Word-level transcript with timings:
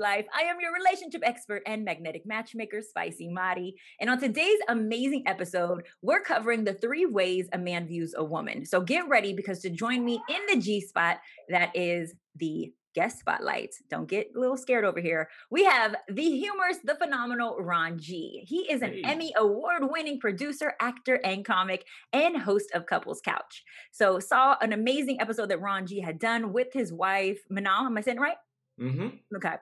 life. 0.00 0.26
I 0.34 0.42
am 0.42 0.56
your 0.60 0.72
relationship 0.72 1.22
expert 1.24 1.62
and 1.66 1.84
magnetic 1.84 2.26
matchmaker, 2.26 2.82
Spicy 2.82 3.28
Mari. 3.28 3.76
And 4.00 4.10
on 4.10 4.18
today's 4.18 4.58
amazing 4.68 5.24
episode, 5.26 5.84
we're 6.02 6.22
covering 6.22 6.64
the 6.64 6.74
three 6.74 7.06
ways 7.06 7.48
a 7.52 7.58
man 7.58 7.86
views 7.86 8.14
a 8.16 8.24
woman. 8.24 8.64
So 8.64 8.80
get 8.80 9.08
ready 9.08 9.32
because 9.32 9.60
to 9.60 9.70
join 9.70 10.04
me 10.04 10.20
in 10.28 10.40
the 10.48 10.60
G 10.60 10.80
spot, 10.80 11.18
that 11.48 11.70
is 11.76 12.14
the 12.36 12.72
guest 12.94 13.20
spotlight. 13.20 13.74
Don't 13.88 14.08
get 14.08 14.32
a 14.34 14.40
little 14.40 14.56
scared 14.56 14.84
over 14.84 15.00
here. 15.00 15.28
We 15.50 15.64
have 15.64 15.94
the 16.08 16.22
humorous, 16.22 16.78
the 16.82 16.94
phenomenal 16.96 17.56
Ron 17.58 17.98
G. 17.98 18.44
He 18.46 18.70
is 18.70 18.82
an 18.82 18.94
hey. 18.94 19.02
Emmy 19.04 19.32
award 19.36 19.90
winning 19.90 20.18
producer, 20.18 20.74
actor, 20.80 21.20
and 21.24 21.44
comic, 21.44 21.86
and 22.12 22.36
host 22.36 22.70
of 22.74 22.86
Couples 22.86 23.20
Couch. 23.24 23.62
So, 23.92 24.18
saw 24.18 24.56
an 24.60 24.72
amazing 24.72 25.20
episode 25.20 25.50
that 25.50 25.60
Ron 25.60 25.86
G 25.86 26.00
had 26.00 26.18
done 26.18 26.52
with 26.52 26.72
his 26.72 26.92
wife, 26.92 27.40
Manal. 27.50 27.86
Am 27.86 27.96
I 27.96 28.00
saying 28.00 28.18
right? 28.18 28.36
Mm-hmm. 28.80 29.36
Okay. 29.36 29.56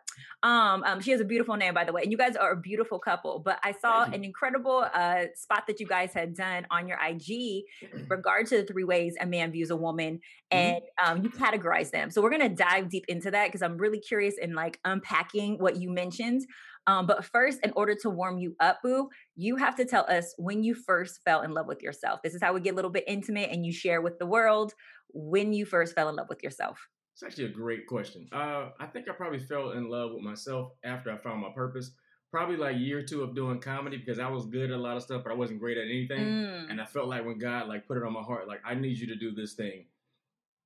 Um, 0.45 0.85
um, 0.85 1.01
she 1.01 1.11
has 1.11 1.21
a 1.21 1.25
beautiful 1.25 1.57
name, 1.57 1.75
by 1.75 1.85
the 1.85 1.93
way, 1.93 2.03
and 2.03 2.13
you 2.13 2.17
guys 2.17 2.37
are 2.37 2.53
a 2.53 2.57
beautiful 2.57 3.01
couple. 3.01 3.41
But 3.41 3.59
I 3.65 3.73
saw 3.73 4.05
an 4.05 4.23
incredible 4.23 4.87
uh 4.95 5.25
spot 5.35 5.65
that 5.67 5.81
you 5.81 5.87
guys 5.87 6.13
had 6.13 6.35
done 6.35 6.67
on 6.71 6.87
your 6.87 6.99
IG 7.05 7.65
in 7.93 8.07
regard 8.09 8.47
to 8.49 8.59
the 8.59 8.65
three 8.65 8.85
ways 8.85 9.17
a 9.21 9.27
man 9.27 9.51
views 9.51 9.71
a 9.71 9.77
woman, 9.77 10.21
mm-hmm. 10.53 10.57
and 10.57 10.77
mm-hmm. 10.77 11.13
um, 11.17 11.23
you 11.25 11.31
categorize 11.31 11.91
them. 11.91 12.11
So 12.11 12.23
we're 12.23 12.31
gonna 12.31 12.49
dive 12.49 12.91
deep 12.91 13.07
into 13.09 13.31
that 13.33 13.49
because 13.49 13.63
I'm 13.63 13.77
really 13.77 13.99
curious 13.99 14.37
in 14.41 14.55
like 14.55 14.79
unpacking 14.85 15.59
what 15.59 15.77
you 15.77 15.91
mentioned. 15.91 16.43
Um, 16.87 17.07
but 17.07 17.25
first, 17.25 17.59
in 17.63 17.73
order 17.77 17.95
to 18.03 18.09
warm 18.09 18.39
you 18.39 18.55
up, 18.61 18.79
Boo, 18.83 19.09
you 19.37 19.57
have 19.57 19.77
to 19.77 19.85
tell 19.85 20.07
us 20.09 20.33
when 20.39 20.63
you 20.63 20.75
first 20.75 21.21
fell 21.25 21.43
in 21.43 21.53
love 21.53 21.67
with 21.67 21.83
yourself. 21.83 22.21
This 22.23 22.35
is 22.35 22.43
how 22.43 22.55
we 22.55 22.61
get 22.61 22.73
a 22.73 22.77
little 22.77 22.91
bit 22.91 23.05
intimate 23.07 23.51
and 23.51 23.67
you 23.67 23.73
share 23.73 24.01
with 24.01 24.19
the 24.19 24.27
world 24.27 24.73
when 25.13 25.53
you 25.53 25.67
first 25.67 25.95
fell 25.95 26.09
in 26.09 26.17
love 26.17 26.29
with 26.31 26.43
yourself. 26.43 26.89
It's 27.19 27.25
actually 27.25 27.47
a 27.47 27.49
great 27.49 27.89
question. 27.89 28.29
Uh, 28.31 28.69
I 28.79 28.87
think 28.87 29.09
I 29.09 29.13
probably 29.13 29.41
fell 29.41 29.73
in 29.73 29.91
love 29.91 30.13
with 30.13 30.23
myself 30.23 30.71
after 30.85 31.11
I 31.11 31.17
found 31.17 31.41
my 31.41 31.51
purpose. 31.53 31.91
Probably 32.31 32.57
like 32.57 32.79
year 32.79 33.03
two 33.03 33.25
of 33.25 33.35
doing 33.35 33.59
comedy 33.59 33.97
because 33.97 34.21
I 34.21 34.29
was 34.29 34.47
good 34.47 34.71
at 34.71 34.77
a 34.77 34.81
lot 34.81 34.97
of 34.97 35.03
stuff, 35.03 35.25
but 35.25 35.33
I 35.33 35.35
wasn't 35.35 35.59
great 35.59 35.79
at 35.79 35.87
anything. 35.87 36.21
Mm. 36.21 36.71
And 36.71 36.81
I 36.81 36.85
felt 36.85 37.09
like 37.09 37.27
when 37.27 37.37
God 37.39 37.67
like 37.67 37.89
put 37.89 37.97
it 37.97 38.05
on 38.05 38.13
my 38.13 38.23
heart, 38.23 38.47
like 38.47 38.61
I 38.65 38.75
need 38.75 38.99
you 38.99 39.09
to 39.09 39.17
do 39.17 39.35
this 39.35 39.55
thing. 39.55 39.87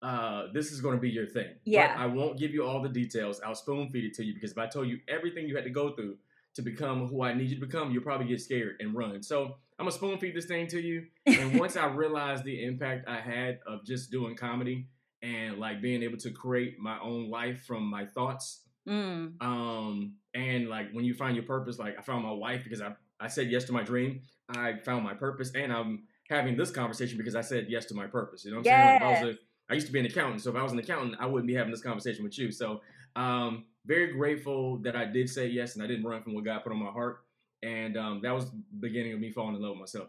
Uh, 0.03 0.48
this 0.53 0.73
is 0.73 0.83
going 0.83 0.95
to 0.95 1.00
be 1.00 1.08
your 1.08 1.27
thing. 1.27 1.55
Yeah. 1.64 1.97
But 1.97 2.03
I 2.03 2.06
won't 2.08 2.39
give 2.39 2.50
you 2.50 2.67
all 2.67 2.83
the 2.83 2.89
details. 2.91 3.41
I'll 3.41 3.55
spoon 3.55 3.89
feed 3.89 4.05
it 4.05 4.12
to 4.17 4.25
you 4.25 4.34
because 4.34 4.53
if 4.53 4.58
I 4.58 4.67
told 4.67 4.89
you 4.89 4.98
everything 5.08 5.48
you 5.48 5.56
had 5.56 5.64
to 5.64 5.70
go 5.70 5.95
through 5.95 6.19
to 6.56 6.61
become 6.61 7.08
who 7.08 7.23
I 7.23 7.33
need 7.33 7.48
you 7.48 7.61
to 7.61 7.64
become, 7.64 7.92
you'll 7.92 8.03
probably 8.03 8.27
get 8.27 8.42
scared 8.42 8.77
and 8.80 8.95
run. 8.95 9.23
So 9.23 9.56
I'm 9.78 9.86
gonna 9.86 9.92
spoon 9.92 10.19
feed 10.19 10.36
this 10.36 10.45
thing 10.45 10.67
to 10.67 10.80
you. 10.83 11.06
And 11.25 11.58
once 11.58 11.78
I 11.78 11.86
realized 11.86 12.45
the 12.45 12.62
impact 12.62 13.08
I 13.08 13.20
had 13.20 13.61
of 13.67 13.86
just 13.86 14.11
doing 14.11 14.36
comedy 14.36 14.89
and 15.23 15.59
like 15.59 15.81
being 15.81 16.03
able 16.03 16.19
to 16.19 16.31
create 16.31 16.78
my 16.78 16.98
own 17.01 17.31
life 17.31 17.65
from 17.65 17.84
my 17.84 18.06
thoughts. 18.06 18.62
Mm. 18.89 19.41
Um, 19.41 20.14
and 20.34 20.69
like 20.69 20.91
when 20.92 21.05
you 21.05 21.14
find 21.14 21.37
your 21.37 21.45
purpose, 21.45 21.79
like 21.79 21.98
I 21.98 22.03
found 22.03 22.25
my 22.25 22.33
wife 22.33 22.64
because 22.64 22.81
I, 22.81 22.92
I 23.20 23.29
said 23.29 23.51
yes 23.51 23.64
to 23.64 23.73
my 23.73 23.83
dream. 23.83 24.23
I 24.48 24.75
found 24.84 25.05
my 25.05 25.14
purpose 25.14 25.53
and 25.55 25.73
I'm 25.73 26.05
having 26.29 26.56
this 26.56 26.70
conversation 26.70 27.19
because 27.19 27.37
I 27.37 27.41
said 27.41 27.67
yes 27.69 27.84
to 27.87 27.95
my 27.95 28.06
purpose. 28.06 28.45
You 28.45 28.51
know 28.51 28.59
what 28.59 28.67
I'm 28.67 28.73
yes. 28.73 29.01
saying? 29.01 29.11
Like 29.11 29.19
I, 29.19 29.25
was 29.25 29.34
a, 29.34 29.39
I 29.70 29.75
used 29.75 29.87
to 29.87 29.92
be 29.92 30.01
an 30.01 30.06
accountant. 30.06 30.42
So 30.42 30.51
if 30.51 30.56
I 30.56 30.62
was 30.62 30.73
an 30.73 30.79
accountant, 30.79 31.17
I 31.20 31.27
wouldn't 31.27 31.47
be 31.47 31.55
having 31.55 31.70
this 31.70 31.83
conversation 31.83 32.25
with 32.25 32.36
you. 32.39 32.51
So 32.51 32.81
um, 33.14 33.64
very 33.86 34.12
grateful 34.12 34.79
that 34.79 34.97
I 34.97 35.05
did 35.05 35.29
say 35.31 35.47
yes 35.47 35.75
and 35.75 35.84
I 35.84 35.86
didn't 35.86 36.05
run 36.05 36.23
from 36.23 36.34
what 36.34 36.45
God 36.45 36.62
put 36.64 36.73
on 36.73 36.79
my 36.79 36.91
heart. 36.91 37.25
And 37.62 37.97
um, 37.97 38.20
that 38.23 38.34
was 38.34 38.47
the 38.47 38.62
beginning 38.81 39.12
of 39.12 39.20
me 39.20 39.31
falling 39.31 39.55
in 39.55 39.62
love 39.62 39.73
with 39.73 39.81
myself. 39.81 40.09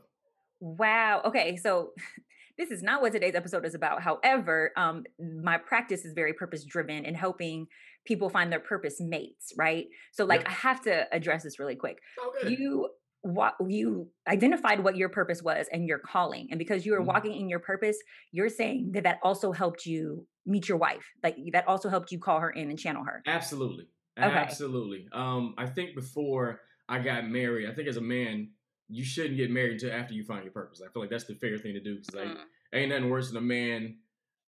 Wow. 0.60 1.22
Okay. 1.26 1.58
So 1.58 1.92
this 2.58 2.70
is 2.70 2.84
not 2.84 3.02
what 3.02 3.12
today's 3.12 3.36
episode 3.36 3.66
is 3.66 3.76
about. 3.76 4.02
However, 4.02 4.72
um, 4.78 5.04
my 5.20 5.58
practice 5.58 6.06
is 6.06 6.14
very 6.14 6.34
purpose 6.34 6.64
driven 6.64 7.06
in 7.06 7.16
helping 7.16 7.68
people 8.06 8.30
find 8.30 8.52
their 8.52 8.60
purpose 8.60 9.00
mates, 9.00 9.54
right? 9.58 9.86
So, 10.12 10.26
like, 10.26 10.42
yep. 10.42 10.50
I 10.50 10.52
have 10.52 10.82
to 10.84 11.14
address 11.14 11.44
this 11.44 11.58
really 11.58 11.76
quick. 11.76 12.00
Okay. 12.44 12.56
You 12.56 12.90
what 13.24 13.56
you 13.66 14.10
identified 14.28 14.84
what 14.84 14.98
your 14.98 15.08
purpose 15.08 15.42
was 15.42 15.68
and 15.72 15.88
your 15.88 15.98
calling 15.98 16.50
and 16.52 16.60
because 16.60 16.86
you 16.86 16.92
were 16.92 16.98
mm-hmm. 16.98 17.08
walking 17.08 17.34
in 17.34 17.48
your 17.48 17.60
purpose 17.60 17.98
you're 18.34 18.50
saying 18.50 18.92
that 18.92 19.04
that 19.04 19.18
also 19.24 19.54
helped 19.54 19.86
you 19.86 20.28
meet 20.46 20.68
your 20.68 20.78
wife 20.78 21.06
like 21.24 21.38
that 21.54 21.66
also 21.66 21.88
helped 21.88 22.12
you 22.12 22.20
call 22.20 22.42
her 22.42 22.50
in 22.50 22.70
and 22.70 22.78
channel 22.78 23.02
her 23.02 23.24
absolutely 23.26 23.88
okay. 24.20 24.28
absolutely 24.28 25.08
um 25.14 25.56
i 25.58 25.66
think 25.66 25.96
before 25.96 26.60
i 26.90 27.00
got 27.00 27.26
married 27.26 27.70
i 27.70 27.74
think 27.74 27.88
as 27.88 27.96
a 27.96 28.02
man 28.02 28.50
you 28.90 29.04
shouldn't 29.04 29.38
get 29.38 29.52
married 29.52 29.74
until 29.74 29.92
after 29.92 30.14
you 30.14 30.24
find 30.24 30.44
your 30.44 30.54
purpose. 30.54 30.82
I 30.82 30.92
feel 30.92 31.02
like 31.02 31.10
that's 31.10 31.24
the 31.26 31.36
fair 31.36 31.58
thing 31.58 31.74
to 31.74 31.80
do. 31.80 31.98
Cause 31.98 32.16
like, 32.16 32.28
mm. 32.28 32.38
ain't 32.74 32.90
nothing 32.90 33.10
worse 33.10 33.30
than 33.30 33.38
a 33.38 33.42
man 33.42 33.98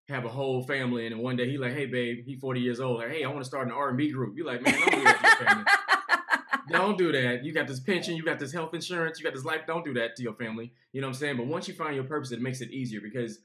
have 0.10 0.26
a 0.26 0.30
whole 0.30 0.62
family 0.64 1.06
and 1.06 1.16
then 1.16 1.24
one 1.24 1.38
day 1.38 1.50
he 1.50 1.58
like, 1.58 1.74
hey 1.74 1.86
babe, 1.86 2.26
he 2.26 2.36
40 2.36 2.60
years 2.60 2.80
old. 2.80 3.00
Like, 3.00 3.10
hey, 3.10 3.24
I 3.24 3.28
want 3.28 3.40
to 3.40 3.46
start 3.46 3.68
an 3.68 3.74
R&B 3.74 4.12
group. 4.12 4.36
You 4.38 4.46
like, 4.46 4.62
man, 4.62 4.78
don't 4.78 4.92
do 4.92 5.04
that 5.04 5.18
to 5.20 5.28
your 5.28 5.50
family. 5.50 5.66
don't 6.70 6.98
do 6.98 7.12
that. 7.12 7.46
You 7.46 7.54
got 7.54 7.68
this 7.68 7.80
pension, 7.80 8.16
you 8.16 8.24
got 8.24 8.40
this 8.40 8.52
health 8.52 8.74
insurance, 8.74 9.20
you 9.20 9.24
got 9.24 9.34
this 9.34 9.46
life. 9.46 9.62
Don't 9.66 9.86
do 9.86 9.94
that 9.94 10.16
to 10.18 10.24
your 10.24 10.34
family. 10.34 10.74
You 10.92 11.02
know 11.02 11.08
what 11.08 11.16
I'm 11.16 11.20
saying? 11.20 11.38
But 11.38 11.48
once 11.48 11.68
you 11.68 11.74
find 11.74 11.96
your 11.96 12.04
purpose, 12.04 12.32
it 12.32 12.42
makes 12.42 12.62
it 12.62 12.72
easier 12.72 13.00
because 13.02 13.40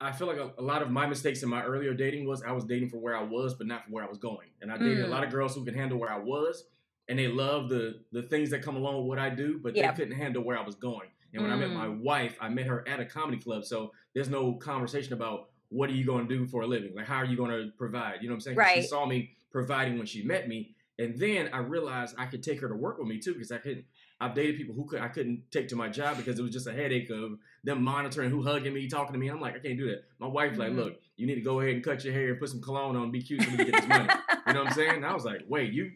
I 0.00 0.12
feel 0.12 0.26
like 0.26 0.36
a, 0.36 0.52
a, 0.58 0.62
lot 0.62 0.82
of 0.82 0.90
my 0.90 1.06
mistakes 1.06 1.42
in 1.42 1.48
my 1.48 1.62
earlier 1.62 1.94
dating 1.94 2.26
was 2.26 2.42
I 2.42 2.52
was 2.52 2.64
dating 2.64 2.90
for 2.90 2.98
where 2.98 3.16
I 3.16 3.22
was, 3.22 3.54
but 3.54 3.66
not 3.66 3.86
for 3.86 3.92
where 3.92 4.04
I 4.04 4.08
was 4.08 4.18
going. 4.18 4.48
And 4.60 4.70
I 4.70 4.76
dated 4.76 4.98
mm. 4.98 5.04
a 5.04 5.08
lot 5.08 5.24
of 5.24 5.30
girls 5.30 5.54
who 5.54 5.64
could 5.64 5.74
handle 5.74 5.98
where 5.98 6.12
I 6.12 6.18
was, 6.18 6.64
and 7.08 7.18
they 7.18 7.28
love 7.28 7.68
the 7.68 8.00
the 8.12 8.22
things 8.22 8.50
that 8.50 8.62
come 8.62 8.76
along 8.76 8.98
with 8.98 9.06
what 9.06 9.18
I 9.18 9.30
do, 9.30 9.60
but 9.62 9.76
yeah. 9.76 9.90
they 9.90 9.96
couldn't 9.96 10.16
handle 10.16 10.42
where 10.42 10.58
I 10.58 10.62
was 10.62 10.74
going. 10.74 11.08
And 11.32 11.42
when 11.42 11.50
mm. 11.50 11.54
I 11.54 11.58
met 11.58 11.70
my 11.70 11.86
mm. 11.86 12.00
wife, 12.00 12.36
I 12.40 12.48
met 12.48 12.66
her 12.66 12.86
at 12.88 13.00
a 13.00 13.04
comedy 13.04 13.38
club, 13.38 13.64
so 13.64 13.92
there's 14.14 14.28
no 14.28 14.54
conversation 14.54 15.12
about 15.12 15.48
what 15.68 15.90
are 15.90 15.94
you 15.94 16.04
going 16.04 16.26
to 16.26 16.34
do 16.34 16.46
for 16.46 16.62
a 16.62 16.66
living, 16.66 16.94
like 16.94 17.06
how 17.06 17.16
are 17.16 17.24
you 17.24 17.36
going 17.36 17.50
to 17.50 17.70
provide. 17.76 18.18
You 18.22 18.28
know 18.28 18.34
what 18.34 18.36
I'm 18.36 18.40
saying? 18.40 18.56
Right. 18.56 18.82
She 18.82 18.88
saw 18.88 19.06
me 19.06 19.32
providing 19.50 19.98
when 19.98 20.06
she 20.06 20.22
met 20.22 20.48
me, 20.48 20.74
and 20.98 21.18
then 21.18 21.50
I 21.52 21.58
realized 21.58 22.14
I 22.18 22.26
could 22.26 22.42
take 22.42 22.60
her 22.60 22.68
to 22.68 22.74
work 22.74 22.98
with 22.98 23.08
me 23.08 23.18
too 23.18 23.32
because 23.32 23.52
I 23.52 23.58
couldn't. 23.58 23.84
I've 24.18 24.34
dated 24.34 24.56
people 24.56 24.74
who 24.74 24.86
could 24.86 25.00
I 25.00 25.08
couldn't 25.08 25.42
take 25.50 25.68
to 25.68 25.76
my 25.76 25.88
job 25.88 26.16
because 26.16 26.38
it 26.38 26.42
was 26.42 26.52
just 26.52 26.66
a 26.66 26.72
headache 26.72 27.10
of 27.10 27.32
them 27.64 27.82
monitoring 27.82 28.30
who 28.30 28.42
hugging 28.42 28.72
me, 28.72 28.88
talking 28.88 29.12
to 29.12 29.18
me. 29.18 29.28
I'm 29.28 29.40
like, 29.40 29.54
I 29.54 29.58
can't 29.58 29.76
do 29.76 29.90
that. 29.90 30.04
My 30.18 30.26
wife's 30.26 30.56
mm-hmm. 30.56 30.76
like, 30.76 30.86
look, 30.86 31.00
you 31.16 31.26
need 31.26 31.34
to 31.34 31.42
go 31.42 31.60
ahead 31.60 31.74
and 31.74 31.84
cut 31.84 32.02
your 32.02 32.14
hair 32.14 32.30
and 32.30 32.40
put 32.40 32.48
some 32.48 32.62
cologne 32.62 32.96
on, 32.96 33.10
be 33.10 33.20
cute 33.20 33.42
so 33.42 33.50
we 33.50 33.56
can 33.58 33.66
get 33.66 33.74
this 33.74 33.88
money. 33.88 34.08
you 34.46 34.52
know 34.54 34.60
what 34.60 34.68
I'm 34.68 34.74
saying? 34.74 34.96
And 34.96 35.04
I 35.04 35.12
was 35.12 35.26
like, 35.26 35.42
wait, 35.48 35.72
you 35.72 35.92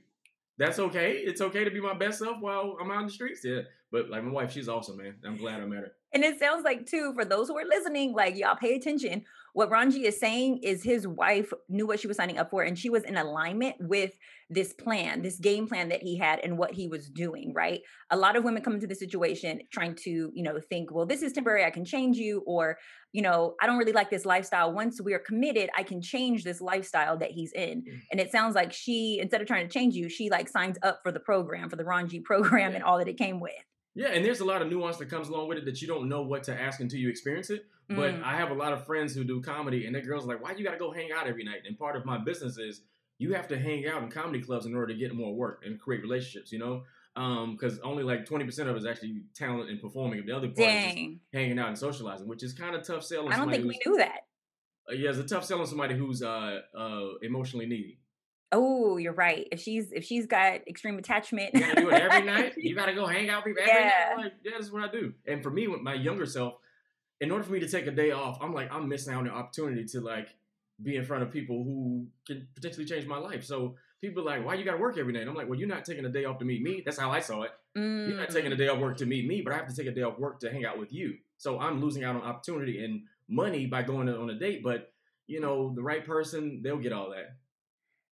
that's 0.60 0.78
okay. 0.78 1.12
It's 1.14 1.40
okay 1.40 1.64
to 1.64 1.70
be 1.70 1.80
my 1.80 1.94
best 1.94 2.18
self 2.18 2.36
while 2.40 2.76
I'm 2.80 2.90
out 2.90 3.00
in 3.00 3.06
the 3.06 3.12
streets. 3.12 3.40
Yeah. 3.42 3.62
But 3.90 4.10
like 4.10 4.22
my 4.22 4.30
wife, 4.30 4.52
she's 4.52 4.68
awesome, 4.68 4.98
man. 4.98 5.16
I'm 5.24 5.38
glad 5.38 5.62
I 5.62 5.64
met 5.64 5.78
her. 5.78 5.92
And 6.12 6.24
it 6.24 6.38
sounds 6.38 6.64
like 6.64 6.86
too, 6.86 7.12
for 7.14 7.24
those 7.24 7.48
who 7.48 7.56
are 7.56 7.64
listening, 7.64 8.12
like 8.12 8.36
y'all 8.36 8.56
pay 8.56 8.74
attention. 8.74 9.24
What 9.52 9.70
G 9.90 10.06
is 10.06 10.18
saying 10.18 10.58
is 10.62 10.82
his 10.82 11.08
wife 11.08 11.52
knew 11.68 11.86
what 11.86 11.98
she 11.98 12.06
was 12.06 12.16
signing 12.16 12.38
up 12.38 12.50
for, 12.50 12.62
and 12.62 12.78
she 12.78 12.88
was 12.88 13.02
in 13.02 13.16
alignment 13.16 13.76
with 13.80 14.16
this 14.48 14.72
plan, 14.72 15.22
this 15.22 15.38
game 15.38 15.66
plan 15.66 15.88
that 15.88 16.02
he 16.02 16.16
had 16.16 16.38
and 16.40 16.56
what 16.56 16.72
he 16.72 16.86
was 16.86 17.08
doing, 17.08 17.52
right? 17.52 17.80
A 18.10 18.16
lot 18.16 18.36
of 18.36 18.44
women 18.44 18.62
come 18.62 18.74
into 18.74 18.86
the 18.86 18.94
situation 18.94 19.60
trying 19.72 19.96
to, 19.96 20.30
you 20.32 20.42
know, 20.42 20.60
think, 20.68 20.92
well, 20.92 21.06
this 21.06 21.22
is 21.22 21.32
temporary, 21.32 21.64
I 21.64 21.70
can 21.70 21.84
change 21.84 22.16
you, 22.16 22.44
or, 22.46 22.78
you 23.12 23.22
know, 23.22 23.54
I 23.60 23.66
don't 23.66 23.78
really 23.78 23.92
like 23.92 24.10
this 24.10 24.24
lifestyle. 24.24 24.72
Once 24.72 25.00
we 25.00 25.14
are 25.14 25.18
committed, 25.18 25.68
I 25.76 25.82
can 25.82 26.00
change 26.00 26.44
this 26.44 26.60
lifestyle 26.60 27.16
that 27.18 27.32
he's 27.32 27.52
in. 27.52 27.82
Mm-hmm. 27.82 27.96
And 28.12 28.20
it 28.20 28.30
sounds 28.30 28.54
like 28.54 28.72
she, 28.72 29.18
instead 29.20 29.40
of 29.40 29.48
trying 29.48 29.66
to 29.66 29.72
change 29.72 29.94
you, 29.94 30.08
she 30.08 30.30
like 30.30 30.48
signs 30.48 30.78
up 30.82 31.00
for 31.02 31.10
the 31.10 31.20
program, 31.20 31.70
for 31.70 31.76
the 31.76 32.04
G 32.08 32.20
program 32.20 32.70
yeah. 32.70 32.76
and 32.76 32.84
all 32.84 32.98
that 32.98 33.08
it 33.08 33.18
came 33.18 33.40
with. 33.40 33.52
Yeah, 33.94 34.08
and 34.08 34.24
there's 34.24 34.40
a 34.40 34.44
lot 34.44 34.62
of 34.62 34.68
nuance 34.68 34.98
that 34.98 35.10
comes 35.10 35.28
along 35.28 35.48
with 35.48 35.58
it 35.58 35.64
that 35.64 35.82
you 35.82 35.88
don't 35.88 36.08
know 36.08 36.22
what 36.22 36.44
to 36.44 36.58
ask 36.58 36.80
until 36.80 37.00
you 37.00 37.08
experience 37.08 37.50
it. 37.50 37.66
But 37.88 38.14
mm. 38.14 38.22
I 38.22 38.36
have 38.36 38.50
a 38.50 38.54
lot 38.54 38.72
of 38.72 38.86
friends 38.86 39.14
who 39.14 39.24
do 39.24 39.40
comedy, 39.40 39.86
and 39.86 39.94
their 39.94 40.02
girls 40.02 40.24
are 40.24 40.28
like, 40.28 40.42
"Why 40.42 40.52
you 40.52 40.62
got 40.64 40.72
to 40.72 40.78
go 40.78 40.92
hang 40.92 41.10
out 41.10 41.26
every 41.26 41.42
night?" 41.42 41.62
And 41.66 41.76
part 41.76 41.96
of 41.96 42.04
my 42.04 42.18
business 42.18 42.56
is 42.56 42.82
you 43.18 43.34
have 43.34 43.48
to 43.48 43.58
hang 43.58 43.88
out 43.88 44.02
in 44.02 44.10
comedy 44.10 44.40
clubs 44.40 44.64
in 44.64 44.76
order 44.76 44.92
to 44.92 44.94
get 44.94 45.12
more 45.12 45.34
work 45.34 45.64
and 45.66 45.78
create 45.78 46.02
relationships. 46.02 46.52
You 46.52 46.60
know, 46.60 46.82
because 47.14 47.74
um, 47.78 47.80
only 47.82 48.04
like 48.04 48.26
twenty 48.26 48.44
percent 48.44 48.68
of 48.68 48.76
it 48.76 48.78
is 48.78 48.86
actually 48.86 49.22
talent 49.34 49.70
and 49.70 49.80
performing, 49.80 50.20
and 50.20 50.28
the 50.28 50.36
other 50.36 50.46
part 50.46 50.68
Dang. 50.68 51.14
is 51.14 51.18
hanging 51.32 51.58
out 51.58 51.68
and 51.68 51.78
socializing, 51.78 52.28
which 52.28 52.44
is 52.44 52.52
kind 52.52 52.76
of 52.76 52.86
tough 52.86 53.02
selling. 53.02 53.32
I 53.32 53.38
don't 53.38 53.50
think 53.50 53.64
we 53.64 53.80
knew 53.84 53.96
that. 53.98 54.20
Uh, 54.88 54.94
yeah, 54.94 55.10
it's 55.10 55.18
a 55.18 55.24
tough 55.24 55.44
selling 55.44 55.66
somebody 55.66 55.96
who's 55.96 56.22
uh, 56.22 56.60
uh, 56.76 57.06
emotionally 57.22 57.66
needy. 57.66 57.98
Oh, 58.52 58.96
you're 58.96 59.12
right. 59.12 59.46
If 59.52 59.60
she's 59.60 59.92
if 59.92 60.04
she's 60.04 60.26
got 60.26 60.66
extreme 60.66 60.98
attachment, 60.98 61.54
you 61.54 61.60
gotta 61.60 61.80
do 61.80 61.90
it 61.90 62.02
every 62.02 62.26
night. 62.26 62.54
You 62.56 62.74
gotta 62.76 62.94
go 62.94 63.06
hang 63.06 63.30
out 63.30 63.44
with 63.44 63.56
people 63.56 63.70
every 63.70 63.82
yeah. 63.82 64.14
night. 64.16 64.24
Like, 64.24 64.32
yeah, 64.44 64.52
that's 64.54 64.72
what 64.72 64.82
I 64.82 64.90
do. 64.90 65.14
And 65.26 65.42
for 65.42 65.50
me, 65.50 65.68
with 65.68 65.80
my 65.80 65.94
younger 65.94 66.26
self, 66.26 66.54
in 67.20 67.30
order 67.30 67.44
for 67.44 67.52
me 67.52 67.60
to 67.60 67.68
take 67.68 67.86
a 67.86 67.92
day 67.92 68.10
off, 68.10 68.38
I'm 68.40 68.52
like 68.52 68.72
I'm 68.72 68.88
missing 68.88 69.14
out 69.14 69.20
on 69.20 69.24
the 69.26 69.32
opportunity 69.32 69.84
to 69.84 70.00
like 70.00 70.34
be 70.82 70.96
in 70.96 71.04
front 71.04 71.22
of 71.22 71.30
people 71.30 71.62
who 71.62 72.06
can 72.26 72.48
potentially 72.54 72.86
change 72.86 73.06
my 73.06 73.18
life. 73.18 73.44
So 73.44 73.76
people 74.00 74.22
are 74.22 74.36
like, 74.36 74.44
why 74.44 74.54
you 74.54 74.64
gotta 74.64 74.78
work 74.78 74.98
every 74.98 75.12
night? 75.12 75.28
I'm 75.28 75.34
like, 75.34 75.48
well, 75.48 75.58
you're 75.58 75.68
not 75.68 75.84
taking 75.84 76.04
a 76.04 76.08
day 76.08 76.24
off 76.24 76.38
to 76.38 76.44
meet 76.44 76.62
me. 76.62 76.82
That's 76.84 76.98
how 76.98 77.10
I 77.10 77.20
saw 77.20 77.42
it. 77.42 77.52
Mm. 77.76 78.08
You're 78.08 78.16
not 78.16 78.30
taking 78.30 78.52
a 78.52 78.56
day 78.56 78.68
off 78.68 78.78
work 78.78 78.96
to 78.98 79.06
meet 79.06 79.26
me, 79.26 79.42
but 79.42 79.52
I 79.52 79.56
have 79.56 79.68
to 79.68 79.76
take 79.76 79.86
a 79.86 79.92
day 79.92 80.02
off 80.02 80.18
work 80.18 80.40
to 80.40 80.50
hang 80.50 80.64
out 80.64 80.78
with 80.78 80.92
you. 80.92 81.18
So 81.36 81.60
I'm 81.60 81.80
losing 81.80 82.02
out 82.02 82.16
on 82.16 82.22
opportunity 82.22 82.84
and 82.84 83.02
money 83.28 83.66
by 83.66 83.82
going 83.82 84.08
on 84.08 84.28
a 84.30 84.38
date. 84.38 84.64
But 84.64 84.92
you 85.26 85.40
know, 85.40 85.72
the 85.72 85.82
right 85.82 86.04
person, 86.04 86.60
they'll 86.62 86.78
get 86.78 86.92
all 86.92 87.10
that. 87.10 87.36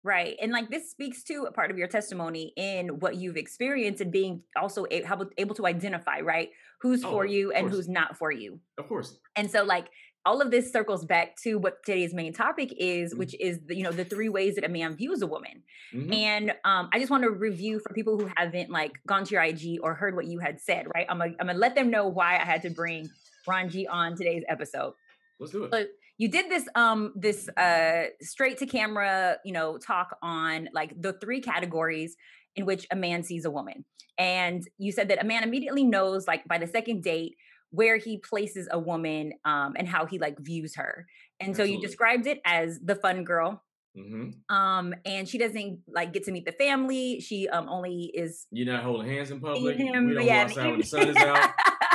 Right. 0.06 0.36
And 0.40 0.52
like 0.52 0.70
this 0.70 0.88
speaks 0.88 1.24
to 1.24 1.46
a 1.48 1.50
part 1.50 1.72
of 1.72 1.78
your 1.78 1.88
testimony 1.88 2.52
in 2.56 3.00
what 3.00 3.16
you've 3.16 3.36
experienced 3.36 4.00
and 4.00 4.12
being 4.12 4.40
also 4.54 4.86
able, 4.88 5.26
able 5.36 5.56
to 5.56 5.66
identify, 5.66 6.20
right? 6.20 6.50
Who's 6.80 7.04
oh, 7.04 7.10
for 7.10 7.26
you 7.26 7.50
and 7.50 7.68
who's 7.68 7.88
not 7.88 8.16
for 8.16 8.30
you. 8.30 8.60
Of 8.78 8.86
course. 8.86 9.18
And 9.34 9.50
so 9.50 9.64
like 9.64 9.88
all 10.24 10.40
of 10.40 10.52
this 10.52 10.70
circles 10.72 11.04
back 11.04 11.34
to 11.38 11.56
what 11.56 11.84
today's 11.84 12.14
main 12.14 12.32
topic 12.32 12.72
is, 12.78 13.10
mm-hmm. 13.10 13.18
which 13.18 13.34
is 13.40 13.58
the, 13.66 13.74
you 13.74 13.82
know 13.82 13.90
the 13.90 14.04
three 14.04 14.28
ways 14.28 14.54
that 14.54 14.62
a 14.62 14.68
man 14.68 14.94
views 14.94 15.22
a 15.22 15.26
woman. 15.26 15.64
Mm-hmm. 15.92 16.12
And 16.12 16.50
um, 16.64 16.88
I 16.92 17.00
just 17.00 17.10
want 17.10 17.24
to 17.24 17.30
review 17.30 17.80
for 17.80 17.92
people 17.92 18.16
who 18.16 18.30
haven't 18.36 18.70
like 18.70 18.92
gone 19.08 19.24
to 19.24 19.34
your 19.34 19.42
IG 19.42 19.80
or 19.82 19.94
heard 19.94 20.14
what 20.14 20.26
you 20.26 20.38
had 20.38 20.60
said. 20.60 20.86
Right, 20.94 21.06
I'm 21.08 21.18
gonna, 21.18 21.34
I'm 21.40 21.48
gonna 21.48 21.58
let 21.58 21.74
them 21.74 21.90
know 21.90 22.06
why 22.06 22.34
I 22.34 22.44
had 22.44 22.62
to 22.62 22.70
bring 22.70 23.10
Ron 23.44 23.68
G 23.70 23.88
on 23.88 24.14
today's 24.14 24.44
episode. 24.48 24.94
Let's 25.40 25.50
do 25.50 25.64
it. 25.64 25.72
So 25.72 25.84
you 26.18 26.28
did 26.28 26.50
this 26.50 26.66
um 26.74 27.12
this 27.14 27.48
uh 27.56 28.04
straight 28.20 28.58
to 28.58 28.66
camera 28.66 29.36
you 29.44 29.52
know 29.52 29.78
talk 29.78 30.16
on 30.22 30.68
like 30.72 30.92
the 31.00 31.12
three 31.14 31.40
categories 31.40 32.16
in 32.54 32.64
which 32.64 32.86
a 32.90 32.96
man 32.96 33.22
sees 33.22 33.44
a 33.44 33.50
woman 33.50 33.84
and 34.18 34.66
you 34.78 34.92
said 34.92 35.08
that 35.08 35.22
a 35.22 35.26
man 35.26 35.42
immediately 35.42 35.84
knows 35.84 36.26
like 36.26 36.46
by 36.46 36.58
the 36.58 36.66
second 36.66 37.02
date 37.02 37.36
where 37.70 37.96
he 37.96 38.18
places 38.18 38.68
a 38.70 38.78
woman 38.78 39.32
um, 39.44 39.74
and 39.76 39.88
how 39.88 40.06
he 40.06 40.18
like 40.18 40.38
views 40.38 40.76
her. 40.76 41.06
And 41.40 41.50
Absolutely. 41.50 41.74
so 41.74 41.80
you 41.80 41.86
described 41.86 42.26
it 42.26 42.40
as 42.44 42.80
the 42.80 42.94
fun 42.94 43.24
girl. 43.24 43.62
Mm-hmm. 43.96 44.54
Um, 44.54 44.94
and 45.04 45.28
she 45.28 45.38
doesn't 45.38 45.80
like 45.88 46.12
get 46.12 46.24
to 46.24 46.32
meet 46.32 46.44
the 46.44 46.52
family. 46.52 47.20
She 47.20 47.48
um 47.48 47.68
only 47.68 48.10
is 48.14 48.46
you're 48.50 48.70
not 48.70 48.82
holding 48.82 49.08
hands 49.08 49.30
in 49.30 49.40
public. 49.40 49.76
Him, 49.76 50.06
we 50.06 50.14
don't 50.14 50.24
yeah, 50.24 50.44
go 50.44 50.50
outside 50.50 50.70
when 50.70 50.80
the 50.80 50.86
sun 50.86 51.08
is 51.08 51.16
out. 51.16 51.50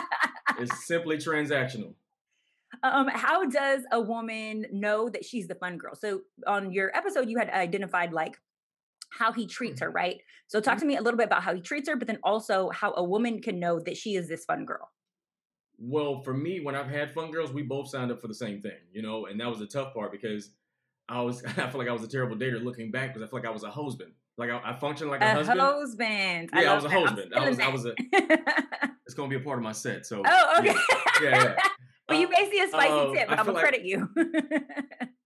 it's 0.59 0.85
simply 0.85 1.17
transactional. 1.17 1.93
Um, 2.83 3.07
how 3.09 3.47
does 3.47 3.81
a 3.91 3.99
woman 3.99 4.65
know 4.71 5.09
that 5.09 5.25
she's 5.25 5.47
the 5.47 5.55
fun 5.55 5.77
girl? 5.77 5.95
So 5.95 6.21
on 6.47 6.71
your 6.71 6.95
episode, 6.95 7.29
you 7.29 7.37
had 7.37 7.49
identified 7.49 8.13
like 8.13 8.37
how 9.11 9.31
he 9.31 9.45
treats 9.45 9.81
her, 9.81 9.87
mm-hmm. 9.87 9.95
right? 9.95 10.21
So 10.47 10.59
talk 10.59 10.75
mm-hmm. 10.75 10.81
to 10.81 10.85
me 10.87 10.97
a 10.97 11.01
little 11.01 11.17
bit 11.17 11.27
about 11.27 11.43
how 11.43 11.53
he 11.53 11.61
treats 11.61 11.87
her, 11.89 11.95
but 11.95 12.07
then 12.07 12.19
also 12.23 12.69
how 12.69 12.93
a 12.95 13.03
woman 13.03 13.41
can 13.41 13.59
know 13.59 13.79
that 13.79 13.97
she 13.97 14.15
is 14.15 14.27
this 14.27 14.45
fun 14.45 14.65
girl. 14.65 14.89
Well, 15.77 16.21
for 16.21 16.33
me, 16.33 16.59
when 16.59 16.75
I've 16.75 16.89
had 16.89 17.13
fun 17.13 17.31
girls, 17.31 17.51
we 17.51 17.63
both 17.63 17.89
signed 17.89 18.11
up 18.11 18.21
for 18.21 18.27
the 18.27 18.35
same 18.35 18.61
thing, 18.61 18.77
you 18.93 19.01
know, 19.01 19.25
and 19.25 19.39
that 19.39 19.49
was 19.49 19.59
the 19.59 19.65
tough 19.65 19.93
part 19.93 20.11
because 20.11 20.51
I 21.09 21.21
was 21.21 21.43
I 21.57 21.67
feel 21.69 21.79
like 21.79 21.89
I 21.89 21.93
was 21.93 22.03
a 22.03 22.07
terrible 22.07 22.35
dater 22.35 22.63
looking 22.63 22.91
back 22.91 23.13
because 23.13 23.27
I 23.27 23.29
feel 23.29 23.39
like 23.39 23.47
I 23.47 23.51
was 23.51 23.63
a 23.63 23.71
husband. 23.71 24.11
Like 24.37 24.49
I, 24.49 24.61
I 24.63 24.73
functioned 24.79 25.11
like 25.11 25.21
a, 25.21 25.25
a 25.25 25.33
husband. 25.33 25.59
husband. 25.59 26.49
Yeah, 26.53 26.59
I, 26.59 26.65
I 26.65 26.75
was 26.75 26.85
a 26.85 26.89
husband. 26.89 27.33
I 27.35 27.49
was 27.49 27.59
I 27.59 27.67
was 27.67 27.85
a. 27.85 27.93
it's 29.05 29.13
gonna 29.13 29.29
be 29.29 29.35
a 29.35 29.41
part 29.41 29.57
of 29.57 29.63
my 29.63 29.71
set. 29.71 30.05
So. 30.05 30.23
Oh, 30.25 30.55
okay. 30.59 30.73
Yeah, 31.21 31.29
yeah. 31.29 31.43
yeah. 31.43 31.55
Well, 32.11 32.21
you 32.21 32.29
may 32.29 32.49
see 32.49 32.59
a 32.59 32.67
spicy 32.67 32.91
uh, 32.91 33.13
tip, 33.13 33.29
but 33.29 33.39
I'm 33.39 33.45
gonna 33.45 33.57
like, 33.57 33.63
credit 33.63 33.85
you. 33.85 34.09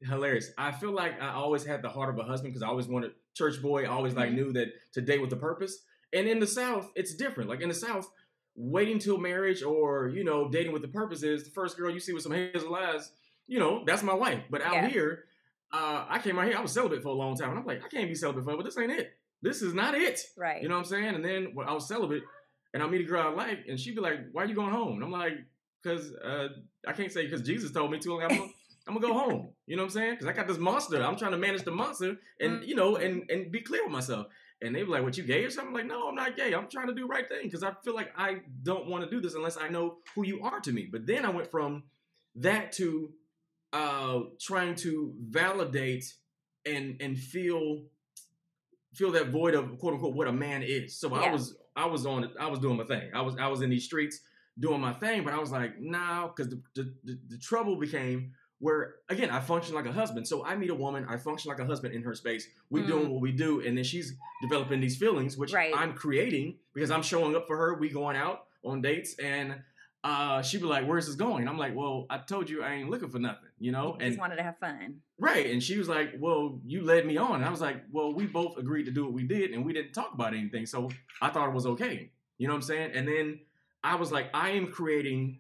hilarious. 0.10 0.52
I 0.58 0.72
feel 0.72 0.92
like 0.92 1.22
I 1.22 1.34
always 1.34 1.66
had 1.66 1.82
the 1.82 1.90
heart 1.90 2.10
of 2.10 2.20
a 2.20 2.24
husband 2.24 2.54
because 2.54 2.64
I 2.64 2.68
always 2.68 2.88
wanted 2.88 3.12
church 3.34 3.62
boy. 3.62 3.84
I 3.84 3.88
always 3.88 4.14
like 4.14 4.28
mm-hmm. 4.28 4.36
knew 4.36 4.54
that 4.54 4.68
to 4.94 5.02
date 5.02 5.22
with 5.22 5.32
a 5.34 5.38
purpose. 5.38 5.80
And 6.14 6.28
in 6.28 6.40
the 6.40 6.48
South, 6.48 6.92
it's 6.96 7.16
different. 7.16 7.50
Like 7.50 7.62
in 7.62 7.70
the 7.70 7.76
South, 7.76 8.10
waiting 8.56 9.00
till 9.00 9.18
marriage 9.18 9.64
or 9.64 10.08
you 10.08 10.24
know 10.24 10.50
dating 10.50 10.72
with 10.72 10.82
the 10.82 10.88
purpose 10.88 11.24
is 11.24 11.44
the 11.44 11.52
first 11.52 11.78
girl 11.78 11.92
you 11.92 12.00
see 12.00 12.14
with 12.14 12.24
some 12.24 12.32
hazel 12.32 12.74
eyes 12.74 13.12
you 13.48 13.60
know 13.60 13.84
that's 13.86 14.02
my 14.02 14.14
wife 14.14 14.42
but 14.50 14.62
out 14.62 14.74
yeah. 14.74 14.88
here 14.88 15.26
uh, 15.74 16.06
i 16.08 16.18
came 16.20 16.40
out 16.40 16.46
here 16.46 16.58
i 16.58 16.62
was 16.62 16.72
celibate 16.72 17.04
for 17.04 17.10
a 17.10 17.14
long 17.14 17.36
time 17.36 17.50
and 17.50 17.60
i'm 17.60 17.66
like 17.66 17.84
i 17.84 17.88
can't 17.90 18.08
be 18.08 18.16
celibate 18.16 18.46
forever 18.46 18.58
But 18.58 18.66
this 18.66 18.78
ain't 18.78 18.92
it 18.92 19.12
this 19.42 19.62
is 19.62 19.74
not 19.74 19.94
it 19.94 20.22
right 20.38 20.62
you 20.62 20.70
know 20.70 20.76
what 20.76 20.80
i'm 20.80 20.86
saying 20.86 21.16
and 21.16 21.26
then 21.26 21.52
when 21.54 21.68
i 21.68 21.74
was 21.74 21.86
celibate 21.86 22.24
and 22.74 22.81
i 22.81 22.88
meet 22.88 23.02
a 23.02 23.04
girl 23.04 23.28
i 23.28 23.30
like 23.30 23.66
and 23.68 23.78
she'd 23.78 23.96
be 23.96 24.02
like 24.02 24.20
why 24.31 24.44
are 24.44 24.46
you 24.46 24.56
going 24.56 24.72
home 24.72 24.94
and 24.94 25.04
i'm 25.04 25.12
like 25.12 25.34
because 25.86 26.14
uh, 26.16 26.50
i 26.88 26.94
can't 26.94 27.12
say 27.12 27.26
because 27.26 27.42
jesus 27.42 27.72
told 27.72 27.92
me 27.92 28.00
to 28.00 28.16
like, 28.16 28.32
I'm, 28.32 28.38
gonna, 28.38 28.52
I'm 28.88 28.94
gonna 28.94 29.08
go 29.08 29.14
home 29.30 29.50
you 29.68 29.76
know 29.76 29.84
what 29.84 29.88
i'm 29.88 29.94
saying 29.94 30.14
because 30.16 30.28
i 30.28 30.34
got 30.34 30.48
this 30.48 30.58
monster 30.58 31.02
i'm 31.04 31.16
trying 31.16 31.32
to 31.32 31.38
manage 31.38 31.64
the 31.64 31.72
monster 31.72 32.18
and 32.40 32.62
mm. 32.62 32.68
you 32.68 32.76
know 32.76 32.96
and 32.96 33.30
and 33.30 33.52
be 33.52 33.62
clear 33.62 33.84
with 33.84 33.94
myself 33.94 34.28
and 34.62 34.76
they 34.76 34.84
were 34.84 34.90
like, 34.90 35.04
"What 35.04 35.18
you 35.18 35.24
gay 35.24 35.44
or 35.44 35.50
something?" 35.50 35.70
I'm 35.70 35.74
like, 35.74 35.86
no, 35.86 36.08
I'm 36.08 36.16
not 36.16 36.38
gay. 36.38 36.54
I'm 36.54 36.68
trying 36.68 36.88
to 36.88 36.94
do 36.94 37.02
the 37.02 37.08
right 37.08 37.28
thing 37.28 37.44
because 37.44 37.64
I 37.64 37.74
feel 37.84 37.94
like 37.94 38.12
I 38.18 38.38
don't 38.64 38.88
want 38.88 39.04
to 39.04 39.10
do 39.10 39.22
this 39.22 39.36
unless 39.36 39.58
I 39.58 39.68
know 39.68 39.98
who 40.16 40.26
you 40.26 40.42
are 40.44 40.60
to 40.62 40.72
me. 40.72 40.88
But 40.92 41.06
then 41.06 41.26
I 41.26 41.30
went 41.30 41.52
from 41.52 41.84
that 42.36 42.72
to 42.74 43.12
uh, 43.74 44.20
trying 44.40 44.76
to 44.76 45.14
validate 45.20 46.06
and 46.66 46.98
and 47.02 47.18
feel 47.18 47.84
feel 48.94 49.12
that 49.12 49.28
void 49.30 49.56
of 49.56 49.78
quote 49.78 49.96
unquote 49.96 50.16
what 50.16 50.28
a 50.28 50.34
man 50.34 50.64
is. 50.64 50.98
So 50.98 51.14
yeah. 51.14 51.24
I 51.24 51.31
was 51.31 51.56
I 51.76 51.86
was 51.86 52.06
on 52.06 52.24
it. 52.24 52.31
I 52.40 52.48
was 52.48 52.60
doing 52.60 52.78
my 52.78 52.86
thing. 52.86 53.12
I 53.14 53.22
was 53.22 53.36
I 53.38 53.48
was 53.48 53.62
in 53.62 53.70
these 53.70 53.86
streets 53.86 54.22
doing 54.60 54.81
my 54.81 54.94
thing, 54.94 55.24
but 55.24 55.34
I 55.34 55.40
was 55.40 55.52
like, 55.52 55.80
nah, 55.80 56.28
because 56.28 56.50
the, 56.50 56.62
the, 56.75 56.94
the, 57.04 57.19
the 57.30 57.38
trouble 57.38 57.75
became 57.75 58.34
where 58.60 58.96
again 59.10 59.30
I 59.30 59.40
function 59.42 59.75
like 59.75 59.86
a 59.86 59.92
husband. 59.92 60.28
So 60.28 60.46
I 60.46 60.56
meet 60.56 60.69
a 60.69 60.75
woman, 60.75 61.06
I 61.10 61.18
function 61.18 61.50
like 61.50 61.60
a 61.60 61.66
husband 61.66 61.94
in 61.94 62.04
her 62.04 62.16
space. 62.16 62.48
We 62.69 62.81
mm. 62.81 62.88
doing 62.88 63.10
what 63.12 63.22
we 63.22 63.31
do, 63.31 63.62
and 63.62 63.78
then 63.78 63.84
she's 63.84 64.13
developing 64.42 64.80
these 64.81 64.98
feelings, 64.98 65.38
which 65.38 65.54
right. 65.54 65.74
I'm 65.75 65.94
creating 65.94 66.56
because 66.74 66.92
I'm 66.92 67.04
showing 67.04 67.36
up 67.36 67.48
for 67.48 67.57
her. 67.57 67.75
We 67.75 67.90
going 67.90 68.16
out 68.16 68.46
on 68.63 68.81
dates, 68.81 69.16
and 69.19 69.56
uh, 70.04 70.42
she'd 70.42 70.62
be 70.62 70.68
like, 70.68 70.88
"Where's 70.88 71.07
this 71.07 71.16
going?" 71.16 71.42
And 71.42 71.50
I'm 71.50 71.57
like, 71.57 71.75
"Well, 71.75 72.06
I 72.10 72.19
told 72.19 72.50
you 72.50 72.63
I 72.63 72.74
ain't 72.74 72.90
looking 72.90 73.10
for 73.10 73.19
nothing, 73.19 73.50
you 73.60 73.72
know." 73.72 73.88
You 73.88 73.98
and 74.02 74.12
just 74.12 74.19
wanted 74.19 74.38
to 74.38 74.44
have 74.44 74.57
fun, 74.57 75.02
right? 75.19 75.48
And 75.48 75.62
she 75.62 75.78
was 75.78 75.90
like, 75.90 76.13
"Well, 76.19 76.60
you 76.66 76.84
led 76.84 77.06
me 77.06 77.18
on." 77.18 77.36
And 77.36 77.46
I 77.46 77.50
was 77.50 77.62
like, 77.62 77.84
"Well, 77.92 78.13
we 78.13 78.25
both 78.25 78.57
agreed 78.57 78.86
to 78.86 78.92
do 78.92 79.04
what 79.04 79.13
we 79.13 79.24
did, 79.24 79.52
and 79.52 79.66
we 79.66 79.74
didn't 79.74 79.94
talk 79.94 80.13
about 80.13 80.34
anything, 80.34 80.66
so 80.66 80.90
I 81.22 81.30
thought 81.30 81.50
it 81.50 81.54
was 81.54 81.66
okay." 81.66 82.12
You 82.38 82.48
know 82.48 82.54
what 82.54 82.57
I'm 82.57 82.63
saying? 82.63 82.92
And 82.94 83.07
then 83.07 83.40
I 83.86 83.96
was 83.96 84.12
like, 84.12 84.30
I 84.34 84.50
am 84.52 84.72
creating 84.72 85.40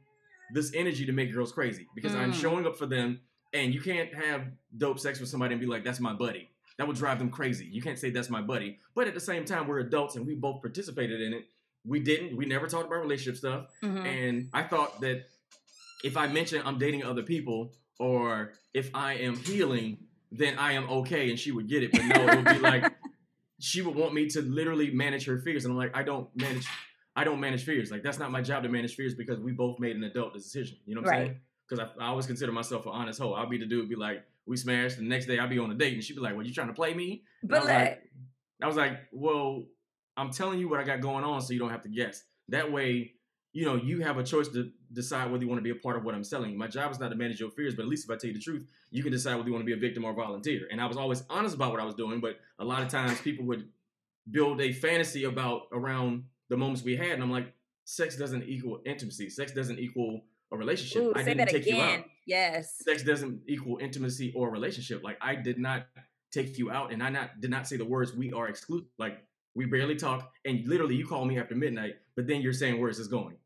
this 0.53 0.71
energy 0.75 1.05
to 1.07 1.11
make 1.11 1.33
girls 1.33 1.51
crazy 1.51 1.87
because 1.95 2.11
mm. 2.11 2.19
I'm 2.19 2.31
showing 2.31 2.67
up 2.67 2.77
for 2.77 2.85
them 2.85 3.19
and 3.53 3.73
you 3.73 3.81
can't 3.81 4.13
have 4.13 4.43
dope 4.77 4.99
sex 4.99 5.19
with 5.19 5.29
somebody 5.29 5.53
and 5.53 5.61
be 5.61 5.65
like, 5.65 5.83
that's 5.83 5.99
my 5.99 6.13
buddy. 6.13 6.49
That 6.77 6.87
would 6.87 6.95
drive 6.95 7.17
them 7.17 7.31
crazy. 7.31 7.65
You 7.65 7.81
can't 7.81 7.97
say 7.97 8.11
that's 8.11 8.29
my 8.29 8.41
buddy. 8.41 8.77
But 8.93 9.07
at 9.07 9.15
the 9.15 9.19
same 9.19 9.45
time, 9.45 9.67
we're 9.67 9.79
adults 9.79 10.15
and 10.15 10.27
we 10.27 10.35
both 10.35 10.61
participated 10.61 11.21
in 11.21 11.33
it. 11.33 11.45
We 11.85 11.99
didn't. 11.99 12.37
We 12.37 12.45
never 12.45 12.67
talked 12.67 12.85
about 12.85 12.99
relationship 12.99 13.37
stuff. 13.37 13.67
Mm-hmm. 13.81 14.05
And 14.05 14.49
I 14.53 14.63
thought 14.63 15.01
that 15.01 15.23
if 16.03 16.15
I 16.15 16.27
mention 16.27 16.61
I'm 16.65 16.77
dating 16.77 17.03
other 17.03 17.23
people 17.23 17.71
or 17.97 18.53
if 18.73 18.91
I 18.93 19.13
am 19.13 19.37
healing, 19.37 19.97
then 20.31 20.59
I 20.59 20.73
am 20.73 20.87
okay 20.89 21.29
and 21.29 21.39
she 21.39 21.51
would 21.51 21.67
get 21.67 21.81
it. 21.81 21.91
But 21.93 22.03
no, 22.05 22.27
it 22.27 22.35
would 22.35 22.45
be 22.45 22.59
like 22.59 22.93
she 23.59 23.81
would 23.81 23.95
want 23.95 24.13
me 24.13 24.27
to 24.29 24.41
literally 24.41 24.91
manage 24.91 25.25
her 25.25 25.39
fears. 25.39 25.65
And 25.65 25.71
I'm 25.71 25.77
like, 25.77 25.95
I 25.95 26.03
don't 26.03 26.27
manage 26.35 26.67
I 27.15 27.23
don't 27.23 27.39
manage 27.39 27.63
fears. 27.63 27.91
Like 27.91 28.03
that's 28.03 28.19
not 28.19 28.31
my 28.31 28.41
job 28.41 28.63
to 28.63 28.69
manage 28.69 28.95
fears 28.95 29.15
because 29.15 29.39
we 29.39 29.51
both 29.51 29.79
made 29.79 29.95
an 29.95 30.03
adult 30.03 30.33
decision. 30.33 30.77
You 30.85 30.95
know 30.95 31.01
what 31.01 31.13
I'm 31.13 31.19
right. 31.19 31.27
saying? 31.27 31.39
Because 31.67 31.87
I, 31.97 32.03
I, 32.03 32.07
always 32.09 32.27
consider 32.27 32.51
myself 32.51 32.85
an 32.85 32.91
honest 32.91 33.19
hoe. 33.19 33.33
I'll 33.33 33.49
be 33.49 33.57
the 33.57 33.65
dude, 33.65 33.89
be 33.89 33.95
like, 33.95 34.23
we 34.45 34.57
smashed. 34.57 34.97
The 34.97 35.03
next 35.03 35.25
day, 35.25 35.39
I'll 35.39 35.47
be 35.47 35.57
on 35.57 35.71
a 35.71 35.75
date, 35.75 35.93
and 35.93 36.03
she'd 36.03 36.15
be 36.15 36.21
like, 36.21 36.35
"Well, 36.35 36.45
you 36.45 36.53
trying 36.53 36.67
to 36.67 36.73
play 36.73 36.93
me?" 36.93 37.23
And 37.41 37.49
but 37.49 37.57
I 37.57 37.59
was, 37.59 37.69
like, 37.69 38.01
I 38.61 38.67
was 38.67 38.75
like, 38.75 38.99
"Well, 39.11 39.63
I'm 40.17 40.31
telling 40.31 40.59
you 40.59 40.69
what 40.69 40.79
I 40.79 40.83
got 40.83 41.01
going 41.01 41.23
on, 41.23 41.41
so 41.41 41.53
you 41.53 41.59
don't 41.59 41.71
have 41.71 41.81
to 41.83 41.89
guess. 41.89 42.23
That 42.49 42.71
way, 42.71 43.13
you 43.53 43.65
know, 43.65 43.75
you 43.75 44.01
have 44.01 44.17
a 44.17 44.23
choice 44.23 44.49
to 44.49 44.71
decide 44.93 45.31
whether 45.31 45.43
you 45.43 45.49
want 45.49 45.59
to 45.59 45.63
be 45.63 45.71
a 45.71 45.81
part 45.81 45.97
of 45.97 46.03
what 46.03 46.13
I'm 46.13 46.23
selling 46.23 46.51
you. 46.51 46.57
My 46.57 46.67
job 46.67 46.91
is 46.91 46.99
not 46.99 47.09
to 47.09 47.15
manage 47.15 47.39
your 47.39 47.49
fears, 47.49 47.73
but 47.73 47.83
at 47.83 47.87
least 47.87 48.05
if 48.05 48.11
I 48.11 48.17
tell 48.17 48.27
you 48.29 48.33
the 48.33 48.41
truth, 48.41 48.65
you 48.91 49.01
can 49.01 49.11
decide 49.11 49.35
whether 49.35 49.47
you 49.47 49.53
want 49.53 49.63
to 49.63 49.65
be 49.65 49.73
a 49.73 49.77
victim 49.77 50.03
or 50.03 50.11
a 50.11 50.13
volunteer. 50.13 50.67
And 50.71 50.79
I 50.79 50.85
was 50.85 50.97
always 50.97 51.23
honest 51.29 51.55
about 51.55 51.71
what 51.71 51.81
I 51.81 51.85
was 51.85 51.95
doing, 51.95 52.19
but 52.19 52.37
a 52.59 52.65
lot 52.65 52.81
of 52.81 52.89
times 52.89 53.19
people 53.21 53.45
would 53.45 53.67
build 54.29 54.61
a 54.61 54.71
fantasy 54.71 55.23
about 55.23 55.63
around 55.71 56.25
the 56.49 56.57
moments 56.57 56.83
we 56.83 56.95
had, 56.95 57.11
and 57.11 57.23
I'm 57.23 57.31
like, 57.31 57.53
sex 57.85 58.15
doesn't 58.15 58.43
equal 58.43 58.81
intimacy. 58.85 59.29
Sex 59.29 59.51
doesn't 59.51 59.79
equal 59.79 60.21
a 60.51 60.57
relationship. 60.57 61.03
Ooh, 61.03 61.13
I 61.15 61.23
didn't 61.23 61.47
take 61.47 61.67
again. 61.67 61.75
you 61.75 61.81
out. 61.81 62.05
Yes. 62.25 62.77
Sex 62.83 63.03
doesn't 63.03 63.41
equal 63.47 63.77
intimacy 63.79 64.33
or 64.35 64.49
a 64.49 64.51
relationship. 64.51 65.03
Like 65.03 65.17
I 65.21 65.35
did 65.35 65.57
not 65.57 65.87
take 66.31 66.57
you 66.57 66.71
out 66.71 66.91
and 66.91 67.01
I 67.01 67.09
not 67.09 67.39
did 67.39 67.51
not 67.51 67.67
say 67.67 67.77
the 67.77 67.85
words 67.85 68.13
we 68.13 68.31
are 68.31 68.47
exclusive. 68.47 68.87
Like 68.97 69.23
we 69.53 69.65
barely 69.65 69.95
talk 69.95 70.31
and 70.45 70.67
literally 70.67 70.95
you 70.95 71.05
call 71.05 71.25
me 71.25 71.39
after 71.39 71.55
midnight, 71.55 71.95
but 72.15 72.27
then 72.27 72.41
you're 72.41 72.53
saying 72.53 72.79
where's 72.79 72.97
this 72.97 73.07
going? 73.07 73.37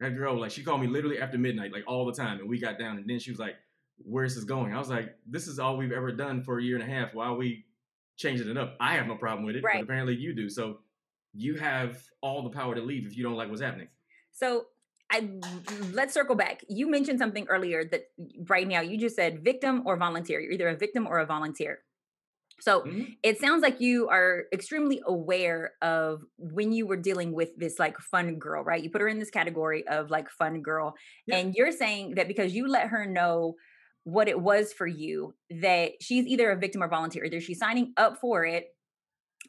That 0.00 0.16
girl, 0.16 0.40
like 0.40 0.50
she 0.50 0.62
called 0.62 0.80
me 0.80 0.86
literally 0.86 1.20
after 1.20 1.38
midnight, 1.38 1.72
like 1.72 1.84
all 1.86 2.06
the 2.06 2.12
time, 2.12 2.38
and 2.38 2.48
we 2.48 2.58
got 2.58 2.78
down 2.78 2.96
and 2.96 3.08
then 3.08 3.18
she 3.18 3.30
was 3.30 3.40
like, 3.40 3.56
Where's 4.02 4.34
this 4.34 4.44
going? 4.44 4.72
I 4.72 4.78
was 4.78 4.88
like, 4.88 5.14
This 5.26 5.46
is 5.46 5.58
all 5.58 5.76
we've 5.76 5.92
ever 5.92 6.10
done 6.12 6.42
for 6.42 6.58
a 6.58 6.62
year 6.62 6.76
and 6.76 6.88
a 6.88 6.92
half. 6.92 7.12
Why 7.12 7.26
are 7.26 7.36
we 7.36 7.66
changing 8.16 8.48
it 8.48 8.56
up? 8.56 8.76
I 8.80 8.94
have 8.94 9.06
no 9.06 9.16
problem 9.16 9.44
with 9.44 9.56
it, 9.56 9.62
right. 9.62 9.76
but 9.76 9.82
apparently 9.84 10.14
you 10.14 10.34
do. 10.34 10.48
So 10.48 10.78
you 11.34 11.56
have 11.56 11.98
all 12.20 12.42
the 12.42 12.50
power 12.50 12.74
to 12.74 12.80
leave 12.80 13.06
if 13.06 13.16
you 13.16 13.22
don't 13.22 13.34
like 13.34 13.48
what's 13.48 13.62
happening. 13.62 13.88
So 14.32 14.66
I 15.10 15.28
let's 15.92 16.14
circle 16.14 16.36
back. 16.36 16.64
You 16.68 16.88
mentioned 16.90 17.18
something 17.18 17.46
earlier 17.48 17.84
that 17.84 18.04
right 18.48 18.66
now 18.66 18.80
you 18.80 18.96
just 18.98 19.16
said 19.16 19.44
victim 19.44 19.82
or 19.86 19.96
volunteer. 19.96 20.40
You're 20.40 20.52
either 20.52 20.68
a 20.68 20.76
victim 20.76 21.06
or 21.06 21.18
a 21.18 21.26
volunteer. 21.26 21.80
So 22.60 22.82
mm-hmm. 22.82 23.04
it 23.22 23.40
sounds 23.40 23.62
like 23.62 23.80
you 23.80 24.08
are 24.08 24.44
extremely 24.52 25.00
aware 25.06 25.72
of 25.82 26.22
when 26.36 26.72
you 26.72 26.86
were 26.86 26.96
dealing 26.96 27.32
with 27.32 27.56
this 27.56 27.78
like 27.78 27.98
fun 27.98 28.38
girl, 28.38 28.62
right? 28.62 28.82
You 28.82 28.90
put 28.90 29.00
her 29.00 29.08
in 29.08 29.18
this 29.18 29.30
category 29.30 29.86
of 29.88 30.10
like 30.10 30.30
fun 30.30 30.60
girl. 30.60 30.94
Yeah. 31.26 31.38
And 31.38 31.54
you're 31.54 31.72
saying 31.72 32.16
that 32.16 32.28
because 32.28 32.54
you 32.54 32.68
let 32.68 32.88
her 32.88 33.06
know 33.06 33.54
what 34.04 34.28
it 34.28 34.40
was 34.40 34.72
for 34.72 34.86
you, 34.86 35.34
that 35.50 35.92
she's 36.00 36.26
either 36.26 36.50
a 36.50 36.56
victim 36.56 36.82
or 36.82 36.88
volunteer. 36.88 37.24
Either 37.24 37.40
she's 37.40 37.58
signing 37.58 37.92
up 37.96 38.18
for 38.20 38.44
it 38.44 38.66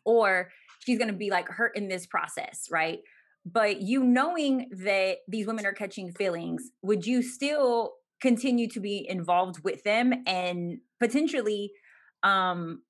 or 0.06 0.50
she's 0.86 0.98
going 0.98 1.12
to 1.12 1.18
be 1.18 1.30
like 1.30 1.48
hurt 1.48 1.76
in 1.76 1.88
this 1.88 2.06
process, 2.06 2.68
right? 2.72 3.00
but 3.46 3.82
you 3.82 4.04
knowing 4.04 4.70
that 4.72 5.18
these 5.28 5.48
women 5.48 5.66
are 5.66 5.74
catching 5.74 6.12
feelings 6.12 6.72
would 6.82 7.06
you 7.06 7.22
still 7.22 7.94
continue 8.22 8.68
to 8.68 8.80
be 8.80 9.06
involved 9.10 9.64
with 9.64 9.84
them 9.84 10.14
and 10.28 10.80
potentially 11.00 11.72
um 12.24 12.82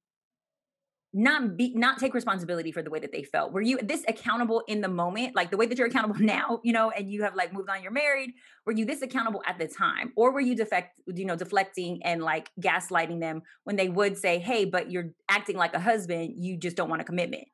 not 1.14 1.58
be 1.58 1.74
not 1.76 2.00
take 2.00 2.14
responsibility 2.14 2.72
for 2.72 2.82
the 2.82 2.90
way 2.90 2.98
that 2.98 3.12
they 3.12 3.24
felt? 3.24 3.52
Were 3.52 3.62
you 3.62 3.78
this 3.82 4.06
accountable 4.08 4.64
in 4.70 4.80
the 4.80 4.88
moment 4.88 5.36
like 5.36 5.52
the 5.52 5.58
way 5.58 5.66
that 5.66 5.78
you're 5.78 5.88
accountable 5.88 6.16
now 6.20 6.62
you 6.64 6.72
know 6.72 6.90
and 6.90 7.12
you 7.12 7.24
have 7.24 7.36
like 7.36 7.54
moved 7.54 7.70
on 7.70 7.84
you're 7.84 7.92
married 7.92 8.32
were 8.66 8.72
you 8.72 8.86
this 8.86 9.02
accountable 9.02 9.42
at 9.46 9.58
the 9.58 9.68
time? 9.68 10.14
Or 10.16 10.32
were 10.32 10.40
you 10.42 10.56
defect 10.56 11.00
you 11.08 11.26
know 11.26 11.36
deflecting 11.36 12.02
and 12.04 12.24
like 12.24 12.50
gaslighting 12.62 13.20
them 13.20 13.42
when 13.64 13.76
they 13.76 13.90
would 13.90 14.18
say 14.18 14.40
hey 14.40 14.66
but 14.66 14.92
you're 14.92 15.12
acting 15.30 15.58
like 15.58 15.74
a 15.74 15.80
husband 15.80 16.34
you 16.38 16.58
just 16.58 16.78
don't 16.78 16.90
want 16.90 17.02
a 17.02 17.06
commitment 17.06 17.46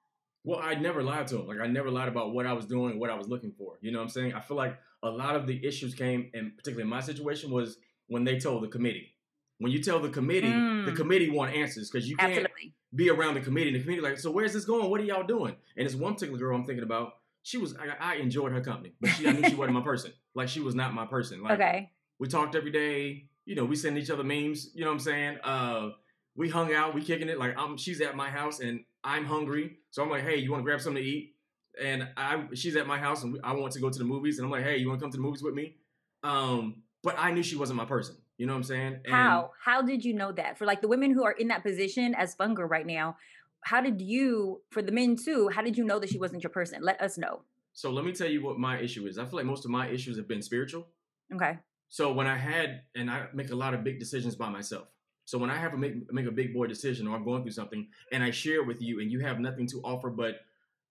well 0.48 0.60
i 0.64 0.74
never 0.74 1.04
lied 1.04 1.28
to 1.28 1.40
him. 1.40 1.48
like 1.48 1.60
i 1.60 1.68
never 1.68 1.92
lied 1.92 2.08
about 2.08 2.34
what 2.34 2.46
i 2.46 2.54
was 2.54 2.66
doing 2.66 3.00
what 3.00 3.10
i 3.10 3.16
was 3.16 3.28
looking 3.28 3.52
for 3.52 3.78
you 3.82 3.92
know 3.92 4.00
what 4.00 4.04
i'm 4.04 4.10
saying 4.10 4.34
i 4.34 4.40
feel 4.40 4.58
like 4.58 4.78
a 5.04 5.10
lot 5.10 5.36
of 5.36 5.46
the 5.46 5.66
issues 5.66 5.94
came 5.94 6.30
and 6.34 6.56
particularly 6.58 6.84
in 6.84 6.90
my 6.90 7.02
situation 7.02 7.52
was 7.52 7.78
when 8.08 8.24
they 8.24 8.40
told 8.40 8.64
the 8.64 8.68
committee 8.68 9.14
when 9.60 9.72
you 9.72 9.82
tell 9.82 10.00
the 10.00 10.10
committee, 10.10 10.50
mm. 10.50 10.86
the 10.86 10.92
committee 10.92 11.30
want 11.30 11.54
answers 11.56 11.90
because 11.90 12.08
you 12.08 12.16
can't 12.16 12.32
Absolutely. 12.32 12.74
be 12.94 13.10
around 13.10 13.34
the 13.36 13.42
committee. 13.42 13.70
And 13.70 13.78
the 13.78 13.82
committee 13.82 14.02
like, 14.02 14.20
so 14.20 14.32
where's 14.32 14.54
this 14.54 14.66
going? 14.66 14.90
What 14.90 15.02
are 15.02 15.04
y'all 15.04 15.26
doing? 15.26 15.56
And 15.76 15.86
it's 15.86 15.96
one 15.96 16.14
particular 16.14 16.40
girl 16.40 16.56
I'm 16.56 16.66
thinking 16.66 16.84
about. 16.84 17.14
She 17.44 17.58
was, 17.58 17.76
I, 17.76 18.14
I 18.14 18.16
enjoyed 18.16 18.52
her 18.52 18.62
company, 18.62 18.94
but 19.00 19.10
she, 19.12 19.28
I 19.28 19.32
knew 19.32 19.48
she 19.50 19.56
wasn't 19.56 19.76
my 19.76 19.82
person. 19.82 20.12
Like 20.36 20.50
she 20.50 20.60
was 20.60 20.76
not 20.76 20.94
my 20.94 21.06
person. 21.06 21.42
Like, 21.42 21.54
okay. 21.54 21.92
We 22.20 22.28
talked 22.28 22.56
every 22.56 22.72
day. 22.72 23.26
You 23.46 23.56
know, 23.56 23.66
we 23.66 23.76
send 23.76 23.98
each 23.98 24.10
other 24.10 24.24
memes. 24.24 24.72
You 24.76 24.82
know 24.82 24.88
what 24.88 24.94
I'm 24.94 25.00
saying? 25.00 25.38
Uh, 25.44 25.90
we 26.36 26.50
hung 26.50 26.74
out. 26.74 26.94
We 26.94 27.02
kicking 27.02 27.30
it. 27.30 27.40
Like 27.40 27.58
I'm, 27.58 27.78
she's 27.78 28.02
at 28.02 28.16
my 28.16 28.30
house 28.30 28.60
and 28.60 28.82
I'm 29.04 29.26
hungry. 29.26 29.78
So 29.92 30.04
I'm 30.04 30.10
like, 30.10 30.24
hey, 30.24 30.38
you 30.38 30.52
want 30.52 30.62
to 30.62 30.66
grab 30.66 30.82
something 30.82 31.02
to 31.02 31.10
eat? 31.10 31.36
And 31.82 32.08
I, 32.18 32.44
she's 32.54 32.76
at 32.76 32.88
my 32.88 32.98
house 32.98 33.24
and 33.24 33.40
I 33.44 33.54
want 33.54 33.74
to 33.74 33.80
go 33.80 33.90
to 33.90 33.98
the 33.98 34.06
movies. 34.06 34.40
And 34.40 34.46
I'm 34.46 34.52
like, 34.52 34.64
hey, 34.64 34.78
you 34.78 34.88
want 34.88 35.00
to 35.00 35.04
come 35.04 35.12
to 35.12 35.18
the 35.18 35.24
movies 35.24 35.44
with 35.44 35.54
me? 35.54 35.76
Um, 36.24 36.84
but 37.04 37.16
I 37.18 37.32
knew 37.32 37.44
she 37.44 37.56
wasn't 37.56 37.78
my 37.78 37.86
person. 37.86 38.16
You 38.38 38.46
know 38.46 38.54
what 38.54 38.58
I'm 38.58 38.64
saying? 38.64 39.00
And 39.06 39.14
how? 39.14 39.52
How 39.64 39.82
did 39.82 40.04
you 40.04 40.14
know 40.14 40.32
that? 40.32 40.58
For 40.58 40.66
like 40.66 40.82
the 40.82 40.88
women 40.88 41.12
who 41.12 41.24
are 41.24 41.32
in 41.32 41.48
that 41.50 41.64
position 41.64 42.16
as 42.16 42.36
Funger 42.36 42.70
right 42.70 42.86
now, 42.86 43.18
how 43.62 43.82
did 43.82 44.02
you, 44.02 44.62
for 44.70 44.82
the 44.82 44.92
men 44.92 45.16
too, 45.16 45.50
how 45.50 45.62
did 45.62 45.78
you 45.78 45.84
know 45.84 46.00
that 46.00 46.10
she 46.10 46.18
wasn't 46.18 46.44
your 46.44 46.50
person? 46.50 46.82
Let 46.82 47.02
us 47.02 47.18
know. 47.18 47.42
So 47.74 47.92
let 47.92 48.06
me 48.06 48.12
tell 48.12 48.30
you 48.30 48.44
what 48.44 48.58
my 48.58 48.80
issue 48.80 49.06
is. 49.06 49.18
I 49.18 49.26
feel 49.26 49.38
like 49.38 49.46
most 49.46 49.66
of 49.66 49.72
my 49.72 49.88
issues 49.88 50.18
have 50.18 50.28
been 50.28 50.42
spiritual. 50.42 50.88
Okay. 51.34 51.58
So 51.90 52.12
when 52.12 52.28
I 52.28 52.38
had, 52.38 52.82
and 52.96 53.10
I 53.10 53.28
make 53.34 53.52
a 53.52 53.56
lot 53.56 53.74
of 53.74 53.84
big 53.84 54.00
decisions 54.00 54.36
by 54.36 54.50
myself. 54.50 54.88
So 55.28 55.38
when 55.38 55.50
I 55.50 55.58
have 55.58 55.72
to 55.72 55.78
make 55.78 56.12
make 56.12 56.26
a 56.26 56.32
big 56.32 56.54
boy 56.54 56.68
decision 56.68 57.06
or 57.06 57.14
I'm 57.14 57.26
going 57.26 57.44
through 57.44 57.52
something 57.52 57.86
and 58.14 58.24
I 58.24 58.32
share 58.32 58.62
it 58.62 58.66
with 58.66 58.82
you 58.82 59.02
and 59.02 59.12
you 59.12 59.20
have 59.20 59.42
nothing 59.42 59.68
to 59.68 59.82
offer 59.84 60.10
but 60.10 60.40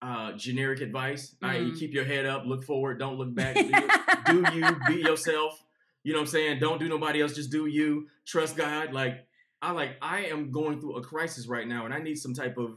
uh, 0.03 0.33
generic 0.33 0.83
advice, 0.83 1.37
mm. 1.43 1.49
i.e., 1.49 1.73
keep 1.79 1.95
your 1.95 2.05
head 2.05 2.27
up, 2.27 2.45
look 2.45 2.63
forward, 2.63 2.99
don't 2.99 3.17
look 3.17 3.35
back, 3.35 3.55
do, 3.55 3.73
do 4.27 4.55
you, 4.55 4.77
be 4.87 4.97
yourself, 4.97 5.65
you 6.05 6.13
know 6.13 6.19
what 6.19 6.25
I'm 6.25 6.33
saying? 6.33 6.59
Don't 6.59 6.79
do 6.79 6.87
nobody 6.87 7.23
else, 7.23 7.35
just 7.35 7.51
do 7.51 7.65
you. 7.65 8.09
Trust 8.27 8.59
God. 8.59 8.93
Like 8.93 9.27
I 9.63 9.73
like 9.73 9.97
I 10.03 10.27
am 10.27 10.51
going 10.51 10.81
through 10.81 10.97
a 10.97 11.03
crisis 11.03 11.47
right 11.47 11.67
now 11.67 11.87
and 11.87 11.95
I 11.95 12.01
need 12.01 12.17
some 12.17 12.35
type 12.35 12.59
of 12.59 12.77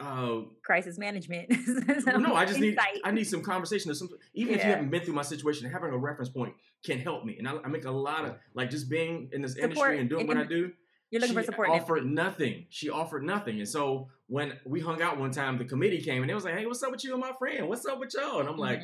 uh 0.00 0.40
crisis 0.64 0.96
management. 0.96 1.50
no, 2.06 2.34
I 2.34 2.46
just 2.46 2.60
need 2.60 2.78
I 3.04 3.10
need 3.10 3.24
some 3.24 3.42
conversation 3.42 3.90
or 3.90 3.94
some 3.94 4.08
even 4.32 4.54
yeah. 4.54 4.58
if 4.58 4.64
you 4.64 4.70
haven't 4.70 4.88
been 4.88 5.02
through 5.02 5.14
my 5.14 5.22
situation, 5.22 5.70
having 5.70 5.90
a 5.92 5.98
reference 5.98 6.30
point 6.30 6.54
can 6.86 6.98
help 6.98 7.24
me. 7.24 7.36
And 7.38 7.48
I, 7.48 7.56
I 7.64 7.68
make 7.68 7.84
a 7.84 7.90
lot 7.90 8.24
of 8.24 8.36
like 8.54 8.70
just 8.70 8.88
being 8.88 9.28
in 9.32 9.42
this 9.42 9.52
support, 9.52 9.70
industry 9.70 10.00
and 10.00 10.08
doing 10.08 10.26
what 10.26 10.36
I 10.36 10.44
do. 10.44 10.72
You're 11.10 11.20
looking 11.20 11.36
for 11.36 11.42
support. 11.42 11.68
Offered 11.68 12.06
nothing. 12.06 12.66
She 12.70 12.90
offered 12.90 13.22
nothing. 13.22 13.58
And 13.58 13.68
so 13.68 14.08
when 14.26 14.54
we 14.64 14.80
hung 14.80 15.02
out 15.02 15.18
one 15.18 15.30
time, 15.30 15.58
the 15.58 15.64
committee 15.64 16.00
came 16.00 16.22
and 16.22 16.30
it 16.30 16.34
was 16.34 16.44
like, 16.44 16.54
"Hey, 16.54 16.66
what's 16.66 16.82
up 16.82 16.90
with 16.90 17.04
you 17.04 17.12
and 17.12 17.20
my 17.20 17.32
friend? 17.38 17.68
What's 17.68 17.86
up 17.86 18.00
with 18.00 18.14
y'all?" 18.14 18.40
And 18.40 18.48
I'm 18.48 18.54
mm-hmm. 18.54 18.60
like, 18.60 18.82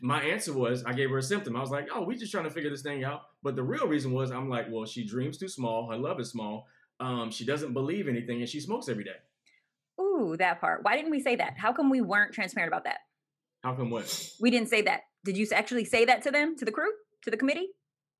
my 0.00 0.22
answer 0.22 0.52
was 0.52 0.84
I 0.84 0.92
gave 0.92 1.10
her 1.10 1.18
a 1.18 1.22
symptom. 1.22 1.56
I 1.56 1.60
was 1.60 1.70
like, 1.70 1.88
oh, 1.92 2.02
we 2.02 2.16
just 2.16 2.32
trying 2.32 2.44
to 2.44 2.50
figure 2.50 2.70
this 2.70 2.82
thing 2.82 3.04
out. 3.04 3.22
But 3.42 3.56
the 3.56 3.62
real 3.62 3.86
reason 3.86 4.12
was 4.12 4.30
I'm 4.30 4.48
like, 4.48 4.66
well, 4.70 4.84
she 4.84 5.04
dreams 5.04 5.38
too 5.38 5.48
small. 5.48 5.90
Her 5.90 5.96
love 5.96 6.20
is 6.20 6.30
small. 6.30 6.66
Um, 7.00 7.30
she 7.30 7.44
doesn't 7.44 7.72
believe 7.72 8.08
anything, 8.08 8.40
and 8.40 8.48
she 8.48 8.60
smokes 8.60 8.88
every 8.88 9.04
day. 9.04 9.16
Ooh, 10.00 10.36
that 10.38 10.60
part. 10.60 10.82
Why 10.82 10.96
didn't 10.96 11.10
we 11.10 11.20
say 11.20 11.36
that? 11.36 11.54
How 11.56 11.72
come 11.72 11.90
we 11.90 12.00
weren't 12.00 12.32
transparent 12.32 12.72
about 12.72 12.84
that? 12.84 12.98
How 13.62 13.74
come 13.74 13.90
what? 13.90 14.30
We 14.40 14.50
didn't 14.50 14.68
say 14.68 14.82
that. 14.82 15.02
Did 15.24 15.36
you 15.36 15.46
actually 15.52 15.84
say 15.86 16.04
that 16.04 16.22
to 16.22 16.30
them, 16.30 16.56
to 16.56 16.64
the 16.64 16.70
crew, 16.70 16.90
to 17.24 17.30
the 17.30 17.36
committee? 17.36 17.68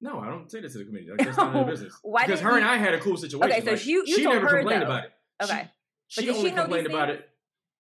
No, 0.00 0.20
I 0.20 0.28
don't 0.28 0.50
say 0.50 0.60
that 0.60 0.72
to 0.72 0.78
the 0.78 0.84
committee. 0.84 1.08
Like, 1.10 1.24
that's 1.24 1.36
none 1.36 1.56
of 1.56 1.66
business. 1.68 1.94
Why 2.02 2.26
because 2.26 2.40
her 2.40 2.50
you... 2.50 2.56
and 2.56 2.64
I 2.64 2.76
had 2.76 2.94
a 2.94 3.00
cool 3.00 3.16
situation. 3.16 3.52
Okay, 3.52 3.64
so 3.64 3.72
like, 3.72 3.86
you, 3.86 4.04
you 4.06 4.16
she 4.16 4.24
never 4.24 4.48
complained 4.48 4.82
though. 4.82 4.86
about 4.86 5.04
it. 5.04 5.12
Okay, 5.42 5.70
she, 6.08 6.22
she 6.22 6.30
only 6.30 6.50
she 6.50 6.56
complained 6.56 6.86
about 6.86 7.10
it. 7.10 7.28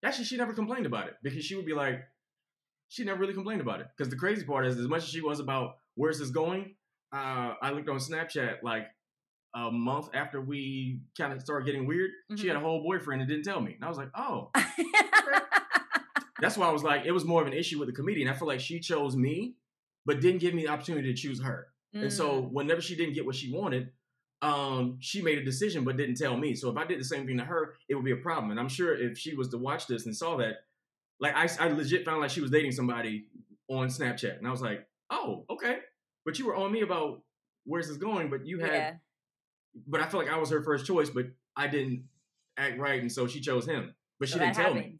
Actually, 0.04 0.24
she 0.24 0.36
never 0.36 0.52
complained 0.52 0.86
about 0.86 1.08
it 1.08 1.14
because 1.22 1.44
she 1.44 1.54
would 1.54 1.66
be 1.66 1.72
like, 1.72 2.00
she 2.88 3.04
never 3.04 3.20
really 3.20 3.34
complained 3.34 3.60
about 3.60 3.80
it. 3.80 3.86
Because 3.96 4.10
the 4.10 4.16
crazy 4.16 4.44
part 4.44 4.66
is, 4.66 4.78
as 4.78 4.86
much 4.86 5.02
as 5.02 5.08
she 5.08 5.20
was 5.20 5.40
about 5.40 5.76
where's 5.94 6.18
this 6.18 6.30
going, 6.30 6.74
uh, 7.12 7.54
I 7.60 7.70
looked 7.70 7.88
on 7.88 7.96
Snapchat 7.98 8.62
like 8.62 8.86
a 9.54 9.70
month 9.70 10.08
after 10.14 10.40
we 10.40 11.00
kind 11.16 11.32
of 11.32 11.40
started 11.40 11.64
getting 11.64 11.86
weird. 11.86 12.10
Mm-hmm. 12.10 12.40
She 12.40 12.48
had 12.48 12.56
a 12.56 12.58
mm-hmm. 12.58 12.66
whole 12.66 12.82
boyfriend 12.82 13.22
and 13.22 13.30
didn't 13.30 13.44
tell 13.44 13.60
me. 13.60 13.74
And 13.74 13.84
I 13.84 13.88
was 13.88 13.98
like, 13.98 14.10
oh. 14.16 14.50
That's 16.40 16.56
why 16.58 16.66
I 16.68 16.72
was 16.72 16.82
like, 16.82 17.04
it 17.06 17.12
was 17.12 17.24
more 17.24 17.40
of 17.40 17.46
an 17.46 17.54
issue 17.54 17.78
with 17.78 17.88
the 17.88 17.94
comedian. 17.94 18.28
I 18.28 18.34
feel 18.34 18.48
like 18.48 18.60
she 18.60 18.80
chose 18.80 19.16
me, 19.16 19.54
but 20.06 20.20
didn't 20.20 20.40
give 20.40 20.54
me 20.54 20.62
the 20.62 20.68
opportunity 20.68 21.12
to 21.12 21.20
choose 21.20 21.42
her. 21.42 21.68
Mm. 21.94 22.02
And 22.02 22.12
so 22.12 22.42
mm. 22.42 22.52
whenever 22.52 22.80
she 22.80 22.96
didn't 22.96 23.14
get 23.14 23.26
what 23.26 23.34
she 23.34 23.52
wanted, 23.52 23.90
um, 24.42 24.98
she 25.00 25.22
made 25.22 25.38
a 25.38 25.44
decision 25.44 25.84
but 25.84 25.96
didn't 25.96 26.16
tell 26.16 26.36
me. 26.36 26.54
So 26.54 26.70
if 26.70 26.76
I 26.76 26.84
did 26.84 27.00
the 27.00 27.04
same 27.04 27.26
thing 27.26 27.38
to 27.38 27.44
her, 27.44 27.74
it 27.88 27.94
would 27.94 28.04
be 28.04 28.12
a 28.12 28.16
problem. 28.16 28.50
And 28.50 28.60
I'm 28.60 28.68
sure 28.68 28.94
if 28.94 29.16
she 29.16 29.34
was 29.34 29.48
to 29.50 29.58
watch 29.58 29.86
this 29.86 30.06
and 30.06 30.14
saw 30.14 30.36
that, 30.36 30.56
like 31.20 31.34
I, 31.34 31.48
I 31.58 31.68
legit 31.68 32.04
found 32.04 32.20
like 32.20 32.30
she 32.30 32.40
was 32.40 32.50
dating 32.50 32.72
somebody 32.72 33.26
on 33.68 33.88
Snapchat, 33.88 34.36
and 34.36 34.46
I 34.46 34.50
was 34.50 34.60
like, 34.60 34.86
oh, 35.10 35.46
okay. 35.48 35.78
But 36.24 36.38
you 36.38 36.46
were 36.46 36.56
on 36.56 36.72
me 36.72 36.82
about 36.82 37.22
where's 37.64 37.88
this 37.88 37.96
going, 37.96 38.28
but 38.28 38.46
you 38.46 38.58
had, 38.58 38.72
yeah. 38.72 38.92
but 39.86 40.00
I 40.00 40.06
felt 40.06 40.24
like 40.24 40.32
I 40.32 40.38
was 40.38 40.50
her 40.50 40.62
first 40.62 40.86
choice, 40.86 41.08
but 41.08 41.26
I 41.56 41.68
didn't 41.68 42.04
act 42.58 42.78
right, 42.78 43.00
and 43.00 43.10
so 43.10 43.26
she 43.26 43.40
chose 43.40 43.66
him. 43.66 43.94
But 44.18 44.28
she 44.28 44.34
so 44.34 44.40
didn't 44.40 44.56
tell 44.56 44.74
me. 44.74 44.98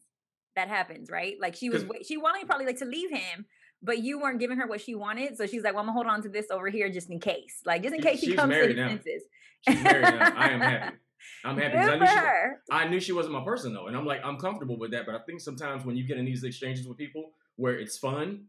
That 0.56 0.68
happens, 0.68 1.10
right? 1.10 1.36
Like 1.40 1.56
she 1.56 1.68
was, 1.68 1.84
she 2.06 2.16
wanted 2.16 2.46
probably 2.46 2.66
like 2.66 2.78
to 2.78 2.84
leave 2.84 3.10
him, 3.10 3.44
but 3.84 3.98
you 3.98 4.18
weren't 4.18 4.40
giving 4.40 4.56
her 4.58 4.66
what 4.66 4.80
she 4.80 4.94
wanted. 4.94 5.36
So 5.36 5.46
she's 5.46 5.62
like, 5.62 5.74
well, 5.74 5.82
I'm 5.82 5.86
gonna 5.86 5.92
hold 5.92 6.06
on 6.06 6.22
to 6.22 6.28
this 6.28 6.50
over 6.50 6.68
here 6.68 6.90
just 6.90 7.10
in 7.10 7.20
case. 7.20 7.60
Like 7.64 7.82
just 7.82 7.94
in 7.94 8.00
case 8.00 8.20
she 8.20 8.34
comes 8.34 8.54
to 8.54 8.68
the 8.68 8.74
senses. 8.74 9.22
She's 9.68 9.82
married 9.82 10.02
now. 10.02 10.32
I 10.36 10.48
am 10.48 10.60
happy. 10.60 10.96
I'm 11.44 11.56
happy 11.56 11.76
I 11.76 11.98
knew, 11.98 12.06
she, 12.06 12.70
I 12.70 12.88
knew 12.88 13.00
she 13.00 13.12
wasn't 13.12 13.34
my 13.34 13.44
person 13.44 13.72
though, 13.72 13.86
and 13.86 13.96
I'm 13.96 14.04
like 14.04 14.20
I'm 14.24 14.38
comfortable 14.38 14.78
with 14.78 14.90
that. 14.92 15.06
But 15.06 15.14
I 15.14 15.18
think 15.20 15.40
sometimes 15.40 15.84
when 15.84 15.96
you 15.96 16.04
get 16.04 16.18
in 16.18 16.24
these 16.24 16.44
exchanges 16.44 16.86
with 16.86 16.98
people 16.98 17.30
where 17.56 17.78
it's 17.78 17.96
fun, 17.98 18.46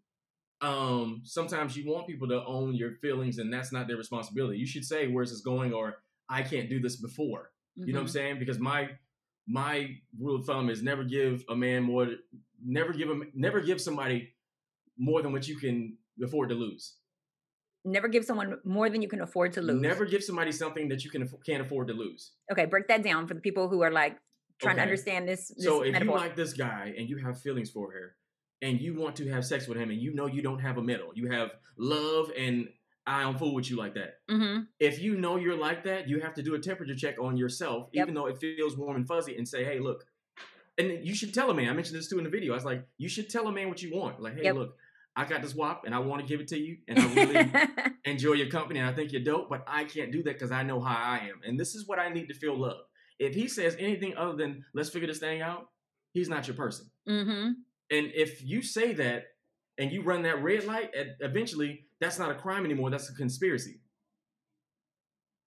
um, 0.61 1.21
sometimes 1.23 1.77
you 1.77 1.89
want 1.89 2.07
people 2.07 2.27
to 2.29 2.43
own 2.45 2.75
your 2.75 2.91
feelings, 2.95 3.37
and 3.37 3.51
that's 3.53 3.71
not 3.71 3.87
their 3.87 3.97
responsibility. 3.97 4.57
You 4.57 4.67
should 4.67 4.85
say 4.85 5.07
where's 5.07 5.31
this 5.31 5.41
going, 5.41 5.73
or 5.73 5.97
I 6.29 6.41
can't 6.41 6.69
do 6.69 6.79
this 6.79 6.97
before. 6.97 7.51
Mm-hmm. 7.77 7.87
You 7.87 7.93
know 7.93 7.99
what 7.99 8.01
I'm 8.01 8.07
mm-hmm. 8.07 8.13
saying? 8.13 8.39
Because 8.39 8.59
my 8.59 8.89
my 9.47 9.95
rule 10.19 10.35
of 10.37 10.45
thumb 10.45 10.69
is 10.69 10.81
never 10.81 11.03
give 11.03 11.45
a 11.49 11.55
man 11.55 11.83
more, 11.83 12.07
never 12.65 12.93
give 12.93 13.09
him, 13.09 13.31
never 13.33 13.61
give 13.61 13.79
somebody 13.79 14.34
more 14.97 15.21
than 15.21 15.31
what 15.31 15.47
you 15.47 15.57
can 15.57 15.97
afford 16.23 16.49
to 16.49 16.55
lose. 16.55 16.95
Never 17.83 18.07
give 18.07 18.25
someone 18.25 18.57
more 18.63 18.89
than 18.89 19.01
you 19.01 19.07
can 19.07 19.21
afford 19.21 19.53
to 19.53 19.61
lose. 19.61 19.79
Never 19.79 20.05
give 20.05 20.23
somebody 20.23 20.51
something 20.51 20.87
that 20.89 21.03
you 21.03 21.11
can 21.11 21.29
can't 21.45 21.61
afford 21.61 21.87
to 21.89 21.93
lose. 21.93 22.31
Okay, 22.51 22.65
break 22.65 22.87
that 22.87 23.03
down 23.03 23.27
for 23.27 23.35
the 23.35 23.41
people 23.41 23.69
who 23.69 23.83
are 23.83 23.91
like 23.91 24.17
trying 24.59 24.73
okay. 24.73 24.79
to 24.79 24.83
understand 24.83 25.27
this. 25.27 25.49
this 25.49 25.63
so 25.63 25.83
if 25.83 25.93
metaphor. 25.93 26.15
you 26.15 26.21
like 26.21 26.35
this 26.35 26.53
guy 26.53 26.93
and 26.97 27.09
you 27.09 27.17
have 27.17 27.39
feelings 27.39 27.69
for 27.69 27.91
her, 27.91 28.15
and 28.61 28.81
you 28.81 28.99
want 28.99 29.15
to 29.17 29.29
have 29.29 29.45
sex 29.45 29.67
with 29.67 29.77
him, 29.77 29.91
and 29.91 30.01
you 30.01 30.15
know 30.15 30.25
you 30.25 30.41
don't 30.41 30.59
have 30.59 30.77
a 30.77 30.81
middle, 30.81 31.11
you 31.13 31.29
have 31.29 31.51
love, 31.77 32.31
and 32.35 32.67
I 33.05 33.21
don't 33.21 33.37
fool 33.37 33.53
with 33.53 33.69
you 33.69 33.77
like 33.77 33.93
that. 33.93 34.15
Mm-hmm. 34.31 34.63
If 34.79 34.99
you 34.99 35.17
know 35.17 35.35
you're 35.35 35.57
like 35.57 35.83
that, 35.83 36.07
you 36.09 36.19
have 36.21 36.33
to 36.35 36.41
do 36.41 36.55
a 36.55 36.59
temperature 36.59 36.95
check 36.95 37.19
on 37.21 37.37
yourself, 37.37 37.89
yep. 37.93 38.05
even 38.05 38.15
though 38.15 38.25
it 38.25 38.39
feels 38.39 38.75
warm 38.75 38.95
and 38.95 39.07
fuzzy, 39.07 39.37
and 39.37 39.47
say, 39.47 39.63
"Hey, 39.63 39.79
look." 39.79 40.05
And 40.77 41.07
you 41.07 41.15
should 41.15 41.33
tell 41.33 41.49
a 41.49 41.53
man. 41.53 41.69
I 41.69 41.73
mentioned 41.73 41.97
this 41.97 42.09
too 42.09 42.17
in 42.17 42.25
the 42.25 42.29
video. 42.29 42.51
I 42.51 42.55
was 42.55 42.65
like, 42.65 42.85
you 42.97 43.07
should 43.07 43.29
tell 43.29 43.47
a 43.47 43.51
man 43.51 43.69
what 43.69 43.81
you 43.81 43.95
want. 43.95 44.21
Like, 44.21 44.35
hey, 44.35 44.43
yep. 44.43 44.55
look, 44.55 44.75
I 45.15 45.25
got 45.25 45.41
this 45.41 45.55
WAP 45.55 45.83
and 45.85 45.95
I 45.95 45.99
want 45.99 46.21
to 46.21 46.27
give 46.27 46.41
it 46.41 46.47
to 46.49 46.57
you 46.57 46.77
and 46.87 46.99
I 46.99 47.13
really 47.13 47.51
enjoy 48.05 48.33
your 48.33 48.49
company 48.49 48.79
and 48.79 48.89
I 48.89 48.93
think 48.93 49.11
you're 49.11 49.23
dope, 49.23 49.49
but 49.49 49.63
I 49.67 49.85
can't 49.85 50.11
do 50.11 50.21
that 50.23 50.33
because 50.33 50.51
I 50.51 50.63
know 50.63 50.81
how 50.81 50.95
I 50.95 51.29
am. 51.29 51.41
And 51.45 51.59
this 51.59 51.73
is 51.73 51.87
what 51.87 51.99
I 51.99 52.09
need 52.09 52.27
to 52.27 52.33
feel 52.33 52.57
love. 52.57 52.81
If 53.17 53.33
he 53.33 53.47
says 53.47 53.77
anything 53.79 54.15
other 54.17 54.35
than 54.35 54.65
let's 54.73 54.89
figure 54.89 55.07
this 55.07 55.19
thing 55.19 55.41
out, 55.41 55.69
he's 56.11 56.27
not 56.27 56.47
your 56.47 56.55
person. 56.55 56.87
Mm-hmm. 57.07 57.51
And 57.91 58.11
if 58.13 58.43
you 58.43 58.61
say 58.61 58.93
that 58.93 59.27
and 59.77 59.91
you 59.91 60.01
run 60.01 60.23
that 60.23 60.43
red 60.43 60.65
light, 60.65 60.91
eventually 61.21 61.85
that's 62.01 62.19
not 62.19 62.31
a 62.31 62.35
crime 62.35 62.65
anymore. 62.65 62.89
That's 62.89 63.09
a 63.09 63.13
conspiracy 63.13 63.79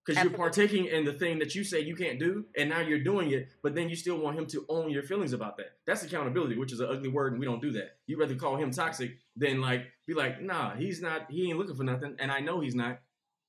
because 0.08 0.22
you're 0.24 0.32
partaking 0.32 0.86
in 0.86 1.04
the 1.04 1.12
thing 1.12 1.38
that 1.38 1.54
you 1.54 1.62
say 1.62 1.80
you 1.80 1.94
can't 1.94 2.18
do, 2.18 2.46
and 2.56 2.70
now 2.70 2.80
you're 2.80 3.02
doing 3.04 3.30
it. 3.32 3.48
But 3.62 3.74
then 3.74 3.90
you 3.90 3.96
still 3.96 4.16
want 4.16 4.38
him 4.38 4.46
to 4.46 4.64
own 4.68 4.90
your 4.90 5.02
feelings 5.02 5.34
about 5.34 5.58
that. 5.58 5.72
That's 5.86 6.02
accountability, 6.02 6.56
which 6.56 6.72
is 6.72 6.80
an 6.80 6.88
ugly 6.90 7.08
word, 7.08 7.32
and 7.32 7.40
we 7.40 7.44
don't 7.44 7.60
do 7.60 7.72
that. 7.72 7.96
You'd 8.06 8.18
rather 8.18 8.34
call 8.34 8.56
him 8.56 8.70
toxic 8.70 9.18
than 9.38 9.60
like 9.60 9.86
be 10.06 10.14
like, 10.14 10.40
nah, 10.40 10.74
he's 10.76 11.00
not. 11.00 11.30
He 11.30 11.48
ain't 11.48 11.58
looking 11.58 11.76
for 11.76 11.84
nothing, 11.84 12.16
and 12.18 12.30
I 12.30 12.40
know 12.40 12.60
he's 12.60 12.74
not. 12.74 12.98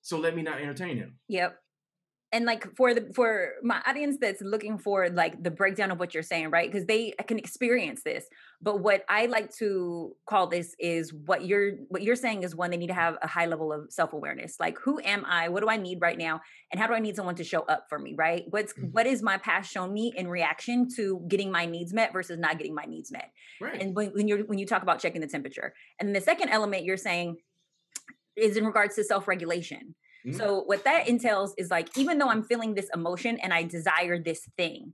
So 0.02 0.18
let 0.18 0.36
me 0.36 0.42
not 0.42 0.60
entertain 0.60 0.98
him. 0.98 1.18
Yep. 1.28 1.56
And 2.32 2.46
like 2.46 2.76
for 2.76 2.94
the 2.94 3.12
for 3.14 3.54
my 3.64 3.82
audience 3.88 4.18
that's 4.20 4.42
looking 4.42 4.78
for 4.78 5.10
like 5.10 5.42
the 5.42 5.52
breakdown 5.52 5.92
of 5.92 6.00
what 6.00 6.14
you're 6.14 6.24
saying 6.24 6.50
right? 6.50 6.72
Because 6.72 6.86
they 6.86 7.14
can 7.28 7.40
experience 7.40 8.04
this 8.04 8.26
but 8.62 8.82
what 8.82 9.06
i 9.08 9.26
like 9.26 9.56
to 9.56 10.16
call 10.28 10.48
this 10.48 10.76
is 10.80 11.14
what 11.14 11.46
you're 11.46 11.72
what 11.88 12.02
you're 12.02 12.16
saying 12.16 12.44
is 12.44 12.56
one 12.56 12.72
they 12.72 12.78
need 12.78 12.88
to 12.88 12.94
have 12.94 13.18
a 13.22 13.28
high 13.28 13.46
level 13.46 13.72
of 13.72 13.92
self-awareness. 13.92 14.58
Like 14.60 14.78
who 14.80 15.00
am 15.00 15.26
i? 15.26 15.50
What 15.50 15.62
do 15.62 15.70
i 15.70 15.78
need 15.78 16.00
right 16.02 16.18
now? 16.18 16.42
And 16.72 16.80
how 16.80 16.88
do 16.88 16.94
i 16.94 17.00
need 17.00 17.16
someone 17.16 17.36
to 17.36 17.44
show 17.44 17.62
up 17.62 17.86
for 17.90 17.98
me 17.98 18.16
right? 18.18 18.44
What's 18.50 18.74
mm-hmm. 18.74 18.88
what 18.88 19.06
is 19.06 19.22
my 19.24 19.38
past 19.38 19.72
shown 19.72 19.94
me 19.94 20.14
in 20.16 20.28
reaction 20.28 20.88
to 20.96 21.24
getting 21.28 21.52
my 21.52 21.66
needs 21.66 21.94
met 21.94 22.14
versus 22.14 22.38
not 22.38 22.58
getting 22.58 22.76
my 22.76 22.86
needs 22.86 23.12
met? 23.12 23.32
Right. 23.62 23.82
And 23.82 23.96
when, 23.96 24.10
when 24.10 24.28
you're 24.28 24.40
when 24.40 24.60
you 24.60 24.66
talk 24.66 24.84
about 24.84 25.00
checking 25.00 25.22
the 25.22 25.28
temperature. 25.28 25.74
And 26.00 26.16
the 26.16 26.22
second 26.22 26.50
element 26.50 26.84
you're 26.84 26.98
saying 26.98 27.38
is 28.36 28.58
in 28.58 28.66
regards 28.66 28.96
to 28.96 29.04
self-regulation 29.04 29.96
Mm-hmm. 30.26 30.38
So 30.38 30.64
what 30.66 30.84
that 30.84 31.08
entails 31.08 31.54
is 31.58 31.70
like 31.70 31.98
even 31.98 32.18
though 32.18 32.30
I'm 32.30 32.44
feeling 32.44 32.74
this 32.74 32.90
emotion 32.94 33.40
and 33.42 33.54
I 33.54 33.64
desire 33.64 34.22
this 34.22 34.48
thing, 34.58 34.94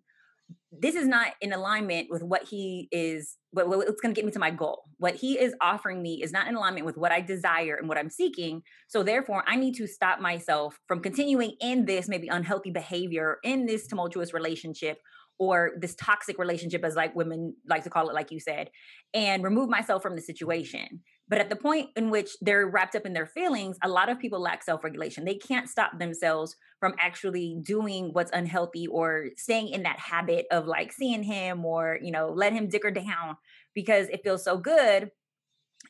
this 0.72 0.96
is 0.96 1.08
not 1.08 1.34
in 1.42 1.54
alignment 1.54 2.08
with 2.10 2.22
what 2.22 2.44
he 2.44 2.88
is 2.92 3.38
what, 3.52 3.70
what's 3.70 4.02
going 4.02 4.14
to 4.14 4.20
get 4.20 4.26
me 4.26 4.32
to 4.34 4.40
my 4.40 4.52
goal. 4.52 4.84
What 4.98 5.16
he 5.16 5.40
is 5.40 5.56
offering 5.62 6.02
me 6.02 6.22
is 6.22 6.32
not 6.32 6.48
in 6.48 6.56
alignment 6.56 6.86
with 6.86 6.98
what 6.98 7.12
i 7.12 7.22
desire 7.22 7.76
and 7.76 7.88
what 7.88 7.98
i'm 7.98 8.10
seeking. 8.10 8.62
So 8.88 9.04
therefore 9.04 9.44
i 9.48 9.56
need 9.56 9.76
to 9.76 9.88
stop 9.88 10.20
myself 10.20 10.80
from 10.88 11.02
continuing 11.02 11.56
in 11.62 11.86
this 11.86 12.08
maybe 12.08 12.28
unhealthy 12.28 12.72
behavior 12.72 13.38
in 13.44 13.66
this 13.66 13.88
tumultuous 13.88 14.34
relationship 14.34 15.00
or 15.38 15.72
this 15.80 15.96
toxic 15.96 16.38
relationship 16.38 16.84
as 16.84 16.96
like 16.96 17.16
women 17.16 17.56
like 17.68 17.84
to 17.84 17.90
call 17.90 18.10
it 18.10 18.16
like 18.16 18.32
you 18.32 18.40
said 18.40 18.70
and 19.14 19.44
remove 19.44 19.70
myself 19.70 20.02
from 20.02 20.16
the 20.16 20.22
situation 20.22 21.02
but 21.28 21.40
at 21.40 21.50
the 21.50 21.56
point 21.56 21.90
in 21.96 22.12
which 22.12 22.38
they're 22.42 22.68
wrapped 22.68 22.96
up 22.96 23.06
in 23.06 23.14
their 23.14 23.26
feelings, 23.26 23.78
a 23.82 23.90
lot 23.90 24.10
of 24.10 24.20
people 24.20 24.40
lack 24.40 24.64
self 24.64 24.84
regulation. 24.84 25.26
They 25.26 25.36
can't 25.36 25.70
stop 25.70 25.98
themselves 25.98 26.56
from 26.80 26.94
actually 27.00 27.58
doing 27.64 28.10
what's 28.14 28.32
unhealthy 28.32 28.88
or 28.88 29.30
staying 29.38 29.70
in 29.70 29.84
that 29.84 30.00
habit 30.00 30.46
of 30.52 30.68
like 30.68 30.92
seeing 30.92 31.24
him 31.24 31.66
or, 31.66 31.98
you 32.02 32.12
know, 32.12 32.30
let 32.30 32.54
him 32.54 32.70
dick 32.70 32.84
her 32.84 32.92
down 32.92 33.38
because 33.74 34.08
it 34.10 34.24
feels 34.24 34.44
so 34.44 34.58
good. 34.58 35.10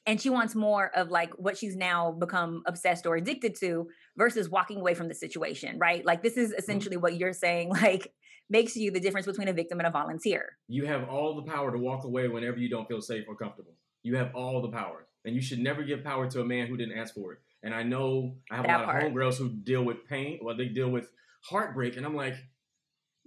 And 0.06 0.22
she 0.22 0.30
wants 0.30 0.56
more 0.56 0.92
of 0.96 1.10
like 1.10 1.34
what 1.34 1.58
she's 1.58 1.76
now 1.76 2.12
become 2.12 2.64
obsessed 2.66 3.06
or 3.06 3.16
addicted 3.16 3.56
to 3.60 3.88
versus 4.16 4.50
walking 4.50 4.80
away 4.80 4.94
from 4.94 5.10
the 5.10 5.16
situation, 5.16 5.80
right? 5.80 6.06
Like, 6.06 6.22
this 6.24 6.38
is 6.38 6.52
mm-hmm. 6.52 6.60
essentially 6.60 6.98
what 6.98 7.18
you're 7.18 7.34
saying, 7.34 7.70
like, 7.82 8.14
makes 8.50 8.78
you 8.78 8.92
the 8.92 9.00
difference 9.00 9.26
between 9.26 9.48
a 9.48 9.54
victim 9.54 9.80
and 9.80 9.88
a 9.88 9.92
volunteer. 9.92 10.58
You 10.68 10.86
have 10.86 11.10
all 11.10 11.36
the 11.36 11.52
power 11.52 11.72
to 11.72 11.78
walk 11.78 12.04
away 12.06 12.28
whenever 12.28 12.58
you 12.58 12.70
don't 12.70 12.88
feel 12.88 13.02
safe 13.02 13.26
or 13.28 13.36
comfortable. 13.36 13.74
You 14.04 14.16
have 14.18 14.36
all 14.36 14.62
the 14.62 14.70
power 14.70 15.08
and 15.26 15.36
you 15.36 15.42
should 15.42 15.60
never 15.60 15.84
give 15.84 16.04
power 16.04 16.30
to 16.30 16.42
a 16.42 16.46
man 16.46 16.68
who 16.68 16.78
didn't 16.78 16.98
ask 16.98 17.14
for 17.14 17.34
it. 17.34 17.40
And 17.64 17.74
I 17.74 17.84
know 17.84 18.36
I 18.52 18.58
have 18.58 18.66
that 18.66 18.76
a 18.76 18.84
lot 18.84 18.86
part. 18.86 19.04
of 19.04 19.12
homegirls 19.12 19.38
who 19.38 19.50
deal 19.50 19.84
with 19.84 20.08
pain, 20.08 20.40
or 20.42 20.54
they 20.54 20.68
deal 20.68 20.90
with 20.90 21.10
heartbreak, 21.42 21.98
and 21.98 22.06
I'm 22.06 22.16
like, 22.16 22.36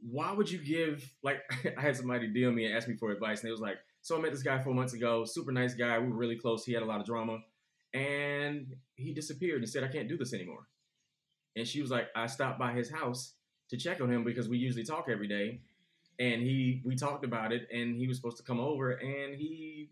why 0.01 0.33
would 0.33 0.51
you 0.51 0.59
give? 0.59 1.11
Like, 1.23 1.41
I 1.77 1.81
had 1.81 1.97
somebody 1.97 2.29
deal 2.29 2.53
me 2.53 2.67
and 2.67 2.75
ask 2.75 2.89
me 2.89 2.95
for 2.95 3.11
advice, 3.11 3.41
and 3.41 3.49
it 3.49 3.53
was 3.53 3.61
like, 3.61 3.79
so 4.01 4.17
I 4.17 4.21
met 4.21 4.31
this 4.31 4.43
guy 4.43 4.63
four 4.63 4.75
months 4.75 4.95
ago, 4.95 5.25
super 5.25 5.51
nice 5.51 5.75
guy, 5.75 5.99
we 5.99 6.09
were 6.09 6.17
really 6.17 6.37
close. 6.37 6.65
He 6.65 6.73
had 6.73 6.83
a 6.83 6.87
lot 6.87 7.01
of 7.01 7.07
drama, 7.07 7.41
and 7.93 8.75
he 8.95 9.13
disappeared 9.13 9.61
and 9.61 9.69
said, 9.69 9.83
I 9.83 9.89
can't 9.89 10.09
do 10.09 10.17
this 10.17 10.33
anymore. 10.33 10.69
And 11.57 11.67
she 11.67 11.83
was 11.83 11.91
like, 11.91 12.09
I 12.15 12.27
stopped 12.27 12.59
by 12.59 12.73
his 12.73 12.91
house 12.91 13.33
to 13.71 13.77
check 13.77 14.01
on 14.01 14.11
him 14.11 14.23
because 14.23 14.49
we 14.49 14.59
usually 14.59 14.85
talk 14.85 15.07
every 15.11 15.27
day, 15.27 15.63
and 16.21 16.43
he 16.43 16.81
we 16.85 16.95
talked 16.95 17.25
about 17.25 17.53
it, 17.53 17.67
and 17.73 17.97
he 17.97 18.07
was 18.07 18.17
supposed 18.17 18.37
to 18.37 18.45
come 18.45 18.61
over, 18.61 18.93
and 18.93 19.35
he 19.35 19.91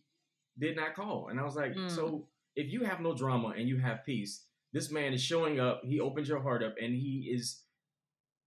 did 0.58 0.76
not 0.76 0.94
call. 0.94 1.28
And 1.28 1.38
I 1.38 1.44
was 1.44 1.56
like, 1.56 1.74
mm. 1.74 1.90
so 1.90 2.26
if 2.54 2.72
you 2.72 2.84
have 2.84 3.00
no 3.00 3.14
drama 3.14 3.54
and 3.56 3.68
you 3.68 3.78
have 3.78 4.04
peace, 4.04 4.44
this 4.72 4.90
man 4.90 5.12
is 5.12 5.22
showing 5.22 5.60
up. 5.60 5.82
He 5.84 6.00
opens 6.00 6.28
your 6.28 6.40
heart 6.40 6.62
up 6.62 6.74
and 6.80 6.94
he 6.94 7.30
is 7.32 7.62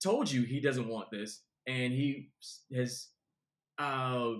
told 0.03 0.31
you 0.31 0.43
he 0.43 0.59
doesn't 0.59 0.87
want 0.87 1.11
this. 1.11 1.41
And 1.67 1.93
he 1.93 2.29
has 2.75 3.07
uh, 3.77 4.31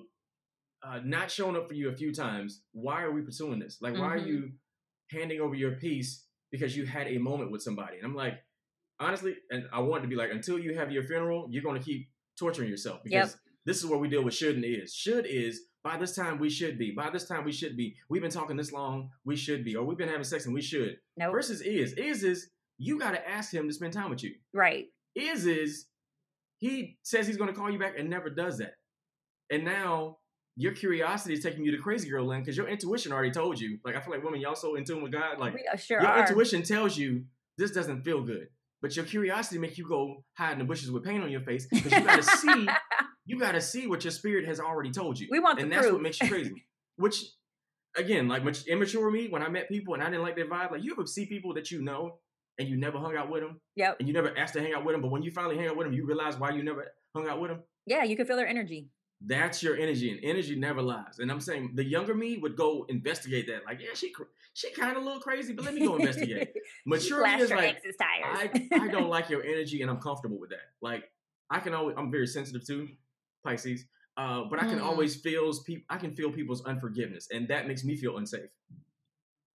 uh, 0.83 0.99
not 1.03 1.29
shown 1.29 1.55
up 1.55 1.67
for 1.67 1.73
you 1.73 1.89
a 1.89 1.95
few 1.95 2.13
times. 2.13 2.61
Why 2.71 3.03
are 3.03 3.11
we 3.11 3.21
pursuing 3.21 3.59
this? 3.59 3.77
Like, 3.81 3.93
mm-hmm. 3.93 4.01
why 4.01 4.13
are 4.13 4.19
mm-hmm. 4.19 4.27
you 4.27 4.51
handing 5.11 5.41
over 5.41 5.55
your 5.55 5.71
peace 5.71 6.25
because 6.51 6.75
you 6.75 6.85
had 6.85 7.07
a 7.07 7.17
moment 7.17 7.51
with 7.51 7.61
somebody? 7.61 7.97
And 7.97 8.05
I'm 8.05 8.15
like, 8.15 8.39
honestly, 8.99 9.35
and 9.51 9.65
I 9.71 9.79
want 9.79 10.03
to 10.03 10.09
be 10.09 10.15
like, 10.15 10.31
until 10.31 10.57
you 10.57 10.75
have 10.75 10.91
your 10.91 11.03
funeral, 11.03 11.47
you're 11.49 11.63
going 11.63 11.79
to 11.79 11.85
keep 11.85 12.09
torturing 12.37 12.69
yourself 12.69 13.01
because 13.03 13.31
yep. 13.31 13.39
this 13.65 13.77
is 13.77 13.85
where 13.85 13.99
we 13.99 14.07
deal 14.07 14.23
with 14.23 14.33
should 14.33 14.55
and 14.55 14.65
is. 14.65 14.93
Should 14.93 15.25
is 15.25 15.61
by 15.83 15.97
this 15.97 16.15
time, 16.15 16.39
we 16.39 16.49
should 16.49 16.77
be. 16.77 16.91
By 16.91 17.09
this 17.09 17.25
time, 17.25 17.45
we 17.45 17.51
should 17.51 17.77
be. 17.77 17.95
We've 18.09 18.21
been 18.21 18.31
talking 18.31 18.57
this 18.57 18.71
long, 18.71 19.11
we 19.25 19.35
should 19.35 19.63
be. 19.63 19.75
Or 19.75 19.85
we've 19.85 19.97
been 19.97 20.09
having 20.09 20.23
sex 20.23 20.45
and 20.45 20.53
we 20.53 20.61
should. 20.61 20.97
No. 21.17 21.25
Nope. 21.25 21.33
Versus 21.33 21.61
is. 21.61 21.93
Is 21.93 22.23
is 22.23 22.49
you 22.77 22.99
got 22.99 23.11
to 23.11 23.29
ask 23.29 23.53
him 23.53 23.67
to 23.67 23.73
spend 23.73 23.93
time 23.93 24.09
with 24.09 24.23
you. 24.23 24.33
Right. 24.53 24.87
Is 25.15 25.45
is 25.45 25.85
he 26.59 26.97
says 27.03 27.27
he's 27.27 27.37
going 27.37 27.49
to 27.49 27.55
call 27.55 27.71
you 27.71 27.79
back 27.79 27.93
and 27.97 28.09
never 28.09 28.29
does 28.29 28.57
that. 28.57 28.73
And 29.49 29.63
now 29.63 30.17
your 30.55 30.73
curiosity 30.73 31.33
is 31.33 31.41
taking 31.41 31.63
you 31.63 31.71
to 31.71 31.77
crazy 31.77 32.09
girl 32.09 32.25
land 32.25 32.43
because 32.43 32.57
your 32.57 32.67
intuition 32.67 33.13
already 33.13 33.31
told 33.31 33.59
you. 33.59 33.79
Like 33.85 33.95
I 33.95 34.01
feel 34.01 34.11
like 34.13 34.23
women, 34.23 34.41
y'all 34.41 34.55
so 34.55 34.75
in 34.75 34.83
tune 34.83 35.01
with 35.01 35.13
God. 35.13 35.39
Like 35.39 35.53
we 35.53 35.63
uh, 35.71 35.77
sure 35.77 36.01
your 36.01 36.09
are. 36.09 36.19
intuition 36.19 36.63
tells 36.63 36.97
you 36.97 37.23
this 37.57 37.71
doesn't 37.71 38.03
feel 38.03 38.21
good, 38.21 38.47
but 38.81 38.95
your 38.95 39.05
curiosity 39.05 39.59
makes 39.59 39.77
you 39.77 39.87
go 39.87 40.23
hide 40.33 40.53
in 40.53 40.59
the 40.59 40.65
bushes 40.65 40.91
with 40.91 41.05
paint 41.05 41.23
on 41.23 41.31
your 41.31 41.41
face 41.41 41.67
because 41.67 41.91
you 41.91 42.01
got 42.01 42.17
to 42.17 42.23
see 42.37 42.67
you 43.29 43.37
got 43.37 43.51
to 43.51 43.61
see 43.61 43.85
what 43.85 44.03
your 44.03 44.11
spirit 44.11 44.47
has 44.47 44.59
already 44.59 44.89
told 44.89 45.19
you. 45.19 45.27
We 45.29 45.39
want, 45.39 45.59
and 45.59 45.71
that's 45.71 45.83
proof. 45.83 45.93
what 45.93 46.01
makes 46.01 46.19
you 46.19 46.27
crazy. 46.27 46.65
Which, 46.97 47.23
again, 47.95 48.27
like 48.27 48.43
much 48.43 48.65
immature 48.65 49.09
me 49.11 49.27
when 49.27 49.43
I 49.43 49.49
met 49.49 49.69
people 49.69 49.93
and 49.93 50.01
I 50.01 50.07
didn't 50.07 50.23
like 50.23 50.35
their 50.35 50.49
vibe. 50.49 50.71
Like 50.71 50.83
you 50.83 50.91
ever 50.93 51.05
see 51.05 51.27
people 51.27 51.53
that 51.53 51.69
you 51.69 51.81
know 51.81 52.17
and 52.57 52.67
you 52.67 52.75
never 52.75 52.97
hung 52.97 53.15
out 53.15 53.29
with 53.29 53.41
them. 53.41 53.61
Yep. 53.75 53.97
And 53.99 54.07
you 54.07 54.13
never 54.15 54.35
asked 54.35 54.55
to 54.55 54.61
hang 54.61 54.73
out 54.73 54.83
with 54.83 54.95
them, 54.95 55.01
but 55.01 55.11
when 55.11 55.21
you 55.21 55.29
finally 55.29 55.57
hang 55.57 55.67
out 55.67 55.77
with 55.77 55.85
them, 55.85 55.93
you 55.93 56.05
realize 56.05 56.37
why 56.37 56.49
you 56.49 56.63
never 56.63 56.87
hung 57.15 57.27
out 57.27 57.39
with 57.39 57.51
them. 57.51 57.61
Yeah, 57.85 58.03
you 58.03 58.17
can 58.17 58.25
feel 58.25 58.35
their 58.35 58.47
energy. 58.47 58.87
That's 59.21 59.61
your 59.61 59.75
energy, 59.75 60.11
and 60.11 60.19
energy 60.23 60.55
never 60.55 60.81
lies. 60.81 61.19
And 61.19 61.29
I'm 61.29 61.41
saying 61.41 61.73
the 61.75 61.83
younger 61.83 62.15
me 62.15 62.37
would 62.37 62.55
go 62.55 62.85
investigate 62.87 63.47
that. 63.47 63.65
Like, 63.65 63.81
yeah, 63.81 63.89
she 63.93 64.13
she 64.53 64.71
kind 64.71 64.95
of 64.95 65.03
a 65.03 65.05
little 65.05 65.21
crazy, 65.21 65.53
but 65.53 65.65
let 65.65 65.73
me 65.73 65.85
go 65.85 65.97
investigate. 65.97 66.53
Maturity 66.85 67.43
is 67.43 67.51
like 67.51 67.81
I, 67.99 68.49
I 68.71 68.87
don't 68.87 69.09
like 69.09 69.29
your 69.29 69.43
energy, 69.43 69.81
and 69.81 69.91
I'm 69.91 69.99
comfortable 69.99 70.39
with 70.39 70.51
that. 70.51 70.71
Like, 70.81 71.03
I 71.49 71.59
can 71.59 71.73
always 71.73 71.95
I'm 71.97 72.11
very 72.11 72.27
sensitive 72.27 72.65
too. 72.65 72.87
Pisces. 73.43 73.85
Uh, 74.17 74.43
but 74.49 74.61
I 74.61 74.65
can 74.65 74.79
mm. 74.79 74.83
always 74.83 75.15
feel 75.15 75.51
people. 75.65 75.85
I 75.89 75.97
can 75.97 76.13
feel 76.13 76.31
people's 76.31 76.63
unforgiveness, 76.65 77.27
and 77.31 77.47
that 77.47 77.67
makes 77.67 77.85
me 77.85 77.95
feel 77.95 78.17
unsafe. 78.17 78.49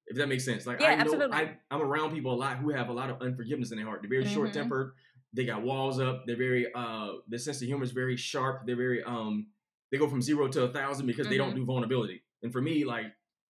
If 0.07 0.16
that 0.16 0.29
makes 0.29 0.44
sense, 0.44 0.66
like 0.66 0.81
yeah, 0.81 0.88
I 0.88 0.94
know 0.94 1.01
absolutely. 1.03 1.37
I, 1.37 1.57
I'm 1.70 1.83
around 1.83 2.14
people 2.14 2.33
a 2.33 2.37
lot 2.37 2.59
who 2.59 2.70
have 2.70 2.88
a 2.88 2.92
lot 2.92 3.11
of 3.11 3.20
unforgiveness 3.20 3.73
in 3.73 3.77
their 3.77 3.87
heart. 3.87 4.01
They're 4.03 4.11
very 4.11 4.25
mm-hmm. 4.25 4.35
short 4.35 4.53
tempered. 4.53 4.92
They 5.35 5.44
got 5.44 5.62
walls 5.62 6.01
up. 6.01 6.25
They're 6.27 6.37
very 6.37 6.66
uh, 6.75 7.09
their 7.29 7.38
sense 7.38 7.61
of 7.61 7.66
humor 7.66 7.85
is 7.85 7.90
very 7.90 8.16
sharp. 8.16 8.62
They're 8.66 8.77
very 8.77 9.03
um, 9.03 9.49
they 9.92 9.99
go 9.99 10.09
from 10.09 10.23
zero 10.23 10.49
to 10.49 10.64
a 10.64 10.68
thousand 10.68 11.07
because 11.07 11.27
mm-hmm. 11.27 11.33
they 11.33 11.38
don't 11.38 11.51
mm-hmm. 11.51 11.59
do 11.59 11.66
vulnerability. 11.66 12.23
And 12.42 12.53
for 12.53 12.62
me, 12.62 12.85
like 12.85 13.07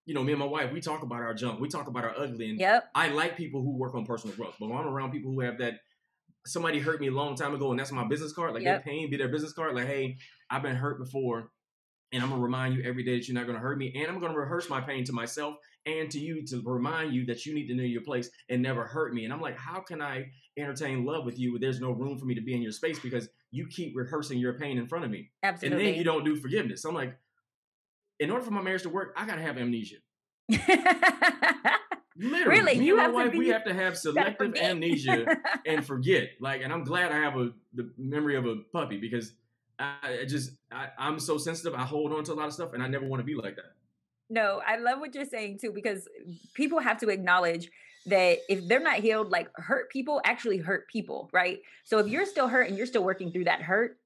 you 0.07 0.15
know, 0.15 0.23
me 0.23 0.33
and 0.33 0.41
my 0.41 0.47
wife, 0.47 0.73
we 0.73 0.81
talk 0.81 1.03
about 1.03 1.23
our 1.23 1.35
junk, 1.35 1.61
we 1.61 1.69
talk 1.69 1.87
about 1.87 2.05
our 2.05 2.19
ugly, 2.19 2.51
and 2.51 2.61
yep. 2.61 2.91
I 2.95 3.09
like 3.09 3.37
people 3.37 3.63
who 3.63 3.77
work 3.77 3.95
on 3.95 4.05
personal 4.05 4.37
growth. 4.37 4.57
But 4.61 4.69
when 4.69 4.79
I'm 4.79 4.87
around 4.87 5.13
people 5.13 5.33
who 5.33 5.41
have 5.41 5.59
that 5.59 5.75
somebody 6.47 6.79
hurt 6.79 7.01
me 7.01 7.09
a 7.09 7.13
long 7.13 7.37
time 7.37 7.55
ago 7.55 7.71
and 7.71 7.79
that's 7.79 7.93
my 7.93 8.07
business 8.07 8.33
card, 8.33 8.55
like 8.55 8.63
yep. 8.63 8.85
their 8.85 8.93
pain 8.93 9.11
be 9.11 9.17
their 9.17 9.29
business 9.29 9.53
card, 9.53 9.75
like, 9.75 9.87
hey, 9.87 10.17
I've 10.51 10.63
been 10.63 10.77
hurt 10.77 10.99
before 10.99 11.51
and 12.13 12.23
I'm 12.23 12.31
gonna 12.31 12.43
remind 12.43 12.75
you 12.75 12.83
every 12.85 13.03
day 13.03 13.17
that 13.17 13.27
you're 13.27 13.35
not 13.35 13.47
gonna 13.47 13.59
hurt 13.59 13.77
me, 13.77 13.93
and 13.97 14.07
I'm 14.07 14.21
gonna 14.21 14.39
rehearse 14.39 14.71
my 14.71 14.81
pain 14.81 15.05
to 15.05 15.13
myself 15.13 15.57
and 15.85 16.11
to 16.13 16.19
you 16.19 16.47
to 16.47 16.63
remind 16.65 17.13
you 17.13 17.27
that 17.27 17.45
you 17.45 17.55
need 17.55 17.67
to 17.67 17.75
know 17.75 17.83
your 17.83 18.03
place 18.03 18.31
and 18.49 18.63
never 18.63 18.85
hurt 18.85 19.13
me. 19.15 19.25
And 19.25 19.33
I'm 19.33 19.41
like, 19.41 19.59
how 19.59 19.81
can 19.81 20.01
I 20.01 20.31
entertain 20.57 21.05
love 21.05 21.25
with 21.25 21.39
you 21.39 21.53
when 21.53 21.61
there's 21.61 21.81
no 21.81 21.91
room 21.91 22.17
for 22.19 22.25
me 22.25 22.35
to 22.37 22.41
be 22.41 22.55
in 22.55 22.63
your 22.63 22.73
space 22.73 22.99
because 23.01 23.29
you 23.51 23.67
keep 23.67 23.95
rehearsing 23.97 24.39
your 24.39 24.55
pain 24.59 24.79
in 24.79 24.87
front 24.87 25.05
of 25.05 25.11
me? 25.11 25.31
Absolutely. 25.43 25.77
And 25.77 25.87
then 25.87 25.99
you 25.99 26.05
don't 26.05 26.25
do 26.25 26.37
forgiveness. 26.37 26.85
I'm 26.85 26.95
like, 26.95 27.19
in 28.21 28.31
order 28.31 28.45
for 28.45 28.53
my 28.53 28.63
marriage 28.63 28.83
to 28.83 28.89
work, 28.89 29.13
I 29.17 29.27
gotta 29.27 29.43
have 29.43 29.59
amnesia. 29.59 29.97
Literally, 32.17 32.61
really, 32.61 32.79
me 32.79 32.87
you 32.87 33.01
and 33.01 33.13
my 33.13 33.25
wife, 33.25 33.33
be, 33.33 33.39
we 33.39 33.49
have 33.49 33.65
to 33.65 33.75
have 33.75 33.99
selective 33.99 34.55
amnesia 34.55 35.27
and 35.67 35.85
forget. 35.85 36.31
Like, 36.41 36.63
and 36.63 36.73
I'm 36.73 36.85
glad 36.85 37.11
I 37.11 37.17
have 37.17 37.37
a 37.37 37.51
the 37.75 37.91
memory 37.99 38.37
of 38.37 38.47
a 38.47 38.57
puppy 38.73 38.99
because 38.99 39.33
I, 39.81 39.97
I 40.21 40.25
just 40.25 40.53
I, 40.71 40.89
I'm 40.97 41.19
so 41.19 41.39
sensitive. 41.39 41.75
I 41.75 41.83
hold 41.83 42.13
on 42.13 42.23
to 42.25 42.33
a 42.33 42.35
lot 42.35 42.47
of 42.47 42.53
stuff, 42.53 42.73
and 42.73 42.83
I 42.83 42.87
never 42.87 43.07
want 43.07 43.21
to 43.21 43.25
be 43.25 43.35
like 43.35 43.57
that. 43.57 43.75
No, 44.31 44.63
I 44.65 44.77
love 44.77 45.01
what 45.01 45.15
you're 45.15 45.25
saying 45.25 45.59
too 45.61 45.73
because 45.73 46.09
people 46.55 46.79
have 46.79 46.99
to 46.99 47.09
acknowledge 47.09 47.69
that 48.07 48.39
if 48.49 48.67
they're 48.69 48.81
not 48.81 48.99
healed, 48.99 49.31
like 49.31 49.49
hurt 49.57 49.91
people 49.91 50.21
actually 50.25 50.59
hurt 50.59 50.87
people, 50.89 51.31
right? 51.33 51.59
So 51.85 51.99
if 51.99 52.07
you're 52.07 52.27
still 52.27 52.49
hurt 52.49 52.69
and 52.69 52.77
you're 52.77 52.87
still 52.87 53.05
working 53.05 53.33
through 53.33 53.45
that 53.45 53.63
hurt, 53.63 53.99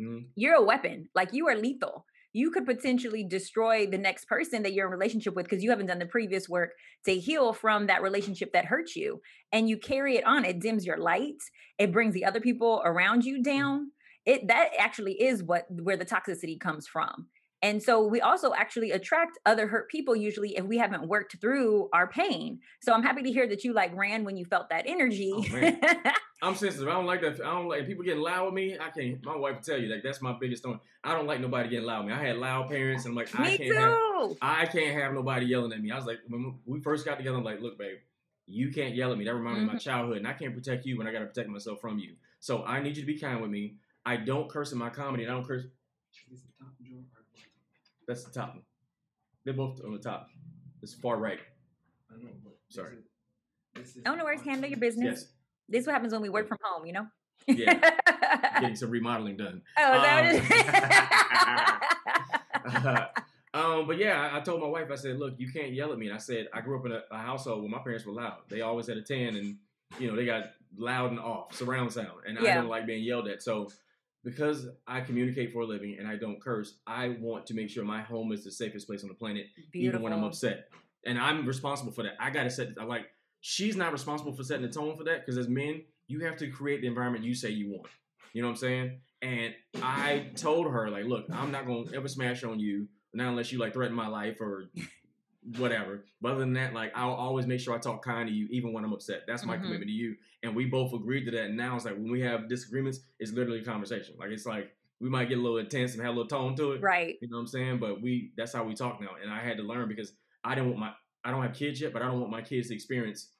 mm-hmm. 0.00 0.26
you're 0.34 0.54
a 0.54 0.62
weapon. 0.62 1.08
Like 1.14 1.32
you 1.32 1.48
are 1.48 1.56
lethal 1.56 2.04
you 2.34 2.50
could 2.50 2.66
potentially 2.66 3.24
destroy 3.24 3.86
the 3.86 3.96
next 3.96 4.26
person 4.26 4.62
that 4.64 4.74
you're 4.74 4.86
in 4.86 4.92
relationship 4.92 5.34
with 5.34 5.46
because 5.46 5.62
you 5.62 5.70
haven't 5.70 5.86
done 5.86 6.00
the 6.00 6.04
previous 6.04 6.48
work 6.48 6.72
to 7.06 7.18
heal 7.18 7.52
from 7.54 7.86
that 7.86 8.02
relationship 8.02 8.52
that 8.52 8.66
hurt 8.66 8.94
you 8.94 9.22
and 9.52 9.68
you 9.68 9.78
carry 9.78 10.16
it 10.16 10.26
on 10.26 10.44
it 10.44 10.60
dims 10.60 10.84
your 10.84 10.98
light 10.98 11.40
it 11.78 11.92
brings 11.92 12.12
the 12.12 12.24
other 12.24 12.40
people 12.40 12.82
around 12.84 13.24
you 13.24 13.38
mm. 13.38 13.44
down 13.44 13.90
it 14.26 14.46
that 14.48 14.70
actually 14.78 15.12
is 15.14 15.42
what 15.42 15.64
where 15.70 15.96
the 15.96 16.04
toxicity 16.04 16.58
comes 16.60 16.86
from 16.86 17.26
And 17.64 17.82
so 17.82 18.04
we 18.04 18.20
also 18.20 18.52
actually 18.52 18.90
attract 18.90 19.38
other 19.46 19.66
hurt 19.66 19.88
people 19.88 20.14
usually 20.14 20.54
if 20.54 20.66
we 20.66 20.76
haven't 20.76 21.08
worked 21.08 21.40
through 21.40 21.88
our 21.94 22.06
pain. 22.06 22.60
So 22.82 22.92
I'm 22.92 23.02
happy 23.02 23.22
to 23.22 23.32
hear 23.32 23.48
that 23.48 23.64
you 23.64 23.72
like 23.72 23.96
ran 23.96 24.22
when 24.22 24.36
you 24.36 24.44
felt 24.44 24.68
that 24.68 24.84
energy. 24.86 25.32
Oh, 25.34 26.10
I'm 26.42 26.54
sensitive. 26.56 26.88
I 26.88 26.92
don't 26.92 27.06
like 27.06 27.22
that. 27.22 27.40
I 27.40 27.54
don't 27.54 27.66
like 27.66 27.86
people 27.86 28.04
getting 28.04 28.20
loud 28.20 28.44
with 28.44 28.52
me. 28.52 28.76
I 28.78 28.90
can't. 28.90 29.24
My 29.24 29.34
wife 29.34 29.54
will 29.54 29.62
tell 29.62 29.78
you 29.78 29.88
that 29.88 30.02
that's 30.04 30.20
my 30.20 30.36
biggest 30.38 30.62
thing. 30.62 30.78
I 31.02 31.14
don't 31.14 31.26
like 31.26 31.40
nobody 31.40 31.70
getting 31.70 31.86
loud 31.86 32.04
with 32.04 32.14
me. 32.14 32.20
I 32.20 32.26
had 32.26 32.36
loud 32.36 32.68
parents, 32.68 33.06
and 33.06 33.12
I'm 33.12 33.16
like, 33.16 33.32
me 33.38 33.46
I 33.46 33.56
can't 33.56 33.70
too. 33.70 33.78
have. 33.78 34.36
I 34.42 34.66
can't 34.66 35.00
have 35.00 35.14
nobody 35.14 35.46
yelling 35.46 35.72
at 35.72 35.80
me. 35.80 35.90
I 35.90 35.96
was 35.96 36.04
like, 36.04 36.18
when 36.28 36.56
we 36.66 36.80
first 36.80 37.06
got 37.06 37.16
together, 37.16 37.38
I'm 37.38 37.44
like, 37.44 37.62
look, 37.62 37.78
babe, 37.78 37.96
you 38.46 38.72
can't 38.72 38.94
yell 38.94 39.10
at 39.10 39.16
me. 39.16 39.24
That 39.24 39.34
reminds 39.34 39.60
mm-hmm. 39.60 39.66
me 39.66 39.70
of 39.70 39.72
my 39.72 39.78
mm-hmm. 39.78 39.90
childhood, 39.90 40.18
and 40.18 40.28
I 40.28 40.34
can't 40.34 40.54
protect 40.54 40.84
you 40.84 40.98
when 40.98 41.06
I 41.06 41.12
got 41.12 41.20
to 41.20 41.26
protect 41.26 41.48
myself 41.48 41.80
from 41.80 41.98
you. 41.98 42.12
So 42.40 42.62
I 42.64 42.82
need 42.82 42.98
you 42.98 43.04
to 43.04 43.06
be 43.06 43.18
kind 43.18 43.40
with 43.40 43.50
me. 43.50 43.76
I 44.04 44.16
don't 44.16 44.50
curse 44.50 44.72
in 44.72 44.76
my 44.76 44.90
comedy. 44.90 45.24
I 45.24 45.30
don't 45.30 45.46
curse. 45.46 45.64
That's 48.06 48.24
the 48.24 48.32
top 48.32 48.54
one. 48.54 48.62
They're 49.44 49.54
both 49.54 49.80
on 49.84 49.92
the 49.92 49.98
top. 49.98 50.28
It's 50.82 50.94
far 50.94 51.16
right. 51.16 51.40
I 52.10 52.14
don't 52.14 52.24
know, 52.24 52.30
but 52.42 52.54
sorry. 52.68 52.96
This 53.74 53.88
is, 53.88 53.94
this 53.94 53.96
is 53.96 54.02
I 54.04 54.08
don't 54.08 54.18
know 54.18 54.24
where 54.24 54.36
to 54.36 54.44
handle 54.44 54.68
your 54.68 54.78
business. 54.78 55.20
Yes. 55.20 55.32
This 55.68 55.80
is 55.82 55.86
what 55.86 55.94
happens 55.94 56.12
when 56.12 56.22
we 56.22 56.28
work 56.28 56.48
from 56.48 56.58
home, 56.62 56.86
you 56.86 56.92
know? 56.92 57.06
Yeah. 57.46 57.90
Getting 58.60 58.76
some 58.76 58.90
remodeling 58.90 59.36
done. 59.36 59.62
Oh, 59.78 59.92
that 59.92 60.34
um, 62.64 62.86
uh, 62.86 63.06
um, 63.54 63.86
but 63.86 63.98
yeah, 63.98 64.20
I, 64.20 64.38
I, 64.38 64.40
told 64.40 64.60
my 64.60 64.66
wife, 64.66 64.90
I 64.90 64.94
said, 64.94 65.18
look, 65.18 65.34
you 65.38 65.50
can't 65.50 65.72
yell 65.72 65.92
at 65.92 65.98
me. 65.98 66.06
And 66.06 66.14
I 66.14 66.18
said, 66.18 66.48
I 66.52 66.60
grew 66.60 66.78
up 66.78 66.86
in 66.86 66.92
a, 66.92 67.02
a, 67.10 67.18
household 67.18 67.62
where 67.62 67.70
my 67.70 67.78
parents 67.78 68.04
were 68.04 68.12
loud. 68.12 68.38
They 68.48 68.60
always 68.60 68.86
had 68.86 68.96
a 68.96 69.02
10 69.02 69.36
and, 69.36 69.56
you 69.98 70.08
know, 70.08 70.16
they 70.16 70.24
got 70.24 70.44
loud 70.76 71.10
and 71.10 71.20
off, 71.20 71.54
surround 71.54 71.92
sound. 71.92 72.20
And 72.26 72.38
yeah. 72.40 72.52
I 72.52 72.54
don't 72.54 72.68
like 72.68 72.86
being 72.86 73.04
yelled 73.04 73.28
at. 73.28 73.42
So 73.42 73.70
because 74.24 74.66
I 74.86 75.00
communicate 75.00 75.52
for 75.52 75.62
a 75.62 75.66
living 75.66 75.96
and 75.98 76.08
I 76.08 76.16
don't 76.16 76.40
curse, 76.40 76.78
I 76.86 77.16
want 77.20 77.46
to 77.46 77.54
make 77.54 77.70
sure 77.70 77.84
my 77.84 78.02
home 78.02 78.32
is 78.32 78.42
the 78.44 78.50
safest 78.50 78.86
place 78.86 79.02
on 79.02 79.08
the 79.08 79.14
planet, 79.14 79.46
Beautiful. 79.70 79.80
even 79.80 80.02
when 80.02 80.12
I'm 80.12 80.24
upset. 80.24 80.68
And 81.06 81.18
I'm 81.18 81.46
responsible 81.46 81.92
for 81.92 82.02
that. 82.02 82.14
I 82.18 82.30
gotta 82.30 82.50
set. 82.50 82.68
I 82.80 82.84
like. 82.84 83.06
She's 83.42 83.76
not 83.76 83.92
responsible 83.92 84.32
for 84.32 84.42
setting 84.42 84.66
the 84.66 84.72
tone 84.72 84.96
for 84.96 85.04
that 85.04 85.20
because 85.20 85.36
as 85.36 85.48
men, 85.48 85.82
you 86.06 86.20
have 86.20 86.38
to 86.38 86.48
create 86.48 86.80
the 86.80 86.86
environment 86.86 87.24
you 87.24 87.34
say 87.34 87.50
you 87.50 87.70
want. 87.70 87.88
You 88.32 88.40
know 88.40 88.48
what 88.48 88.52
I'm 88.52 88.58
saying? 88.58 89.00
And 89.20 89.54
I 89.82 90.30
told 90.34 90.70
her 90.70 90.88
like, 90.90 91.04
look, 91.04 91.26
I'm 91.30 91.50
not 91.50 91.66
gonna 91.66 91.84
ever 91.94 92.08
smash 92.08 92.42
on 92.42 92.58
you, 92.58 92.88
not 93.12 93.28
unless 93.28 93.52
you 93.52 93.58
like 93.58 93.74
threaten 93.74 93.94
my 93.94 94.08
life 94.08 94.40
or 94.40 94.70
whatever. 95.58 96.04
But 96.20 96.32
other 96.32 96.40
than 96.40 96.54
that, 96.54 96.72
like 96.72 96.92
I'll 96.94 97.12
always 97.12 97.46
make 97.46 97.60
sure 97.60 97.74
I 97.74 97.78
talk 97.78 98.04
kind 98.04 98.28
to 98.28 98.34
you, 98.34 98.46
even 98.50 98.72
when 98.72 98.84
I'm 98.84 98.92
upset. 98.92 99.22
That's 99.26 99.44
my 99.44 99.54
mm-hmm. 99.54 99.64
commitment 99.64 99.88
to 99.88 99.94
you. 99.94 100.16
And 100.42 100.54
we 100.54 100.66
both 100.66 100.92
agreed 100.92 101.24
to 101.26 101.30
that. 101.32 101.46
And 101.46 101.56
now 101.56 101.76
it's 101.76 101.84
like 101.84 101.94
when 101.94 102.10
we 102.10 102.20
have 102.22 102.48
disagreements, 102.48 103.00
it's 103.18 103.32
literally 103.32 103.60
a 103.60 103.64
conversation. 103.64 104.14
Like 104.18 104.30
it's 104.30 104.46
like 104.46 104.72
we 105.00 105.08
might 105.08 105.28
get 105.28 105.38
a 105.38 105.40
little 105.40 105.58
intense 105.58 105.94
and 105.94 106.02
have 106.02 106.14
a 106.14 106.18
little 106.18 106.28
tone 106.28 106.56
to 106.56 106.72
it. 106.72 106.82
Right. 106.82 107.16
You 107.20 107.28
know 107.28 107.36
what 107.36 107.42
I'm 107.42 107.46
saying? 107.46 107.78
But 107.78 108.00
we 108.00 108.32
that's 108.36 108.52
how 108.52 108.64
we 108.64 108.74
talk 108.74 109.00
now. 109.00 109.10
And 109.22 109.32
I 109.32 109.40
had 109.40 109.56
to 109.58 109.62
learn 109.62 109.88
because 109.88 110.12
I 110.42 110.54
didn't 110.54 110.70
want 110.70 110.80
my 110.80 110.92
I 111.24 111.30
don't 111.30 111.42
have 111.42 111.54
kids 111.54 111.80
yet, 111.80 111.92
but 111.92 112.02
I 112.02 112.06
don't 112.06 112.20
want 112.20 112.30
my 112.30 112.42
kids 112.42 112.68
to 112.68 112.74
experience 112.74 113.30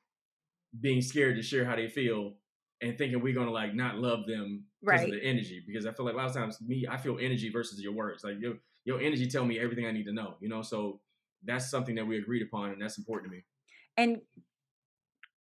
being 0.81 1.01
scared 1.01 1.37
to 1.37 1.43
share 1.43 1.65
how 1.65 1.77
they 1.77 1.89
feel 1.89 2.35
and 2.81 2.99
thinking 2.99 3.21
we're 3.21 3.35
gonna 3.35 3.51
like 3.51 3.75
not 3.75 3.97
love 3.97 4.27
them 4.27 4.65
because 4.83 5.01
right. 5.01 5.09
of 5.09 5.15
the 5.15 5.25
energy. 5.25 5.63
Because 5.67 5.87
I 5.87 5.93
feel 5.93 6.05
like 6.07 6.15
a 6.15 6.19
lot 6.19 6.27
of 6.27 6.35
times 6.35 6.61
me, 6.61 6.87
I 6.91 6.97
feel 6.97 7.19
energy 7.21 7.51
versus 7.51 7.81
your 7.81 7.93
words. 7.93 8.25
Like 8.25 8.41
your 8.41 8.55
your 8.85 9.01
energy 9.01 9.27
tell 9.27 9.45
me 9.45 9.59
everything 9.59 9.87
I 9.87 9.93
need 9.93 10.05
to 10.07 10.13
know. 10.13 10.35
You 10.41 10.49
know, 10.49 10.63
so 10.63 11.01
that's 11.47 11.71
something 11.71 11.95
that 11.97 12.07
we 12.07 12.19
agreed 12.19 12.43
upon 12.43 12.71
and 12.71 12.81
that's 12.81 12.99
important 12.99 13.31
to 13.31 13.37
me. 13.37 13.45
And 13.97 14.19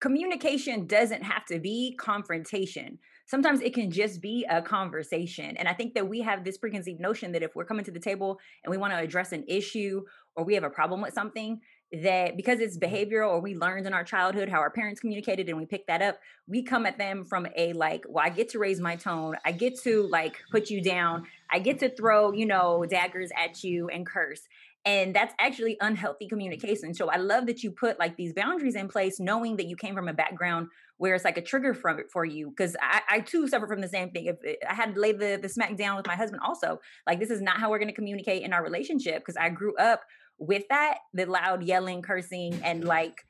communication 0.01 0.87
doesn't 0.87 1.23
have 1.23 1.47
to 1.47 1.59
be 1.59 1.97
confrontation. 1.99 2.99
Sometimes 3.27 3.63
it 3.63 3.73
can 3.73 3.91
just 3.91 4.21
be 4.21 4.45
a 4.51 4.61
conversation. 4.61 5.57
And 5.57 5.67
I 5.67 5.73
think 5.73 5.95
that 5.95 6.09
we 6.09 6.21
have 6.21 6.45
this 6.45 6.59
preconceived 6.59 7.01
notion 7.01 7.33
that 7.33 7.43
if 7.43 7.57
we're 7.57 7.65
coming 7.65 7.87
to 7.87 7.91
the 7.91 7.99
table 7.99 8.39
and 8.63 8.71
we 8.71 8.77
want 8.77 8.93
to 8.93 8.99
address 8.99 9.33
an 9.33 9.45
issue 9.49 10.03
or 10.37 10.45
we 10.45 10.55
have 10.55 10.63
a 10.63 10.69
problem 10.69 11.01
with 11.01 11.15
something, 11.15 11.61
that 12.03 12.37
because 12.37 12.61
it's 12.61 12.77
mm-hmm. 12.77 12.95
behavioral 12.95 13.31
or 13.31 13.41
we 13.41 13.55
learned 13.55 13.87
in 13.87 13.95
our 13.95 14.05
childhood 14.05 14.49
how 14.49 14.59
our 14.59 14.71
parents 14.71 15.01
communicated 15.01 15.49
and 15.49 15.57
we 15.57 15.65
pick 15.65 15.87
that 15.87 16.03
up, 16.03 16.19
we 16.47 16.63
come 16.63 16.85
at 16.87 16.99
them 16.99 17.25
from 17.25 17.47
a 17.57 17.73
like, 17.73 18.05
well, 18.07 18.25
I 18.25 18.29
get 18.29 18.51
to 18.51 18.59
raise 18.59 18.81
my 18.81 18.97
tone. 18.97 19.37
I 19.45 19.53
get 19.53 19.81
to 19.85 20.07
like 20.09 20.37
put 20.51 20.69
you 20.69 20.83
down. 20.83 21.25
I 21.51 21.61
get 21.61 21.79
to 21.79 21.89
throw, 21.89 22.33
you 22.33 22.47
know, 22.47 22.85
daggers 22.85 23.31
at 23.43 23.65
you 23.65 23.89
and 23.89 24.07
curse 24.07 24.43
and 24.85 25.15
that's 25.15 25.35
actually 25.39 25.77
unhealthy 25.81 26.29
communication. 26.29 26.95
So 26.95 27.09
i 27.09 27.17
love 27.17 27.47
that 27.47 27.63
you 27.63 27.71
put 27.71 27.99
like 27.99 28.17
these 28.17 28.33
boundaries 28.33 28.75
in 28.75 28.89
place 28.89 29.19
knowing 29.19 29.57
that 29.57 29.67
you 29.67 29.77
came 29.77 29.95
from 29.95 30.09
a 30.09 30.13
background 30.13 30.69
where 30.99 31.15
it's 31.15 31.25
like 31.25 31.39
a 31.39 31.43
trigger 31.43 31.75
from 31.75 31.99
it 31.99 32.07
for 32.13 32.25
you. 32.25 32.51
Because 32.51 32.77
I, 32.81 33.01
I 33.09 33.21
too 33.21 33.49
suffer 33.49 33.67
from 33.67 33.81
the 33.81 33.89
same 33.89 34.11
thing. 34.11 34.27
If 34.27 34.37
eh, 34.47 34.55
i 34.69 34.75
had 34.75 34.95
to 34.95 35.01
lay 35.01 35.13
the, 35.13 35.39
the 35.41 35.49
smack 35.49 35.77
down 35.77 35.97
with 35.97 36.07
my 36.07 36.17
husband 36.17 36.43
also 36.45 36.81
like 37.07 37.19
this 37.19 37.31
is 37.31 37.41
not 37.41 37.59
how 37.59 37.71
we're 37.71 37.79
going 37.79 37.89
to 37.89 37.95
communicate 37.95 38.43
in 38.43 38.53
our 38.53 38.63
relationship 38.63 39.19
because 39.21 39.37
i 39.37 39.49
grew 39.49 39.77
up 39.77 40.03
with 40.39 40.65
that 40.69 40.99
the 41.13 41.25
loud 41.27 41.63
yelling 41.63 42.03
cursing 42.03 42.61
and 42.65 42.85
like 42.85 43.25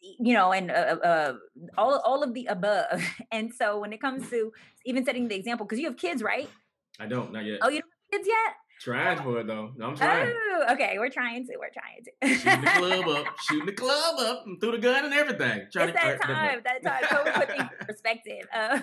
you 0.00 0.34
know 0.34 0.52
and 0.52 0.70
uh, 0.70 0.96
uh, 1.02 1.06
uh 1.06 1.32
all 1.78 1.98
all 2.04 2.22
of 2.22 2.34
the 2.34 2.46
above. 2.46 3.02
And 3.32 3.52
so 3.52 3.80
when 3.80 3.92
it 3.92 4.00
comes 4.00 4.28
to 4.30 4.52
even 4.84 5.04
setting 5.04 5.28
the 5.28 5.34
example 5.34 5.66
because 5.66 5.78
you 5.78 5.86
have 5.86 5.96
kids 5.96 6.22
right? 6.22 6.48
I 6.98 7.06
don't 7.06 7.32
not 7.32 7.44
yet. 7.44 7.58
Oh 7.62 7.68
you 7.68 7.80
don't 7.80 7.92
have 8.12 8.20
kids 8.20 8.28
yet 8.28 8.54
Trying 8.80 9.22
for 9.22 9.40
it 9.40 9.46
though. 9.46 9.72
I'm 9.82 9.96
trying. 9.96 10.34
Oh, 10.34 10.72
okay. 10.72 10.96
We're 10.98 11.10
trying 11.10 11.46
to. 11.46 11.56
We're 11.58 11.70
trying 11.70 12.04
to. 12.04 12.38
shooting 12.38 12.60
the 12.60 12.70
club 12.70 13.08
up, 13.08 13.26
shooting 13.48 13.66
the 13.66 13.72
club 13.72 14.18
up, 14.20 14.46
and 14.46 14.60
threw 14.60 14.72
the 14.72 14.78
gun 14.78 15.04
and 15.06 15.14
everything. 15.14 15.66
Trying 15.72 15.88
it's 15.90 16.00
to, 16.00 16.06
that 16.06 16.22
time. 16.22 16.60
That 16.64 16.82
time. 16.82 17.02
So 17.08 17.32
put 17.32 17.48
things 17.48 17.68
in 17.80 17.86
perspective. 17.86 18.46
Uh, 18.54 18.78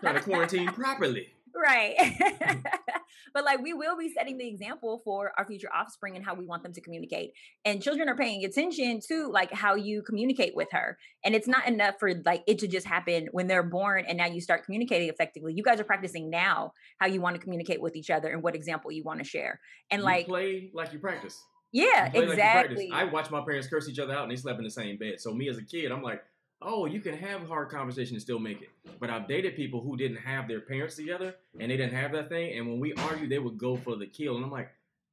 trying 0.00 0.14
to 0.16 0.20
quarantine 0.20 0.68
properly. 0.68 1.28
Right. 1.54 1.96
Mm-hmm. 1.98 2.60
but 3.34 3.44
like 3.44 3.60
we 3.60 3.72
will 3.72 3.96
be 3.96 4.10
setting 4.10 4.38
the 4.38 4.46
example 4.46 5.00
for 5.04 5.32
our 5.36 5.46
future 5.46 5.68
offspring 5.74 6.16
and 6.16 6.24
how 6.24 6.34
we 6.34 6.44
want 6.44 6.62
them 6.62 6.72
to 6.72 6.80
communicate. 6.80 7.32
And 7.64 7.82
children 7.82 8.08
are 8.08 8.16
paying 8.16 8.44
attention 8.44 9.00
to 9.08 9.28
like 9.30 9.52
how 9.52 9.74
you 9.74 10.02
communicate 10.02 10.54
with 10.54 10.68
her. 10.72 10.98
And 11.24 11.34
it's 11.34 11.48
not 11.48 11.66
enough 11.66 11.94
for 11.98 12.12
like 12.24 12.42
it 12.46 12.58
to 12.60 12.68
just 12.68 12.86
happen 12.86 13.28
when 13.32 13.46
they're 13.46 13.62
born 13.62 14.04
and 14.06 14.18
now 14.18 14.26
you 14.26 14.40
start 14.40 14.64
communicating 14.64 15.08
effectively. 15.08 15.52
You 15.54 15.62
guys 15.62 15.80
are 15.80 15.84
practicing 15.84 16.30
now 16.30 16.72
how 16.98 17.06
you 17.06 17.20
want 17.20 17.36
to 17.36 17.40
communicate 17.40 17.80
with 17.80 17.96
each 17.96 18.10
other 18.10 18.28
and 18.28 18.42
what 18.42 18.54
example 18.54 18.92
you 18.92 19.02
want 19.04 19.20
to 19.20 19.24
share. 19.24 19.60
And 19.90 20.00
you 20.00 20.06
like 20.06 20.26
play 20.26 20.70
like 20.74 20.92
you 20.92 20.98
practice. 20.98 21.40
Yeah, 21.72 22.10
you 22.14 22.22
exactly. 22.22 22.88
Like 22.90 23.02
I 23.02 23.04
watch 23.04 23.30
my 23.30 23.42
parents 23.42 23.68
curse 23.68 23.88
each 23.88 23.98
other 23.98 24.14
out 24.14 24.22
and 24.22 24.30
they 24.30 24.36
slept 24.36 24.58
in 24.58 24.64
the 24.64 24.70
same 24.70 24.96
bed. 24.96 25.20
So 25.20 25.32
me 25.32 25.48
as 25.48 25.58
a 25.58 25.62
kid, 25.62 25.92
I'm 25.92 26.02
like, 26.02 26.22
oh, 26.60 26.86
you 26.86 27.00
can 27.00 27.16
have 27.16 27.42
a 27.42 27.46
hard 27.46 27.70
conversation 27.70 28.14
and 28.14 28.22
still 28.22 28.38
make 28.38 28.62
it. 28.62 28.70
But 28.98 29.10
I've 29.10 29.28
dated 29.28 29.54
people 29.54 29.80
who 29.80 29.96
didn't 29.96 30.18
have 30.18 30.48
their 30.48 30.60
parents 30.60 30.96
together 30.96 31.34
and 31.58 31.70
they 31.70 31.76
didn't 31.76 31.94
have 31.94 32.12
that 32.12 32.28
thing. 32.28 32.58
And 32.58 32.66
when 32.66 32.80
we 32.80 32.92
argue, 32.94 33.28
they 33.28 33.38
would 33.38 33.58
go 33.58 33.76
for 33.76 33.96
the 33.96 34.06
kill. 34.06 34.36
And 34.36 34.44
I'm 34.44 34.50
like, 34.50 34.70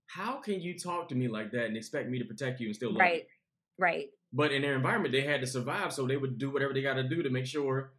how 0.07 0.37
can 0.37 0.59
you 0.59 0.77
talk 0.77 1.09
to 1.09 1.15
me 1.15 1.27
like 1.27 1.51
that 1.51 1.65
and 1.65 1.77
expect 1.77 2.09
me 2.09 2.19
to 2.19 2.25
protect 2.25 2.59
you 2.59 2.67
and 2.67 2.75
still 2.75 2.91
love 2.91 2.99
right. 2.99 3.23
you? 3.23 3.27
Right. 3.77 4.07
But 4.33 4.51
in 4.51 4.61
their 4.61 4.75
environment, 4.75 5.11
they 5.13 5.21
had 5.21 5.41
to 5.41 5.47
survive, 5.47 5.93
so 5.93 6.07
they 6.07 6.17
would 6.17 6.37
do 6.37 6.49
whatever 6.49 6.73
they 6.73 6.81
got 6.81 6.95
to 6.95 7.07
do 7.07 7.23
to 7.23 7.29
make 7.29 7.45
sure, 7.45 7.93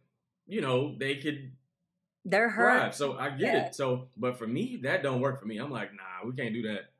you 0.45 0.61
know, 0.61 0.95
they 0.97 1.15
could. 1.15 1.51
They're 2.25 2.49
hurt. 2.49 2.79
Thrive. 2.79 2.95
So 2.95 3.17
I 3.17 3.29
get 3.29 3.39
yeah. 3.39 3.65
it. 3.67 3.75
So, 3.75 4.09
but 4.17 4.37
for 4.37 4.45
me, 4.45 4.79
that 4.83 5.01
don't 5.01 5.21
work 5.21 5.39
for 5.39 5.47
me. 5.47 5.57
I'm 5.57 5.71
like, 5.71 5.91
nah, 5.93 6.27
we 6.27 6.35
can't 6.35 6.53
do 6.53 6.63
that. 6.63 6.91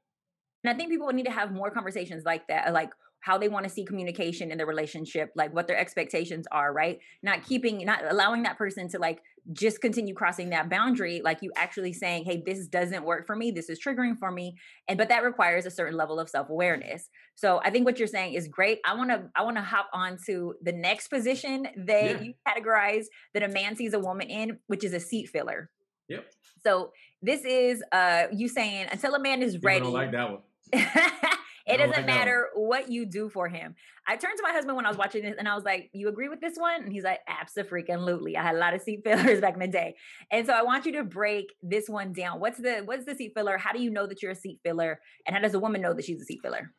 And 0.64 0.74
I 0.74 0.74
think 0.74 0.90
people 0.90 1.08
need 1.14 1.26
to 1.26 1.32
have 1.32 1.52
more 1.52 1.70
conversations 1.70 2.26
like 2.26 2.48
that. 2.48 2.74
Like, 2.74 2.92
how 3.22 3.38
they 3.38 3.50
want 3.50 3.66
to 3.66 3.70
see 3.70 3.84
communication 3.84 4.52
in 4.52 4.58
the 4.58 4.66
relationship, 4.66 5.32
like 5.36 5.54
what 5.54 5.68
their 5.68 5.78
expectations 5.78 6.46
are, 6.52 6.72
right? 6.72 7.00
Not 7.24 7.44
keeping, 7.44 7.84
not 7.86 8.02
allowing 8.10 8.44
that 8.44 8.58
person 8.58 8.88
to 8.90 9.00
like 9.00 9.22
just 9.54 9.82
continue 9.82 10.14
crossing 10.14 10.50
that 10.50 10.70
boundary, 10.70 11.22
like 11.24 11.42
you 11.42 11.52
actually 11.56 11.94
saying, 11.94 12.26
hey, 12.26 12.44
this 12.46 12.68
doesn't 12.68 13.04
work 13.04 13.26
for 13.26 13.36
me, 13.36 13.52
this 13.52 13.70
is 13.70 13.80
triggering 13.80 14.18
for 14.18 14.32
me. 14.32 14.56
And 14.88 14.98
but 14.98 15.10
that 15.10 15.24
requires 15.24 15.66
a 15.66 15.72
certain 15.72 15.98
level 15.98 16.20
of 16.20 16.30
self-awareness. 16.30 17.10
So 17.36 17.60
I 17.64 17.70
think 17.70 17.86
what 17.86 18.00
you're 18.00 18.08
saying 18.08 18.34
is 18.34 18.48
great. 18.48 18.80
I 18.86 18.96
want 18.96 19.10
to 19.10 19.30
I 19.36 19.44
want 19.44 19.58
to 19.58 19.64
hop 19.64 19.90
on 19.94 20.18
to 20.28 20.56
the 20.62 20.74
next 20.74 21.08
position 21.08 21.68
that 21.86 22.04
yeah. 22.04 22.22
you 22.22 22.34
categorize 22.48 23.06
that 23.34 23.44
a 23.44 23.48
man 23.48 23.76
sees 23.76 23.94
a 23.94 24.00
woman 24.00 24.30
in, 24.30 24.60
which 24.68 24.84
is 24.84 24.94
a 24.94 25.00
seat 25.00 25.30
filler. 25.30 25.70
Yep. 26.10 26.26
So 26.64 26.92
this 27.22 27.44
is 27.44 27.84
uh 27.92 28.28
you 28.32 28.48
saying 28.48 28.88
until 28.92 29.16
a 29.16 29.20
man 29.20 29.42
is 29.42 29.62
ready. 29.62 29.82
I 29.82 29.84
don't 29.84 29.94
like 29.94 30.12
that 30.12 30.32
one. 30.32 30.42
It 31.68 31.78
doesn't 31.78 32.06
matter 32.06 32.48
what 32.56 32.90
you 32.90 33.06
do 33.06 33.30
for 33.30 33.50
him. 33.50 33.76
I 34.08 34.16
turned 34.16 34.38
to 34.38 34.44
my 34.44 34.52
husband 34.52 34.76
when 34.78 34.86
I 34.86 34.90
was 34.90 34.98
watching 34.98 35.24
this 35.24 35.36
and 35.38 35.48
I 35.48 35.56
was 35.56 35.66
like, 35.66 35.90
You 35.94 36.08
agree 36.08 36.30
with 36.30 36.40
this 36.40 36.58
one? 36.58 36.84
And 36.84 36.92
he's 36.92 37.04
like, 37.04 37.20
Absolutely. 37.28 38.38
I 38.38 38.44
had 38.44 38.56
a 38.56 38.58
lot 38.58 38.74
of 38.74 38.82
seat 38.82 39.02
fillers 39.06 39.42
back 39.42 39.54
in 39.54 39.60
the 39.60 39.68
day. 39.68 39.96
And 40.32 40.46
so 40.46 40.54
I 40.54 40.64
want 40.64 40.86
you 40.86 40.94
to 40.94 41.04
break 41.04 41.54
this 41.62 41.90
one 41.90 42.14
down. 42.14 42.40
What's 42.40 42.60
the 42.60 42.82
what's 42.86 43.06
the 43.06 43.16
seat 43.16 43.34
filler? 43.36 43.58
How 43.58 43.74
do 43.74 43.82
you 43.82 43.90
know 43.90 44.08
that 44.08 44.22
you're 44.22 44.32
a 44.32 44.36
seat 44.36 44.60
filler? 44.64 45.00
And 45.26 45.36
how 45.36 45.42
does 45.42 45.54
a 45.54 45.60
woman 45.60 45.82
know 45.82 45.94
that 45.94 46.06
she's 46.06 46.22
a 46.22 46.26
seat 46.26 46.40
filler? 46.42 46.74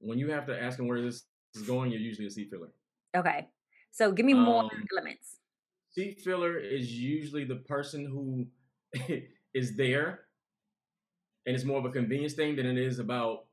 When 0.00 0.18
you 0.18 0.30
have 0.30 0.46
to 0.46 0.60
ask 0.60 0.76
them 0.78 0.88
where 0.88 1.02
this 1.02 1.24
is 1.54 1.62
going, 1.62 1.90
you're 1.90 2.00
usually 2.00 2.26
a 2.26 2.30
seat 2.30 2.48
filler. 2.50 2.70
Okay. 3.16 3.48
So 3.90 4.12
give 4.12 4.24
me 4.24 4.34
more 4.34 4.64
um, 4.64 4.70
elements. 4.96 5.36
Seat 5.90 6.20
filler 6.20 6.58
is 6.58 6.92
usually 6.92 7.44
the 7.44 7.56
person 7.56 8.06
who 8.06 8.46
is 9.54 9.76
there 9.76 10.20
and 11.48 11.56
it's 11.56 11.64
more 11.64 11.78
of 11.78 11.86
a 11.86 11.90
convenience 11.90 12.34
thing 12.34 12.56
than 12.56 12.66
it 12.66 12.76
is 12.76 12.98
about 12.98 13.46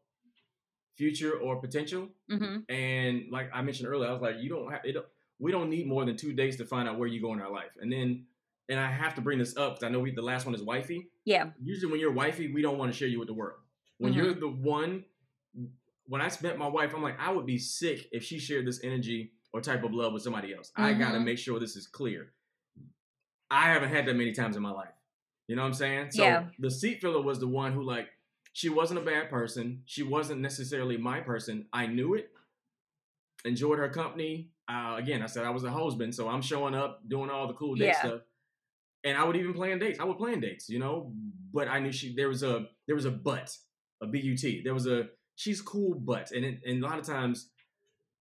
future 0.96 1.34
or 1.34 1.58
potential. 1.58 2.10
Mm-hmm. 2.32 2.72
And 2.74 3.26
like 3.32 3.50
I 3.54 3.62
mentioned 3.62 3.88
earlier, 3.88 4.10
I 4.10 4.14
was 4.14 4.22
like, 4.22 4.36
you 4.40 4.50
don't 4.50 4.72
have 4.72 4.82
it. 4.84 4.96
We 5.40 5.52
don't 5.52 5.70
need 5.70 5.88
more 5.88 6.06
than 6.06 6.16
two 6.16 6.34
days 6.34 6.56
to 6.58 6.66
find 6.66 6.88
out 6.88 6.98
where 6.98 7.08
you 7.08 7.22
go 7.22 7.34
in 7.34 7.42
our 7.42 7.52
life. 7.52 7.72
And 7.80 7.92
then, 7.92 8.26
and 8.70 8.80
I 8.80 8.90
have 8.90 9.16
to 9.16 9.22
bring 9.22 9.38
this 9.38 9.58
up 9.58 9.76
because 9.76 9.84
I 9.84 9.90
know 9.90 10.00
we, 10.00 10.12
the 10.12 10.22
last 10.22 10.46
one 10.46 10.56
is 10.56 10.64
wifey. 10.64 11.10
Yeah. 11.26 11.50
Usually, 11.62 11.92
when 11.92 12.00
you're 12.00 12.12
wifey, 12.12 12.52
we 12.52 12.62
don't 12.62 12.78
want 12.78 12.92
to 12.92 12.98
share 12.98 13.08
you 13.08 13.20
with 13.20 13.28
the 13.28 13.34
world. 13.34 13.60
When 13.98 14.14
mm-hmm. 14.14 14.24
you're 14.24 14.34
the 14.34 14.48
one, 14.48 15.04
when 16.08 16.22
I 16.22 16.30
spent 16.30 16.58
my 16.58 16.68
wife, 16.68 16.94
I'm 16.96 17.04
like, 17.04 17.20
I 17.20 17.32
would 17.32 17.46
be 17.46 17.58
sick 17.58 18.08
if 18.12 18.24
she 18.24 18.40
shared 18.40 18.66
this 18.66 18.80
energy 18.84 19.32
or 19.54 19.62
type 19.62 19.84
of 19.84 19.94
love 19.94 20.14
with 20.14 20.24
somebody 20.24 20.54
else. 20.54 20.72
Mm-hmm. 20.72 20.84
I 20.84 20.94
gotta 20.94 21.20
make 21.20 21.38
sure 21.38 21.60
this 21.60 21.76
is 21.76 21.88
clear. 21.88 22.32
I 23.52 23.72
haven't 23.72 23.90
had 23.90 24.06
that 24.06 24.16
many 24.16 24.32
times 24.32 24.56
in 24.56 24.62
my 24.62 24.72
life. 24.72 24.90
You 25.48 25.56
know 25.56 25.62
what 25.62 25.70
I'm 25.70 25.74
saying? 25.74 26.12
So 26.12 26.24
yeah. 26.24 26.46
the 26.58 26.72
seat 26.72 27.02
filler 27.02 27.22
was 27.22 27.40
the 27.40 27.48
one 27.48 27.72
who 27.72 27.84
like 27.84 28.08
she 28.56 28.70
wasn't 28.70 28.98
a 28.98 29.04
bad 29.04 29.30
person. 29.30 29.82
She 29.84 30.02
wasn't 30.02 30.40
necessarily 30.40 30.96
my 30.96 31.20
person. 31.20 31.66
I 31.74 31.88
knew 31.88 32.14
it. 32.14 32.30
Enjoyed 33.44 33.80
her 33.80 33.90
company. 33.90 34.52
Uh, 34.70 34.96
again, 34.98 35.22
I 35.22 35.26
said 35.26 35.44
I 35.44 35.50
was 35.50 35.66
a 35.66 35.72
husband, 35.72 36.16
so 36.16 36.30
I'm 36.30 36.42
showing 36.42 36.74
up, 36.74 37.02
doing 37.06 37.30
all 37.30 37.48
the 37.48 37.54
cool 37.54 37.76
date 37.76 37.88
yeah. 37.88 38.00
stuff. 38.00 38.22
And 39.04 39.18
I 39.18 39.26
would 39.26 39.36
even 39.36 39.54
plan 39.54 39.78
dates. 39.80 40.00
I 40.00 40.06
would 40.06 40.18
plan 40.18 40.40
dates, 40.40 40.70
you 40.70 40.80
know. 40.80 41.12
But 41.54 41.68
I 41.68 41.80
knew 41.80 41.92
she 41.92 42.16
there 42.16 42.30
was 42.30 42.44
a 42.44 42.68
there 42.88 42.96
was 42.96 43.04
a 43.04 43.12
but, 43.12 43.54
a 44.02 44.08
but. 44.08 44.64
There 44.64 44.74
was 44.74 44.88
a 44.88 45.10
she's 45.36 45.62
cool 45.62 45.96
but, 45.96 46.32
and 46.32 46.46
it, 46.46 46.62
and 46.66 46.82
a 46.82 46.88
lot 46.88 46.98
of 46.98 47.06
times 47.06 47.50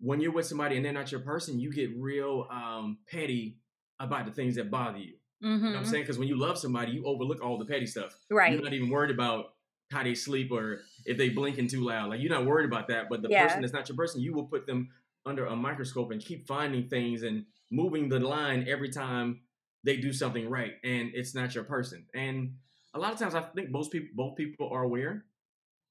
when 0.01 0.21
you're 0.21 0.33
with 0.33 0.47
somebody 0.47 0.75
and 0.75 0.85
they're 0.85 0.93
not 0.93 1.13
your 1.13 1.21
person, 1.21 1.61
you 1.61 1.73
get 1.73 1.91
real 1.97 2.49
um, 2.51 2.99
petty 3.09 3.61
about 4.01 4.27
the 4.27 4.33
things 4.33 4.57
that 4.57 4.69
bother 4.69 4.99
you. 4.99 5.15
Mm-hmm. 5.45 5.47
You 5.47 5.51
know 5.51 5.59
what 5.59 5.77
I'm 5.77 5.83
mm-hmm. 5.83 5.91
saying? 5.93 6.03
Because 6.03 6.19
when 6.19 6.27
you 6.27 6.37
love 6.37 6.59
somebody, 6.59 6.91
you 6.91 7.07
overlook 7.07 7.41
all 7.41 7.57
the 7.57 7.67
petty 7.67 7.87
stuff. 7.87 8.19
Right. 8.29 8.53
You're 8.53 8.63
not 8.63 8.73
even 8.73 8.91
worried 8.91 9.13
about 9.13 9.54
how 9.91 10.03
they 10.03 10.15
sleep 10.15 10.51
or 10.51 10.81
if 11.05 11.17
they 11.17 11.29
blinking 11.29 11.69
too 11.69 11.85
loud. 11.85 12.11
Like 12.11 12.21
you're 12.21 12.31
not 12.31 12.47
worried 12.47 12.67
about 12.67 12.89
that. 12.89 13.09
But 13.09 13.23
the 13.23 13.29
yeah. 13.29 13.47
person 13.47 13.63
that's 13.63 13.73
not 13.73 13.89
your 13.89 13.97
person, 13.97 14.21
you 14.21 14.33
will 14.33 14.45
put 14.45 14.67
them 14.67 14.91
under 15.27 15.47
a 15.47 15.57
microscope 15.57 16.11
and 16.11 16.25
keep 16.25 16.47
finding 16.47 16.89
things 16.89 17.23
and 17.23 17.45
moving 17.71 18.09
the 18.09 18.21
line 18.21 18.67
every 18.69 18.91
time 18.91 19.41
they 19.85 19.97
do 19.97 20.13
something 20.13 20.49
right. 20.49 20.73
And 20.83 21.11
it's 21.15 21.35
not 21.35 21.55
your 21.55 21.65
person. 21.65 22.07
And 22.15 22.55
a 22.95 22.99
lot 22.99 23.13
of 23.13 23.19
times 23.19 23.35
I 23.35 23.43
think 23.43 23.71
most 23.71 23.91
people 23.91 24.09
both 24.15 24.37
people 24.37 24.71
are 24.73 24.83
aware, 24.83 25.25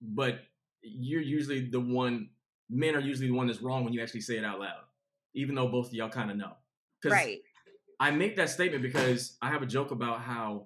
but 0.02 0.40
you're 0.82 1.22
usually 1.22 1.70
the 1.70 1.80
one 1.80 2.30
men 2.70 2.96
are 2.96 3.00
usually 3.00 3.28
the 3.28 3.34
one 3.34 3.48
that's 3.48 3.62
wrong 3.62 3.84
when 3.84 3.94
you 3.94 4.02
actually 4.02 4.22
say 4.22 4.38
it 4.38 4.46
out 4.46 4.60
loud. 4.60 4.82
Even 5.36 5.56
though 5.56 5.68
both 5.68 5.88
of 5.88 5.94
y'all 5.94 6.10
kind 6.10 6.30
of 6.32 6.38
know. 6.38 6.54
Right 7.06 7.42
I 8.04 8.12
make 8.12 8.36
that 8.36 8.50
statement 8.50 8.84
because 8.84 9.38
I 9.42 9.50
have 9.50 9.62
a 9.62 9.66
joke 9.66 9.92
about 9.92 10.20
how 10.20 10.66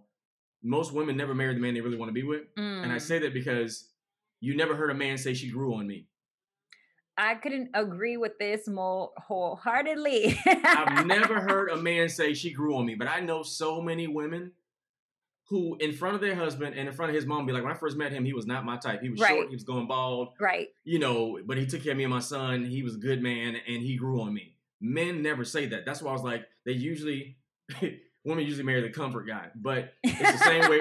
most 0.64 0.94
women 0.94 1.18
never 1.18 1.34
marry 1.36 1.54
the 1.54 1.60
man 1.60 1.74
they 1.74 1.82
really 1.82 1.98
want 1.98 2.10
to 2.10 2.14
be 2.14 2.24
with. 2.24 2.44
Mm. 2.58 2.84
And 2.84 2.92
I 2.92 2.98
mm. 2.98 3.02
say 3.02 3.20
that 3.20 3.34
because 3.34 3.88
you 4.40 4.56
never 4.56 4.76
heard 4.76 4.90
a 4.90 4.96
man 4.96 5.18
say 5.18 5.34
she 5.34 5.50
grew 5.50 5.76
on 5.76 5.88
me. 5.88 6.08
I 7.18 7.36
couldn't 7.36 7.72
agree 7.74 8.16
with 8.18 8.38
this 8.38 8.68
more 8.68 9.12
wholeheartedly. 9.18 10.40
I've 10.46 11.06
never 11.08 11.42
heard 11.42 11.72
a 11.72 11.78
man 11.78 12.10
say 12.10 12.36
she 12.36 12.52
grew 12.52 12.78
on 12.78 12.86
me, 12.86 12.94
but 12.94 13.08
I 13.08 13.22
know 13.22 13.42
so 13.42 13.82
many 13.82 14.08
women 14.08 14.52
who, 15.50 15.78
in 15.80 15.94
front 15.94 16.14
of 16.14 16.22
their 16.22 16.36
husband 16.36 16.76
and 16.78 16.88
in 16.88 16.94
front 16.94 17.10
of 17.10 17.16
his 17.16 17.26
mom, 17.26 17.46
be 17.46 17.54
like, 17.54 17.64
when 17.64 17.72
I 17.72 17.76
first 17.76 17.98
met 17.98 18.12
him, 18.12 18.24
he 18.24 18.34
was 18.34 18.46
not 18.46 18.66
my 18.66 18.78
type. 18.78 19.02
He 19.02 19.10
was 19.10 19.20
right. 19.20 19.30
short, 19.30 19.48
he 19.48 19.56
was 19.56 19.64
going 19.64 19.88
bald. 19.88 20.34
Right. 20.40 20.68
You 20.84 21.00
know, 21.00 21.40
but 21.44 21.58
he 21.58 21.66
took 21.66 21.84
care 21.84 21.94
of 21.94 21.98
me 21.98 22.04
and 22.04 22.14
my 22.14 22.20
son. 22.20 22.66
He 22.66 22.84
was 22.84 22.96
a 22.96 23.00
good 23.00 23.24
man 23.24 23.56
and 23.68 23.82
he 23.82 23.96
grew 23.96 24.22
on 24.22 24.34
me. 24.34 24.56
Men 24.80 25.24
never 25.24 25.44
say 25.44 25.66
that. 25.68 25.86
That's 25.86 26.02
why 26.02 26.12
I 26.12 26.14
was 26.14 26.24
like, 26.24 26.46
they 26.66 26.74
usually 26.74 27.38
women 28.28 28.44
usually 28.44 28.64
marry 28.64 28.82
the 28.82 28.90
comfort 28.90 29.24
guy, 29.24 29.48
but 29.56 29.94
it's 30.04 30.32
the 30.34 30.38
same 30.38 30.70
way. 30.70 30.80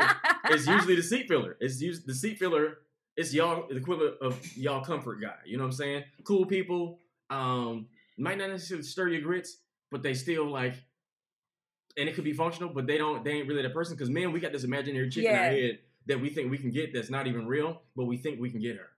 It's 0.50 0.66
usually 0.66 0.96
the 0.96 1.02
seat 1.02 1.28
filler. 1.28 1.56
It's 1.60 1.80
used 1.80 2.06
the 2.06 2.14
seat 2.14 2.38
filler. 2.38 2.78
It's 3.16 3.32
y'all 3.32 3.66
the 3.68 3.76
equivalent 3.76 4.16
of 4.20 4.56
y'all 4.56 4.84
comfort 4.84 5.20
guy. 5.22 5.36
You 5.46 5.56
know 5.56 5.62
what 5.62 5.68
I'm 5.68 5.76
saying? 5.76 6.04
Cool 6.24 6.44
people. 6.44 6.98
Um, 7.30 7.86
might 8.18 8.36
not 8.36 8.50
necessarily 8.50 8.82
stir 8.84 9.08
your 9.08 9.22
grits, 9.22 9.58
but 9.90 10.02
they 10.02 10.12
still 10.12 10.50
like, 10.50 10.74
and 11.96 12.08
it 12.08 12.14
could 12.14 12.24
be 12.24 12.32
functional, 12.32 12.68
but 12.68 12.86
they 12.86 12.98
don't. 12.98 13.24
They 13.24 13.32
ain't 13.32 13.48
really 13.48 13.62
that 13.62 13.72
person. 13.72 13.94
Because 13.94 14.10
man, 14.10 14.32
we 14.32 14.40
got 14.40 14.52
this 14.52 14.64
imaginary 14.64 15.08
chick 15.08 15.24
yeah. 15.24 15.30
in 15.30 15.38
our 15.38 15.50
head 15.50 15.78
that 16.06 16.20
we 16.20 16.30
think 16.30 16.50
we 16.50 16.58
can 16.58 16.70
get 16.70 16.92
that's 16.92 17.10
not 17.10 17.26
even 17.26 17.46
real, 17.46 17.80
but 17.94 18.04
we 18.04 18.16
think 18.16 18.40
we 18.40 18.50
can 18.50 18.60
get 18.60 18.76
her. 18.76 18.88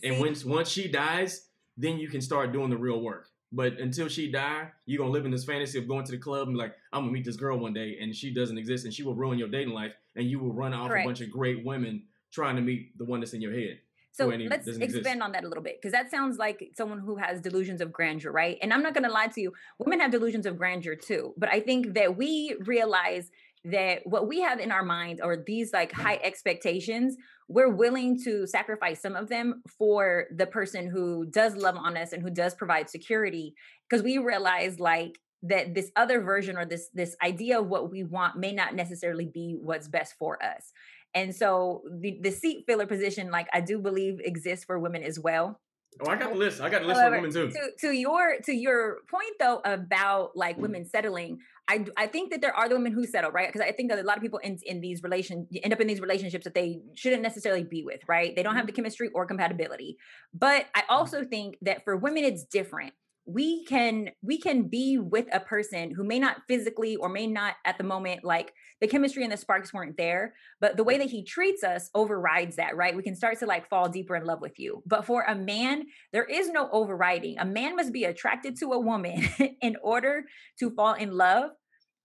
See? 0.00 0.08
And 0.08 0.20
once 0.20 0.44
once 0.44 0.68
she 0.68 0.88
dies, 0.88 1.46
then 1.76 1.98
you 1.98 2.08
can 2.08 2.20
start 2.20 2.52
doing 2.52 2.70
the 2.70 2.76
real 2.76 3.00
work. 3.00 3.28
But 3.54 3.78
until 3.78 4.08
she 4.08 4.32
die, 4.32 4.68
you're 4.84 4.98
gonna 4.98 5.12
live 5.12 5.24
in 5.24 5.30
this 5.30 5.44
fantasy 5.44 5.78
of 5.78 5.86
going 5.86 6.04
to 6.04 6.12
the 6.12 6.18
club 6.18 6.48
and 6.48 6.56
be 6.56 6.58
like, 6.58 6.74
I'm 6.92 7.02
gonna 7.02 7.12
meet 7.12 7.24
this 7.24 7.36
girl 7.36 7.56
one 7.56 7.72
day, 7.72 7.98
and 8.00 8.14
she 8.14 8.34
doesn't 8.34 8.58
exist, 8.58 8.84
and 8.84 8.92
she 8.92 9.04
will 9.04 9.14
ruin 9.14 9.38
your 9.38 9.48
dating 9.48 9.72
life, 9.72 9.92
and 10.16 10.28
you 10.28 10.40
will 10.40 10.52
run 10.52 10.74
off 10.74 10.88
Correct. 10.88 11.06
a 11.06 11.08
bunch 11.08 11.20
of 11.20 11.30
great 11.30 11.64
women 11.64 12.02
trying 12.32 12.56
to 12.56 12.62
meet 12.62 12.98
the 12.98 13.04
one 13.04 13.20
that's 13.20 13.32
in 13.32 13.40
your 13.40 13.52
head. 13.52 13.78
So 14.10 14.26
let's 14.26 14.68
expand 14.68 14.82
exist. 14.82 15.20
on 15.20 15.32
that 15.32 15.42
a 15.42 15.48
little 15.48 15.62
bit 15.62 15.80
because 15.80 15.90
that 15.90 16.08
sounds 16.08 16.38
like 16.38 16.70
someone 16.76 17.00
who 17.00 17.16
has 17.16 17.40
delusions 17.40 17.80
of 17.80 17.92
grandeur, 17.92 18.30
right? 18.30 18.58
And 18.62 18.72
I'm 18.72 18.80
not 18.80 18.94
going 18.94 19.02
to 19.02 19.10
lie 19.10 19.26
to 19.26 19.40
you, 19.40 19.52
women 19.80 19.98
have 19.98 20.12
delusions 20.12 20.46
of 20.46 20.56
grandeur 20.56 20.94
too. 20.94 21.34
But 21.36 21.48
I 21.52 21.58
think 21.58 21.94
that 21.94 22.16
we 22.16 22.54
realize 22.60 23.32
that 23.64 24.00
what 24.04 24.28
we 24.28 24.40
have 24.40 24.60
in 24.60 24.70
our 24.70 24.84
minds 24.84 25.20
are 25.20 25.36
these 25.36 25.72
like 25.72 25.92
mm-hmm. 25.92 26.02
high 26.02 26.20
expectations 26.22 27.16
we're 27.48 27.70
willing 27.70 28.18
to 28.24 28.46
sacrifice 28.46 29.02
some 29.02 29.16
of 29.16 29.28
them 29.28 29.62
for 29.78 30.24
the 30.34 30.46
person 30.46 30.88
who 30.88 31.26
does 31.26 31.56
love 31.56 31.76
on 31.76 31.96
us 31.96 32.12
and 32.12 32.22
who 32.22 32.30
does 32.30 32.54
provide 32.54 32.88
security 32.88 33.54
because 33.88 34.02
we 34.02 34.18
realize 34.18 34.80
like 34.80 35.18
that 35.42 35.74
this 35.74 35.90
other 35.96 36.20
version 36.20 36.56
or 36.56 36.64
this 36.64 36.88
this 36.94 37.16
idea 37.22 37.60
of 37.60 37.68
what 37.68 37.90
we 37.90 38.02
want 38.02 38.36
may 38.36 38.52
not 38.52 38.74
necessarily 38.74 39.26
be 39.26 39.56
what's 39.60 39.88
best 39.88 40.14
for 40.18 40.42
us 40.42 40.72
and 41.14 41.34
so 41.34 41.82
the, 42.00 42.18
the 42.22 42.30
seat 42.30 42.64
filler 42.66 42.86
position 42.86 43.30
like 43.30 43.46
i 43.52 43.60
do 43.60 43.78
believe 43.78 44.20
exists 44.20 44.64
for 44.64 44.78
women 44.78 45.02
as 45.02 45.18
well 45.18 45.60
Oh, 46.00 46.10
I 46.10 46.16
got 46.16 46.30
the 46.30 46.38
list. 46.38 46.60
I 46.60 46.68
got 46.70 46.82
the 46.82 46.88
list 46.88 46.98
However, 46.98 47.16
for 47.16 47.22
women 47.22 47.32
too. 47.32 47.50
To, 47.50 47.86
to 47.86 47.92
your 47.92 48.38
to 48.44 48.52
your 48.52 48.98
point 49.08 49.30
though 49.38 49.60
about 49.64 50.36
like 50.36 50.56
mm-hmm. 50.56 50.62
women 50.62 50.86
settling, 50.86 51.38
I 51.68 51.84
I 51.96 52.06
think 52.06 52.30
that 52.30 52.40
there 52.40 52.54
are 52.54 52.68
the 52.68 52.74
women 52.74 52.92
who 52.92 53.06
settle, 53.06 53.30
right? 53.30 53.48
Because 53.48 53.66
I 53.66 53.72
think 53.72 53.90
that 53.90 53.98
a 53.98 54.02
lot 54.02 54.16
of 54.16 54.22
people 54.22 54.38
in 54.38 54.58
in 54.64 54.80
these 54.80 55.02
relation 55.02 55.46
end 55.62 55.72
up 55.72 55.80
in 55.80 55.86
these 55.86 56.00
relationships 56.00 56.44
that 56.44 56.54
they 56.54 56.80
shouldn't 56.94 57.22
necessarily 57.22 57.64
be 57.64 57.82
with, 57.82 58.00
right? 58.08 58.34
They 58.34 58.42
don't 58.42 58.54
have 58.54 58.62
mm-hmm. 58.62 58.66
the 58.66 58.72
chemistry 58.72 59.10
or 59.14 59.26
compatibility. 59.26 59.96
But 60.32 60.66
I 60.74 60.80
mm-hmm. 60.80 60.94
also 60.94 61.24
think 61.24 61.56
that 61.62 61.84
for 61.84 61.96
women 61.96 62.24
it's 62.24 62.44
different 62.44 62.92
we 63.26 63.64
can 63.64 64.10
we 64.22 64.38
can 64.38 64.64
be 64.64 64.98
with 64.98 65.26
a 65.32 65.40
person 65.40 65.90
who 65.90 66.04
may 66.04 66.18
not 66.18 66.42
physically 66.46 66.96
or 66.96 67.08
may 67.08 67.26
not 67.26 67.54
at 67.64 67.78
the 67.78 67.84
moment 67.84 68.22
like 68.22 68.52
the 68.84 68.90
chemistry 68.90 69.22
and 69.22 69.32
the 69.32 69.36
sparks 69.38 69.72
weren't 69.72 69.96
there 69.96 70.34
but 70.60 70.76
the 70.76 70.84
way 70.84 70.98
that 70.98 71.08
he 71.08 71.24
treats 71.24 71.64
us 71.64 71.88
overrides 71.94 72.56
that 72.56 72.76
right? 72.76 72.94
We 72.94 73.02
can 73.02 73.16
start 73.16 73.38
to 73.38 73.46
like 73.46 73.66
fall 73.70 73.88
deeper 73.88 74.14
in 74.14 74.26
love 74.26 74.42
with 74.42 74.58
you. 74.58 74.82
But 74.84 75.06
for 75.06 75.22
a 75.22 75.34
man 75.34 75.84
there 76.12 76.24
is 76.24 76.50
no 76.50 76.68
overriding. 76.70 77.38
A 77.38 77.46
man 77.46 77.76
must 77.76 77.94
be 77.94 78.04
attracted 78.04 78.58
to 78.58 78.72
a 78.72 78.78
woman 78.78 79.26
in 79.62 79.76
order 79.82 80.24
to 80.58 80.70
fall 80.70 80.92
in 80.92 81.12
love. 81.12 81.52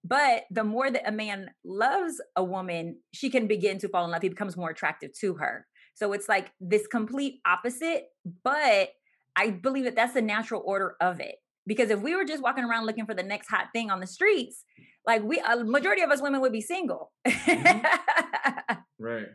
But 0.05 0.45
the 0.49 0.63
more 0.63 0.89
that 0.89 1.05
a 1.05 1.11
man 1.11 1.51
loves 1.65 2.21
a 2.37 2.43
woman 2.43 2.99
she 3.13 3.29
can 3.29 3.47
begin 3.47 3.77
to 3.79 3.89
fall 3.89 4.05
in 4.05 4.11
love. 4.11 4.21
He 4.21 4.29
becomes 4.29 4.55
more 4.55 4.69
attractive 4.69 5.11
to 5.19 5.33
her. 5.35 5.67
So 5.95 6.13
it's 6.13 6.29
like 6.29 6.53
this 6.61 6.87
complete 6.87 7.41
opposite 7.45 8.05
but 8.43 8.91
I 9.35 9.49
believe 9.49 9.83
that 9.83 9.97
that's 9.97 10.13
the 10.13 10.21
natural 10.21 10.63
order 10.65 10.95
of 11.01 11.19
it. 11.19 11.35
Because 11.67 11.91
if 11.91 12.01
we 12.01 12.15
were 12.15 12.25
just 12.25 12.41
walking 12.41 12.63
around 12.63 12.85
looking 12.85 13.05
for 13.05 13.13
the 13.13 13.23
next 13.23 13.47
hot 13.47 13.67
thing 13.73 13.91
on 13.91 13.99
the 13.99 14.07
streets, 14.07 14.63
like 15.09 15.23
we, 15.23 15.39
a 15.39 15.63
majority 15.63 16.03
of 16.03 16.11
us 16.11 16.21
women 16.21 16.39
would 16.41 16.51
be 16.51 16.61
single. 16.61 17.11
mm-hmm. 17.27 18.75
Right. 19.01 19.27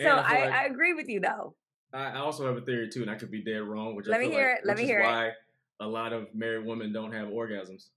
So 0.00 0.08
I, 0.08 0.16
like, 0.16 0.52
I, 0.52 0.64
agree 0.64 0.94
with 0.94 1.06
you 1.06 1.20
though. 1.20 1.54
I 1.92 2.16
also 2.16 2.46
have 2.46 2.56
a 2.56 2.62
theory 2.62 2.88
too, 2.88 3.02
and 3.02 3.10
I 3.10 3.14
could 3.16 3.30
be 3.30 3.44
dead 3.44 3.58
wrong. 3.58 3.94
Which 3.94 4.06
let 4.06 4.20
I 4.20 4.22
me 4.22 4.30
hear 4.30 4.48
like, 4.48 4.58
it. 4.60 4.66
Let 4.66 4.76
me 4.78 4.84
hear 4.84 5.02
why 5.02 5.26
it. 5.26 5.34
a 5.80 5.86
lot 5.86 6.14
of 6.14 6.34
married 6.34 6.64
women 6.64 6.90
don't 6.90 7.12
have 7.12 7.28
orgasms. 7.28 7.88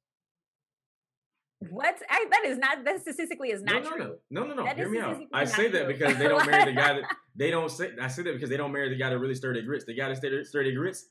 What? 1.70 1.96
I, 2.10 2.26
that 2.30 2.44
is 2.46 2.58
not. 2.58 2.84
That 2.84 3.00
statistically 3.00 3.52
is 3.52 3.64
not 3.64 3.82
no, 3.82 3.90
no, 3.90 3.96
true. 3.96 4.16
No, 4.30 4.44
no, 4.44 4.54
no, 4.56 4.64
no. 4.66 4.74
Hear 4.76 4.90
me 4.90 5.00
out. 5.00 5.22
I 5.32 5.46
say 5.46 5.70
that 5.70 5.88
because 5.88 6.18
they 6.18 6.28
don't 6.28 6.46
marry 6.46 6.66
the 6.66 6.78
guy 6.78 6.96
that 6.96 7.04
they 7.38 7.50
don't 7.50 7.72
say. 7.72 7.92
I 8.00 8.10
say 8.10 8.24
that 8.24 8.34
because 8.34 8.50
they 8.50 8.58
don't 8.58 8.74
marry 8.74 8.90
the 8.90 8.98
guy 8.98 9.10
that 9.10 9.18
really 9.18 9.36
stir 9.36 9.54
their 9.54 9.64
grits. 9.64 9.86
The 9.86 9.96
guy 9.96 10.10
that 10.10 10.18
stir, 10.18 10.44
stir 10.44 10.66
their 10.66 10.76
grits 10.76 11.06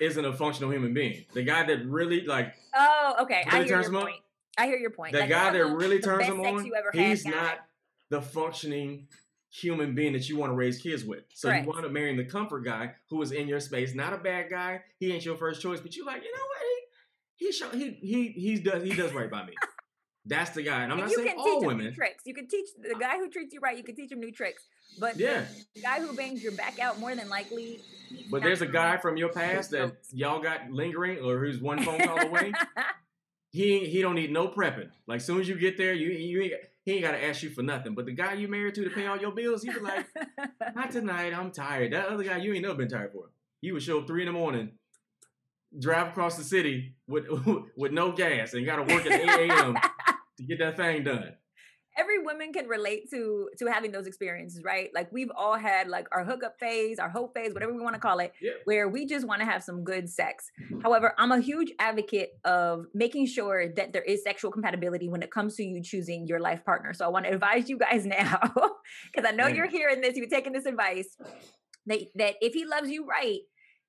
isn't 0.00 0.24
a 0.24 0.32
functional 0.32 0.72
human 0.72 0.92
being. 0.92 1.26
The 1.32 1.44
guy 1.44 1.64
that 1.64 1.86
really 1.86 2.26
like. 2.26 2.54
Oh, 2.74 3.14
okay. 3.20 3.44
Really 3.46 3.58
I 3.60 3.64
hear 3.64 3.82
your 3.82 3.92
point. 3.92 4.16
I 4.58 4.66
hear 4.66 4.76
your 4.76 4.90
point. 4.90 5.12
The 5.12 5.20
like, 5.20 5.28
guy 5.28 5.50
that 5.50 5.64
really 5.64 6.00
turns 6.00 6.26
him 6.26 6.40
on, 6.40 6.70
he's 6.92 7.24
had, 7.24 7.34
not 7.34 7.58
the 8.10 8.22
functioning 8.22 9.08
human 9.50 9.94
being 9.94 10.12
that 10.12 10.28
you 10.28 10.36
want 10.36 10.50
to 10.50 10.54
raise 10.54 10.78
kids 10.78 11.04
with. 11.04 11.24
So 11.34 11.48
Correct. 11.48 11.66
you 11.66 11.72
want 11.72 11.84
to 11.84 11.90
marry 11.90 12.14
the 12.16 12.24
comfort 12.24 12.64
guy 12.64 12.92
who 13.10 13.20
is 13.22 13.32
in 13.32 13.48
your 13.48 13.60
space, 13.60 13.94
not 13.94 14.12
a 14.12 14.18
bad 14.18 14.50
guy. 14.50 14.82
He 14.98 15.12
ain't 15.12 15.24
your 15.24 15.36
first 15.36 15.62
choice, 15.62 15.80
but 15.80 15.96
you 15.96 16.04
like, 16.04 16.22
you 16.22 16.32
know 16.34 16.42
what? 16.42 16.62
He 17.36 17.46
he 17.46 17.52
show, 17.52 17.68
he 17.70 17.90
he 18.02 18.28
he 18.28 18.58
does 18.58 18.82
he 18.82 18.94
does 18.94 19.12
right 19.12 19.30
by 19.30 19.44
me. 19.44 19.52
That's 20.28 20.50
the 20.50 20.62
guy, 20.62 20.82
and 20.82 20.92
I'm 20.92 20.98
and 20.98 21.02
not 21.02 21.10
you 21.10 21.16
saying 21.18 21.28
can 21.28 21.38
all 21.38 21.64
women. 21.64 21.94
Tricks. 21.94 22.24
You 22.26 22.34
can 22.34 22.48
teach 22.48 22.70
the 22.76 22.96
guy 22.98 23.16
who 23.16 23.30
treats 23.30 23.54
you 23.54 23.60
right. 23.60 23.76
You 23.76 23.84
can 23.84 23.94
teach 23.94 24.10
him 24.10 24.18
new 24.18 24.32
tricks. 24.32 24.64
But 24.98 25.16
yeah. 25.16 25.44
the 25.76 25.82
guy 25.82 26.00
who 26.00 26.16
bangs 26.16 26.42
your 26.42 26.50
back 26.50 26.80
out 26.80 26.98
more 26.98 27.14
than 27.14 27.28
likely. 27.28 27.80
But 28.28 28.42
there's 28.42 28.60
a 28.60 28.66
guy 28.66 28.96
from 28.96 29.16
your 29.16 29.28
past 29.28 29.70
that 29.70 29.92
y'all 30.12 30.42
got 30.42 30.68
lingering, 30.72 31.20
or 31.24 31.38
who's 31.38 31.60
one 31.60 31.80
phone 31.84 32.00
call 32.00 32.18
away. 32.18 32.52
he 33.56 33.86
he 33.86 34.02
don't 34.02 34.14
need 34.14 34.30
no 34.30 34.48
prepping. 34.48 34.90
Like 35.06 35.20
soon 35.20 35.40
as 35.40 35.48
you 35.48 35.56
get 35.56 35.76
there, 35.76 35.94
you 35.94 36.10
you 36.10 36.42
ain't, 36.42 36.52
he 36.84 36.92
ain't 36.92 37.02
got 37.02 37.12
to 37.12 37.24
ask 37.24 37.42
you 37.42 37.50
for 37.50 37.62
nothing. 37.62 37.94
But 37.94 38.06
the 38.06 38.12
guy 38.12 38.34
you 38.34 38.48
married 38.48 38.74
to 38.76 38.84
to 38.84 38.90
pay 38.90 39.06
all 39.06 39.16
your 39.16 39.32
bills, 39.32 39.62
he 39.62 39.70
be 39.70 39.80
like, 39.80 40.06
"Not 40.74 40.90
tonight. 40.90 41.32
I'm 41.32 41.50
tired." 41.50 41.92
That 41.92 42.08
other 42.08 42.22
guy, 42.22 42.36
you 42.36 42.52
ain't 42.52 42.62
never 42.62 42.74
been 42.74 42.88
tired 42.88 43.12
for. 43.12 43.30
He 43.60 43.72
would 43.72 43.82
show 43.82 44.00
up 44.00 44.06
three 44.06 44.22
in 44.22 44.26
the 44.26 44.32
morning, 44.32 44.72
drive 45.78 46.08
across 46.08 46.36
the 46.36 46.44
city 46.44 46.94
with 47.08 47.26
with 47.76 47.92
no 47.92 48.12
gas, 48.12 48.52
and 48.54 48.64
got 48.66 48.76
to 48.76 48.94
work 48.94 49.06
at 49.06 49.20
8 49.20 49.50
a.m 49.50 49.76
to 50.36 50.42
get 50.42 50.58
that 50.58 50.76
thing 50.76 51.04
done. 51.04 51.32
Every 51.96 52.18
woman 52.18 52.52
can 52.52 52.66
relate 52.66 53.10
to 53.10 53.48
to 53.58 53.66
having 53.66 53.92
those 53.92 54.06
experiences, 54.06 54.62
right? 54.62 54.90
Like 54.94 55.10
we've 55.12 55.30
all 55.36 55.56
had 55.56 55.88
like 55.88 56.06
our 56.12 56.24
hookup 56.24 56.58
phase, 56.58 56.98
our 56.98 57.08
hope 57.08 57.34
phase, 57.34 57.54
whatever 57.54 57.72
we 57.72 57.80
want 57.80 57.94
to 57.94 58.00
call 58.00 58.18
it, 58.18 58.32
yeah. 58.40 58.52
where 58.64 58.88
we 58.88 59.06
just 59.06 59.26
want 59.26 59.40
to 59.40 59.46
have 59.46 59.62
some 59.62 59.84
good 59.84 60.08
sex. 60.08 60.50
Mm-hmm. 60.60 60.80
However, 60.80 61.14
I'm 61.18 61.32
a 61.32 61.40
huge 61.40 61.72
advocate 61.78 62.30
of 62.44 62.86
making 62.94 63.26
sure 63.26 63.72
that 63.74 63.92
there 63.92 64.02
is 64.02 64.22
sexual 64.22 64.50
compatibility 64.50 65.08
when 65.08 65.22
it 65.22 65.30
comes 65.30 65.56
to 65.56 65.64
you 65.64 65.82
choosing 65.82 66.26
your 66.26 66.40
life 66.40 66.64
partner. 66.64 66.92
So 66.92 67.04
I 67.04 67.08
want 67.08 67.26
to 67.26 67.32
advise 67.32 67.68
you 67.68 67.78
guys 67.78 68.04
now, 68.06 68.40
because 69.12 69.28
I 69.28 69.34
know 69.34 69.46
you're 69.46 69.68
hearing 69.68 70.00
this, 70.00 70.16
you're 70.16 70.28
taking 70.28 70.52
this 70.52 70.66
advice. 70.66 71.16
That, 71.88 72.00
that 72.16 72.34
if 72.40 72.52
he 72.52 72.64
loves 72.64 72.90
you 72.90 73.06
right, 73.06 73.38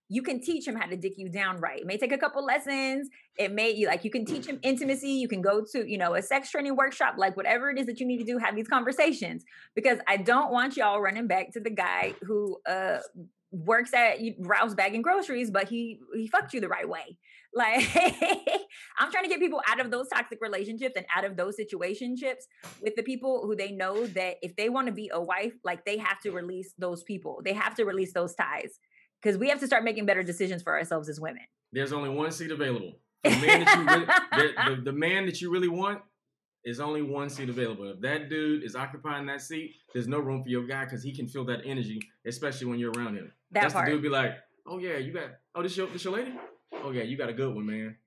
you 0.10 0.22
can 0.22 0.40
teach 0.40 0.68
him 0.68 0.76
how 0.76 0.88
to 0.88 0.96
dick 0.96 1.14
you 1.18 1.30
down 1.30 1.60
right. 1.60 1.82
It 1.82 1.86
may 1.86 1.98
take 1.98 2.14
a 2.14 2.18
couple 2.18 2.44
lessons. 2.46 3.10
It 3.38 3.52
may 3.52 3.72
you 3.72 3.88
like 3.88 4.04
you 4.06 4.12
can 4.12 4.26
teach 4.26 4.46
him 4.46 4.60
intimacy. 4.64 5.10
You 5.10 5.28
can 5.28 5.42
go 5.42 5.64
to, 5.74 5.90
you 5.90 5.98
know, 5.98 6.16
a 6.16 6.22
sex 6.22 6.50
training 6.50 6.76
workshop, 6.76 7.16
like 7.18 7.36
whatever 7.36 7.70
it 7.70 7.78
is 7.78 7.86
that 7.88 8.00
you 8.00 8.06
need 8.06 8.20
to 8.20 8.24
do, 8.24 8.38
have 8.38 8.56
these 8.56 8.68
conversations. 8.68 9.44
Because 9.76 10.00
I 10.08 10.18
don't 10.18 10.52
want 10.52 10.78
y'all 10.78 11.02
running 11.02 11.28
back 11.28 11.52
to 11.54 11.60
the 11.60 11.70
guy 11.70 12.14
who 12.22 12.58
uh 12.68 13.00
works 13.52 13.94
at 13.94 14.18
Ralph's 14.40 14.76
bagging 14.76 15.02
groceries, 15.02 15.52
but 15.52 15.68
he 15.68 16.00
he 16.16 16.28
fucked 16.28 16.54
you 16.54 16.62
the 16.62 16.70
right 16.70 16.88
way. 16.88 17.18
Like 17.54 17.88
I'm 19.00 19.10
trying 19.10 19.24
to 19.24 19.30
get 19.30 19.40
people 19.40 19.62
out 19.68 19.80
of 19.80 19.90
those 19.90 20.10
toxic 20.10 20.40
relationships 20.42 20.94
and 20.96 21.06
out 21.16 21.26
of 21.26 21.38
those 21.38 21.56
situationships 21.58 22.44
with 22.82 22.96
the 22.96 23.02
people 23.02 23.48
who 23.48 23.56
they 23.56 23.72
know 23.72 24.06
that 24.06 24.36
if 24.44 24.56
they 24.58 24.70
want 24.70 24.88
to 24.88 24.94
be 24.94 25.10
a 25.12 25.20
wife, 25.20 25.54
like 25.64 25.84
they 25.84 25.98
have 25.98 26.20
to 26.20 26.32
release 26.32 26.74
those 26.78 27.02
people. 27.04 27.42
They 27.44 27.54
have 27.54 27.74
to 27.76 27.86
release 27.86 28.14
those 28.14 28.36
ties 28.36 28.80
because 29.28 29.38
we 29.38 29.50
have 29.50 29.60
to 29.60 29.68
start 29.68 29.84
making 29.84 30.06
better 30.06 30.24
decisions 30.24 30.64
for 30.64 30.74
ourselves 30.74 31.10
as 31.10 31.20
women. 31.20 31.42
There's 31.74 31.92
only 31.92 32.08
one 32.10 32.32
seat 32.32 32.52
available. 32.52 32.94
The 33.24 33.32
man 33.36 33.66
that 33.66 33.76
you 33.76 33.84
really, 33.84 34.06
the, 34.06 34.76
the, 34.76 34.82
the 34.84 34.92
man 34.94 35.26
that 35.26 35.42
you 35.42 35.52
really 35.52 35.68
want 35.68 36.00
is 36.64 36.80
only 36.80 37.02
one 37.02 37.30
seat 37.30 37.50
available. 37.50 37.90
If 37.90 38.00
that 38.02 38.30
dude 38.30 38.64
is 38.64 38.74
occupying 38.74 39.26
that 39.26 39.42
seat, 39.42 39.76
there's 39.92 40.08
no 40.08 40.20
room 40.20 40.44
for 40.44 40.50
your 40.50 40.66
guy 40.66 40.86
because 40.86 41.04
he 41.04 41.14
can 41.14 41.28
feel 41.28 41.44
that 41.46 41.60
energy, 41.66 42.00
especially 42.26 42.68
when 42.68 42.80
you're 42.80 42.92
around 42.92 43.16
him. 43.16 43.34
That 43.52 43.64
That's 43.64 43.74
part. 43.74 43.88
the 43.88 43.92
dude 43.94 44.04
be 44.04 44.08
like, 44.08 44.36
"Oh 44.66 44.78
yeah, 44.78 44.98
you 44.98 45.12
got. 45.12 45.32
Oh, 45.56 45.62
this 45.62 45.76
your 45.76 45.88
this 45.88 46.06
your 46.06 46.14
lady? 46.14 46.36
Oh 46.72 46.92
yeah, 46.92 47.04
you 47.04 47.18
got 47.18 47.28
a 47.28 47.34
good 47.34 47.54
one, 47.54 47.66
man. 47.66 47.98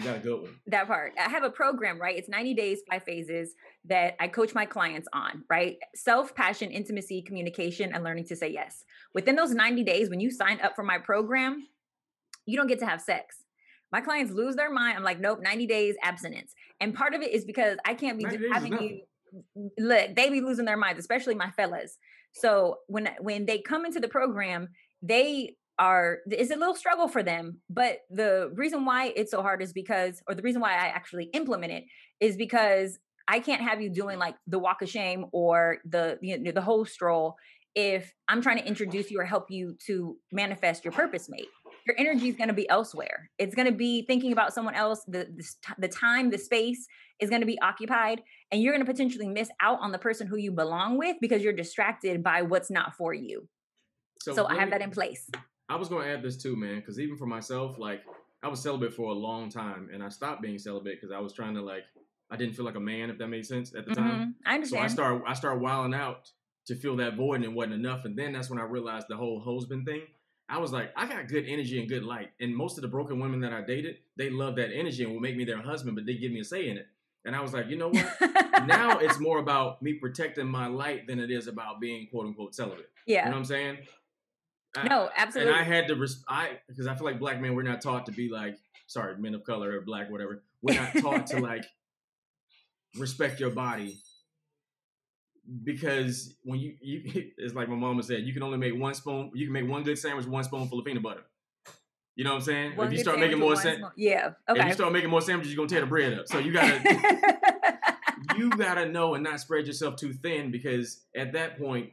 You 0.00 0.06
got 0.06 0.16
a 0.16 0.20
good 0.20 0.40
one. 0.40 0.56
That 0.66 0.86
part. 0.86 1.12
I 1.18 1.28
have 1.28 1.44
a 1.44 1.50
program, 1.50 2.00
right? 2.00 2.16
It's 2.16 2.28
90 2.28 2.54
days, 2.54 2.80
five 2.90 3.02
phases 3.02 3.54
that 3.84 4.16
I 4.18 4.28
coach 4.28 4.54
my 4.54 4.64
clients 4.64 5.06
on, 5.12 5.44
right? 5.50 5.76
Self, 5.94 6.34
passion, 6.34 6.70
intimacy, 6.70 7.20
communication, 7.20 7.92
and 7.92 8.02
learning 8.02 8.24
to 8.28 8.36
say 8.36 8.48
yes. 8.48 8.82
Within 9.14 9.36
those 9.36 9.52
90 9.52 9.84
days, 9.84 10.08
when 10.08 10.18
you 10.18 10.30
sign 10.30 10.58
up 10.62 10.74
for 10.74 10.82
my 10.82 10.96
program, 10.96 11.66
you 12.46 12.56
don't 12.56 12.66
get 12.66 12.78
to 12.78 12.86
have 12.86 13.02
sex. 13.02 13.44
My 13.92 14.00
clients 14.00 14.32
lose 14.32 14.56
their 14.56 14.72
mind. 14.72 14.96
I'm 14.96 15.04
like, 15.04 15.20
nope, 15.20 15.40
90 15.42 15.66
days 15.66 15.96
abstinence. 16.02 16.54
And 16.80 16.94
part 16.94 17.12
of 17.12 17.20
it 17.20 17.32
is 17.32 17.44
because 17.44 17.76
I 17.84 17.92
can't 17.92 18.16
be 18.16 18.24
having 18.50 18.80
you 18.80 19.00
look, 19.78 20.16
they 20.16 20.30
be 20.30 20.40
losing 20.40 20.64
their 20.64 20.78
minds, 20.78 20.98
especially 20.98 21.34
my 21.34 21.50
fellas. 21.50 21.98
So 22.32 22.78
when 22.86 23.10
when 23.20 23.44
they 23.44 23.58
come 23.58 23.84
into 23.84 24.00
the 24.00 24.08
program, 24.08 24.68
they 25.02 25.56
are 25.80 26.18
is 26.30 26.50
a 26.50 26.56
little 26.56 26.74
struggle 26.74 27.08
for 27.08 27.22
them 27.22 27.58
but 27.68 28.00
the 28.10 28.52
reason 28.54 28.84
why 28.84 29.12
it's 29.16 29.30
so 29.30 29.42
hard 29.42 29.62
is 29.62 29.72
because 29.72 30.22
or 30.28 30.34
the 30.34 30.42
reason 30.42 30.60
why 30.60 30.72
i 30.72 30.86
actually 30.86 31.24
implement 31.32 31.72
it 31.72 31.84
is 32.20 32.36
because 32.36 32.98
i 33.26 33.40
can't 33.40 33.62
have 33.62 33.80
you 33.80 33.88
doing 33.90 34.18
like 34.18 34.36
the 34.46 34.58
walk 34.58 34.82
of 34.82 34.88
shame 34.88 35.24
or 35.32 35.78
the 35.86 36.18
you 36.20 36.38
know, 36.38 36.52
the 36.52 36.60
whole 36.60 36.84
stroll 36.84 37.34
if 37.74 38.12
i'm 38.28 38.42
trying 38.42 38.58
to 38.58 38.66
introduce 38.66 39.10
you 39.10 39.18
or 39.18 39.24
help 39.24 39.50
you 39.50 39.74
to 39.84 40.16
manifest 40.30 40.84
your 40.84 40.92
purpose 40.92 41.28
mate. 41.28 41.48
Your 41.86 41.96
energy 41.98 42.28
is 42.28 42.36
going 42.36 42.48
to 42.48 42.54
be 42.54 42.68
elsewhere. 42.68 43.30
It's 43.38 43.54
going 43.54 43.66
to 43.66 43.72
be 43.72 44.02
thinking 44.02 44.32
about 44.32 44.52
someone 44.52 44.74
else 44.74 45.02
the, 45.08 45.28
the, 45.34 45.44
the 45.78 45.88
time 45.88 46.30
the 46.30 46.36
space 46.36 46.86
is 47.20 47.30
going 47.30 47.40
to 47.40 47.46
be 47.46 47.58
occupied 47.60 48.22
and 48.50 48.62
you're 48.62 48.72
going 48.72 48.84
to 48.84 48.90
potentially 48.90 49.28
miss 49.28 49.48
out 49.60 49.78
on 49.80 49.90
the 49.90 49.98
person 49.98 50.26
who 50.26 50.36
you 50.36 50.52
belong 50.52 50.98
with 50.98 51.16
because 51.20 51.42
you're 51.42 51.52
distracted 51.52 52.22
by 52.22 52.42
what's 52.42 52.70
not 52.70 52.94
for 52.96 53.14
you. 53.14 53.48
So, 54.22 54.34
so 54.34 54.46
I 54.46 54.56
have 54.56 54.70
that 54.70 54.82
in 54.82 54.90
place. 54.90 55.30
I 55.70 55.76
was 55.76 55.88
to 55.88 56.02
add 56.02 56.20
this 56.20 56.36
too, 56.36 56.56
man, 56.56 56.80
because 56.80 56.98
even 56.98 57.16
for 57.16 57.26
myself, 57.26 57.78
like 57.78 58.00
I 58.42 58.48
was 58.48 58.60
celibate 58.60 58.92
for 58.92 59.10
a 59.10 59.14
long 59.14 59.48
time, 59.48 59.88
and 59.92 60.02
I 60.02 60.08
stopped 60.08 60.42
being 60.42 60.58
celibate 60.58 61.00
because 61.00 61.14
I 61.14 61.20
was 61.20 61.32
trying 61.32 61.54
to 61.54 61.62
like 61.62 61.84
I 62.28 62.36
didn't 62.36 62.56
feel 62.56 62.64
like 62.64 62.74
a 62.74 62.80
man, 62.80 63.08
if 63.08 63.18
that 63.18 63.28
made 63.28 63.46
sense 63.46 63.72
at 63.74 63.86
the 63.86 63.92
mm-hmm. 63.92 64.08
time. 64.08 64.34
I 64.44 64.54
understand. 64.54 64.80
So 64.80 64.84
I 64.84 64.88
started 64.88 65.22
I 65.28 65.34
started 65.34 65.60
wilding 65.62 65.94
out 65.94 66.28
to 66.66 66.74
fill 66.74 66.96
that 66.96 67.14
void, 67.14 67.36
and 67.36 67.44
it 67.44 67.52
wasn't 67.52 67.74
enough. 67.74 68.04
And 68.04 68.18
then 68.18 68.32
that's 68.32 68.50
when 68.50 68.58
I 68.58 68.64
realized 68.64 69.06
the 69.08 69.16
whole 69.16 69.40
husband 69.40 69.86
thing. 69.86 70.02
I 70.48 70.58
was 70.58 70.72
like, 70.72 70.90
I 70.96 71.06
got 71.06 71.28
good 71.28 71.44
energy 71.46 71.78
and 71.78 71.88
good 71.88 72.02
light, 72.02 72.30
and 72.40 72.54
most 72.54 72.76
of 72.76 72.82
the 72.82 72.88
broken 72.88 73.20
women 73.20 73.40
that 73.42 73.52
I 73.52 73.60
dated, 73.62 73.98
they 74.16 74.30
love 74.30 74.56
that 74.56 74.70
energy 74.74 75.04
and 75.04 75.12
will 75.12 75.20
make 75.20 75.36
me 75.36 75.44
their 75.44 75.62
husband, 75.62 75.94
but 75.94 76.04
they 76.04 76.16
give 76.16 76.32
me 76.32 76.40
a 76.40 76.44
say 76.44 76.68
in 76.68 76.78
it. 76.78 76.88
And 77.24 77.36
I 77.36 77.40
was 77.40 77.52
like, 77.52 77.68
you 77.68 77.76
know 77.76 77.90
what? 77.90 78.06
now 78.66 78.98
it's 78.98 79.20
more 79.20 79.38
about 79.38 79.82
me 79.82 79.92
protecting 79.92 80.48
my 80.48 80.66
light 80.66 81.06
than 81.06 81.20
it 81.20 81.30
is 81.30 81.46
about 81.46 81.80
being 81.80 82.08
quote 82.10 82.26
unquote 82.26 82.54
celibate. 82.54 82.90
Yeah. 83.06 83.20
You 83.20 83.24
know 83.26 83.30
what 83.32 83.38
I'm 83.38 83.44
saying? 83.44 83.78
No, 84.84 85.10
absolutely. 85.16 85.52
And 85.52 85.60
I 85.60 85.64
had 85.64 85.88
to, 85.88 85.96
res- 85.96 86.22
I 86.28 86.58
because 86.68 86.86
I 86.86 86.94
feel 86.94 87.04
like 87.04 87.18
black 87.18 87.40
men 87.40 87.54
we're 87.54 87.62
not 87.62 87.80
taught 87.80 88.06
to 88.06 88.12
be 88.12 88.28
like, 88.30 88.56
sorry, 88.86 89.16
men 89.18 89.34
of 89.34 89.44
color 89.44 89.76
or 89.76 89.80
black, 89.80 90.10
whatever. 90.10 90.42
We're 90.62 90.80
not 90.80 90.94
taught 90.96 91.26
to 91.28 91.40
like 91.40 91.64
respect 92.96 93.40
your 93.40 93.50
body 93.50 93.98
because 95.64 96.34
when 96.44 96.60
you 96.60 96.74
you 96.80 97.02
it's 97.38 97.54
like 97.54 97.68
my 97.68 97.76
mama 97.76 98.02
said, 98.02 98.22
you 98.22 98.32
can 98.32 98.42
only 98.42 98.58
make 98.58 98.78
one 98.78 98.94
spoon. 98.94 99.30
You 99.34 99.46
can 99.46 99.52
make 99.52 99.68
one 99.68 99.82
good 99.82 99.98
sandwich, 99.98 100.26
one 100.26 100.44
spoonful 100.44 100.78
of 100.78 100.84
peanut 100.84 101.02
butter. 101.02 101.24
You 102.16 102.24
know 102.24 102.30
what 102.30 102.36
I'm 102.36 102.42
saying? 102.42 102.76
One 102.76 102.88
if 102.88 102.92
you 102.92 102.98
start 102.98 103.18
making 103.18 103.38
more 103.38 103.56
sandwiches, 103.56 103.92
yeah, 103.96 104.32
okay. 104.48 104.60
If 104.60 104.66
you 104.66 104.72
start 104.74 104.92
making 104.92 105.10
more 105.10 105.22
sandwiches, 105.22 105.52
you're 105.52 105.56
gonna 105.56 105.68
tear 105.68 105.80
the 105.80 105.86
bread 105.86 106.18
up. 106.18 106.28
So 106.28 106.38
you 106.38 106.52
gotta 106.52 106.80
you 108.36 108.50
gotta 108.50 108.86
know 108.86 109.14
and 109.14 109.24
not 109.24 109.40
spread 109.40 109.66
yourself 109.66 109.96
too 109.96 110.12
thin 110.12 110.50
because 110.50 111.02
at 111.16 111.32
that 111.32 111.58
point 111.58 111.90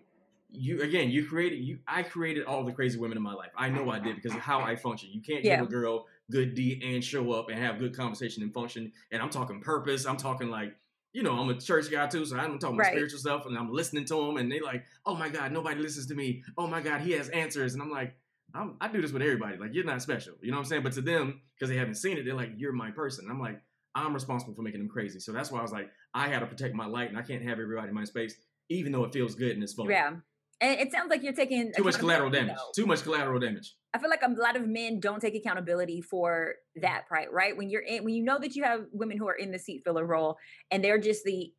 you 0.50 0.82
again 0.82 1.10
you 1.10 1.26
created 1.26 1.58
you 1.58 1.78
i 1.88 2.02
created 2.02 2.46
all 2.46 2.64
the 2.64 2.72
crazy 2.72 2.98
women 2.98 3.18
in 3.18 3.24
my 3.24 3.34
life. 3.34 3.52
I 3.58 3.70
know 3.70 3.90
i 3.90 4.00
did 4.00 4.16
because 4.16 4.34
of 4.34 4.40
how 4.40 4.62
i 4.62 4.76
function. 4.76 5.10
You 5.12 5.22
can't 5.22 5.44
yeah. 5.44 5.58
give 5.58 5.66
a 5.66 5.70
girl 5.70 6.06
good 6.32 6.56
d 6.56 6.82
and 6.84 7.04
show 7.04 7.32
up 7.34 7.50
and 7.50 7.60
have 7.60 7.80
good 7.80 7.96
conversation 7.96 8.44
and 8.44 8.54
function. 8.54 8.92
And 9.12 9.22
i'm 9.22 9.30
talking 9.30 9.60
purpose. 9.62 10.06
I'm 10.06 10.18
talking 10.18 10.50
like 10.50 10.74
you 11.14 11.24
know 11.24 11.34
i'm 11.34 11.50
a 11.50 11.60
church 11.60 11.90
guy 11.92 12.06
too 12.08 12.26
so 12.26 12.38
i'm 12.38 12.60
talking 12.60 12.78
right. 12.78 12.92
spiritual 12.92 13.18
stuff 13.18 13.46
and 13.46 13.58
i'm 13.58 13.72
listening 13.72 14.06
to 14.06 14.16
them 14.16 14.38
and 14.38 14.52
they 14.52 14.60
like 14.60 14.84
oh 15.06 15.16
my 15.16 15.30
god 15.30 15.52
nobody 15.52 15.82
listens 15.82 16.06
to 16.08 16.16
me. 16.16 16.44
Oh 16.58 16.68
my 16.68 16.82
god 16.82 17.02
he 17.02 17.12
has 17.12 17.30
answers. 17.30 17.74
And 17.74 17.84
i'm 17.84 17.92
like 17.92 18.16
I'm, 18.56 18.76
i 18.80 18.88
do 18.88 19.02
this 19.02 19.12
with 19.12 19.22
everybody. 19.22 19.58
Like 19.58 19.74
you're 19.74 19.84
not 19.84 20.02
special. 20.02 20.34
You 20.42 20.52
know 20.52 20.58
what 20.58 20.64
i'm 20.64 20.70
saying? 20.70 20.84
But 20.84 20.94
to 20.94 21.02
them 21.02 21.42
because 21.56 21.70
they 21.70 21.78
haven't 21.78 21.96
seen 21.96 22.18
it 22.18 22.24
they're 22.24 22.34
like 22.34 22.52
you're 22.56 22.72
my 22.72 22.92
person. 22.92 23.28
I'm 23.30 23.40
like 23.40 23.62
i'm 23.96 24.14
responsible 24.14 24.54
for 24.54 24.62
making 24.62 24.80
them 24.80 24.90
crazy. 24.90 25.20
So 25.20 25.34
that's 25.34 25.52
why 25.52 25.60
i 25.60 25.62
was 25.62 25.74
like 25.74 25.90
i 26.14 26.30
had 26.30 26.40
to 26.40 26.46
protect 26.46 26.74
my 26.74 26.86
light 26.86 27.10
and 27.10 27.18
i 27.18 27.22
can't 27.22 27.44
have 27.44 27.60
everybody 27.60 27.90
in 27.90 27.94
my 27.94 28.06
space 28.06 28.36
even 28.70 28.92
though 28.92 29.06
it 29.06 29.14
feels 29.14 29.36
good 29.36 29.52
and 29.52 29.64
it's 29.64 29.74
fun. 29.74 29.90
Yeah 29.90 30.14
and 30.60 30.80
it 30.80 30.92
sounds 30.92 31.10
like 31.10 31.24
you're 31.24 31.34
taking 31.34 31.72
too 31.76 31.84
much 31.84 32.00
collateral 32.00 32.30
damage. 32.30 32.56
Though. 32.56 32.72
Too 32.84 32.86
much 32.88 33.04
collateral 33.04 33.40
damage. 33.40 33.76
I 33.94 34.00
feel 34.00 34.10
like 34.10 34.24
a 34.24 34.30
lot 34.30 34.56
of 34.56 34.68
men 34.68 35.00
don't 35.00 35.20
take 35.20 35.36
accountability 35.36 36.02
for 36.02 36.56
that 36.82 37.08
part, 37.08 37.32
right? 37.32 37.56
When 37.56 37.70
you're 37.70 37.82
in, 37.82 38.04
when 38.04 38.14
you 38.14 38.24
know 38.24 38.40
that 38.40 38.56
you 38.56 38.64
have 38.64 38.86
women 38.92 39.18
who 39.18 39.28
are 39.28 39.36
in 39.36 39.52
the 39.52 39.60
seat 39.60 39.82
filler 39.84 40.06
role, 40.06 40.38
and 40.72 40.84
they're 40.84 41.00
just 41.00 41.24
the, 41.24 41.52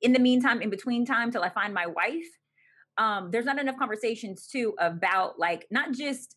in 0.00 0.12
the 0.12 0.18
meantime, 0.18 0.62
in 0.62 0.70
between 0.70 1.04
time 1.04 1.30
till 1.30 1.42
I 1.42 1.50
find 1.50 1.74
my 1.74 1.86
wife. 1.86 2.26
Um, 2.98 3.30
there's 3.30 3.46
not 3.46 3.58
enough 3.58 3.78
conversations 3.78 4.46
too 4.46 4.74
about 4.78 5.38
like 5.38 5.66
not 5.70 5.92
just 5.92 6.36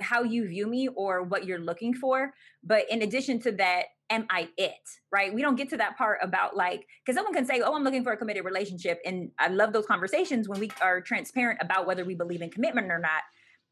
how 0.00 0.22
you 0.22 0.48
view 0.48 0.66
me 0.66 0.88
or 0.88 1.22
what 1.22 1.44
you're 1.44 1.58
looking 1.58 1.94
for, 1.94 2.32
but 2.62 2.84
in 2.90 3.02
addition 3.02 3.40
to 3.40 3.52
that, 3.52 3.84
am 4.10 4.26
I 4.30 4.48
it? 4.56 4.72
Right? 5.12 5.32
We 5.32 5.42
don't 5.42 5.56
get 5.56 5.68
to 5.70 5.76
that 5.78 5.96
part 5.96 6.18
about 6.22 6.56
like, 6.56 6.86
because 7.04 7.16
someone 7.16 7.34
can 7.34 7.44
say, 7.44 7.60
Oh, 7.60 7.74
I'm 7.74 7.84
looking 7.84 8.04
for 8.04 8.12
a 8.12 8.16
committed 8.16 8.44
relationship. 8.44 9.00
And 9.04 9.30
I 9.38 9.48
love 9.48 9.72
those 9.72 9.86
conversations 9.86 10.48
when 10.48 10.60
we 10.60 10.70
are 10.82 11.00
transparent 11.00 11.60
about 11.62 11.86
whether 11.86 12.04
we 12.04 12.14
believe 12.14 12.42
in 12.42 12.50
commitment 12.50 12.90
or 12.90 12.98
not. 12.98 13.22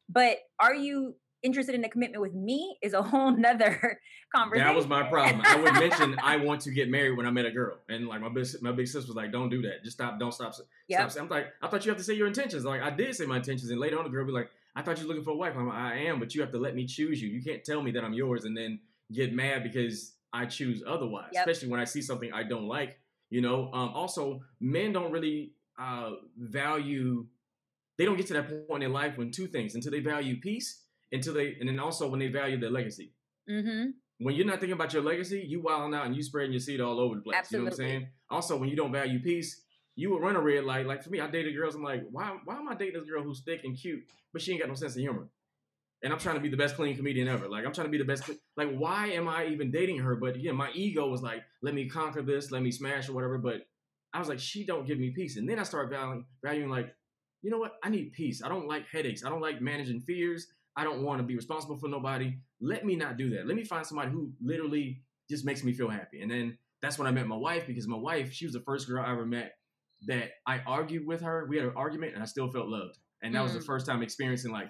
But 0.08 0.38
are 0.60 0.74
you 0.74 1.16
interested 1.42 1.74
in 1.74 1.84
a 1.84 1.88
commitment 1.88 2.20
with 2.20 2.34
me 2.34 2.76
is 2.82 2.92
a 2.92 3.02
whole 3.10 3.30
nother 3.30 4.00
conversation. 4.34 4.66
That 4.66 4.74
was 4.74 4.86
my 4.86 5.04
problem. 5.04 5.42
I 5.44 5.56
would 5.56 5.74
mention 5.74 6.16
I 6.22 6.36
want 6.36 6.62
to 6.62 6.70
get 6.70 6.88
married 6.88 7.16
when 7.16 7.26
I 7.26 7.30
met 7.30 7.46
a 7.46 7.50
girl, 7.50 7.78
and 7.88 8.08
like 8.08 8.20
my 8.20 8.28
big 8.28 8.46
my 8.60 8.72
big 8.72 8.88
sister 8.88 9.06
was 9.08 9.16
like, 9.16 9.30
"Don't 9.30 9.48
do 9.48 9.62
that. 9.62 9.84
Just 9.84 9.96
stop. 9.96 10.18
Don't 10.18 10.32
stop. 10.32 10.54
Yep. 10.88 11.10
Stop." 11.10 11.22
I'm 11.22 11.28
like, 11.28 11.46
I 11.62 11.68
thought 11.68 11.84
you 11.84 11.90
have 11.90 11.98
to 11.98 12.04
say 12.04 12.14
your 12.14 12.26
intentions. 12.26 12.64
Like 12.64 12.82
I 12.82 12.90
did 12.90 13.14
say 13.14 13.26
my 13.26 13.36
intentions, 13.36 13.70
and 13.70 13.78
later 13.78 13.98
on 13.98 14.04
the 14.04 14.10
girl 14.10 14.26
be 14.26 14.32
like, 14.32 14.50
"I 14.76 14.82
thought 14.82 14.98
you 14.98 15.04
were 15.04 15.08
looking 15.08 15.24
for 15.24 15.32
a 15.32 15.36
wife." 15.36 15.54
I'm 15.56 15.68
I 15.68 15.96
am, 16.04 16.20
but 16.20 16.34
you 16.34 16.40
have 16.42 16.52
to 16.52 16.58
let 16.58 16.76
me 16.76 16.86
choose 16.86 17.20
you. 17.20 17.28
You 17.28 17.42
can't 17.42 17.64
tell 17.64 17.82
me 17.82 17.90
that 17.92 18.04
I'm 18.04 18.12
yours 18.12 18.44
and 18.44 18.56
then 18.56 18.78
get 19.12 19.32
mad 19.34 19.64
because 19.64 20.14
I 20.32 20.46
choose 20.46 20.82
otherwise, 20.86 21.30
yep. 21.32 21.46
especially 21.46 21.70
when 21.70 21.80
I 21.80 21.84
see 21.84 22.02
something 22.02 22.32
I 22.32 22.42
don't 22.42 22.68
like. 22.68 22.98
You 23.30 23.40
know, 23.40 23.72
um, 23.72 23.90
also 23.90 24.42
men 24.60 24.92
don't 24.92 25.10
really 25.10 25.52
uh, 25.78 26.12
value. 26.38 27.26
They 27.98 28.04
don't 28.04 28.16
get 28.16 28.26
to 28.28 28.34
that 28.34 28.68
point 28.68 28.82
in 28.84 28.92
life 28.92 29.16
when 29.16 29.30
two 29.30 29.46
things 29.46 29.74
until 29.74 29.90
they 29.90 30.00
value 30.00 30.38
peace, 30.38 30.82
until 31.10 31.34
they, 31.34 31.56
and 31.58 31.68
then 31.68 31.80
also 31.80 32.08
when 32.08 32.20
they 32.20 32.28
value 32.28 32.60
their 32.60 32.70
legacy. 32.70 33.12
Mm-hmm. 33.50 33.90
When 34.18 34.34
you're 34.34 34.46
not 34.46 34.60
thinking 34.60 34.74
about 34.74 34.92
your 34.92 35.02
legacy, 35.02 35.44
you 35.46 35.60
wilding 35.60 35.94
out 35.94 36.06
and 36.06 36.14
you 36.14 36.22
spreading 36.22 36.52
your 36.52 36.60
seed 36.60 36.80
all 36.80 37.00
over 37.00 37.16
the 37.16 37.20
place. 37.22 37.36
Absolutely. 37.36 37.58
You 37.58 37.64
know 37.64 37.64
what 37.64 37.72
I'm 37.72 38.00
saying? 38.00 38.08
Also, 38.30 38.56
when 38.56 38.68
you 38.68 38.76
don't 38.76 38.92
value 38.92 39.20
peace, 39.20 39.62
you 39.96 40.10
would 40.12 40.22
run 40.22 40.36
a 40.36 40.40
red 40.40 40.64
light. 40.64 40.86
Like 40.86 41.02
for 41.02 41.10
me, 41.10 41.20
I 41.20 41.26
dated 41.28 41.56
girls. 41.56 41.74
I'm 41.74 41.82
like, 41.82 42.04
why? 42.10 42.36
Why 42.44 42.56
am 42.56 42.68
I 42.68 42.74
dating 42.74 43.00
this 43.00 43.10
girl 43.10 43.22
who's 43.22 43.40
thick 43.40 43.62
and 43.64 43.76
cute, 43.76 44.04
but 44.32 44.40
she 44.40 44.52
ain't 44.52 44.60
got 44.60 44.68
no 44.68 44.74
sense 44.74 44.94
of 44.94 45.00
humor? 45.00 45.28
and 46.02 46.12
I'm 46.12 46.18
trying 46.18 46.36
to 46.36 46.40
be 46.40 46.48
the 46.48 46.56
best 46.56 46.76
clean 46.76 46.96
comedian 46.96 47.28
ever. 47.28 47.48
Like 47.48 47.64
I'm 47.64 47.72
trying 47.72 47.86
to 47.86 47.90
be 47.90 47.98
the 47.98 48.04
best. 48.04 48.28
Like 48.56 48.76
why 48.76 49.08
am 49.08 49.28
I 49.28 49.46
even 49.46 49.70
dating 49.70 49.98
her? 49.98 50.14
But 50.14 50.36
again, 50.36 50.54
my 50.54 50.70
ego 50.72 51.08
was 51.08 51.22
like, 51.22 51.42
let 51.62 51.74
me 51.74 51.88
conquer 51.88 52.22
this, 52.22 52.50
let 52.50 52.62
me 52.62 52.70
smash 52.70 53.08
or 53.08 53.12
whatever. 53.12 53.38
But 53.38 53.66
I 54.12 54.18
was 54.18 54.28
like, 54.28 54.38
she 54.38 54.64
don't 54.64 54.86
give 54.86 54.98
me 54.98 55.10
peace. 55.10 55.36
And 55.36 55.48
then 55.48 55.58
I 55.58 55.62
started 55.62 55.90
valuing, 55.90 56.24
valuing 56.42 56.70
like, 56.70 56.94
you 57.42 57.50
know 57.50 57.58
what? 57.58 57.74
I 57.82 57.88
need 57.88 58.12
peace. 58.12 58.42
I 58.42 58.48
don't 58.48 58.68
like 58.68 58.86
headaches. 58.86 59.24
I 59.24 59.30
don't 59.30 59.40
like 59.40 59.60
managing 59.60 60.00
fears. 60.00 60.46
I 60.76 60.84
don't 60.84 61.02
want 61.02 61.18
to 61.20 61.22
be 61.22 61.36
responsible 61.36 61.78
for 61.78 61.88
nobody. 61.88 62.36
Let 62.60 62.84
me 62.84 62.96
not 62.96 63.16
do 63.16 63.30
that. 63.30 63.46
Let 63.46 63.56
me 63.56 63.64
find 63.64 63.86
somebody 63.86 64.10
who 64.10 64.30
literally 64.42 65.02
just 65.30 65.44
makes 65.44 65.64
me 65.64 65.72
feel 65.72 65.88
happy. 65.88 66.20
And 66.20 66.30
then 66.30 66.58
that's 66.82 66.98
when 66.98 67.08
I 67.08 67.10
met 67.10 67.26
my 67.26 67.36
wife 67.36 67.66
because 67.66 67.88
my 67.88 67.96
wife, 67.96 68.32
she 68.32 68.44
was 68.44 68.52
the 68.52 68.60
first 68.60 68.86
girl 68.86 69.04
I 69.04 69.10
ever 69.10 69.24
met 69.24 69.54
that 70.06 70.30
I 70.46 70.60
argued 70.66 71.06
with 71.06 71.22
her. 71.22 71.46
We 71.48 71.56
had 71.56 71.66
an 71.66 71.72
argument 71.76 72.14
and 72.14 72.22
I 72.22 72.26
still 72.26 72.50
felt 72.50 72.68
loved. 72.68 72.98
And 73.22 73.34
that 73.34 73.40
mm. 73.40 73.44
was 73.44 73.54
the 73.54 73.60
mm. 73.60 73.66
first 73.66 73.86
time 73.86 74.02
experiencing 74.02 74.52
like, 74.52 74.68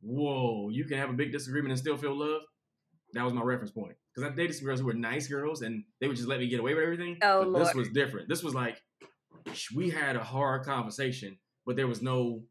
whoa, 0.00 0.68
you 0.70 0.84
can 0.84 0.98
have 0.98 1.10
a 1.10 1.14
big 1.14 1.32
disagreement 1.32 1.72
and 1.72 1.78
still 1.78 1.96
feel 1.96 2.18
love. 2.18 2.42
That 3.14 3.24
was 3.24 3.32
my 3.32 3.42
reference 3.42 3.70
point. 3.70 3.94
Because 4.14 4.30
I 4.30 4.34
dated 4.34 4.56
some 4.56 4.66
girls 4.66 4.80
who 4.80 4.86
were 4.86 4.94
nice 4.94 5.28
girls 5.28 5.62
and 5.62 5.84
they 6.00 6.08
would 6.08 6.16
just 6.16 6.28
let 6.28 6.40
me 6.40 6.48
get 6.48 6.60
away 6.60 6.74
with 6.74 6.82
everything. 6.82 7.18
Oh, 7.22 7.40
but 7.40 7.48
Lord. 7.48 7.66
this 7.66 7.74
was 7.74 7.88
different. 7.90 8.28
This 8.28 8.42
was 8.42 8.54
like 8.54 8.82
we 9.74 9.90
had 9.90 10.16
a 10.16 10.22
hard 10.22 10.64
conversation, 10.64 11.38
but 11.64 11.76
there 11.76 11.86
was 11.86 12.02
no 12.02 12.42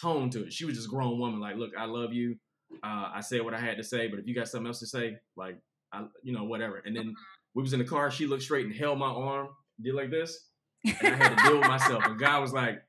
tone 0.00 0.30
to 0.30 0.44
it. 0.44 0.52
She 0.52 0.64
was 0.64 0.76
just 0.76 0.88
grown 0.88 1.18
woman, 1.18 1.40
like, 1.40 1.56
look, 1.56 1.72
I 1.78 1.84
love 1.84 2.12
you. 2.12 2.36
Uh, 2.82 3.10
I 3.14 3.20
said 3.20 3.42
what 3.42 3.54
I 3.54 3.60
had 3.60 3.76
to 3.76 3.84
say, 3.84 4.08
but 4.08 4.18
if 4.18 4.26
you 4.26 4.34
got 4.34 4.48
something 4.48 4.66
else 4.66 4.80
to 4.80 4.86
say, 4.86 5.16
like, 5.36 5.58
I, 5.92 6.06
you 6.22 6.32
know, 6.32 6.44
whatever. 6.44 6.82
And 6.84 6.96
then 6.96 7.14
we 7.54 7.62
was 7.62 7.74
in 7.74 7.78
the 7.78 7.84
car. 7.84 8.10
She 8.10 8.26
looked 8.26 8.42
straight 8.42 8.64
and 8.64 8.74
held 8.74 8.98
my 8.98 9.10
arm, 9.10 9.48
did 9.80 9.94
like 9.94 10.10
this, 10.10 10.48
and 10.84 11.14
I 11.14 11.16
had 11.16 11.36
to 11.36 11.44
deal 11.44 11.58
with 11.58 11.68
myself. 11.68 12.04
And 12.04 12.18
God 12.18 12.40
was 12.40 12.52
like, 12.52 12.82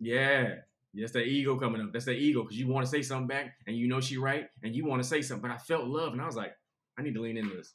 "Yeah, 0.00 0.54
that's 0.94 1.12
that 1.12 1.26
ego 1.26 1.56
coming 1.56 1.80
up. 1.80 1.92
That's 1.92 2.06
that 2.06 2.16
ego 2.16 2.42
because 2.42 2.58
you 2.58 2.68
want 2.68 2.86
to 2.86 2.90
say 2.90 3.02
something 3.02 3.26
back, 3.26 3.54
and 3.66 3.76
you 3.76 3.88
know 3.88 4.00
she 4.00 4.16
right, 4.16 4.48
and 4.62 4.74
you 4.74 4.84
want 4.84 5.02
to 5.02 5.08
say 5.08 5.22
something. 5.22 5.48
But 5.48 5.54
I 5.54 5.58
felt 5.58 5.86
love, 5.86 6.12
and 6.12 6.22
I 6.22 6.26
was 6.26 6.36
like, 6.36 6.52
I 6.98 7.02
need 7.02 7.14
to 7.14 7.20
lean 7.20 7.36
into 7.36 7.54
this. 7.54 7.74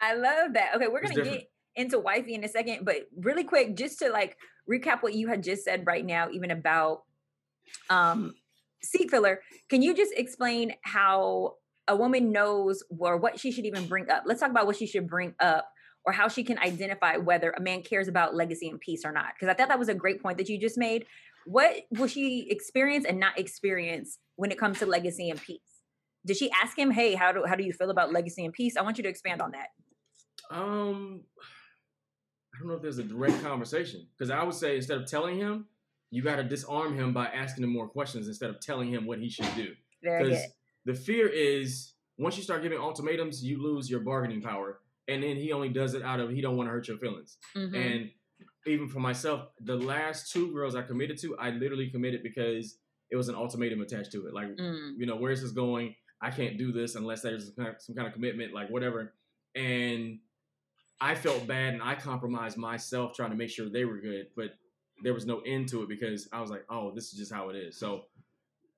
I 0.00 0.14
love 0.14 0.54
that. 0.54 0.74
Okay, 0.76 0.88
we're 0.88 1.02
gonna 1.02 1.22
get 1.22 1.50
into 1.76 1.98
wifey 1.98 2.34
in 2.34 2.44
a 2.44 2.48
second, 2.48 2.84
but 2.84 3.08
really 3.16 3.44
quick, 3.44 3.76
just 3.76 3.98
to 4.00 4.10
like 4.10 4.36
recap 4.70 5.02
what 5.02 5.14
you 5.14 5.28
had 5.28 5.42
just 5.42 5.64
said 5.64 5.86
right 5.86 6.04
now, 6.04 6.28
even 6.30 6.50
about 6.50 7.02
um 7.90 8.34
seat 8.82 9.10
filler. 9.10 9.40
Can 9.68 9.82
you 9.82 9.94
just 9.94 10.12
explain 10.16 10.74
how 10.82 11.54
a 11.86 11.96
woman 11.96 12.32
knows 12.32 12.82
or 12.98 13.16
what 13.16 13.38
she 13.38 13.50
should 13.50 13.66
even 13.66 13.86
bring 13.86 14.10
up? 14.10 14.24
Let's 14.26 14.40
talk 14.40 14.50
about 14.50 14.66
what 14.66 14.76
she 14.76 14.86
should 14.86 15.08
bring 15.08 15.34
up 15.40 15.68
or 16.08 16.12
how 16.12 16.26
she 16.26 16.42
can 16.42 16.58
identify 16.58 17.18
whether 17.18 17.50
a 17.50 17.60
man 17.60 17.82
cares 17.82 18.08
about 18.08 18.34
legacy 18.34 18.66
and 18.66 18.80
peace 18.80 19.04
or 19.04 19.12
not. 19.12 19.34
Because 19.34 19.52
I 19.52 19.54
thought 19.54 19.68
that 19.68 19.78
was 19.78 19.90
a 19.90 19.94
great 19.94 20.22
point 20.22 20.38
that 20.38 20.48
you 20.48 20.58
just 20.58 20.78
made. 20.78 21.04
What 21.44 21.82
will 21.90 22.06
she 22.06 22.46
experience 22.48 23.04
and 23.04 23.20
not 23.20 23.38
experience 23.38 24.18
when 24.36 24.50
it 24.50 24.58
comes 24.58 24.78
to 24.78 24.86
legacy 24.86 25.28
and 25.28 25.38
peace? 25.38 25.60
Did 26.24 26.38
she 26.38 26.50
ask 26.50 26.78
him, 26.78 26.90
"Hey, 26.90 27.14
how 27.14 27.30
do 27.30 27.44
how 27.46 27.56
do 27.56 27.62
you 27.62 27.74
feel 27.74 27.90
about 27.90 28.10
legacy 28.10 28.42
and 28.42 28.54
peace?" 28.54 28.74
I 28.78 28.80
want 28.80 28.96
you 28.96 29.02
to 29.02 29.08
expand 29.10 29.42
on 29.42 29.50
that. 29.50 29.68
Um, 30.50 31.24
I 32.54 32.58
don't 32.58 32.68
know 32.68 32.74
if 32.76 32.80
there's 32.80 32.96
a 32.96 33.04
direct 33.04 33.42
conversation 33.42 34.06
because 34.16 34.30
I 34.30 34.42
would 34.42 34.54
say 34.54 34.76
instead 34.76 34.96
of 34.96 35.06
telling 35.06 35.36
him, 35.36 35.66
you 36.10 36.22
got 36.22 36.36
to 36.36 36.42
disarm 36.42 36.98
him 36.98 37.12
by 37.12 37.26
asking 37.26 37.64
him 37.64 37.70
more 37.70 37.86
questions 37.86 38.28
instead 38.28 38.48
of 38.48 38.60
telling 38.62 38.90
him 38.90 39.04
what 39.04 39.18
he 39.18 39.28
should 39.28 39.54
do. 39.54 39.74
Good. 40.02 40.38
The 40.86 40.94
fear 40.94 41.28
is 41.28 41.92
once 42.16 42.38
you 42.38 42.42
start 42.42 42.62
giving 42.62 42.78
ultimatums, 42.78 43.44
you 43.44 43.62
lose 43.62 43.90
your 43.90 44.00
bargaining 44.00 44.40
power, 44.40 44.80
and 45.08 45.22
then 45.22 45.36
he 45.36 45.52
only 45.52 45.70
does 45.70 45.94
it 45.94 46.02
out 46.02 46.20
of 46.20 46.30
he 46.30 46.40
don't 46.40 46.56
want 46.56 46.68
to 46.68 46.72
hurt 46.72 46.88
your 46.88 46.98
feelings. 46.98 47.38
Mm-hmm. 47.56 47.74
And 47.74 48.10
even 48.66 48.88
for 48.88 49.00
myself, 49.00 49.48
the 49.60 49.76
last 49.76 50.32
two 50.32 50.52
girls 50.52 50.74
I 50.74 50.82
committed 50.82 51.18
to, 51.22 51.36
I 51.38 51.50
literally 51.50 51.90
committed 51.90 52.22
because 52.22 52.78
it 53.10 53.16
was 53.16 53.28
an 53.28 53.34
ultimatum 53.34 53.80
attached 53.80 54.12
to 54.12 54.26
it. 54.26 54.34
Like, 54.34 54.48
mm. 54.48 54.92
you 54.98 55.06
know, 55.06 55.16
where's 55.16 55.40
this 55.40 55.52
going? 55.52 55.94
I 56.20 56.30
can't 56.30 56.58
do 56.58 56.72
this 56.72 56.94
unless 56.94 57.22
there's 57.22 57.52
some 57.56 57.94
kind 57.94 58.06
of 58.06 58.12
commitment, 58.12 58.52
like 58.52 58.68
whatever. 58.68 59.14
And 59.54 60.18
I 61.00 61.14
felt 61.14 61.46
bad 61.46 61.74
and 61.74 61.82
I 61.82 61.94
compromised 61.94 62.56
myself 62.56 63.14
trying 63.14 63.30
to 63.30 63.36
make 63.36 63.50
sure 63.50 63.68
they 63.68 63.84
were 63.84 64.00
good, 64.00 64.26
but 64.36 64.50
there 65.02 65.14
was 65.14 65.26
no 65.26 65.40
end 65.40 65.68
to 65.68 65.82
it 65.82 65.88
because 65.88 66.28
I 66.32 66.40
was 66.40 66.50
like, 66.50 66.64
oh, 66.68 66.92
this 66.94 67.12
is 67.12 67.18
just 67.18 67.32
how 67.32 67.50
it 67.50 67.56
is. 67.56 67.78
So, 67.78 68.02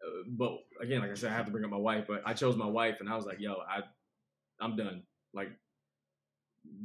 uh, 0.07 0.23
but 0.29 0.53
again, 0.83 1.01
like 1.01 1.11
I 1.11 1.15
said, 1.15 1.33
I 1.33 1.35
have 1.35 1.47
to 1.47 1.53
bring 1.53 1.65
up 1.65 1.71
my 1.71 1.79
wife, 1.79 2.05
but 2.07 2.23
I 2.27 2.35
chose 2.35 2.57
my 2.57 2.67
wife 2.67 2.99
and 3.01 3.09
I 3.09 3.17
was 3.17 3.25
like, 3.25 3.41
yo, 3.41 3.55
I, 3.55 3.81
I'm 4.61 4.77
done. 4.77 5.03
Like, 5.33 5.49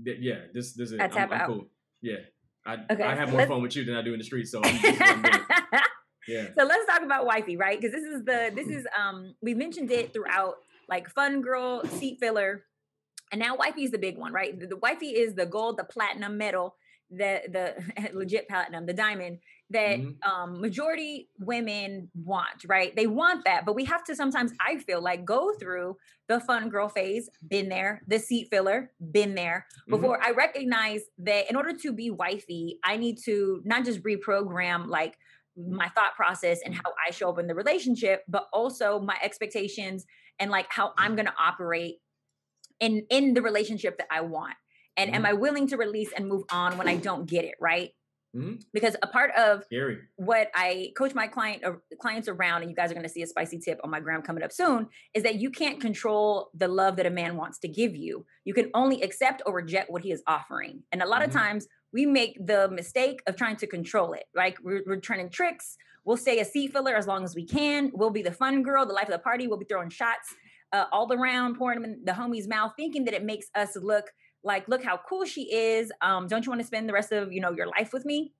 yeah, 0.03 0.41
this, 0.53 0.73
this 0.73 0.91
is, 0.91 0.99
I'm, 0.99 1.11
I'm 1.15 1.47
cool. 1.47 1.67
Yeah. 2.01 2.17
I, 2.65 2.77
okay, 2.91 3.03
I 3.03 3.15
have 3.15 3.31
more 3.31 3.45
fun 3.45 3.61
with 3.61 3.75
you 3.75 3.85
than 3.85 3.95
I 3.95 4.01
do 4.01 4.13
in 4.13 4.17
the 4.17 4.25
street. 4.25 4.47
So, 4.47 4.61
yeah. 6.27 6.47
So 6.57 6.63
let's 6.63 6.85
talk 6.87 7.03
about 7.03 7.25
wifey, 7.25 7.57
right? 7.57 7.79
Because 7.79 7.93
this 7.93 8.03
is 8.03 8.25
the, 8.25 8.51
this 8.55 8.67
is, 8.67 8.87
um, 8.97 9.35
we 9.41 9.53
mentioned 9.53 9.91
it 9.91 10.13
throughout 10.13 10.55
like 10.89 11.09
fun 11.09 11.41
girl, 11.41 11.85
seat 11.85 12.17
filler, 12.19 12.63
and 13.31 13.39
now 13.39 13.55
wifey 13.55 13.83
is 13.83 13.91
the 13.91 13.97
big 13.97 14.17
one, 14.17 14.33
right? 14.33 14.59
The, 14.59 14.67
the 14.67 14.77
wifey 14.77 15.09
is 15.09 15.35
the 15.35 15.45
gold, 15.45 15.77
the 15.77 15.83
platinum 15.83 16.37
medal, 16.37 16.75
the 17.11 17.41
the 17.51 18.13
legit 18.13 18.47
platinum, 18.47 18.85
the 18.85 18.93
diamond 18.93 19.39
that 19.71 19.99
mm-hmm. 19.99 20.29
um, 20.29 20.61
majority 20.61 21.27
women 21.39 22.09
want, 22.13 22.65
right? 22.67 22.95
They 22.95 23.07
want 23.07 23.45
that, 23.45 23.65
but 23.65 23.75
we 23.75 23.85
have 23.85 24.03
to 24.05 24.15
sometimes, 24.15 24.51
I 24.59 24.77
feel 24.77 25.01
like, 25.01 25.25
go 25.25 25.53
through 25.53 25.97
the 26.27 26.39
fun 26.39 26.69
girl 26.69 26.87
phase, 26.87 27.29
been 27.47 27.67
there, 27.67 28.03
the 28.07 28.19
seat 28.19 28.49
filler, 28.51 28.91
been 29.11 29.33
there, 29.33 29.65
mm-hmm. 29.71 29.95
before 29.95 30.19
mm-hmm. 30.19 30.27
I 30.27 30.35
recognize 30.35 31.01
that 31.19 31.49
in 31.49 31.55
order 31.55 31.73
to 31.73 31.93
be 31.93 32.11
wifey, 32.11 32.79
I 32.83 32.97
need 32.97 33.17
to 33.25 33.61
not 33.65 33.85
just 33.85 34.03
reprogram 34.03 34.87
like 34.87 35.17
my 35.57 35.87
thought 35.89 36.15
process 36.15 36.59
and 36.65 36.75
how 36.75 36.93
I 37.07 37.11
show 37.11 37.29
up 37.29 37.39
in 37.39 37.47
the 37.47 37.55
relationship, 37.55 38.23
but 38.27 38.47
also 38.53 38.99
my 38.99 39.17
expectations 39.23 40.05
and 40.39 40.51
like 40.51 40.67
how 40.69 40.93
I'm 40.97 41.15
going 41.15 41.27
to 41.27 41.33
operate 41.39 41.95
in 42.79 43.05
in 43.09 43.33
the 43.33 43.41
relationship 43.41 43.97
that 43.97 44.07
I 44.11 44.21
want? 44.21 44.55
And 44.97 45.09
mm-hmm. 45.09 45.15
am 45.15 45.25
I 45.25 45.33
willing 45.33 45.67
to 45.67 45.77
release 45.77 46.11
and 46.15 46.27
move 46.27 46.43
on 46.51 46.77
when 46.77 46.87
I 46.87 46.95
don't 46.97 47.27
get 47.27 47.45
it, 47.45 47.55
right? 47.59 47.91
Mm-hmm. 48.35 48.55
Because 48.73 48.97
a 49.01 49.07
part 49.07 49.31
of 49.37 49.63
Scary. 49.63 49.99
what 50.17 50.49
I 50.53 50.91
coach 50.97 51.15
my 51.15 51.27
client 51.27 51.61
or 51.63 51.75
uh, 51.75 51.95
clients 51.99 52.27
around, 52.27 52.61
and 52.61 52.69
you 52.69 52.75
guys 52.75 52.91
are 52.91 52.93
going 52.93 53.05
to 53.05 53.11
see 53.11 53.21
a 53.21 53.27
spicy 53.27 53.59
tip 53.59 53.79
on 53.83 53.89
my 53.89 54.01
gram 54.01 54.21
coming 54.21 54.43
up 54.43 54.51
soon, 54.51 54.87
is 55.13 55.23
that 55.23 55.35
you 55.35 55.49
can't 55.49 55.79
control 55.79 56.49
the 56.53 56.67
love 56.67 56.97
that 56.97 57.05
a 57.05 57.09
man 57.09 57.37
wants 57.37 57.59
to 57.59 57.69
give 57.69 57.95
you. 57.95 58.25
You 58.43 58.53
can 58.53 58.71
only 58.73 59.01
accept 59.01 59.41
or 59.45 59.53
reject 59.53 59.89
what 59.89 60.01
he 60.01 60.11
is 60.11 60.21
offering. 60.27 60.83
And 60.91 61.01
a 61.01 61.07
lot 61.07 61.21
mm-hmm. 61.21 61.29
of 61.29 61.35
times 61.35 61.67
we 61.93 62.05
make 62.05 62.37
the 62.45 62.67
mistake 62.69 63.21
of 63.25 63.37
trying 63.37 63.55
to 63.57 63.67
control 63.67 64.11
it. 64.11 64.25
Like 64.35 64.57
we're, 64.61 64.83
we're 64.85 64.99
turning 64.99 65.29
tricks. 65.29 65.77
We'll 66.03 66.17
stay 66.17 66.39
a 66.39 66.45
seat 66.45 66.73
filler 66.73 66.95
as 66.95 67.07
long 67.07 67.23
as 67.23 67.35
we 67.35 67.45
can. 67.45 67.89
We'll 67.93 68.09
be 68.09 68.21
the 68.21 68.33
fun 68.33 68.63
girl, 68.63 68.85
the 68.85 68.93
life 68.93 69.07
of 69.07 69.13
the 69.13 69.19
party. 69.19 69.47
We'll 69.47 69.57
be 69.57 69.65
throwing 69.65 69.89
shots 69.89 70.35
uh, 70.73 70.85
all 70.91 71.11
around, 71.11 71.55
pouring 71.55 71.81
them 71.81 71.89
in 71.89 72.01
the 72.03 72.11
homie's 72.11 72.49
mouth, 72.49 72.73
thinking 72.75 73.05
that 73.05 73.13
it 73.13 73.23
makes 73.23 73.47
us 73.55 73.77
look 73.77 74.11
like, 74.45 74.67
look 74.69 74.83
how 74.83 74.99
cool 75.09 75.25
she 75.25 75.53
is. 75.53 75.91
Um, 76.01 76.27
don't 76.27 76.45
you 76.45 76.51
want 76.51 76.61
to 76.61 76.67
spend 76.67 76.87
the 76.87 76.93
rest 76.93 77.11
of 77.11 77.33
you 77.33 77.41
know 77.41 77.51
your 77.51 77.67
life 77.67 77.91
with 77.91 78.05
me? 78.05 78.33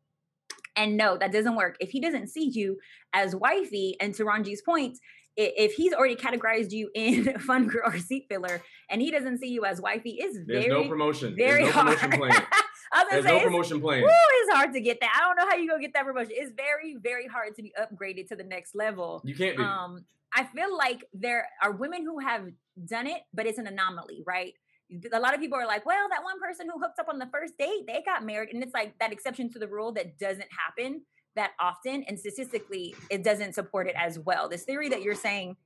And 0.78 0.96
no, 0.96 1.18
that 1.18 1.32
doesn't 1.32 1.56
work. 1.56 1.78
If 1.80 1.90
he 1.90 2.00
doesn't 2.00 2.28
see 2.28 2.50
you 2.54 2.78
as 3.14 3.36
wifey, 3.36 3.98
and 4.00 4.14
to 4.16 4.26
Ron 4.26 4.44
G's 4.44 4.62
point, 4.62 5.00
if 5.38 5.74
he's 5.74 5.94
already 5.94 6.16
categorized 6.16 6.72
you 6.72 6.90
in 6.94 7.38
fun 7.40 7.68
girl 7.68 7.90
or 7.90 7.98
seat 7.98 8.28
filler, 8.30 8.62
and 8.90 9.02
he 9.02 9.12
doesn't 9.12 9.40
see 9.40 9.50
you 9.50 9.66
as 9.66 9.82
wifey, 9.82 10.12
is 10.12 10.40
very 10.46 10.68
no 10.68 10.88
promotion. 10.88 11.36
Very 11.36 11.64
There's 11.64 11.76
no 11.76 11.82
hard. 11.82 11.98
promotion 11.98 12.20
plan. 12.20 12.48
There's 13.10 13.26
say, 13.26 13.38
no 13.38 13.44
promotion 13.44 13.82
plan. 13.82 14.04
Woo, 14.04 14.10
it's 14.10 14.54
hard 14.54 14.74
to 14.74 14.80
get 14.80 15.00
that. 15.02 15.12
I 15.16 15.28
don't 15.28 15.36
know 15.36 15.50
how 15.50 15.58
you 15.58 15.70
go 15.70 15.80
get 15.80 15.94
that 15.94 16.06
promotion. 16.06 16.32
It's 16.34 16.52
very, 16.56 16.96
very 17.02 17.28
hard 17.28 17.56
to 17.56 17.62
be 17.62 17.74
upgraded 17.80 18.28
to 18.30 18.36
the 18.36 18.44
next 18.44 18.76
level. 18.76 19.22
You 19.26 19.36
can't 19.36 19.58
be. 19.58 19.64
Um, 19.64 20.06
I 20.34 20.44
feel 20.46 20.76
like 20.78 21.04
there 21.14 21.48
are 21.62 21.72
women 21.72 22.04
who 22.04 22.20
have 22.20 22.48
done 22.86 23.08
it, 23.08 23.22
but 23.34 23.46
it's 23.46 23.58
an 23.58 23.68
anomaly, 23.68 24.24
right? 24.26 24.54
A 25.14 25.20
lot 25.20 25.34
of 25.34 25.40
people 25.40 25.58
are 25.58 25.66
like, 25.66 25.86
well, 25.86 26.08
that 26.10 26.24
one 26.24 26.40
person 26.40 26.68
who 26.72 26.80
hooked 26.80 27.00
up 27.00 27.08
on 27.10 27.18
the 27.18 27.28
first 27.34 27.58
date, 27.58 27.88
they 27.88 28.04
got 28.06 28.26
married. 28.26 28.50
And 28.54 28.64
it's 28.64 28.74
like 28.74 28.94
that 29.00 29.12
exception 29.12 29.52
to 29.54 29.60
the 29.60 29.68
rule 29.68 29.92
that 29.94 30.18
doesn't 30.20 30.48
happen 30.52 31.02
that 31.36 31.52
often. 31.60 32.04
And 32.08 32.20
statistically, 32.20 32.96
it 33.10 33.24
doesn't 33.24 33.56
support 33.56 33.88
it 33.88 33.96
as 33.98 34.20
well. 34.20 34.48
This 34.48 34.64
theory 34.64 34.90
that 34.90 35.02
you're 35.02 35.16
saying, 35.16 35.58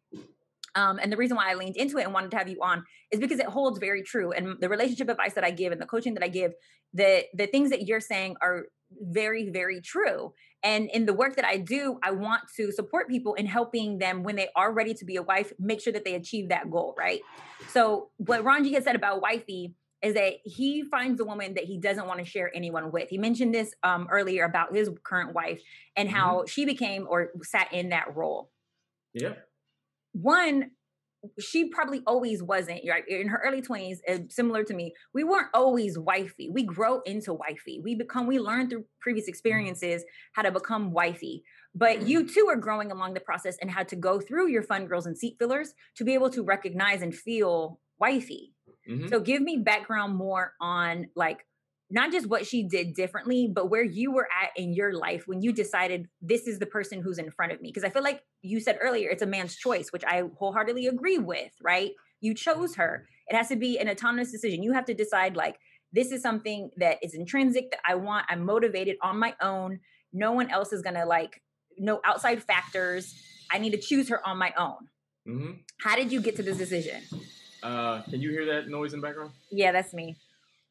um, 0.75 0.99
and 1.01 1.11
the 1.11 1.17
reason 1.17 1.35
why 1.35 1.51
I 1.51 1.55
leaned 1.55 1.77
into 1.77 1.97
it 1.97 2.03
and 2.03 2.13
wanted 2.13 2.31
to 2.31 2.37
have 2.37 2.47
you 2.47 2.59
on 2.61 2.83
is 3.11 3.19
because 3.19 3.39
it 3.39 3.47
holds 3.47 3.79
very 3.79 4.03
true. 4.03 4.31
And 4.31 4.57
the 4.59 4.69
relationship 4.69 5.09
advice 5.09 5.33
that 5.33 5.43
I 5.43 5.51
give 5.51 5.71
and 5.71 5.81
the 5.81 5.85
coaching 5.85 6.13
that 6.13 6.23
I 6.23 6.27
give, 6.27 6.53
the 6.93 7.25
the 7.33 7.47
things 7.47 7.71
that 7.71 7.87
you're 7.87 7.99
saying 7.99 8.35
are 8.41 8.67
very, 8.91 9.49
very 9.49 9.81
true. 9.81 10.33
And 10.63 10.89
in 10.89 11.05
the 11.05 11.13
work 11.13 11.35
that 11.37 11.45
I 11.45 11.57
do, 11.57 11.99
I 12.03 12.11
want 12.11 12.43
to 12.57 12.71
support 12.71 13.07
people 13.07 13.33
in 13.35 13.45
helping 13.45 13.97
them 13.97 14.23
when 14.23 14.35
they 14.35 14.49
are 14.55 14.73
ready 14.73 14.93
to 14.95 15.05
be 15.05 15.15
a 15.15 15.23
wife, 15.23 15.53
make 15.57 15.81
sure 15.81 15.93
that 15.93 16.03
they 16.03 16.15
achieve 16.15 16.49
that 16.49 16.69
goal, 16.69 16.95
right? 16.97 17.21
So, 17.69 18.09
what 18.17 18.43
Ron 18.43 18.63
G 18.63 18.73
has 18.73 18.83
said 18.83 18.95
about 18.95 19.21
wifey 19.21 19.73
is 20.01 20.13
that 20.13 20.35
he 20.43 20.83
finds 20.83 21.19
a 21.19 21.25
woman 21.25 21.53
that 21.55 21.65
he 21.65 21.77
doesn't 21.77 22.07
want 22.07 22.19
to 22.19 22.25
share 22.25 22.51
anyone 22.55 22.91
with. 22.91 23.09
He 23.09 23.17
mentioned 23.17 23.53
this 23.53 23.73
um, 23.83 24.07
earlier 24.09 24.45
about 24.45 24.73
his 24.73 24.89
current 25.03 25.33
wife 25.33 25.61
and 25.95 26.09
how 26.09 26.37
mm-hmm. 26.37 26.47
she 26.47 26.65
became 26.65 27.05
or 27.09 27.31
sat 27.41 27.73
in 27.73 27.89
that 27.89 28.15
role. 28.15 28.49
Yeah. 29.13 29.33
One, 30.13 30.71
she 31.39 31.69
probably 31.69 32.01
always 32.07 32.41
wasn't 32.41 32.79
right 32.89 33.03
in 33.07 33.27
her 33.27 33.41
early 33.45 33.61
20s 33.61 33.97
uh, 34.09 34.19
similar 34.29 34.63
to 34.63 34.73
me 34.73 34.93
we 35.13 35.23
weren't 35.23 35.49
always 35.53 35.97
wifey 35.97 36.49
we 36.51 36.63
grow 36.63 37.01
into 37.01 37.33
wifey 37.33 37.81
we 37.83 37.95
become 37.95 38.25
we 38.25 38.39
learn 38.39 38.69
through 38.69 38.85
previous 39.01 39.25
mm-hmm. 39.25 39.31
experiences 39.31 40.03
how 40.33 40.41
to 40.41 40.51
become 40.51 40.91
wifey 40.91 41.43
but 41.75 42.07
you 42.07 42.21
mm-hmm. 42.21 42.33
too 42.33 42.47
are 42.49 42.55
growing 42.55 42.91
along 42.91 43.13
the 43.13 43.19
process 43.19 43.57
and 43.61 43.69
had 43.69 43.87
to 43.87 43.95
go 43.95 44.19
through 44.19 44.47
your 44.49 44.63
fun 44.63 44.85
girls 44.85 45.05
and 45.05 45.17
seat 45.17 45.35
fillers 45.39 45.73
to 45.95 46.03
be 46.03 46.13
able 46.13 46.29
to 46.29 46.43
recognize 46.43 47.01
and 47.01 47.15
feel 47.15 47.79
wifey 47.99 48.53
mm-hmm. 48.89 49.07
so 49.07 49.19
give 49.19 49.41
me 49.41 49.57
background 49.57 50.15
more 50.15 50.53
on 50.61 51.07
like 51.15 51.45
not 51.89 52.11
just 52.11 52.27
what 52.27 52.45
she 52.45 52.63
did 52.63 52.93
differently, 52.93 53.49
but 53.51 53.69
where 53.69 53.83
you 53.83 54.11
were 54.11 54.27
at 54.43 54.51
in 54.55 54.73
your 54.73 54.93
life 54.93 55.23
when 55.27 55.41
you 55.41 55.51
decided 55.51 56.07
this 56.21 56.47
is 56.47 56.59
the 56.59 56.65
person 56.65 57.01
who's 57.01 57.17
in 57.17 57.31
front 57.31 57.51
of 57.51 57.61
me. 57.61 57.69
Because 57.69 57.83
I 57.83 57.89
feel 57.89 58.03
like 58.03 58.23
you 58.41 58.59
said 58.59 58.77
earlier, 58.81 59.09
it's 59.09 59.23
a 59.23 59.27
man's 59.27 59.55
choice, 59.55 59.91
which 59.91 60.03
I 60.05 60.23
wholeheartedly 60.37 60.87
agree 60.87 61.17
with, 61.17 61.51
right? 61.61 61.91
You 62.21 62.35
chose 62.35 62.75
her. 62.75 63.07
It 63.27 63.35
has 63.35 63.47
to 63.49 63.55
be 63.55 63.79
an 63.79 63.89
autonomous 63.89 64.31
decision. 64.31 64.61
You 64.61 64.73
have 64.73 64.85
to 64.85 64.93
decide, 64.93 65.35
like, 65.35 65.57
this 65.91 66.11
is 66.11 66.21
something 66.21 66.69
that 66.77 66.97
is 67.01 67.15
intrinsic 67.15 67.71
that 67.71 67.79
I 67.87 67.95
want. 67.95 68.27
I'm 68.29 68.45
motivated 68.45 68.97
on 69.01 69.17
my 69.17 69.35
own. 69.41 69.79
No 70.13 70.31
one 70.31 70.51
else 70.51 70.71
is 70.71 70.81
gonna 70.81 71.05
like 71.05 71.41
no 71.77 72.01
outside 72.05 72.43
factors. 72.43 73.15
I 73.51 73.57
need 73.57 73.71
to 73.71 73.79
choose 73.79 74.09
her 74.09 74.25
on 74.27 74.37
my 74.37 74.53
own. 74.57 74.87
Mm-hmm. 75.27 75.51
How 75.81 75.95
did 75.95 76.11
you 76.11 76.21
get 76.21 76.35
to 76.35 76.43
this 76.43 76.57
decision? 76.57 77.01
Uh, 77.63 78.03
can 78.03 78.21
you 78.21 78.29
hear 78.29 78.45
that 78.45 78.69
noise 78.69 78.93
in 78.93 79.01
the 79.01 79.07
background? 79.07 79.31
Yeah, 79.51 79.71
that's 79.71 79.93
me. 79.93 80.17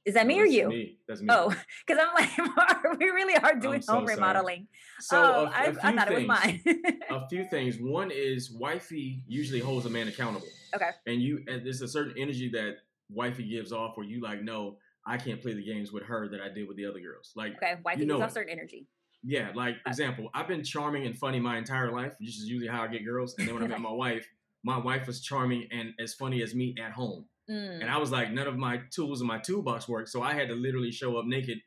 Is 0.09 0.15
that 0.15 0.27
me 0.27 0.37
no, 0.37 0.43
or 0.43 0.47
you? 0.47 0.69
Me. 0.71 0.97
That's 1.07 1.21
me. 1.21 1.29
Oh, 1.31 1.55
because 1.87 2.03
I'm 2.03 2.15
like, 2.15 2.99
we 2.99 3.11
really 3.11 3.37
are 3.37 3.55
doing 3.55 3.83
so 3.83 3.93
home 3.93 4.07
remodeling. 4.07 4.67
So 5.01 5.23
oh, 5.23 5.41
a, 5.41 5.45
a 5.45 5.51
I, 5.51 5.63
I, 5.65 5.73
thought 5.73 6.09
things, 6.09 6.11
it 6.11 6.15
was 6.15 6.27
mine. 6.27 6.63
a 7.11 7.29
few 7.29 7.45
things. 7.45 7.77
One 7.79 8.11
is 8.11 8.51
wifey 8.51 9.23
usually 9.29 9.61
holds 9.61 9.85
a 9.85 9.91
man 9.91 10.09
accountable. 10.09 10.47
Okay. 10.75 10.89
And 11.07 11.21
you, 11.21 11.45
and 11.47 11.63
there's 11.63 11.83
a 11.83 11.89
certain 11.89 12.15
energy 12.17 12.49
that 12.55 12.77
wifey 13.11 13.47
gives 13.47 13.71
off 13.71 13.99
where 13.99 14.07
you 14.07 14.23
like, 14.23 14.43
no, 14.43 14.79
I 15.07 15.19
can't 15.19 15.43
play 15.43 15.53
the 15.53 15.63
games 15.63 15.93
with 15.93 16.05
her 16.05 16.27
that 16.31 16.41
I 16.41 16.49
did 16.49 16.67
with 16.67 16.79
the 16.79 16.87
other 16.87 17.01
girls. 17.01 17.35
Like, 17.37 17.57
okay, 17.57 17.75
wifey 17.85 18.01
you 18.01 18.07
know 18.07 18.15
gives 18.15 18.25
off 18.25 18.33
certain 18.33 18.51
energy. 18.51 18.87
Yeah, 19.23 19.51
like 19.55 19.75
uh, 19.87 19.91
example, 19.91 20.31
I've 20.33 20.49
been 20.49 20.65
charming 20.65 21.05
and 21.05 21.19
funny 21.19 21.39
my 21.39 21.59
entire 21.59 21.93
life, 21.93 22.15
which 22.19 22.31
is 22.31 22.45
usually 22.45 22.69
how 22.69 22.83
I 22.83 22.89
get 22.89 23.05
girls. 23.05 23.35
And 23.39 23.47
then 23.47 23.55
when 23.55 23.63
I 23.63 23.67
met 23.67 23.81
my 23.83 23.93
wife, 23.93 24.27
my 24.65 24.79
wife 24.79 25.07
was 25.07 25.21
charming 25.21 25.69
and 25.71 25.93
as 26.01 26.15
funny 26.15 26.43
as 26.43 26.55
me 26.55 26.75
at 26.83 26.93
home. 26.93 27.27
Mm. 27.51 27.81
And 27.81 27.91
I 27.91 27.99
was 27.99 28.11
like, 28.11 28.31
none 28.31 28.47
of 28.47 28.57
my 28.57 28.81
tools 28.91 29.21
in 29.21 29.27
my 29.27 29.39
toolbox 29.39 29.89
worked. 29.89 30.11
So 30.11 30.23
I 30.23 30.35
had 30.35 30.49
to 30.49 30.55
literally 30.55 30.93
show 30.93 31.17
up 31.17 31.25
naked 31.27 31.59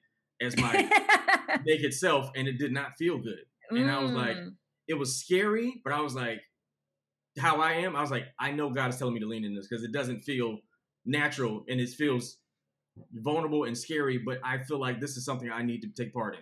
as 0.42 0.58
my 0.58 0.90
naked 1.66 1.94
self, 1.94 2.30
and 2.36 2.48
it 2.48 2.58
did 2.58 2.72
not 2.72 2.98
feel 2.98 3.18
good. 3.18 3.46
And 3.70 3.80
mm. 3.80 3.90
I 3.90 4.00
was 4.00 4.12
like, 4.12 4.38
mm. 4.38 4.54
it 4.88 4.96
was 4.96 5.16
scary, 5.16 5.82
but 5.84 5.94
I 5.94 6.02
was 6.02 6.14
like, 6.14 6.42
how 7.40 7.62
I 7.62 7.74
am, 7.74 7.96
I 7.96 8.02
was 8.02 8.12
like, 8.12 8.26
I 8.40 8.52
know 8.52 8.70
God 8.70 8.90
is 8.90 8.98
telling 8.98 9.14
me 9.14 9.22
to 9.22 9.28
lean 9.28 9.46
in 9.46 9.56
this 9.56 9.68
because 9.68 9.84
it 9.84 9.94
doesn't 9.94 10.22
feel 10.22 10.58
natural 11.06 11.64
and 11.70 11.80
it 11.80 11.90
feels 11.90 12.38
vulnerable 13.14 13.64
and 13.64 13.78
scary, 13.78 14.18
but 14.18 14.40
I 14.44 14.60
feel 14.60 14.80
like 14.80 15.00
this 15.00 15.18
is 15.18 15.26
something 15.26 15.50
I 15.50 15.64
need 15.64 15.82
to 15.82 15.90
take 15.90 16.14
part 16.14 16.36
in. 16.36 16.42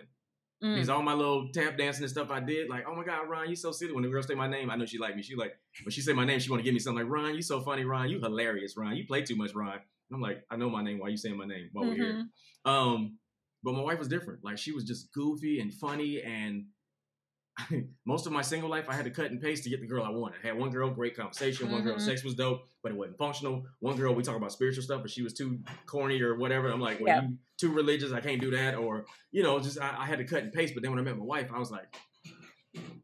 Mm. 0.62 0.74
Because 0.74 0.90
all 0.90 1.02
my 1.02 1.14
little 1.14 1.48
tap 1.52 1.78
dancing 1.78 2.02
and 2.02 2.10
stuff 2.10 2.30
I 2.30 2.40
did, 2.40 2.68
like, 2.68 2.84
oh 2.86 2.94
my 2.94 3.04
God, 3.04 3.28
Ron, 3.28 3.48
you 3.48 3.56
so 3.56 3.72
silly. 3.72 3.92
When 3.92 4.02
the 4.02 4.10
girl 4.10 4.22
say 4.22 4.34
my 4.34 4.46
name, 4.46 4.70
I 4.70 4.76
know 4.76 4.84
she 4.84 4.98
like 4.98 5.16
me. 5.16 5.22
She 5.22 5.34
like, 5.34 5.56
when 5.82 5.90
she 5.90 6.02
say 6.02 6.12
my 6.12 6.24
name, 6.24 6.38
she 6.38 6.50
want 6.50 6.60
to 6.60 6.64
give 6.64 6.74
me 6.74 6.80
something 6.80 7.02
like, 7.02 7.12
Ron, 7.12 7.34
you 7.34 7.42
so 7.42 7.60
funny, 7.60 7.84
Ron, 7.84 8.10
you 8.10 8.20
hilarious, 8.20 8.76
Ron, 8.76 8.96
you 8.96 9.06
play 9.06 9.22
too 9.22 9.36
much, 9.36 9.54
Ron. 9.54 9.72
And 9.72 9.80
I'm 10.12 10.20
like, 10.20 10.44
I 10.50 10.56
know 10.56 10.68
my 10.68 10.82
name. 10.82 10.98
Why 10.98 11.08
you 11.08 11.16
saying 11.16 11.36
my 11.36 11.46
name 11.46 11.70
while 11.72 11.84
mm-hmm. 11.84 11.98
we're 11.98 12.04
here? 12.04 12.24
Mm-hmm. 12.66 12.70
Um, 12.70 13.18
but 13.62 13.72
my 13.72 13.82
wife 13.82 13.98
was 13.98 14.08
different. 14.08 14.44
Like 14.44 14.58
she 14.58 14.72
was 14.72 14.84
just 14.84 15.12
goofy 15.12 15.60
and 15.60 15.72
funny 15.72 16.22
and 16.22 16.66
most 18.06 18.26
of 18.26 18.32
my 18.32 18.42
single 18.42 18.68
life, 18.68 18.86
I 18.88 18.94
had 18.94 19.04
to 19.04 19.10
cut 19.10 19.30
and 19.30 19.40
paste 19.40 19.64
to 19.64 19.70
get 19.70 19.80
the 19.80 19.86
girl 19.86 20.04
I 20.04 20.10
wanted. 20.10 20.38
I 20.42 20.48
had 20.48 20.58
one 20.58 20.70
girl, 20.70 20.90
great 20.90 21.16
conversation. 21.16 21.66
Mm-hmm. 21.66 21.74
One 21.74 21.84
girl, 21.84 21.96
mm-hmm. 21.96 22.04
sex 22.06 22.24
was 22.24 22.34
dope, 22.34 22.62
but 22.82 22.92
it 22.92 22.98
wasn't 22.98 23.18
functional. 23.18 23.64
One 23.80 23.96
girl, 23.96 24.14
we 24.14 24.22
talk 24.22 24.36
about 24.36 24.52
spiritual 24.52 24.82
stuff, 24.82 25.02
but 25.02 25.10
she 25.10 25.22
was 25.22 25.34
too 25.34 25.58
corny 25.86 26.20
or 26.22 26.36
whatever. 26.36 26.68
I'm 26.68 26.80
like, 26.80 27.00
well, 27.00 27.22
you 27.22 27.36
too 27.58 27.72
religious. 27.72 28.12
I 28.12 28.20
can't 28.20 28.40
do 28.40 28.50
that. 28.52 28.74
Or, 28.74 29.06
you 29.32 29.42
know, 29.42 29.58
just 29.60 29.80
I, 29.80 29.94
I, 29.98 30.06
had 30.06 30.18
to 30.18 30.24
cut 30.24 30.42
and 30.42 30.52
paste. 30.52 30.74
But 30.74 30.82
then 30.82 30.92
when 30.92 31.00
I 31.00 31.02
met 31.02 31.18
my 31.18 31.24
wife, 31.24 31.50
I 31.54 31.58
was 31.58 31.70
like, 31.70 31.94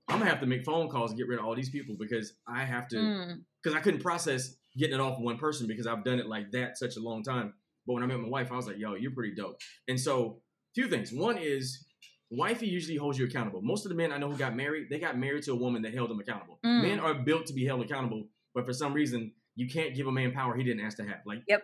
I'm 0.08 0.18
gonna 0.18 0.30
have 0.30 0.40
to 0.40 0.46
make 0.46 0.64
phone 0.64 0.88
calls 0.88 1.10
and 1.10 1.18
get 1.18 1.28
rid 1.28 1.38
of 1.38 1.44
all 1.44 1.54
these 1.54 1.70
people 1.70 1.96
because 1.98 2.34
I 2.48 2.64
have 2.64 2.88
to, 2.88 3.36
because 3.62 3.74
mm. 3.74 3.78
I 3.78 3.80
couldn't 3.80 4.00
process 4.00 4.56
getting 4.76 4.94
it 4.94 5.00
off 5.00 5.18
of 5.18 5.24
one 5.24 5.38
person 5.38 5.66
because 5.66 5.86
I've 5.86 6.04
done 6.04 6.18
it 6.18 6.26
like 6.26 6.52
that 6.52 6.78
such 6.78 6.96
a 6.96 7.00
long 7.00 7.22
time. 7.22 7.54
But 7.86 7.94
when 7.94 8.02
I 8.02 8.06
met 8.06 8.20
my 8.20 8.28
wife, 8.28 8.52
I 8.52 8.56
was 8.56 8.66
like, 8.66 8.78
yo, 8.78 8.94
you're 8.94 9.12
pretty 9.12 9.34
dope. 9.34 9.60
And 9.88 9.98
so, 9.98 10.40
two 10.74 10.88
things. 10.88 11.12
One 11.12 11.38
is 11.38 11.85
Wifey 12.30 12.66
usually 12.66 12.96
holds 12.96 13.18
you 13.18 13.24
accountable. 13.24 13.62
Most 13.62 13.84
of 13.84 13.90
the 13.90 13.94
men 13.94 14.12
I 14.12 14.18
know 14.18 14.30
who 14.30 14.36
got 14.36 14.56
married, 14.56 14.88
they 14.90 14.98
got 14.98 15.16
married 15.16 15.44
to 15.44 15.52
a 15.52 15.56
woman 15.56 15.82
that 15.82 15.94
held 15.94 16.10
them 16.10 16.18
accountable. 16.18 16.58
Mm. 16.64 16.82
Men 16.82 17.00
are 17.00 17.14
built 17.14 17.46
to 17.46 17.52
be 17.52 17.64
held 17.64 17.82
accountable, 17.82 18.26
but 18.54 18.66
for 18.66 18.72
some 18.72 18.92
reason, 18.92 19.32
you 19.54 19.68
can't 19.68 19.94
give 19.94 20.06
a 20.06 20.12
man 20.12 20.32
power 20.32 20.56
he 20.56 20.64
didn't 20.64 20.84
ask 20.84 20.96
to 20.96 21.04
have. 21.04 21.20
Like, 21.24 21.42
yep. 21.46 21.62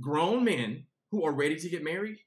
grown 0.00 0.44
men 0.44 0.84
who 1.10 1.24
are 1.24 1.32
ready 1.32 1.56
to 1.56 1.68
get 1.68 1.82
married, 1.82 2.18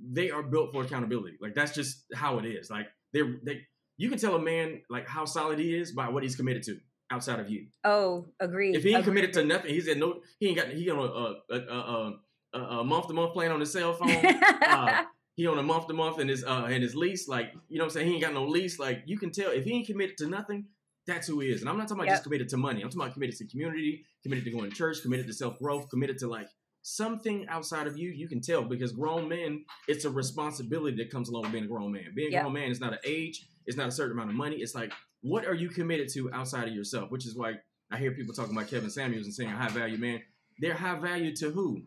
they 0.00 0.30
are 0.30 0.42
built 0.42 0.72
for 0.72 0.82
accountability. 0.82 1.36
Like 1.40 1.54
that's 1.54 1.74
just 1.74 2.04
how 2.14 2.38
it 2.38 2.44
is. 2.44 2.70
Like 2.70 2.86
they're 3.12 3.36
they, 3.42 3.62
you 3.96 4.08
can 4.08 4.18
tell 4.18 4.36
a 4.36 4.40
man 4.40 4.82
like 4.88 5.08
how 5.08 5.24
solid 5.24 5.58
he 5.58 5.76
is 5.76 5.92
by 5.92 6.08
what 6.08 6.22
he's 6.22 6.36
committed 6.36 6.62
to 6.64 6.78
outside 7.10 7.40
of 7.40 7.50
you. 7.50 7.66
Oh, 7.84 8.26
agreed. 8.40 8.76
If 8.76 8.84
he 8.84 8.90
ain't 8.90 9.00
agreed. 9.00 9.10
committed 9.10 9.32
to 9.34 9.44
nothing, 9.44 9.74
he 9.74 9.80
said 9.80 9.98
no. 9.98 10.20
He 10.38 10.48
ain't 10.48 10.56
got. 10.56 10.68
He 10.68 10.88
on 10.90 10.98
a 10.98 11.54
a, 11.54 11.58
a, 11.58 12.18
a, 12.54 12.58
a 12.58 12.84
month 12.84 13.08
to 13.08 13.14
month 13.14 13.32
plan 13.32 13.50
on 13.50 13.60
his 13.60 13.72
cell 13.72 13.92
phone. 13.94 14.10
uh, 14.66 15.04
he 15.38 15.46
on 15.46 15.56
a 15.56 15.62
month 15.62 15.86
to 15.86 15.94
month 15.94 16.18
and 16.18 16.28
his 16.28 16.44
uh 16.44 16.66
and 16.68 16.82
his 16.82 16.96
lease, 16.96 17.28
like 17.28 17.54
you 17.68 17.78
know 17.78 17.84
what 17.84 17.92
I'm 17.92 17.94
saying, 17.94 18.08
he 18.08 18.12
ain't 18.14 18.22
got 18.22 18.34
no 18.34 18.44
lease. 18.44 18.80
Like 18.80 19.04
you 19.06 19.16
can 19.16 19.30
tell 19.30 19.52
if 19.52 19.64
he 19.64 19.72
ain't 19.72 19.86
committed 19.86 20.18
to 20.18 20.28
nothing, 20.28 20.66
that's 21.06 21.28
who 21.28 21.38
he 21.38 21.48
is. 21.48 21.60
And 21.60 21.70
I'm 21.70 21.78
not 21.78 21.84
talking 21.84 22.00
about 22.00 22.06
yep. 22.08 22.14
just 22.14 22.24
committed 22.24 22.48
to 22.48 22.56
money. 22.56 22.82
I'm 22.82 22.88
talking 22.88 23.02
about 23.02 23.14
committed 23.14 23.36
to 23.36 23.46
community, 23.46 24.04
committed 24.24 24.44
to 24.44 24.50
going 24.50 24.68
to 24.68 24.76
church, 24.76 25.00
committed 25.00 25.28
to 25.28 25.32
self 25.32 25.56
growth, 25.60 25.88
committed 25.90 26.18
to 26.18 26.28
like 26.28 26.48
something 26.82 27.46
outside 27.48 27.86
of 27.86 27.96
you. 27.96 28.10
You 28.10 28.28
can 28.28 28.40
tell 28.40 28.64
because 28.64 28.90
grown 28.90 29.28
men, 29.28 29.64
it's 29.86 30.04
a 30.04 30.10
responsibility 30.10 30.96
that 30.96 31.10
comes 31.10 31.28
along 31.28 31.44
with 31.44 31.52
being 31.52 31.64
a 31.64 31.68
grown 31.68 31.92
man. 31.92 32.12
Being 32.16 32.32
yep. 32.32 32.40
a 32.40 32.42
grown 32.42 32.54
man 32.54 32.72
is 32.72 32.80
not 32.80 32.92
an 32.92 32.98
age, 33.04 33.46
it's 33.64 33.76
not 33.76 33.86
a 33.86 33.92
certain 33.92 34.12
amount 34.12 34.30
of 34.30 34.36
money. 34.36 34.56
It's 34.56 34.74
like 34.74 34.92
what 35.22 35.44
are 35.46 35.54
you 35.54 35.68
committed 35.68 36.08
to 36.14 36.32
outside 36.32 36.68
of 36.68 36.74
yourself? 36.74 37.10
Which 37.10 37.26
is 37.26 37.36
why 37.36 37.54
I 37.90 37.98
hear 37.98 38.12
people 38.12 38.34
talking 38.34 38.56
about 38.56 38.68
Kevin 38.68 38.90
Samuels 38.90 39.26
and 39.26 39.34
saying 39.34 39.50
high 39.50 39.68
value 39.68 39.98
man. 39.98 40.20
They're 40.58 40.74
high 40.74 40.98
value 40.98 41.34
to 41.36 41.50
who? 41.50 41.82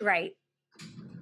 Right. 0.00 0.32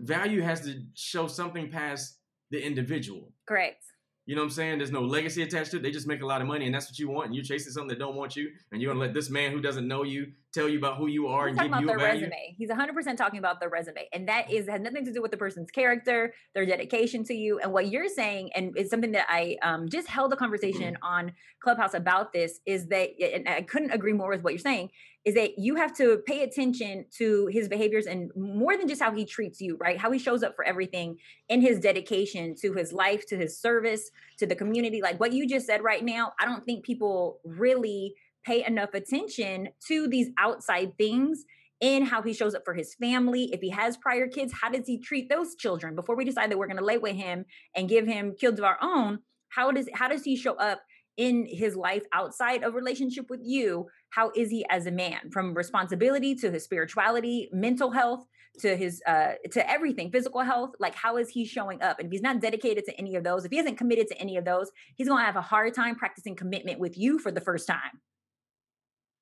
Value 0.01 0.43
has 0.43 0.61
to 0.63 0.83
show 0.95 1.27
something 1.27 1.71
past 1.71 2.19
the 2.51 2.65
individual. 2.65 3.33
Correct. 3.47 3.83
You 4.27 4.35
know 4.35 4.43
what 4.43 4.47
I'm 4.47 4.53
saying? 4.53 4.79
There's 4.79 4.91
no 4.91 5.03
legacy 5.03 5.43
attached 5.43 5.71
to 5.71 5.77
it. 5.77 5.83
They 5.85 5.93
just 5.93 6.09
make 6.09 6.21
a 6.21 6.27
lot 6.27 6.41
of 6.41 6.49
money, 6.49 6.67
and 6.67 6.75
that's 6.75 6.89
what 6.91 6.99
you 6.99 7.09
want. 7.09 7.27
And 7.27 7.35
you're 7.35 7.45
chasing 7.45 7.73
something 7.73 7.89
that 7.91 7.99
don't 7.99 8.17
want 8.17 8.35
you, 8.35 8.51
and 8.73 8.83
you're 8.83 8.93
gonna 8.93 9.05
let 9.05 9.15
this 9.15 9.31
man 9.31 9.53
who 9.53 9.61
doesn't 9.61 9.87
know 9.87 10.03
you 10.03 10.33
tell 10.57 10.69
you 10.69 10.79
about 10.79 10.97
who 10.97 11.07
you 11.07 11.29
are 11.29 11.49
He's 11.49 11.59
and 11.59 11.73
give 11.73 11.81
you 11.81 11.91
a 11.91 11.99
value. 11.99 12.23
resume. 12.23 12.55
He's 12.57 12.69
100 12.69 12.95
percent 12.95 13.19
talking 13.19 13.39
about 13.39 13.61
the 13.61 13.69
resume, 13.69 14.09
and 14.13 14.29
that 14.29 14.51
is 14.51 14.69
has 14.69 14.81
nothing 14.81 15.05
to 15.05 15.13
do 15.13 15.23
with 15.23 15.31
the 15.31 15.37
person's 15.37 15.71
character, 15.71 16.35
their 16.55 16.67
dedication 16.67 17.25
to 17.25 17.35
you, 17.35 17.59
and 17.59 17.73
what 17.73 17.89
you're 17.89 18.09
saying. 18.09 18.51
And 18.55 18.73
it's 18.77 18.91
something 18.91 19.13
that 19.13 19.27
I 19.29 19.57
um, 19.63 19.89
just 19.89 20.09
held 20.09 20.33
a 20.33 20.37
conversation 20.37 20.97
on 21.03 21.33
Clubhouse 21.63 21.95
about. 21.95 22.33
This 22.33 22.61
is 22.67 22.87
that, 22.89 23.11
and 23.21 23.49
I 23.49 23.63
couldn't 23.63 23.91
agree 23.91 24.13
more 24.13 24.31
with 24.31 24.43
what 24.43 24.53
you're 24.53 24.59
saying 24.59 24.91
is 25.27 25.35
that 25.35 25.59
you 25.59 25.75
have 25.75 25.93
to 25.93 26.19
pay 26.25 26.45
attention 26.45 27.05
to 27.19 27.49
his 27.49 27.69
behaviors 27.69 28.07
and 28.07 28.31
more 28.37 28.77
than 28.77 28.87
just 28.87 29.03
how 29.03 29.13
he 29.13 29.25
treats 29.25 29.61
you, 29.61 29.77
right? 29.79 29.99
How 29.99 30.13
he 30.13 30.21
shows 30.21 30.45
up 30.45 30.55
for 30.55 30.65
everything 30.65 31.19
in 31.49 31.61
his 31.61 31.81
dedication 31.81 32.55
to 32.63 32.73
his 32.73 32.93
life, 32.93 33.27
to 33.27 33.37
his 33.37 33.59
service, 33.59 34.09
to 34.39 34.47
the 34.47 34.55
community. 34.55 35.03
Like 35.03 35.19
what 35.19 35.33
you 35.33 35.49
just 35.49 35.67
said 35.67 35.83
right 35.83 36.05
now, 36.05 36.33
I 36.39 36.45
don't 36.45 36.65
think 36.65 36.85
people 36.85 37.41
really 37.45 38.15
pay 38.47 38.65
enough 38.65 38.95
attention 38.95 39.69
to 39.89 40.07
these 40.07 40.29
outside 40.39 40.97
things 40.97 41.45
in 41.81 42.07
how 42.07 42.23
he 42.23 42.33
shows 42.33 42.55
up 42.55 42.63
for 42.65 42.75
his 42.75 42.95
family. 42.95 43.51
If 43.53 43.61
he 43.61 43.71
has 43.71 43.97
prior 43.97 44.29
kids, 44.29 44.53
how 44.53 44.71
does 44.71 44.87
he 44.87 44.99
treat 44.99 45.29
those 45.29 45.55
children 45.57 45.95
before 45.95 46.17
we 46.17 46.25
decide 46.25 46.51
that 46.51 46.59
we're 46.59 46.69
going 46.69 46.79
to 46.79 46.85
lay 46.85 46.99
with 46.99 47.17
him 47.17 47.45
and 47.75 47.89
give 47.89 48.07
him 48.07 48.35
kids 48.39 48.59
of 48.59 48.65
our 48.65 48.79
own? 48.81 49.19
How 49.49 49.71
does 49.73 49.89
how 49.93 50.09
does 50.09 50.25
he 50.25 50.37
show 50.37 50.55
up 50.55 50.81
in 51.17 51.47
his 51.51 51.77
life 51.77 52.05
outside 52.13 52.63
of 52.63 52.75
relationship 52.75 53.31
with 53.31 53.41
you 53.43 53.87
how 54.11 54.31
is 54.37 54.51
he 54.51 54.67
as 54.69 54.87
a 54.87 54.91
man 54.91 55.31
from 55.31 55.55
responsibility 55.55 56.35
to 56.35 56.51
his 56.51 56.63
spirituality 56.63 57.49
mental 57.53 57.91
health 57.91 58.27
to 58.59 58.77
his 58.77 59.03
uh 59.07 59.33
to 59.51 59.71
everything 59.71 60.11
physical 60.11 60.43
health 60.43 60.73
like 60.79 60.95
how 60.95 61.17
is 61.17 61.31
he 61.31 61.47
showing 61.47 61.81
up 61.81 61.99
and 61.99 62.07
if 62.07 62.13
he's 62.13 62.21
not 62.21 62.41
dedicated 62.41 62.85
to 62.85 62.95
any 62.99 63.17
of 63.17 63.25
those 63.25 63.47
if 63.47 63.51
he 63.51 63.59
isn't 63.59 63.77
committed 63.77 64.07
to 64.07 64.19
any 64.19 64.37
of 64.37 64.45
those 64.45 64.71
he's 64.97 65.09
going 65.09 65.21
to 65.21 65.25
have 65.25 65.37
a 65.37 65.41
hard 65.41 65.73
time 65.73 65.95
practicing 65.95 66.37
commitment 66.37 66.79
with 66.79 66.99
you 66.99 67.19
for 67.19 67.33
the 67.33 67.41
first 67.41 67.67
time 67.67 68.01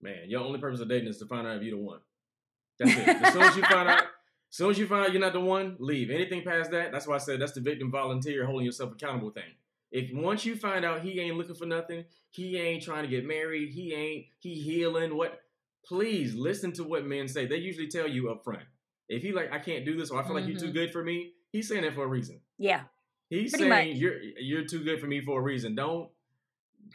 man 0.04 0.28
your 0.28 0.42
only 0.42 0.60
purpose 0.60 0.80
of 0.80 0.88
dating 0.88 1.08
is 1.08 1.18
to 1.18 1.26
find 1.26 1.46
out 1.46 1.56
if 1.56 1.62
you're 1.62 1.76
the 1.76 1.82
one 1.82 1.98
that's 2.78 2.96
it 2.96 3.08
as 3.08 3.32
soon 3.32 3.42
as 3.42 3.56
you 3.56 3.62
find 3.62 3.88
out 3.88 4.02
as 4.02 4.56
soon 4.56 4.70
as 4.70 4.78
you 4.78 4.86
find 4.86 5.06
out 5.06 5.12
you're 5.12 5.20
not 5.20 5.32
the 5.32 5.40
one 5.40 5.76
leave 5.80 6.10
anything 6.10 6.42
past 6.42 6.70
that 6.70 6.92
that's 6.92 7.06
why 7.06 7.16
i 7.16 7.18
said 7.18 7.40
that's 7.40 7.52
the 7.52 7.60
victim 7.60 7.90
volunteer 7.90 8.46
holding 8.46 8.64
yourself 8.64 8.92
accountable 8.92 9.30
thing 9.30 9.50
if 9.94 10.12
once 10.12 10.44
you 10.44 10.56
find 10.56 10.84
out 10.84 11.02
he 11.02 11.20
ain't 11.20 11.36
looking 11.36 11.54
for 11.54 11.66
nothing, 11.66 12.04
he 12.30 12.58
ain't 12.58 12.82
trying 12.82 13.04
to 13.04 13.08
get 13.08 13.24
married, 13.24 13.70
he 13.70 13.94
ain't 13.94 14.26
he 14.40 14.54
healing, 14.54 15.16
what 15.16 15.40
please 15.86 16.34
listen 16.34 16.72
to 16.72 16.82
what 16.82 17.06
men 17.06 17.28
say. 17.28 17.46
They 17.46 17.58
usually 17.58 17.86
tell 17.86 18.08
you 18.08 18.28
up 18.28 18.42
front. 18.42 18.64
If 19.08 19.22
he 19.22 19.32
like, 19.32 19.52
I 19.52 19.60
can't 19.60 19.84
do 19.84 19.96
this, 19.96 20.10
or 20.10 20.18
I 20.18 20.22
feel 20.22 20.34
mm-hmm. 20.34 20.46
like 20.46 20.48
you're 20.48 20.58
too 20.58 20.66
mm-hmm. 20.66 20.74
good 20.74 20.92
for 20.92 21.04
me, 21.04 21.34
he's 21.52 21.68
saying 21.68 21.82
that 21.82 21.94
for 21.94 22.02
a 22.02 22.08
reason. 22.08 22.40
Yeah. 22.58 22.80
He's 23.30 23.52
Pretty 23.52 23.70
saying 23.70 23.90
much. 23.90 23.96
you're 23.96 24.20
you're 24.20 24.64
too 24.64 24.82
good 24.82 25.00
for 25.00 25.06
me 25.06 25.20
for 25.20 25.38
a 25.38 25.42
reason. 25.42 25.76
Don't 25.76 26.10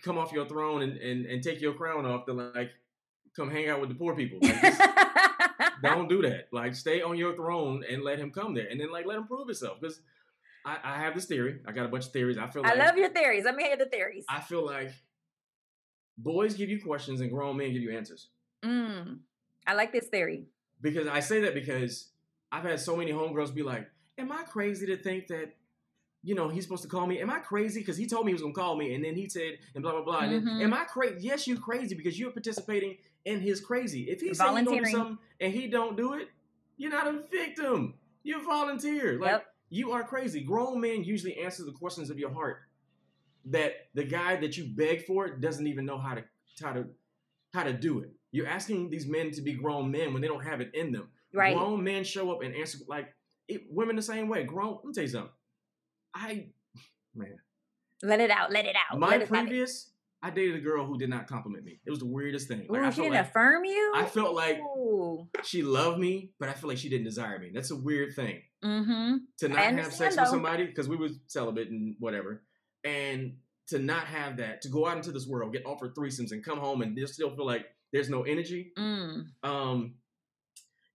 come 0.04 0.18
off 0.18 0.34
your 0.34 0.46
throne 0.46 0.82
and, 0.82 0.98
and, 0.98 1.26
and 1.26 1.42
take 1.42 1.62
your 1.62 1.74
crown 1.74 2.06
off 2.06 2.26
to 2.26 2.34
like 2.34 2.72
come 3.36 3.50
hang 3.50 3.70
out 3.70 3.80
with 3.80 3.90
the 3.90 3.96
poor 3.96 4.16
people. 4.16 4.40
Like, 4.42 4.62
just, 4.62 4.82
don't 5.82 6.08
do 6.08 6.22
that. 6.24 6.48
Like 6.52 6.76
stay 6.76 7.02
on 7.02 7.18
your 7.18 7.36
throne 7.36 7.84
and 7.90 8.04
let 8.04 8.20
him 8.20 8.32
come 8.32 8.54
there. 8.54 8.68
And 8.68 8.80
then 8.80 8.92
like 8.92 9.06
let 9.06 9.18
him 9.18 9.28
prove 9.28 9.48
himself. 9.48 9.80
Because 9.80 10.02
I, 10.66 10.78
I 10.84 10.98
have 10.98 11.16
this 11.16 11.26
theory. 11.26 11.60
I 11.68 11.72
got 11.72 11.86
a 11.86 11.90
bunch 11.90 12.06
of 12.08 12.12
theories. 12.12 12.38
I 12.38 12.48
feel 12.50 12.64
like 12.64 12.74
I 12.74 12.86
love 12.86 12.98
your 12.98 13.10
theories. 13.10 13.46
Let 13.46 13.56
me 13.56 13.64
hear 13.64 13.78
the 13.78 13.86
theories. 13.86 14.26
I 14.30 14.42
feel 14.42 14.66
like 14.66 14.92
boys 16.18 16.54
give 16.54 16.70
you 16.70 16.82
questions 16.82 17.22
and 17.22 17.32
grown 17.32 17.58
men 17.58 17.74
give 17.74 17.82
you 17.82 17.96
answers. 17.96 18.28
Mm, 18.64 19.20
I 19.66 19.74
like 19.74 19.92
this 19.92 20.08
theory. 20.08 20.46
Because 20.82 21.08
I 21.08 21.20
say 21.20 21.42
that 21.42 21.54
because 21.54 22.10
I've 22.52 22.64
had 22.64 22.80
so 22.80 22.96
many 22.96 23.12
homegirls 23.12 23.54
be 23.54 23.64
like, 23.64 23.90
am 24.18 24.32
I 24.32 24.44
crazy 24.44 24.86
to 24.88 24.98
think 24.98 25.28
that 25.28 25.54
you 26.24 26.36
know, 26.36 26.50
he's 26.50 26.64
supposed 26.64 26.84
to 26.84 26.90
call 26.90 27.08
me. 27.08 27.20
Am 27.20 27.30
I 27.30 27.40
crazy? 27.40 27.80
Because 27.80 27.98
he 27.98 28.06
told 28.06 28.26
me 28.26 28.32
he 28.32 28.34
was 28.34 28.42
gonna 28.42 28.54
call 28.54 28.76
me, 28.76 28.94
and 28.94 29.04
then 29.04 29.16
he 29.16 29.30
said, 29.30 29.58
and 29.74 29.82
blah 29.82 29.94
blah 29.94 30.04
blah. 30.04 30.22
Mm-hmm. 30.22 30.46
Then, 30.46 30.62
am 30.62 30.74
I 30.74 30.84
crazy? 30.84 31.16
Yes, 31.22 31.48
you 31.48 31.58
crazy 31.58 31.96
because 31.96 32.20
you're 32.20 32.32
participating 32.32 32.98
in 33.26 33.40
his 33.40 33.62
crazy. 33.62 34.10
If 34.10 34.22
he's 34.22 34.38
do 34.38 34.86
something 34.86 35.18
and 35.40 35.54
he 35.54 35.68
don't 35.68 35.96
do 35.96 36.14
it, 36.14 36.30
you're 36.78 36.92
not 36.92 37.08
a 37.08 37.24
victim. 37.32 37.96
You're 38.24 38.42
a 38.42 38.44
volunteer. 38.44 39.20
Like 39.20 39.32
yep. 39.32 39.54
you 39.70 39.92
are 39.92 40.04
crazy. 40.04 40.42
Grown 40.42 40.82
men 40.82 41.04
usually 41.04 41.38
answer 41.38 41.64
the 41.64 41.72
questions 41.72 42.10
of 42.10 42.20
your 42.20 42.32
heart 42.32 42.62
that 43.46 43.88
the 43.94 44.04
guy 44.04 44.36
that 44.38 44.58
you 44.58 44.66
beg 44.66 45.06
for 45.06 45.30
doesn't 45.30 45.68
even 45.68 45.86
know 45.86 45.98
how 45.98 46.16
to 46.16 46.24
how 46.62 46.74
to 46.74 46.86
how 47.54 47.64
to 47.64 47.74
do 47.74 48.00
it. 48.00 48.12
You're 48.32 48.48
asking 48.48 48.90
these 48.90 49.08
men 49.08 49.32
to 49.32 49.42
be 49.42 49.54
grown 49.54 49.90
men 49.90 50.14
when 50.14 50.22
they 50.22 50.28
don't 50.28 50.44
have 50.44 50.62
it 50.62 50.72
in 50.74 50.92
them. 50.92 51.08
Right. 51.34 51.56
Grown 51.56 51.84
men 51.84 52.04
show 52.04 52.32
up 52.32 52.44
and 52.44 52.56
answer 52.56 52.80
like 52.88 53.14
it, 53.48 53.64
women 53.70 53.96
the 53.96 54.02
same 54.02 54.28
way. 54.28 54.44
Grown. 54.44 54.76
Let 54.76 54.86
me 54.86 54.94
tell 54.94 55.04
you 55.04 55.10
something. 55.10 55.32
I 56.14 56.48
man. 57.16 57.38
Let 58.02 58.20
it 58.20 58.32
out. 58.32 58.52
Let 58.52 58.66
it 58.66 58.76
out. 58.76 59.00
My 59.00 59.18
previous, 59.20 59.92
I 60.22 60.30
dated 60.30 60.56
a 60.56 60.60
girl 60.60 60.86
who 60.86 60.98
did 60.98 61.10
not 61.10 61.28
compliment 61.28 61.64
me. 61.64 61.80
It 61.86 61.90
was 61.90 62.00
the 62.00 62.06
weirdest 62.06 62.48
thing. 62.48 62.66
Like, 62.70 62.82
Ooh, 62.82 62.92
she 62.92 63.02
didn't 63.02 63.14
like, 63.14 63.28
affirm 63.28 63.66
you. 63.66 63.94
I 63.96 64.06
felt 64.06 64.36
like 64.36 64.60
Ooh. 64.60 65.28
she 65.44 65.64
loved 65.64 66.00
me, 66.00 66.32
but 66.40 66.50
I 66.50 66.54
feel 66.54 66.70
like 66.70 66.78
she 66.78 66.90
didn't 66.90 67.06
desire 67.06 67.40
me. 67.40 67.52
That's 67.54 67.72
a 67.72 67.76
weird 67.76 68.16
thing. 68.16 68.42
Mm-hmm. 68.64 69.16
To 69.40 69.48
not 69.50 69.60
have 69.60 69.94
sex 69.94 70.16
though. 70.16 70.24
with 70.24 70.30
somebody 70.30 70.66
because 70.66 70.88
we 70.90 70.98
were 70.98 71.10
celibate 71.28 71.70
and 71.70 71.96
whatever, 72.00 72.44
and 72.84 73.36
to 73.68 73.80
not 73.80 74.06
have 74.06 74.38
that, 74.38 74.62
to 74.64 74.70
go 74.70 74.88
out 74.88 74.98
into 74.98 75.12
this 75.12 75.28
world, 75.28 75.54
get 75.54 75.66
offered 75.66 75.96
threesomes, 75.96 76.32
and 76.32 76.44
come 76.44 76.58
home 76.58 76.82
and 76.82 76.98
just 76.98 77.14
still 77.14 77.34
feel 77.36 77.46
like 77.46 77.66
there's 77.94 78.10
no 78.10 78.24
energy. 78.24 78.72
Mm. 78.78 79.28
Um, 79.44 79.94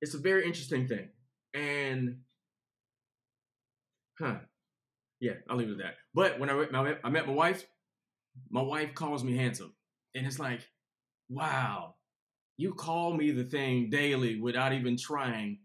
it's 0.00 0.14
a 0.14 0.18
very 0.18 0.44
interesting 0.44 0.86
thing, 0.86 1.08
and 1.54 2.18
huh, 4.18 4.36
yeah, 5.24 5.32
I'll 5.48 5.56
leave 5.56 5.68
it 5.68 5.72
at 5.72 5.78
that. 5.78 5.94
But 6.12 6.38
when 6.38 6.50
I, 6.50 6.66
I, 6.74 6.96
I 7.02 7.08
met 7.08 7.26
my 7.26 7.32
wife, 7.32 7.64
my 8.50 8.60
wife 8.60 8.94
calls 8.94 9.24
me 9.24 9.34
handsome. 9.34 9.72
And 10.14 10.26
it's 10.26 10.38
like, 10.38 10.60
wow, 11.30 11.94
you 12.58 12.74
call 12.74 13.14
me 13.14 13.30
the 13.30 13.44
thing 13.44 13.88
daily 13.88 14.38
without 14.38 14.74
even 14.74 14.98
trying. 14.98 15.60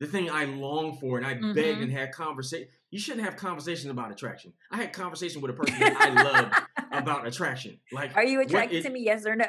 The 0.00 0.08
thing 0.08 0.28
I 0.28 0.46
long 0.46 0.96
for, 0.96 1.18
and 1.18 1.26
I 1.26 1.34
mm-hmm. 1.34 1.52
begged 1.52 1.80
and 1.80 1.92
had 1.92 2.10
conversation. 2.10 2.66
You 2.90 2.98
shouldn't 2.98 3.24
have 3.24 3.36
conversations 3.36 3.92
about 3.92 4.10
attraction. 4.10 4.52
I 4.72 4.78
had 4.78 4.92
conversation 4.92 5.40
with 5.40 5.52
a 5.52 5.54
person 5.54 5.78
that 5.78 5.96
I 6.00 6.22
love 6.22 6.52
about 6.92 7.28
attraction. 7.28 7.78
Like, 7.92 8.16
are 8.16 8.24
you 8.24 8.40
attracted 8.40 8.82
to 8.82 8.90
me? 8.90 9.04
Yes 9.04 9.24
or 9.24 9.36
no? 9.36 9.46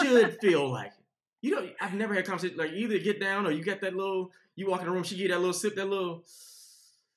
should 0.00 0.38
feel 0.40 0.70
like 0.70 0.88
it. 0.88 1.04
You 1.42 1.56
know, 1.56 1.68
I've 1.80 1.94
never 1.94 2.14
had 2.14 2.26
conversation 2.26 2.56
like 2.58 2.72
either 2.72 2.98
get 2.98 3.18
down 3.18 3.46
or 3.46 3.50
you 3.50 3.64
get 3.64 3.80
that 3.80 3.96
little. 3.96 4.30
You 4.54 4.68
walk 4.70 4.80
in 4.80 4.86
the 4.86 4.92
room, 4.92 5.02
she 5.02 5.16
get 5.16 5.30
that 5.30 5.38
little 5.38 5.52
sip, 5.52 5.74
that 5.74 5.88
little 5.88 6.22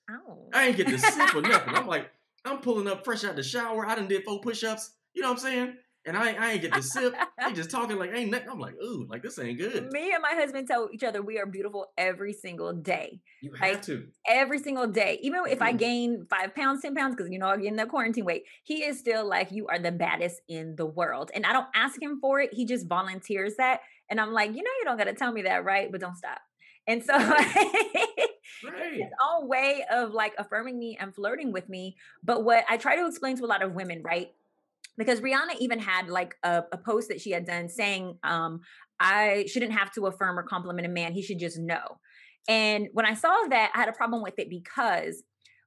Ow. 0.10 0.49
I 0.53 0.68
ain't 0.68 0.78
get 0.78 0.88
to 0.88 0.97
sip 0.97 1.36
or 1.36 1.41
nothing. 1.41 1.76
I'm 1.76 1.88
like, 1.88 2.10
I'm 2.45 2.60
pulling 2.60 2.88
up 2.88 3.03
fresh 3.03 3.24
out 3.24 3.36
the 3.36 3.43
shower. 3.43 3.86
I 3.86 3.95
done 3.95 4.08
did 4.08 4.24
four 4.24 4.39
push-ups. 4.39 4.91
You 5.14 5.22
know 5.22 5.30
what 5.30 5.39
I'm 5.39 5.39
saying? 5.39 5.74
And 6.08 6.16
I, 6.16 6.32
I 6.34 6.51
ain't 6.53 6.62
get 6.62 6.74
to 6.74 6.82
sip. 6.82 7.14
they 7.38 7.51
just 7.51 7.70
talking 7.70 7.97
like 7.97 8.12
ain't 8.14 8.32
nothing. 8.32 8.47
I'm 8.49 8.60
like, 8.60 8.76
ooh, 8.82 9.05
like 9.10 9.22
this 9.22 9.38
ain't 9.39 9.60
good. 9.60 9.91
Me 9.91 10.14
and 10.14 10.22
my 10.22 10.39
husband 10.39 10.66
tell 10.66 10.88
each 10.93 11.03
other 11.03 11.22
we 11.22 11.38
are 11.38 11.45
beautiful 11.45 11.88
every 11.97 12.32
single 12.32 12.72
day. 12.72 13.20
You 13.41 13.51
have 13.60 13.74
like, 13.74 13.82
to. 13.84 14.08
Every 14.26 14.58
single 14.60 14.88
day. 14.88 15.20
Even 15.22 15.41
if 15.49 15.62
I 15.62 15.72
mm-hmm. 15.72 15.78
gain 15.78 16.28
five 16.30 16.55
pounds, 16.55 16.82
10 16.82 16.95
pounds, 16.95 17.16
because 17.16 17.30
you 17.30 17.39
know, 17.39 17.47
I 17.47 17.58
get 17.58 17.66
in 17.66 17.76
the 17.76 17.86
quarantine 17.86 18.24
weight, 18.24 18.43
he 18.64 18.86
is 18.86 18.97
still 18.97 19.28
like, 19.28 19.51
you 19.51 19.68
are 19.68 19.80
the 19.80 19.91
baddest 19.91 20.39
in 20.47 20.78
the 20.78 20.86
world. 20.86 21.30
And 21.36 21.45
I 21.45 21.51
don't 21.51 21.68
ask 21.76 22.01
him 22.01 22.20
for 22.22 22.39
it. 22.39 22.53
He 22.53 22.66
just 22.66 22.88
volunteers 22.88 23.55
that. 23.58 23.82
And 24.10 24.22
I'm 24.22 24.32
like, 24.32 24.51
you 24.51 24.64
know, 24.64 24.72
you 24.80 24.86
don't 24.86 24.97
gotta 24.97 25.14
tell 25.14 25.34
me 25.34 25.41
that, 25.41 25.66
right? 25.66 25.91
But 25.91 25.99
don't 25.99 26.16
stop. 26.16 26.39
And 26.88 27.03
so 27.03 27.14
right. 28.64 28.93
his 28.93 29.12
own 29.22 29.47
way 29.47 29.84
of 29.91 30.12
like 30.12 30.34
affirming 30.38 30.78
me 30.78 30.97
and 30.99 31.14
flirting 31.14 31.51
with 31.51 31.70
me. 31.70 31.95
But 32.24 32.43
what 32.43 32.66
I 32.70 32.78
try 32.78 32.95
to 32.95 33.08
explain 33.08 33.38
to 33.38 33.45
a 33.45 33.47
lot 33.47 33.62
of 33.62 33.74
women, 33.74 34.01
right? 34.03 34.32
Because 34.97 35.22
Rihanna 35.22 35.58
even 35.60 35.80
had 35.80 36.10
like 36.10 36.36
a, 36.43 36.64
a 36.72 36.78
post 36.78 37.10
that 37.10 37.22
she 37.22 37.32
had 37.32 37.45
done 37.45 37.70
saying, 37.70 38.18
um, 38.24 38.62
I 38.99 39.45
shouldn't 39.47 39.74
have 39.74 39.91
to 39.93 40.08
affirm 40.08 40.39
or 40.39 40.43
compliment 40.43 40.88
a 40.88 40.89
man. 40.89 41.14
He 41.14 41.22
should 41.22 41.39
just 41.39 41.60
know. 41.60 41.99
And 42.47 42.88
when 42.93 43.05
I 43.05 43.14
saw 43.14 43.36
that, 43.49 43.72
I 43.76 43.80
had 43.80 43.89
a 43.89 43.93
problem 43.93 44.24
with 44.24 44.39
it 44.39 44.49
because 44.49 45.24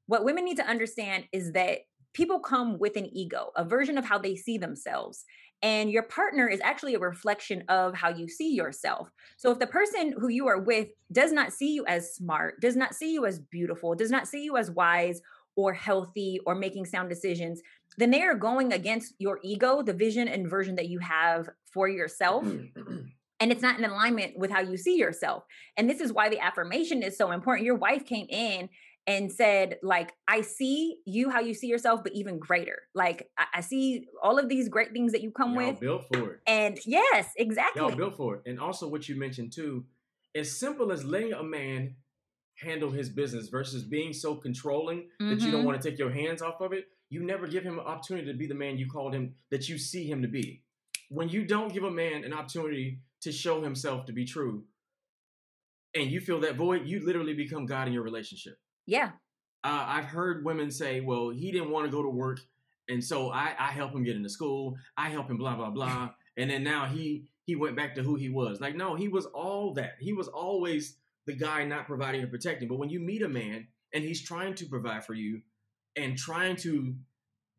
what 0.06 0.24
women 0.24 0.44
need 0.44 0.56
to 0.56 0.66
understand 0.66 1.24
is 1.32 1.52
that 1.52 1.80
people 2.12 2.40
come 2.40 2.78
with 2.78 2.96
an 2.96 3.06
ego, 3.16 3.50
a 3.56 3.64
version 3.64 3.98
of 3.98 4.04
how 4.04 4.18
they 4.18 4.36
see 4.36 4.58
themselves. 4.58 5.24
And 5.62 5.90
your 5.90 6.04
partner 6.04 6.48
is 6.48 6.60
actually 6.62 6.94
a 6.94 6.98
reflection 6.98 7.64
of 7.68 7.94
how 7.94 8.08
you 8.08 8.28
see 8.28 8.54
yourself. 8.54 9.10
So 9.36 9.50
if 9.50 9.58
the 9.58 9.66
person 9.66 10.14
who 10.18 10.28
you 10.28 10.48
are 10.48 10.60
with 10.60 10.88
does 11.12 11.32
not 11.32 11.52
see 11.52 11.74
you 11.74 11.84
as 11.86 12.14
smart, 12.14 12.60
does 12.60 12.76
not 12.76 12.94
see 12.94 13.12
you 13.12 13.26
as 13.26 13.38
beautiful, 13.38 13.94
does 13.94 14.10
not 14.10 14.26
see 14.26 14.42
you 14.42 14.56
as 14.56 14.70
wise 14.70 15.20
or 15.56 15.74
healthy 15.74 16.40
or 16.46 16.54
making 16.54 16.86
sound 16.86 17.10
decisions, 17.10 17.60
then 17.98 18.10
they 18.10 18.22
are 18.22 18.34
going 18.34 18.72
against 18.72 19.14
your 19.18 19.38
ego, 19.42 19.82
the 19.82 19.92
vision 19.92 20.28
and 20.28 20.48
version 20.48 20.76
that 20.76 20.88
you 20.88 20.98
have 21.00 21.50
for 21.72 21.88
yourself. 21.88 22.44
Mm-hmm. 22.44 22.96
and 23.40 23.52
it's 23.52 23.62
not 23.62 23.78
in 23.78 23.84
alignment 23.84 24.38
with 24.38 24.50
how 24.50 24.60
you 24.60 24.76
see 24.76 24.96
yourself. 24.96 25.44
And 25.76 25.88
this 25.88 26.00
is 26.00 26.12
why 26.12 26.28
the 26.28 26.40
affirmation 26.40 27.02
is 27.02 27.18
so 27.18 27.32
important. 27.32 27.66
Your 27.66 27.76
wife 27.76 28.06
came 28.06 28.26
in 28.28 28.68
and 29.06 29.32
said 29.32 29.78
like 29.82 30.12
i 30.28 30.40
see 30.40 30.98
you 31.06 31.30
how 31.30 31.40
you 31.40 31.54
see 31.54 31.66
yourself 31.66 32.02
but 32.02 32.12
even 32.12 32.38
greater. 32.38 32.82
Like 32.94 33.28
i, 33.38 33.44
I 33.56 33.60
see 33.60 34.06
all 34.22 34.38
of 34.38 34.48
these 34.48 34.68
great 34.68 34.92
things 34.92 35.12
that 35.12 35.22
you 35.22 35.30
come 35.30 35.54
Y'all 35.54 35.70
with. 35.70 35.80
built 35.80 36.04
for 36.12 36.32
it. 36.32 36.40
And 36.46 36.78
yes 36.86 37.28
exactly. 37.36 37.82
Y'all 37.82 37.96
built 37.96 38.16
for 38.16 38.36
it. 38.36 38.42
And 38.46 38.60
also 38.60 38.88
what 38.88 39.08
you 39.08 39.16
mentioned 39.16 39.52
too 39.52 39.84
as 40.34 40.58
simple 40.58 40.92
as 40.92 41.04
letting 41.04 41.32
a 41.32 41.42
man 41.42 41.96
handle 42.56 42.90
his 42.90 43.08
business 43.08 43.48
versus 43.48 43.82
being 43.82 44.12
so 44.12 44.34
controlling 44.34 45.08
mm-hmm. 45.20 45.30
that 45.30 45.40
you 45.40 45.50
don't 45.50 45.60
mm-hmm. 45.60 45.68
want 45.68 45.82
to 45.82 45.90
take 45.90 45.98
your 45.98 46.10
hands 46.10 46.42
off 46.42 46.60
of 46.60 46.72
it 46.72 46.86
you 47.08 47.24
never 47.24 47.48
give 47.48 47.64
him 47.64 47.78
an 47.78 47.84
opportunity 47.84 48.26
to 48.30 48.38
be 48.38 48.46
the 48.46 48.54
man 48.54 48.78
you 48.78 48.88
called 48.88 49.14
him 49.14 49.34
that 49.50 49.68
you 49.68 49.78
see 49.78 50.06
him 50.06 50.22
to 50.22 50.28
be. 50.28 50.62
When 51.08 51.28
you 51.28 51.44
don't 51.44 51.72
give 51.72 51.82
a 51.82 51.90
man 51.90 52.22
an 52.22 52.32
opportunity 52.32 53.00
to 53.22 53.32
show 53.32 53.62
himself 53.62 54.06
to 54.06 54.12
be 54.12 54.24
true 54.24 54.64
and 55.94 56.10
you 56.10 56.20
feel 56.20 56.40
that 56.40 56.56
void 56.56 56.86
you 56.86 57.04
literally 57.04 57.34
become 57.34 57.66
god 57.66 57.86
in 57.88 57.92
your 57.92 58.02
relationship 58.02 58.58
yeah. 58.90 59.10
Uh, 59.62 59.84
I've 59.86 60.06
heard 60.06 60.44
women 60.44 60.70
say, 60.70 61.00
well, 61.00 61.30
he 61.30 61.52
didn't 61.52 61.70
want 61.70 61.86
to 61.86 61.92
go 61.92 62.02
to 62.02 62.08
work. 62.08 62.40
And 62.88 63.02
so 63.04 63.30
I, 63.30 63.54
I 63.56 63.70
help 63.70 63.92
him 63.92 64.02
get 64.02 64.16
into 64.16 64.28
school. 64.28 64.76
I 64.96 65.10
help 65.10 65.30
him 65.30 65.36
blah, 65.36 65.54
blah, 65.54 65.70
blah. 65.70 66.10
and 66.36 66.50
then 66.50 66.64
now 66.64 66.86
he, 66.86 67.26
he 67.44 67.54
went 67.54 67.76
back 67.76 67.94
to 67.94 68.02
who 68.02 68.16
he 68.16 68.30
was. 68.30 68.60
Like, 68.60 68.74
no, 68.74 68.96
he 68.96 69.06
was 69.06 69.26
all 69.26 69.74
that. 69.74 69.92
He 70.00 70.12
was 70.12 70.26
always 70.26 70.96
the 71.26 71.34
guy 71.34 71.64
not 71.64 71.86
providing 71.86 72.22
and 72.22 72.30
protecting. 72.30 72.66
But 72.66 72.78
when 72.78 72.90
you 72.90 72.98
meet 72.98 73.22
a 73.22 73.28
man 73.28 73.68
and 73.94 74.02
he's 74.02 74.24
trying 74.24 74.54
to 74.54 74.66
provide 74.66 75.04
for 75.04 75.14
you 75.14 75.40
and 75.94 76.18
trying 76.18 76.56
to 76.56 76.92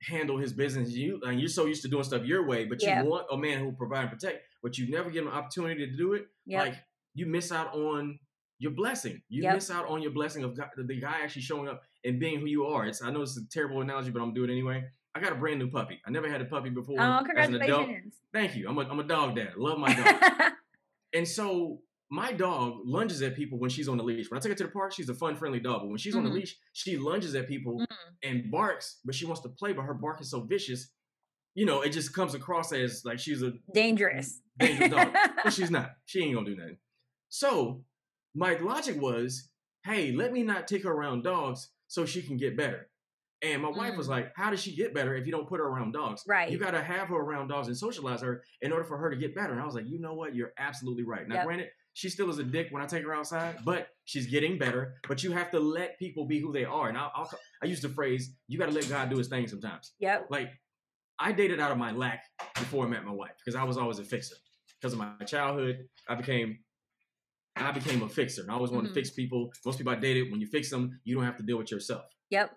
handle 0.02 0.38
his 0.38 0.52
business, 0.52 0.90
you 0.90 1.22
and 1.24 1.40
you're 1.40 1.48
so 1.48 1.66
used 1.66 1.84
to 1.84 1.88
doing 1.88 2.04
stuff 2.04 2.26
your 2.26 2.46
way, 2.46 2.66
but 2.66 2.82
you 2.82 2.90
want 3.06 3.28
a 3.32 3.38
man 3.38 3.60
who 3.60 3.66
will 3.66 3.74
provide 3.74 4.02
and 4.02 4.12
protect, 4.12 4.44
but 4.62 4.78
you 4.78 4.90
never 4.90 5.10
give 5.10 5.24
him 5.24 5.32
an 5.32 5.38
opportunity 5.38 5.86
to 5.86 5.96
do 5.96 6.14
it. 6.14 6.26
Yep. 6.46 6.66
Like 6.66 6.76
you 7.14 7.26
miss 7.26 7.54
out 7.54 7.74
on 7.74 8.20
your 8.62 8.72
blessing. 8.72 9.22
You 9.28 9.42
yep. 9.42 9.56
miss 9.56 9.72
out 9.72 9.88
on 9.88 10.04
your 10.04 10.12
blessing 10.12 10.44
of 10.44 10.56
God, 10.56 10.70
the 10.78 11.00
guy 11.00 11.16
actually 11.24 11.42
showing 11.42 11.68
up 11.68 11.82
and 12.06 12.20
being 12.20 12.40
who 12.40 12.46
you 12.46 12.66
are. 12.68 12.86
It's 12.86 13.02
I 13.02 13.10
know 13.10 13.24
it's 13.24 13.36
a 13.36 13.48
terrible 13.50 13.82
analogy, 13.82 14.12
but 14.12 14.20
I'm 14.20 14.28
gonna 14.28 14.36
do 14.36 14.44
it 14.44 14.52
anyway. 14.52 14.86
I 15.16 15.20
got 15.20 15.32
a 15.32 15.36
brand 15.36 15.58
new 15.58 15.70
puppy. 15.70 16.00
I 16.06 16.12
never 16.12 16.30
had 16.30 16.42
a 16.42 16.46
puppy 16.46 16.70
before. 16.70 16.96
Oh, 17.00 17.22
congratulations! 17.26 18.16
Thank 18.32 18.56
you. 18.56 18.70
I'm 18.70 18.78
a 18.78 18.82
I'm 18.82 19.00
a 19.00 19.04
dog 19.04 19.36
dad. 19.36 19.54
Love 19.58 19.80
my 19.80 19.94
dog. 19.94 20.54
and 21.14 21.28
so 21.28 21.80
my 22.12 22.32
dog 22.32 22.82
lunges 22.86 23.24
at 23.24 23.36
people 23.36 23.58
when 23.58 23.72
she's 23.72 23.90
on 23.90 23.98
the 23.98 24.04
leash. 24.04 24.30
When 24.30 24.38
I 24.38 24.42
take 24.42 24.52
her 24.52 24.58
to 24.58 24.64
the 24.66 24.70
park, 24.70 24.94
she's 24.94 25.10
a 25.10 25.16
fun, 25.16 25.36
friendly 25.36 25.60
dog. 25.60 25.82
But 25.82 25.88
when 25.88 25.98
she's 25.98 26.14
mm-hmm. 26.14 26.20
on 26.20 26.24
the 26.26 26.30
mm-hmm. 26.30 26.40
leash, 26.42 26.56
she 26.74 26.98
lunges 26.98 27.34
at 27.34 27.48
people 27.48 27.80
mm-hmm. 27.80 28.30
and 28.30 28.52
barks, 28.52 29.00
but 29.04 29.16
she 29.16 29.26
wants 29.26 29.42
to 29.42 29.50
play. 29.50 29.74
But 29.74 29.84
her 29.84 29.96
bark 29.96 30.22
is 30.22 30.30
so 30.30 30.42
vicious, 30.42 30.90
you 31.56 31.66
know, 31.66 31.82
it 31.82 31.90
just 31.90 32.14
comes 32.14 32.36
across 32.36 32.72
as 32.72 33.02
like 33.06 33.18
she's 33.18 33.42
a 33.42 33.54
dangerous, 33.74 34.40
dangerous 34.60 34.92
dog. 34.92 35.16
but 35.44 35.52
she's 35.52 35.72
not. 35.72 35.94
She 36.06 36.22
ain't 36.22 36.36
gonna 36.36 36.46
do 36.46 36.56
nothing. 36.56 36.78
So 37.30 37.84
my 38.36 38.56
logic 38.58 39.00
was, 39.02 39.50
hey, 39.86 40.12
let 40.12 40.32
me 40.32 40.44
not 40.44 40.68
take 40.68 40.84
her 40.84 40.92
around 40.92 41.24
dogs 41.24 41.70
so 41.88 42.06
she 42.06 42.22
can 42.22 42.38
get 42.38 42.58
better. 42.58 42.88
And 43.44 43.62
my 43.62 43.70
mm. 43.70 43.78
wife 43.78 43.98
was 43.98 44.08
mm. 44.08 44.12
like, 44.12 44.34
how 44.36 44.52
does 44.52 44.62
she 44.62 44.76
get 44.76 44.94
better 44.94 45.16
if 45.16 45.26
you 45.26 45.32
don't 45.32 45.48
put 45.48 45.60
her 45.60 45.66
around 45.66 45.94
dogs? 45.94 46.24
Right. 46.28 46.52
You 46.52 46.58
got 46.58 46.72
to 46.72 46.82
have 46.82 47.08
her 47.08 47.16
around 47.16 47.48
dogs 47.48 47.68
and 47.68 47.78
socialize 47.78 48.22
her 48.22 48.44
in 48.62 48.72
order 48.72 48.86
for 48.86 48.98
her 48.98 49.10
to 49.10 49.16
get 49.16 49.36
better. 49.36 49.52
And 49.52 49.62
I 49.62 49.66
was 49.66 49.76
like, 49.76 49.88
you 49.88 50.00
know 50.00 50.14
what? 50.14 50.36
You're 50.36 50.54
absolutely 50.60 51.04
right. 51.04 51.28
Now, 51.28 51.36
yep. 51.36 51.46
granted, 51.46 51.70
she 51.94 52.10
still 52.10 52.30
is 52.30 52.38
a 52.38 52.44
dick 52.44 52.68
when 52.70 52.82
I 52.82 52.86
take 52.86 53.04
her 53.04 53.14
outside, 53.14 53.58
but 53.66 53.88
she's 54.06 54.28
getting 54.28 54.58
better. 54.58 54.96
But 55.08 55.24
you 55.24 55.32
have 55.32 55.52
to 55.52 55.60
let 55.60 55.98
people 56.00 56.26
be 56.26 56.40
who 56.40 56.54
they 56.54 56.66
are. 56.66 56.90
And 56.90 56.98
I'll, 56.98 57.12
I'll 57.16 57.30
i 57.64 57.66
use 57.66 57.82
the 57.82 57.90
phrase, 57.90 58.34
you 58.48 58.58
got 58.58 58.68
to 58.68 58.72
let 58.72 58.88
God 58.88 59.10
do 59.10 59.18
his 59.18 59.28
thing 59.28 59.48
sometimes. 59.48 59.94
Yep. 60.00 60.28
Like, 60.30 60.52
I 61.20 61.32
dated 61.32 61.60
out 61.60 61.72
of 61.72 61.78
my 61.78 61.92
lack 61.92 62.24
before 62.56 62.86
I 62.86 62.90
met 62.90 63.06
my 63.06 63.12
wife 63.12 63.34
because 63.44 63.60
I 63.60 63.64
was 63.64 63.78
always 63.78 64.00
a 64.00 64.04
fixer. 64.04 64.36
Because 64.80 64.94
of 64.94 65.00
my 65.00 65.14
childhood, 65.28 65.88
I 66.08 66.16
became 66.16 66.60
I 67.56 67.72
became 67.72 68.02
a 68.04 68.10
fixer. 68.10 68.46
I 68.50 68.54
always 68.54 68.72
wanted 68.72 68.88
mm-hmm. 68.88 68.96
to 68.96 69.02
fix 69.02 69.10
people. 69.12 69.52
Most 69.66 69.78
people 69.78 69.94
I 69.94 69.98
dated, 69.98 70.32
when 70.32 70.40
you 70.40 70.48
fix 70.48 70.70
them, 70.70 71.00
you 71.04 71.16
don't 71.16 71.26
have 71.26 71.38
to 71.38 71.44
deal 71.44 71.58
with 71.58 71.72
yourself. 71.72 72.06
Yep. 72.30 72.52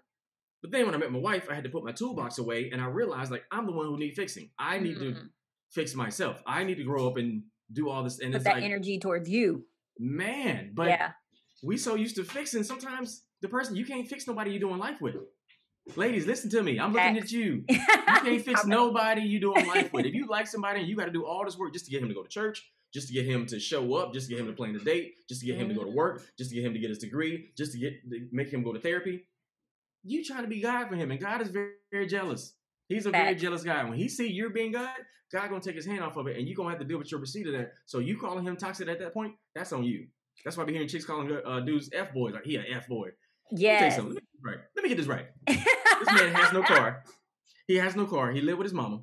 But 0.63 0.71
then 0.71 0.87
when 0.87 0.95
I 0.95 0.99
met 0.99 1.13
my 1.13 1.19
wife, 1.19 1.49
I 1.51 1.55
had 1.55 1.65
to 1.65 1.71
put 1.71 1.85
my 1.85 1.93
toolbox 1.93 2.39
away 2.39 2.71
and 2.73 2.81
I 2.81 2.87
realized 2.87 3.31
like 3.31 3.45
I'm 3.51 3.67
the 3.67 3.73
one 3.73 3.87
who 3.87 3.99
need 3.99 4.15
fixing. 4.15 4.51
I 4.59 4.79
need 4.79 4.97
mm-hmm. 4.97 5.13
to 5.15 5.27
fix 5.71 5.95
myself. 5.95 6.43
I 6.47 6.65
need 6.65 6.77
to 6.77 6.85
grow 6.85 7.07
up 7.07 7.19
and 7.19 7.43
do 7.73 7.91
all 7.91 8.03
this. 8.03 8.21
And 8.21 8.33
put 8.33 8.37
it's 8.37 8.45
that 8.45 8.55
like, 8.55 8.65
energy 8.65 8.99
towards 8.99 9.29
you. 9.29 9.67
Man, 9.99 10.71
but 10.75 10.89
yeah. 10.89 11.11
we 11.63 11.77
so 11.77 11.97
used 11.97 12.17
to 12.17 12.25
fixing. 12.25 12.63
Sometimes 12.63 13.25
the 13.43 13.49
person 13.49 13.77
you 13.77 13.85
can't 13.85 14.09
fix 14.09 14.27
nobody 14.27 14.53
you 14.53 14.59
doing 14.59 14.79
life 14.79 15.01
with. 15.01 15.17
Ladies, 15.97 16.27
listen 16.27 16.49
to 16.51 16.63
me. 16.63 16.81
I'm 16.81 16.95
looking 16.95 17.19
at 17.19 17.31
you. 17.31 17.65
You 18.15 18.31
can't 18.31 18.45
fix 18.45 18.65
nobody 18.65 19.21
you 19.21 19.39
doing 19.39 19.67
life 19.67 19.93
with. 19.93 20.07
If 20.07 20.15
you 20.15 20.27
like 20.27 20.47
somebody 20.47 20.81
and 20.81 20.89
you 20.89 20.97
got 20.97 21.05
to 21.07 21.11
do 21.11 21.27
all 21.27 21.45
this 21.45 21.59
work 21.59 21.75
just 21.75 21.85
to 21.85 21.91
get 21.91 22.01
him 22.01 22.09
to 22.09 22.15
go 22.15 22.23
to 22.23 22.29
church, 22.29 22.73
just 22.95 23.09
to 23.09 23.15
get 23.15 23.27
him 23.27 23.45
to 23.47 23.59
show 23.59 23.95
up, 23.95 24.13
just 24.13 24.29
to 24.29 24.35
get 24.35 24.41
him 24.41 24.47
to 24.47 24.53
plan 24.53 24.73
the 24.73 24.79
date, 24.79 25.15
just 25.29 25.41
to 25.41 25.47
get 25.47 25.57
him 25.57 25.69
to 25.69 25.75
go 25.75 25.81
to 25.81 25.89
mm-hmm. 25.89 25.97
work, 25.97 26.23
just 26.39 26.51
to 26.51 26.57
get 26.57 26.65
him 26.65 26.73
to 26.73 26.79
get 26.79 26.91
his 26.91 26.99
degree, 26.99 27.51
just 27.57 27.73
to 27.73 27.79
get 27.79 27.93
to 28.09 28.29
make 28.33 28.53
him 28.53 28.63
go 28.63 28.73
to 28.73 28.79
therapy. 28.79 29.27
You 30.05 30.25
trying 30.25 30.43
to 30.43 30.49
be 30.49 30.61
God 30.61 30.89
for 30.89 30.97
him, 30.97 31.11
and 31.11 31.21
God 31.21 31.41
is 31.41 31.49
very, 31.49 31.73
very 31.91 32.07
jealous. 32.07 32.55
He's 32.89 33.07
a 33.07 33.11
very 33.11 33.35
jealous 33.35 33.63
guy. 33.63 33.83
When 33.85 33.99
he 33.99 34.09
see 34.09 34.29
you're 34.29 34.51
being 34.51 34.73
God, 34.73 34.97
God 35.33 35.49
gonna 35.49 35.61
take 35.61 35.75
his 35.75 35.87
hand 35.87 36.01
off 36.01 36.17
of 36.17 36.27
it, 36.29 36.37
and 36.39 36.47
you 36.47 36.55
gonna 36.55 36.71
have 36.71 36.79
to 36.79 36.85
deal 36.85 36.99
with 36.99 37.11
your 37.11 37.21
receipt 37.21 37.47
of 37.47 37.55
that. 37.55 37.73
So 37.87 37.99
you 37.99 38.17
calling 38.17 38.47
him 38.47 38.57
toxic 38.57 38.89
at 38.89 38.99
that 39.01 39.13
point, 39.13 39.33
that's 39.55 39.73
on 39.73 39.85
you. 39.85 40.07
That's 40.45 40.57
why 40.57 40.63
I 40.63 40.67
be 40.67 40.75
hearing 40.75 40.89
chicks 40.89 41.05
calling 41.05 41.37
uh, 41.45 41.61
dudes 41.61 41.91
f 41.93 42.13
boys, 42.13 42.35
like 42.35 42.45
he 42.45 42.57
an 42.57 42.65
f 42.71 42.87
boy. 42.87 43.11
Yeah. 43.51 43.95
Let, 43.97 44.23
right. 44.43 44.59
Let 44.77 44.83
me 44.83 44.89
get 44.89 44.99
this 44.99 45.07
right. 45.07 45.27
this 45.47 45.57
man 46.07 46.35
has 46.35 46.53
no 46.53 46.63
car. 46.65 47.03
He 47.67 47.77
has 47.77 47.97
no 47.97 48.07
car. 48.07 48.31
He 48.31 48.41
live 48.41 48.59
with 48.59 48.67
his 48.67 48.75
mama. 48.75 49.01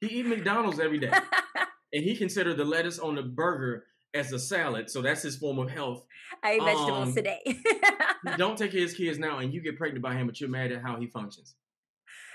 He 0.00 0.06
eat 0.06 0.26
McDonald's 0.26 0.78
every 0.78 0.98
day, 0.98 1.10
and 1.92 2.04
he 2.04 2.16
considered 2.16 2.56
the 2.56 2.64
lettuce 2.64 2.98
on 2.98 3.14
the 3.14 3.22
burger 3.22 3.84
as 4.14 4.32
a 4.32 4.38
salad. 4.38 4.90
So 4.90 5.02
that's 5.02 5.22
his 5.22 5.36
form 5.36 5.58
of 5.58 5.70
health. 5.70 6.04
I 6.42 6.54
eat 6.56 6.62
vegetables 6.62 7.08
um, 7.08 7.14
today. 7.14 7.58
don't 8.36 8.56
take 8.56 8.72
his 8.72 8.94
kids 8.94 9.18
now, 9.18 9.38
and 9.38 9.52
you 9.52 9.60
get 9.60 9.76
pregnant 9.76 10.02
by 10.02 10.14
him, 10.14 10.26
but 10.26 10.40
you're 10.40 10.50
mad 10.50 10.72
at 10.72 10.82
how 10.82 10.98
he 10.98 11.06
functions. 11.06 11.54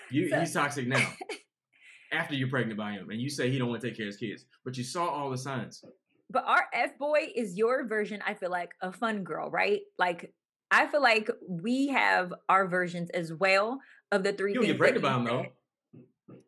You, 0.09 0.29
so, 0.29 0.39
he's 0.39 0.53
toxic 0.53 0.87
now. 0.87 1.13
after 2.13 2.35
you're 2.35 2.49
pregnant 2.49 2.77
by 2.77 2.91
him, 2.91 3.09
and 3.09 3.19
you 3.19 3.29
say 3.29 3.49
he 3.49 3.57
don't 3.57 3.69
want 3.69 3.81
to 3.81 3.87
take 3.87 3.97
care 3.97 4.05
of 4.05 4.13
his 4.13 4.17
kids, 4.17 4.45
but 4.63 4.77
you 4.77 4.83
saw 4.83 5.07
all 5.07 5.29
the 5.29 5.37
signs. 5.37 5.83
But 6.29 6.45
our 6.47 6.65
F 6.73 6.97
boy 6.97 7.27
is 7.35 7.57
your 7.57 7.87
version. 7.87 8.21
I 8.25 8.33
feel 8.33 8.51
like 8.51 8.71
a 8.81 8.91
fun 8.91 9.23
girl, 9.23 9.49
right? 9.49 9.81
Like 9.97 10.33
I 10.71 10.87
feel 10.87 11.01
like 11.01 11.29
we 11.47 11.89
have 11.89 12.33
our 12.49 12.67
versions 12.67 13.09
as 13.11 13.33
well 13.33 13.79
of 14.11 14.23
the 14.23 14.33
three. 14.33 14.53
You 14.53 14.65
get 14.65 14.77
pregnant 14.77 15.03
by 15.03 15.13
him 15.13 15.25
though. 15.25 15.45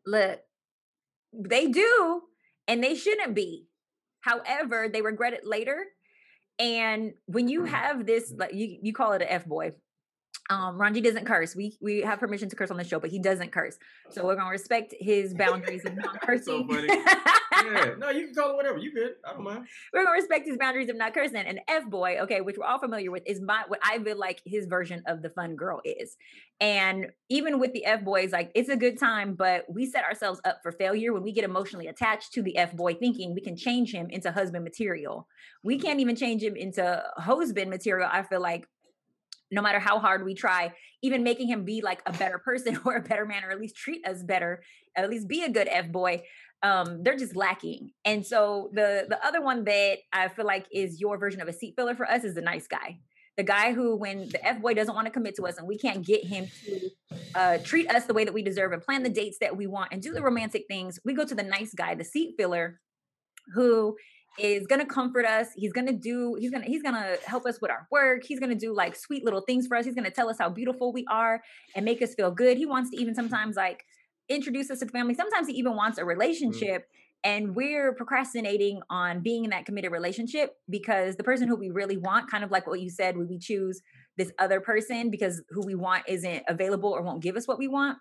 Look, 0.06 0.40
they 1.34 1.68
do, 1.68 2.22
and 2.68 2.84
they 2.84 2.96
shouldn't 2.96 3.36
be. 3.36 3.68
However, 4.22 4.90
they 4.92 5.02
regret 5.02 5.34
it 5.34 5.46
later. 5.46 5.86
And 6.58 7.14
when 7.26 7.48
you 7.48 7.62
mm. 7.62 7.68
have 7.68 8.06
this, 8.06 8.34
like 8.36 8.54
you, 8.54 8.78
you 8.82 8.94
call 8.94 9.14
it 9.14 9.22
an 9.22 9.28
F 9.30 9.46
boy, 9.46 9.74
um, 10.50 10.78
Ron 10.78 10.94
G 10.94 11.02
doesn't 11.02 11.26
curse. 11.26 11.56
We 11.56 11.78
we 11.82 12.02
have 12.02 12.20
permission 12.20 12.50
to 12.50 12.56
curse 12.56 12.70
on 12.70 12.78
the 12.78 12.84
show, 12.84 13.00
but 13.00 13.10
he 13.10 13.20
doesn't 13.20 13.52
curse. 13.52 13.78
So 14.12 14.26
we're 14.26 14.36
gonna 14.36 14.50
respect 14.50 14.94
his 15.00 15.34
boundaries 15.34 15.86
of 15.86 15.96
not 15.98 16.22
cursing. 16.22 16.44
so 16.44 16.68
funny. 16.68 16.88
no, 17.98 18.10
you 18.10 18.26
can 18.26 18.36
call 18.36 18.52
it 18.52 18.56
whatever. 18.56 18.78
You 18.78 18.94
good? 18.94 19.14
I 19.28 19.34
don't 19.34 19.44
mind. 19.44 19.68
We're 19.94 20.04
gonna 20.04 20.16
respect 20.16 20.48
his 20.48 20.58
boundaries 20.58 20.90
of 20.90 20.96
not 20.96 21.14
cursing. 21.14 21.38
And 21.38 21.60
F 21.68 21.86
boy, 21.90 22.20
okay, 22.22 22.42
which 22.42 22.58
we're 22.58 22.66
all 22.66 22.80
familiar 22.80 23.12
with, 23.12 23.24
is 23.26 23.42
my 23.42 23.64
what 23.68 23.80
I 23.84 24.00
feel 24.00 24.18
like 24.18 24.42
his 24.46 24.66
version 24.66 25.04
of 25.08 25.22
the 25.22 25.30
fun 25.30 25.56
girl 25.56 25.82
is. 25.84 26.16
And 26.60 27.08
even 27.30 27.60
with 27.60 27.74
the 27.74 27.86
F 27.86 28.04
boys, 28.04 28.32
like 28.32 28.52
it's 28.56 28.70
a 28.70 28.78
good 28.78 29.00
time, 29.00 29.36
but 29.36 29.66
we 29.70 29.86
set 29.86 30.04
ourselves 30.04 30.40
up 30.46 30.60
for 30.64 30.72
failure 30.72 31.14
when 31.14 31.24
we 31.24 31.32
get 31.32 31.44
emotionally 31.44 31.88
attached 31.88 32.34
to 32.34 32.42
the 32.42 32.58
F 32.58 32.76
boy, 32.76 32.94
thinking 32.96 33.34
we 33.34 33.42
can 33.42 33.56
change 33.56 33.94
him 33.94 34.08
into 34.10 34.32
husband 34.32 34.64
material. 34.64 35.28
We 35.64 35.80
can't 35.80 36.00
even 36.00 36.16
change 36.16 36.44
him 36.44 36.56
into 36.56 37.04
husband 37.18 37.70
material. 37.70 38.10
I 38.12 38.24
feel 38.24 38.42
like 38.42 38.68
no 39.52 39.62
matter 39.62 39.80
how 39.80 40.00
hard 40.00 40.26
we 40.26 40.34
try, 40.34 40.74
even 41.02 41.24
making 41.24 41.48
him 41.48 41.66
be 41.66 41.82
like 41.82 42.02
a 42.06 42.14
better 42.14 42.40
person 42.40 42.80
or 42.86 42.98
a 42.98 43.02
better 43.02 43.26
man, 43.26 43.44
or 43.44 43.52
at 43.52 43.60
least 43.60 43.76
treat 43.76 44.06
us 44.08 44.24
better, 44.24 44.64
at 44.96 45.10
least 45.10 45.28
be 45.28 45.44
a 45.44 45.50
good 45.50 45.68
F 45.70 45.92
boy, 45.92 46.24
um, 46.64 47.04
they're 47.04 47.18
just 47.18 47.36
lacking. 47.36 47.92
And 48.06 48.26
so 48.26 48.70
the 48.74 49.06
the 49.08 49.24
other 49.26 49.42
one 49.42 49.64
that 49.66 49.98
I 50.12 50.28
feel 50.30 50.46
like 50.46 50.66
is 50.72 51.00
your 51.00 51.18
version 51.18 51.42
of 51.42 51.48
a 51.48 51.54
seat 51.54 51.76
filler 51.76 51.96
for 51.96 52.10
us 52.10 52.24
is 52.24 52.36
the 52.36 52.42
nice 52.42 52.68
guy. 52.68 53.00
The 53.38 53.44
guy 53.44 53.74
who, 53.74 53.98
when 53.98 54.30
the 54.30 54.46
F 54.48 54.62
boy 54.62 54.74
doesn't 54.74 54.96
want 54.96 55.08
to 55.08 55.12
commit 55.12 55.36
to 55.36 55.44
us 55.44 55.58
and 55.58 55.68
we 55.68 55.78
can't 55.78 56.06
get 56.06 56.24
him 56.24 56.48
to 56.66 56.90
uh, 57.36 57.58
treat 57.64 57.92
us 57.92 58.06
the 58.06 58.14
way 58.14 58.24
that 58.24 58.34
we 58.34 58.42
deserve 58.42 58.72
and 58.72 58.82
plan 58.82 59.04
the 59.04 59.10
dates 59.10 59.38
that 59.42 59.58
we 59.58 59.68
want 59.68 59.90
and 59.92 60.02
do 60.02 60.14
the 60.14 60.22
romantic 60.22 60.64
things, 60.70 61.00
we 61.04 61.14
go 61.14 61.26
to 61.26 61.36
the 61.36 61.44
nice 61.44 61.74
guy, 61.74 61.96
the 61.96 62.06
seat 62.06 62.36
filler, 62.38 62.80
who 63.54 63.96
is 64.40 64.66
going 64.68 64.80
to 64.80 64.88
comfort 64.88 65.26
us. 65.26 65.50
He's 65.56 65.74
going 65.74 65.88
to 65.88 65.94
do 65.94 66.36
he's 66.40 66.52
going 66.52 66.64
to 66.64 66.70
he's 66.70 66.82
going 66.82 66.96
to 66.96 67.18
help 67.26 67.46
us 67.46 67.60
with 67.62 67.72
our 67.72 67.88
work. 67.92 68.24
He's 68.24 68.40
going 68.40 68.52
to 68.52 68.58
do 68.58 68.74
like 68.74 68.96
sweet 68.96 69.24
little 69.24 69.42
things 69.42 69.68
for 69.68 69.78
us. 69.78 69.86
He's 69.86 69.96
going 69.96 70.06
to 70.06 70.12
tell 70.12 70.30
us 70.30 70.38
how 70.40 70.50
beautiful 70.50 70.92
we 70.94 71.06
are 71.10 71.42
and 71.76 71.86
make 71.86 72.02
us 72.02 72.16
feel 72.16 72.32
good. 72.32 72.58
He 72.58 72.66
wants 72.66 72.90
to 72.92 72.98
even 72.98 73.16
sometimes 73.16 73.56
like 73.56 73.84
introduce 74.30 74.70
us 74.72 74.80
to 74.80 74.86
the 74.86 74.92
family. 74.92 75.14
Sometimes 75.14 75.48
he 75.48 75.54
even 75.54 75.76
wants 75.76 75.98
a 75.98 76.02
mm. 76.02 76.08
relationship 76.08 76.84
mm. 76.84 76.86
and 77.24 77.56
we're 77.56 77.94
procrastinating 77.94 78.82
on 78.90 79.22
being 79.22 79.44
in 79.44 79.52
that 79.52 79.66
committed 79.66 79.92
relationship 79.92 80.56
because 80.70 81.16
the 81.16 81.24
person 81.24 81.48
who 81.48 81.56
we 81.56 81.70
really 81.70 81.98
want 81.98 82.30
kind 82.30 82.44
of 82.44 82.52
like 82.52 82.68
what 82.68 82.80
you 82.80 82.90
said 82.90 83.18
when 83.18 83.28
we 83.28 83.38
choose 83.38 83.82
this 84.18 84.32
other 84.40 84.60
person 84.60 85.10
because 85.10 85.42
who 85.50 85.66
we 85.66 85.76
want 85.76 86.04
isn't 86.08 86.44
available 86.48 86.90
or 86.90 87.02
won't 87.02 87.22
give 87.22 87.36
us 87.36 87.48
what 87.48 87.60
we 87.60 87.68
want. 87.68 87.98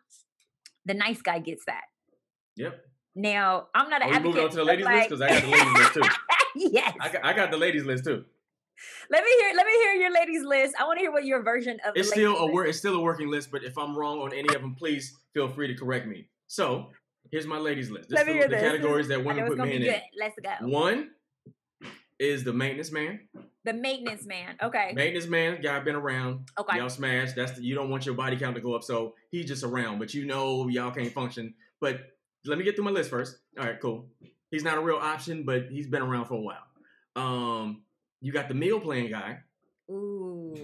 The 0.87 0.95
nice 0.95 1.23
guy 1.23 1.39
gets 1.39 1.65
that. 1.67 1.83
Yep. 2.57 2.81
Now, 3.17 3.69
I'm 3.75 3.89
not 3.89 4.03
an 4.03 4.11
Are 4.11 4.15
advocate. 4.15 4.25
moving 4.25 4.45
on 4.45 4.51
to 4.51 4.57
the 4.57 4.65
ladies 4.65 4.85
like... 4.85 5.11
list 5.11 5.11
because 5.11 5.21
I 5.23 5.29
got 5.29 5.43
the 5.43 5.51
ladies 5.51 5.73
list 5.73 5.95
too. 5.95 6.03
yes, 6.57 6.97
I 7.01 7.09
got, 7.13 7.25
I 7.25 7.33
got 7.33 7.51
the 7.51 7.57
ladies 7.57 7.85
list 7.85 8.05
too. 8.05 8.25
Let 9.11 9.25
me 9.25 9.31
hear. 9.41 9.55
Let 9.57 9.67
me 9.67 9.73
hear 9.73 9.93
your 9.95 10.13
ladies 10.13 10.45
list. 10.45 10.75
I 10.79 10.85
want 10.85 10.99
to 10.99 11.03
hear 11.03 11.13
what 11.13 11.25
your 11.25 11.43
version 11.43 11.79
of. 11.87 11.97
It's 11.97 12.11
still 12.11 12.37
a 12.37 12.51
work. 12.51 12.69
It's 12.69 12.79
still 12.79 12.95
a 12.95 13.01
working 13.01 13.31
list, 13.31 13.51
but 13.51 13.65
if 13.65 13.77
I'm 13.79 13.97
wrong 13.97 14.21
on 14.21 14.33
any 14.33 14.55
of 14.55 14.61
them, 14.61 14.75
please 14.75 15.17
feel 15.33 15.49
free 15.49 15.69
to 15.69 15.75
correct 15.75 16.07
me. 16.07 16.29
So 16.47 16.91
here's 17.31 17.47
my 17.47 17.59
ladies 17.59 17.91
list. 17.91 18.09
This 18.09 18.17
Let 18.17 18.27
me 18.27 18.33
the, 18.33 18.39
hear 18.39 18.49
the 18.49 18.57
this. 18.57 18.63
categories 18.63 19.09
that 19.09 19.25
women 19.25 19.47
put 19.47 19.59
men 19.59 19.69
in. 19.69 20.01
Let's 20.19 20.37
go. 20.43 20.67
One 20.67 21.11
is 22.19 22.45
the 22.45 22.53
maintenance 22.53 22.93
man. 22.93 23.21
The 23.65 23.73
maintenance 23.73 24.27
man. 24.27 24.57
Okay. 24.63 24.93
Maintenance 24.95 25.27
man, 25.27 25.61
guy 25.63 25.81
been 25.81 25.95
around. 25.95 26.49
Okay. 26.59 26.79
Y'all 26.79 26.91
smash. 26.91 27.33
That's 27.33 27.53
the, 27.53 27.65
you 27.65 27.75
don't 27.75 27.89
want 27.89 28.05
your 28.05 28.15
body 28.15 28.37
count 28.37 28.55
to 28.57 28.61
go 28.61 28.75
up, 28.75 28.85
so 28.85 29.15
he's 29.31 29.47
just 29.47 29.65
around. 29.65 29.99
But 29.99 30.13
you 30.13 30.27
know 30.27 30.69
y'all 30.69 30.91
can't 30.91 31.13
function. 31.13 31.55
But 31.81 32.01
let 32.45 32.59
me 32.59 32.65
get 32.65 32.77
through 32.77 32.85
my 32.85 32.91
list 32.91 33.11
first. 33.11 33.39
All 33.59 33.65
right, 33.65 33.81
cool. 33.81 34.07
He's 34.51 34.63
not 34.63 34.77
a 34.79 34.81
real 34.83 34.97
option, 34.97 35.45
but 35.45 35.69
he's 35.71 35.87
been 35.87 36.03
around 36.03 36.27
for 36.27 36.35
a 36.35 36.41
while. 36.41 36.63
Um, 37.17 37.83
you 38.25 38.33
got 38.33 38.49
the 38.49 38.55
meal 38.55 38.81
plan 38.81 39.11
guy. 39.11 39.39
Ooh. 39.91 40.55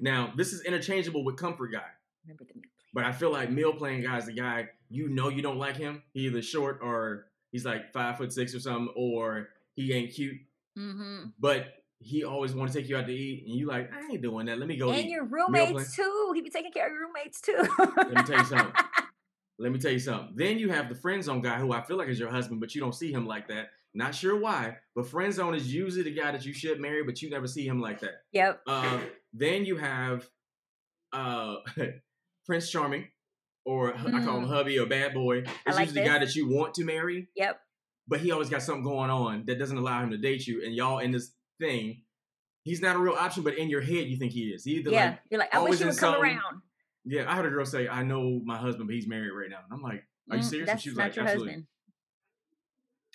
Now 0.00 0.32
this 0.36 0.54
is 0.54 0.64
interchangeable 0.64 1.22
with 1.22 1.36
comfort 1.36 1.68
guy. 1.68 1.82
Remember 2.24 2.44
the 2.44 2.54
meal 2.54 2.62
plan. 2.62 2.92
But 2.94 3.04
I 3.04 3.12
feel 3.12 3.30
like 3.30 3.50
meal 3.50 3.74
plan 3.74 4.02
guy 4.02 4.16
is 4.16 4.24
the 4.24 4.32
guy 4.32 4.70
you 4.88 5.08
know 5.08 5.28
you 5.28 5.42
don't 5.42 5.58
like 5.58 5.76
him. 5.76 6.02
He 6.14 6.20
either 6.20 6.40
short 6.40 6.80
or 6.82 7.26
he's 7.52 7.66
like 7.66 7.92
five 7.92 8.16
foot 8.16 8.32
six 8.32 8.54
or 8.54 8.60
something, 8.60 8.88
or 8.96 9.48
he 9.74 9.92
ain't 9.92 10.14
cute. 10.14 10.38
Mm-hmm. 10.78 11.26
But 11.38 11.66
he 11.98 12.24
always 12.24 12.54
want 12.54 12.72
to 12.72 12.78
take 12.78 12.88
you 12.88 12.96
out 12.96 13.06
to 13.06 13.12
eat, 13.12 13.44
and 13.46 13.54
you 13.54 13.66
like, 13.66 13.92
I 13.92 14.12
ain't 14.12 14.22
doing 14.22 14.46
that. 14.46 14.58
Let 14.58 14.68
me 14.68 14.76
go. 14.76 14.90
And 14.90 15.04
eat. 15.04 15.10
your 15.10 15.24
roommates 15.24 15.94
too. 15.94 16.32
He 16.34 16.40
be 16.40 16.48
taking 16.48 16.72
care 16.72 16.86
of 16.86 16.92
your 16.92 17.06
roommates 17.06 17.40
too. 17.42 17.68
Let 17.96 18.14
me 18.14 18.22
tell 18.22 18.38
you 18.38 18.44
something. 18.44 18.84
Let 19.58 19.72
me 19.72 19.78
tell 19.78 19.92
you 19.92 20.00
something. 20.00 20.32
Then 20.34 20.58
you 20.58 20.70
have 20.70 20.88
the 20.88 20.94
friend 20.94 21.22
zone 21.22 21.42
guy 21.42 21.58
who 21.58 21.72
I 21.72 21.82
feel 21.82 21.96
like 21.96 22.08
is 22.08 22.18
your 22.18 22.30
husband, 22.30 22.60
but 22.60 22.74
you 22.74 22.80
don't 22.80 22.94
see 22.94 23.12
him 23.12 23.26
like 23.26 23.46
that. 23.48 23.68
Not 23.94 24.14
sure 24.14 24.36
why, 24.36 24.76
but 24.96 25.06
friend 25.06 25.32
zone 25.32 25.54
is 25.54 25.72
usually 25.72 26.02
the 26.02 26.14
guy 26.14 26.32
that 26.32 26.44
you 26.44 26.52
should 26.52 26.80
marry, 26.80 27.04
but 27.04 27.22
you 27.22 27.30
never 27.30 27.46
see 27.46 27.66
him 27.66 27.80
like 27.80 28.00
that. 28.00 28.22
Yep. 28.32 28.60
Uh, 28.66 28.98
then 29.32 29.64
you 29.64 29.76
have 29.76 30.28
uh, 31.12 31.56
Prince 32.46 32.70
Charming, 32.70 33.06
or 33.64 33.92
mm. 33.92 34.14
I 34.14 34.24
call 34.24 34.38
him 34.38 34.46
mm. 34.46 34.48
hubby 34.48 34.80
or 34.80 34.86
bad 34.86 35.14
boy. 35.14 35.38
It's 35.38 35.76
like 35.76 35.86
usually 35.86 36.02
the 36.02 36.08
guy 36.08 36.18
that 36.18 36.34
you 36.34 36.48
want 36.48 36.74
to 36.74 36.84
marry. 36.84 37.28
Yep. 37.36 37.60
But 38.08 38.20
he 38.20 38.32
always 38.32 38.50
got 38.50 38.62
something 38.62 38.82
going 38.82 39.10
on 39.10 39.44
that 39.46 39.60
doesn't 39.60 39.78
allow 39.78 40.02
him 40.02 40.10
to 40.10 40.18
date 40.18 40.46
you, 40.46 40.62
and 40.64 40.74
y'all 40.74 40.98
in 40.98 41.12
this 41.12 41.32
thing. 41.60 42.02
He's 42.64 42.80
not 42.80 42.96
a 42.96 42.98
real 42.98 43.12
option, 43.12 43.42
but 43.42 43.58
in 43.58 43.68
your 43.68 43.82
head 43.82 44.08
you 44.08 44.16
think 44.16 44.32
he 44.32 44.44
is. 44.44 44.64
He 44.64 44.76
either 44.76 44.90
yeah, 44.90 45.04
like, 45.04 45.18
you're 45.30 45.40
like, 45.40 45.54
I 45.54 45.58
wish 45.58 45.80
you 45.80 45.86
would 45.86 45.98
come 45.98 46.14
around. 46.14 46.62
Yeah, 47.04 47.30
I 47.30 47.36
heard 47.36 47.44
a 47.44 47.50
girl 47.50 47.66
say, 47.66 47.88
"I 47.88 48.02
know 48.02 48.40
my 48.42 48.56
husband, 48.56 48.88
but 48.88 48.94
he's 48.94 49.06
married 49.06 49.32
right 49.32 49.50
now." 49.50 49.58
And 49.62 49.70
I'm 49.70 49.82
like, 49.82 50.02
"Are 50.30 50.38
you 50.38 50.42
mm, 50.42 50.46
serious?" 50.46 50.68
That's 50.68 50.76
and 50.76 50.82
she 50.82 50.88
was 50.88 50.96
like, 50.96 51.18
"Absolutely." 51.18 51.52
Husband. 51.52 51.66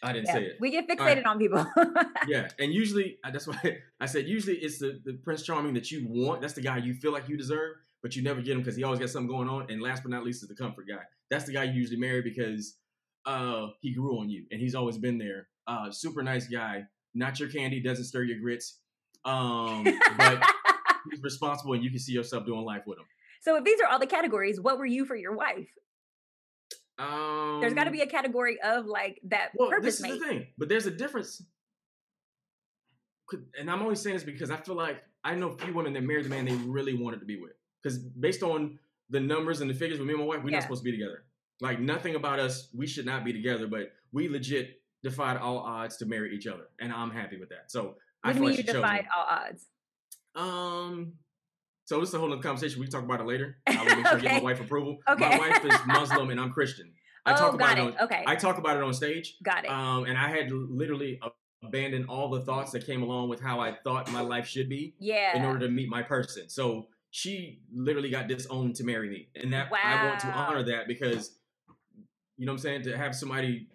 I 0.01 0.13
didn't 0.13 0.27
yeah, 0.27 0.33
say 0.33 0.43
it. 0.45 0.57
We 0.59 0.71
get 0.71 0.87
fixated 0.87 1.25
on 1.25 1.37
people. 1.39 1.65
yeah, 2.27 2.47
and 2.57 2.73
usually 2.73 3.17
that's 3.31 3.47
why 3.47 3.79
I 3.99 4.05
said 4.05 4.27
usually 4.27 4.57
it's 4.57 4.79
the, 4.79 4.99
the 5.03 5.13
Prince 5.23 5.43
Charming 5.43 5.73
that 5.73 5.91
you 5.91 6.07
want. 6.07 6.41
That's 6.41 6.53
the 6.53 6.61
guy 6.61 6.77
you 6.77 6.93
feel 6.93 7.11
like 7.11 7.27
you 7.27 7.37
deserve, 7.37 7.75
but 8.01 8.15
you 8.15 8.23
never 8.23 8.41
get 8.41 8.53
him 8.53 8.59
because 8.59 8.75
he 8.75 8.83
always 8.83 8.99
got 8.99 9.09
something 9.09 9.29
going 9.29 9.49
on. 9.49 9.69
And 9.69 9.81
last 9.81 10.03
but 10.03 10.11
not 10.11 10.23
least 10.23 10.41
is 10.41 10.49
the 10.49 10.55
comfort 10.55 10.87
guy. 10.87 11.03
That's 11.29 11.45
the 11.45 11.53
guy 11.53 11.63
you 11.63 11.73
usually 11.73 11.99
marry 11.99 12.21
because 12.21 12.77
uh, 13.25 13.67
he 13.81 13.93
grew 13.93 14.19
on 14.19 14.29
you 14.29 14.45
and 14.51 14.59
he's 14.59 14.75
always 14.75 14.97
been 14.97 15.17
there. 15.17 15.47
Uh, 15.67 15.91
super 15.91 16.23
nice 16.23 16.47
guy, 16.47 16.83
not 17.13 17.39
your 17.39 17.49
candy, 17.49 17.81
doesn't 17.81 18.05
stir 18.05 18.23
your 18.23 18.39
grits, 18.39 18.79
um, 19.25 19.83
but 20.17 20.41
he's 21.11 21.21
responsible 21.21 21.73
and 21.73 21.83
you 21.83 21.89
can 21.89 21.99
see 21.99 22.13
yourself 22.13 22.45
doing 22.45 22.63
life 22.63 22.83
with 22.87 22.97
him. 22.97 23.05
So 23.41 23.55
if 23.55 23.63
these 23.63 23.79
are 23.81 23.87
all 23.87 23.99
the 23.99 24.07
categories, 24.07 24.59
what 24.59 24.77
were 24.77 24.85
you 24.85 25.05
for 25.05 25.15
your 25.15 25.35
wife? 25.35 25.69
Um, 26.99 27.59
there's 27.61 27.73
got 27.73 27.85
to 27.85 27.91
be 27.91 28.01
a 28.01 28.07
category 28.07 28.59
of 28.61 28.85
like 28.85 29.21
that 29.23 29.51
well, 29.55 29.69
purpose. 29.69 29.99
This 29.99 30.11
is 30.11 30.19
the 30.19 30.25
thing, 30.25 30.47
but 30.57 30.67
there's 30.67 30.85
a 30.85 30.91
difference. 30.91 31.41
And 33.57 33.69
I'm 33.71 33.81
only 33.81 33.95
saying 33.95 34.15
this 34.15 34.23
because 34.23 34.51
I 34.51 34.57
feel 34.57 34.75
like 34.75 35.01
I 35.23 35.35
know 35.35 35.49
a 35.49 35.57
few 35.57 35.73
women 35.73 35.93
that 35.93 36.03
married 36.03 36.25
the 36.25 36.29
man 36.29 36.45
they 36.45 36.55
really 36.55 36.95
wanted 36.95 37.19
to 37.21 37.25
be 37.25 37.39
with. 37.39 37.51
Because 37.81 37.99
based 37.99 38.43
on 38.43 38.79
the 39.09 39.19
numbers 39.19 39.61
and 39.61 39.69
the 39.69 39.73
figures 39.73 39.99
with 39.99 40.07
me 40.07 40.13
and 40.13 40.21
my 40.21 40.27
wife, 40.27 40.43
we're 40.43 40.49
yeah. 40.49 40.57
not 40.57 40.63
supposed 40.63 40.83
to 40.83 40.91
be 40.91 40.91
together. 40.91 41.23
Like 41.61 41.79
nothing 41.79 42.15
about 42.15 42.39
us, 42.39 42.69
we 42.75 42.85
should 42.85 43.05
not 43.05 43.23
be 43.23 43.31
together. 43.31 43.67
But 43.67 43.91
we 44.11 44.27
legit 44.27 44.81
defied 45.01 45.37
all 45.37 45.59
odds 45.59 45.97
to 45.97 46.05
marry 46.05 46.35
each 46.35 46.47
other, 46.47 46.67
and 46.81 46.91
I'm 46.91 47.11
happy 47.11 47.37
with 47.37 47.49
that. 47.49 47.71
So 47.71 47.83
what 47.83 47.95
I 48.23 48.33
do 48.33 48.39
you 48.39 48.45
like 48.49 48.65
defied 48.65 49.05
all 49.15 49.25
odds? 49.29 49.65
Um. 50.35 51.13
So 51.89 51.99
this 51.99 52.09
is 52.09 52.15
a 52.15 52.19
whole 52.19 52.31
other 52.31 52.39
conversation. 52.39 52.79
We 52.79 52.85
can 52.85 52.91
talk 52.91 53.03
about 53.03 53.19
it 53.19 53.25
later. 53.25 53.57
I 53.67 53.77
will 53.77 53.95
make 53.95 54.05
sure 54.05 54.17
okay. 54.17 54.27
get 54.27 54.33
my 54.33 54.41
wife 54.51 54.61
approval. 54.61 54.99
Okay. 55.09 55.27
My 55.27 55.39
wife 55.39 55.65
is 55.65 55.73
Muslim 55.87 56.29
and 56.29 56.39
I'm 56.39 56.51
Christian. 56.51 56.93
I 57.25 57.33
oh, 57.33 57.35
talk 57.35 57.55
about 57.55 57.79
it. 57.79 57.81
On, 57.81 57.95
okay. 58.01 58.23
I 58.27 58.35
talk 58.35 58.59
about 58.59 58.77
it 58.77 58.83
on 58.83 58.93
stage. 58.93 59.37
Got 59.41 59.65
it. 59.65 59.71
Um, 59.71 60.03
and 60.03 60.15
I 60.15 60.29
had 60.29 60.51
literally 60.51 61.19
abandoned 61.63 62.05
all 62.07 62.29
the 62.29 62.41
thoughts 62.41 62.71
that 62.73 62.85
came 62.85 63.01
along 63.01 63.29
with 63.29 63.41
how 63.41 63.59
I 63.59 63.75
thought 63.83 64.11
my 64.11 64.21
life 64.21 64.47
should 64.47 64.69
be. 64.69 64.93
Yeah. 64.99 65.35
In 65.35 65.43
order 65.43 65.65
to 65.65 65.67
meet 65.67 65.89
my 65.89 66.03
person. 66.03 66.47
So 66.47 66.89
she 67.09 67.61
literally 67.73 68.11
got 68.11 68.27
disowned 68.27 68.75
to 68.75 68.83
marry 68.83 69.09
me, 69.09 69.29
and 69.35 69.51
that 69.53 69.71
wow. 69.71 69.79
I 69.81 70.05
want 70.05 70.19
to 70.19 70.27
honor 70.27 70.61
that 70.65 70.87
because 70.87 71.39
you 72.37 72.45
know 72.45 72.51
what 72.51 72.57
I'm 72.57 72.61
saying 72.61 72.83
to 72.83 72.95
have 72.95 73.15
somebody, 73.15 73.67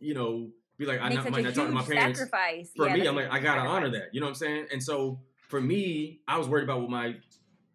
you 0.00 0.12
know, 0.12 0.50
be 0.76 0.84
like 0.84 1.00
I 1.00 1.08
not, 1.08 1.30
might 1.30 1.44
not 1.44 1.54
talk 1.54 1.68
to 1.68 1.72
my 1.72 1.82
parents. 1.82 2.18
Sacrifice. 2.18 2.72
For 2.76 2.88
yeah, 2.88 2.94
me, 2.94 3.06
I'm 3.06 3.16
like 3.16 3.30
I 3.30 3.38
gotta 3.38 3.60
sacrifice. 3.60 3.70
honor 3.70 3.90
that. 3.92 4.08
You 4.12 4.20
know 4.20 4.26
what 4.26 4.32
I'm 4.32 4.34
saying? 4.34 4.66
And 4.70 4.82
so 4.82 5.18
for 5.48 5.62
me, 5.62 6.20
I 6.28 6.36
was 6.36 6.46
worried 6.46 6.64
about 6.64 6.82
what 6.82 6.90
my 6.90 7.14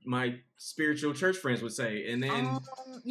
my 0.10 0.34
spiritual 0.58 1.14
church 1.14 1.38
friends 1.38 1.62
would 1.62 1.72
say, 1.72 2.12
and 2.12 2.22
then 2.22 2.48
um, 2.48 2.62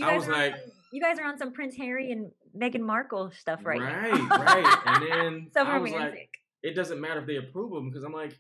I 0.02 0.16
was 0.16 0.26
like, 0.26 0.54
on, 0.54 0.58
"You 0.92 1.00
guys 1.00 1.16
are 1.20 1.24
on 1.24 1.38
some 1.38 1.52
Prince 1.52 1.76
Harry 1.76 2.10
and 2.10 2.32
Meghan 2.56 2.80
Markle 2.80 3.30
stuff 3.30 3.64
right 3.64 3.80
Right, 3.80 4.12
right. 4.12 4.78
And 4.84 5.02
then 5.06 5.50
so 5.54 5.62
I 5.62 5.78
was 5.78 5.92
like, 5.92 6.38
"It 6.64 6.74
doesn't 6.74 7.00
matter 7.00 7.20
if 7.20 7.26
they 7.26 7.36
approve 7.36 7.72
of 7.72 7.78
them 7.78 7.90
because 7.90 8.04
I'm 8.04 8.12
like." 8.12 8.38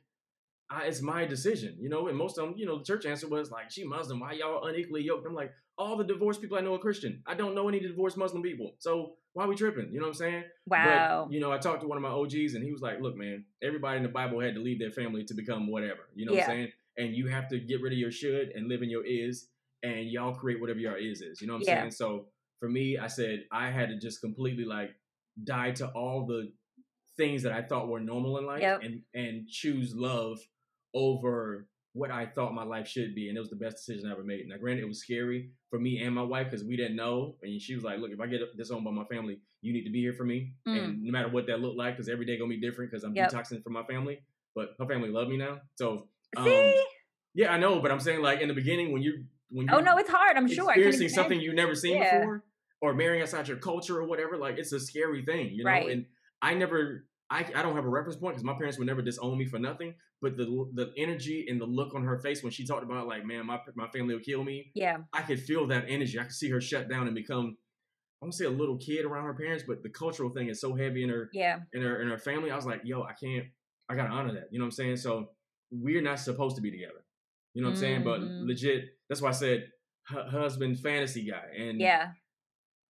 I, 0.70 0.82
it's 0.82 1.00
my 1.00 1.24
decision, 1.24 1.78
you 1.80 1.88
know. 1.88 2.08
And 2.08 2.18
most 2.18 2.36
of 2.36 2.44
them, 2.44 2.54
you 2.58 2.66
know, 2.66 2.76
the 2.76 2.84
church 2.84 3.06
answer 3.06 3.26
was 3.26 3.50
like, 3.50 3.70
"She 3.70 3.84
Muslim. 3.84 4.20
Why 4.20 4.32
y'all 4.32 4.66
unequally 4.66 5.02
yoked?" 5.02 5.26
I'm 5.26 5.34
like, 5.34 5.50
all 5.78 5.96
the 5.96 6.04
divorced 6.04 6.42
people 6.42 6.58
I 6.58 6.60
know 6.60 6.74
are 6.74 6.78
Christian. 6.78 7.22
I 7.26 7.32
don't 7.34 7.54
know 7.54 7.68
any 7.68 7.80
divorced 7.80 8.18
Muslim 8.18 8.42
people. 8.42 8.74
So 8.80 9.14
why 9.32 9.44
are 9.44 9.48
we 9.48 9.54
tripping? 9.54 9.90
You 9.92 10.00
know 10.00 10.06
what 10.06 10.10
I'm 10.10 10.14
saying? 10.14 10.44
Wow. 10.66 11.24
But, 11.26 11.32
you 11.32 11.40
know, 11.40 11.52
I 11.52 11.58
talked 11.58 11.82
to 11.82 11.86
one 11.86 11.96
of 11.96 12.02
my 12.02 12.10
OGs 12.10 12.54
and 12.54 12.64
he 12.64 12.72
was 12.72 12.82
like, 12.82 13.00
look, 13.00 13.16
man, 13.16 13.44
everybody 13.62 13.98
in 13.98 14.02
the 14.02 14.08
Bible 14.08 14.40
had 14.40 14.54
to 14.56 14.60
leave 14.60 14.80
their 14.80 14.90
family 14.90 15.24
to 15.24 15.34
become 15.34 15.70
whatever. 15.70 16.08
You 16.14 16.26
know 16.26 16.32
yeah. 16.32 16.40
what 16.40 16.50
I'm 16.50 16.56
saying? 16.56 16.72
And 16.98 17.14
you 17.14 17.28
have 17.28 17.48
to 17.48 17.58
get 17.58 17.80
rid 17.80 17.92
of 17.92 17.98
your 17.98 18.10
should 18.10 18.50
and 18.50 18.68
live 18.68 18.82
in 18.82 18.90
your 18.90 19.06
is 19.06 19.48
and 19.82 20.10
y'all 20.10 20.34
create 20.34 20.60
whatever 20.60 20.78
your 20.78 20.96
is 20.96 21.22
is. 21.22 21.40
You 21.40 21.46
know 21.46 21.54
what 21.54 21.62
I'm 21.62 21.68
yeah. 21.68 21.80
saying? 21.80 21.92
So 21.92 22.26
for 22.60 22.68
me, 22.68 22.98
I 22.98 23.06
said 23.06 23.44
I 23.52 23.70
had 23.70 23.88
to 23.88 23.96
just 23.96 24.20
completely 24.20 24.64
like 24.64 24.90
die 25.44 25.70
to 25.72 25.88
all 25.88 26.26
the 26.26 26.52
things 27.16 27.42
that 27.42 27.52
I 27.52 27.62
thought 27.62 27.88
were 27.88 28.00
normal 28.00 28.38
in 28.38 28.46
life 28.46 28.60
yep. 28.60 28.82
and 28.82 29.02
and 29.14 29.48
choose 29.48 29.94
love 29.94 30.38
over 30.94 31.68
what 31.92 32.10
I 32.10 32.26
thought 32.26 32.54
my 32.54 32.64
life 32.64 32.86
should 32.86 33.14
be, 33.14 33.28
and 33.28 33.36
it 33.36 33.40
was 33.40 33.50
the 33.50 33.56
best 33.56 33.78
decision 33.78 34.08
I 34.08 34.12
ever 34.12 34.22
made. 34.22 34.46
Now, 34.46 34.56
granted, 34.56 34.82
it 34.82 34.88
was 34.88 35.00
scary 35.00 35.50
for 35.68 35.78
me 35.78 36.02
and 36.02 36.14
my 36.14 36.22
wife 36.22 36.50
because 36.50 36.64
we 36.64 36.76
didn't 36.76 36.96
know, 36.96 37.36
and 37.42 37.60
she 37.60 37.74
was 37.74 37.84
like, 37.84 37.98
"Look, 37.98 38.12
if 38.12 38.20
I 38.20 38.26
get 38.26 38.40
disowned 38.56 38.84
by 38.84 38.90
my 38.90 39.04
family, 39.04 39.40
you 39.62 39.72
need 39.72 39.84
to 39.84 39.90
be 39.90 40.00
here 40.00 40.12
for 40.12 40.24
me, 40.24 40.54
mm. 40.66 40.78
and 40.78 41.02
no 41.02 41.10
matter 41.10 41.28
what 41.28 41.46
that 41.46 41.60
looked 41.60 41.76
like, 41.76 41.96
because 41.96 42.08
every 42.08 42.24
day 42.24 42.38
gonna 42.38 42.50
be 42.50 42.60
different 42.60 42.90
because 42.90 43.04
I'm 43.04 43.14
yep. 43.14 43.30
detoxing 43.30 43.62
from 43.62 43.72
my 43.72 43.84
family. 43.84 44.20
But 44.54 44.74
her 44.78 44.86
family 44.86 45.08
love 45.08 45.28
me 45.28 45.36
now, 45.36 45.60
so 45.76 46.08
um, 46.36 46.44
see, 46.44 46.84
yeah, 47.34 47.52
I 47.52 47.58
know, 47.58 47.80
but 47.80 47.90
I'm 47.90 48.00
saying 48.00 48.22
like 48.22 48.40
in 48.40 48.48
the 48.48 48.54
beginning 48.54 48.92
when 48.92 49.02
you 49.02 49.24
when 49.50 49.66
you 49.66 49.74
oh 49.74 49.80
no, 49.80 49.96
it's 49.96 50.10
hard. 50.10 50.36
I'm 50.36 50.48
sure 50.48 50.70
experiencing 50.70 51.08
something 51.08 51.40
you've 51.40 51.54
never 51.54 51.74
seen 51.74 51.96
yeah. 51.96 52.18
before, 52.18 52.44
or 52.80 52.94
marrying 52.94 53.22
outside 53.22 53.48
your 53.48 53.58
culture 53.58 53.98
or 53.98 54.04
whatever, 54.04 54.36
like 54.36 54.58
it's 54.58 54.72
a 54.72 54.80
scary 54.80 55.24
thing, 55.24 55.50
you 55.50 55.64
know. 55.64 55.70
Right. 55.70 55.88
And 55.88 56.06
I 56.42 56.54
never 56.54 57.04
I, 57.30 57.46
I 57.54 57.62
don't 57.62 57.76
have 57.76 57.84
a 57.84 57.90
reference 57.90 58.16
point 58.16 58.34
because 58.34 58.44
my 58.44 58.54
parents 58.54 58.78
would 58.78 58.86
never 58.86 59.02
disown 59.02 59.36
me 59.36 59.44
for 59.44 59.58
nothing. 59.58 59.94
But 60.20 60.36
the 60.36 60.68
the 60.74 60.92
energy 60.96 61.46
and 61.48 61.60
the 61.60 61.66
look 61.66 61.94
on 61.94 62.02
her 62.02 62.18
face 62.18 62.42
when 62.42 62.50
she 62.50 62.66
talked 62.66 62.82
about 62.82 63.06
like, 63.06 63.24
man, 63.24 63.46
my 63.46 63.60
my 63.76 63.86
family 63.88 64.14
will 64.14 64.22
kill 64.22 64.42
me. 64.42 64.72
Yeah, 64.74 64.98
I 65.12 65.22
could 65.22 65.40
feel 65.40 65.66
that 65.68 65.84
energy. 65.88 66.18
I 66.18 66.24
could 66.24 66.32
see 66.32 66.50
her 66.50 66.60
shut 66.60 66.88
down 66.88 67.06
and 67.06 67.14
become. 67.14 67.56
I 68.20 68.24
won't 68.24 68.34
say 68.34 68.46
a 68.46 68.50
little 68.50 68.78
kid 68.78 69.04
around 69.04 69.26
her 69.26 69.34
parents, 69.34 69.62
but 69.66 69.84
the 69.84 69.90
cultural 69.90 70.30
thing 70.30 70.48
is 70.48 70.60
so 70.60 70.74
heavy 70.74 71.04
in 71.04 71.08
her. 71.08 71.30
Yeah. 71.32 71.60
In 71.72 71.82
her 71.82 72.02
in 72.02 72.08
her 72.08 72.18
family, 72.18 72.50
I 72.50 72.56
was 72.56 72.66
like, 72.66 72.80
yo, 72.82 73.02
I 73.02 73.12
can't. 73.12 73.46
I 73.88 73.94
gotta 73.94 74.10
honor 74.10 74.32
that. 74.34 74.48
You 74.50 74.58
know 74.58 74.64
what 74.64 74.68
I'm 74.68 74.72
saying? 74.72 74.96
So 74.96 75.30
we're 75.70 76.02
not 76.02 76.20
supposed 76.20 76.56
to 76.56 76.62
be 76.62 76.70
together. 76.70 77.04
You 77.54 77.62
know 77.62 77.68
what 77.68 77.76
mm-hmm. 77.76 77.84
I'm 77.84 77.90
saying? 77.90 78.04
But 78.04 78.20
mm-hmm. 78.20 78.46
legit, 78.46 78.84
that's 79.08 79.20
why 79.20 79.30
I 79.30 79.32
said 79.32 79.68
husband 80.04 80.78
fantasy 80.78 81.24
guy, 81.24 81.44
and 81.58 81.80
yeah, 81.80 82.08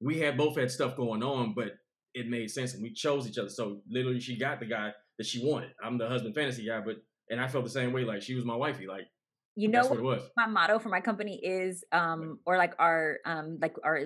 we 0.00 0.18
had 0.18 0.36
both 0.36 0.56
had 0.56 0.70
stuff 0.70 0.96
going 0.96 1.22
on, 1.22 1.54
but 1.54 1.72
it 2.14 2.28
made 2.28 2.50
sense 2.50 2.74
and 2.74 2.82
we 2.82 2.92
chose 2.92 3.28
each 3.28 3.38
other. 3.38 3.48
So 3.48 3.80
literally, 3.88 4.20
she 4.20 4.38
got 4.38 4.60
the 4.60 4.66
guy 4.66 4.92
that 5.18 5.26
she 5.26 5.44
wanted. 5.44 5.70
I'm 5.82 5.98
the 5.98 6.08
husband 6.08 6.34
fantasy 6.34 6.66
guy, 6.66 6.80
but 6.80 6.96
and 7.30 7.40
I 7.40 7.48
felt 7.48 7.64
the 7.64 7.70
same 7.70 7.92
way. 7.92 8.04
Like 8.04 8.22
she 8.22 8.34
was 8.34 8.44
my 8.44 8.56
wifey. 8.56 8.86
Like 8.86 9.06
you 9.54 9.68
know 9.68 9.86
what, 9.86 10.02
what 10.02 10.30
my 10.36 10.46
motto 10.46 10.78
for 10.78 10.88
my 10.88 11.00
company 11.00 11.40
is, 11.42 11.84
um, 11.92 12.38
or 12.46 12.56
like 12.56 12.74
our 12.78 13.18
um, 13.24 13.58
like 13.60 13.76
our 13.84 14.00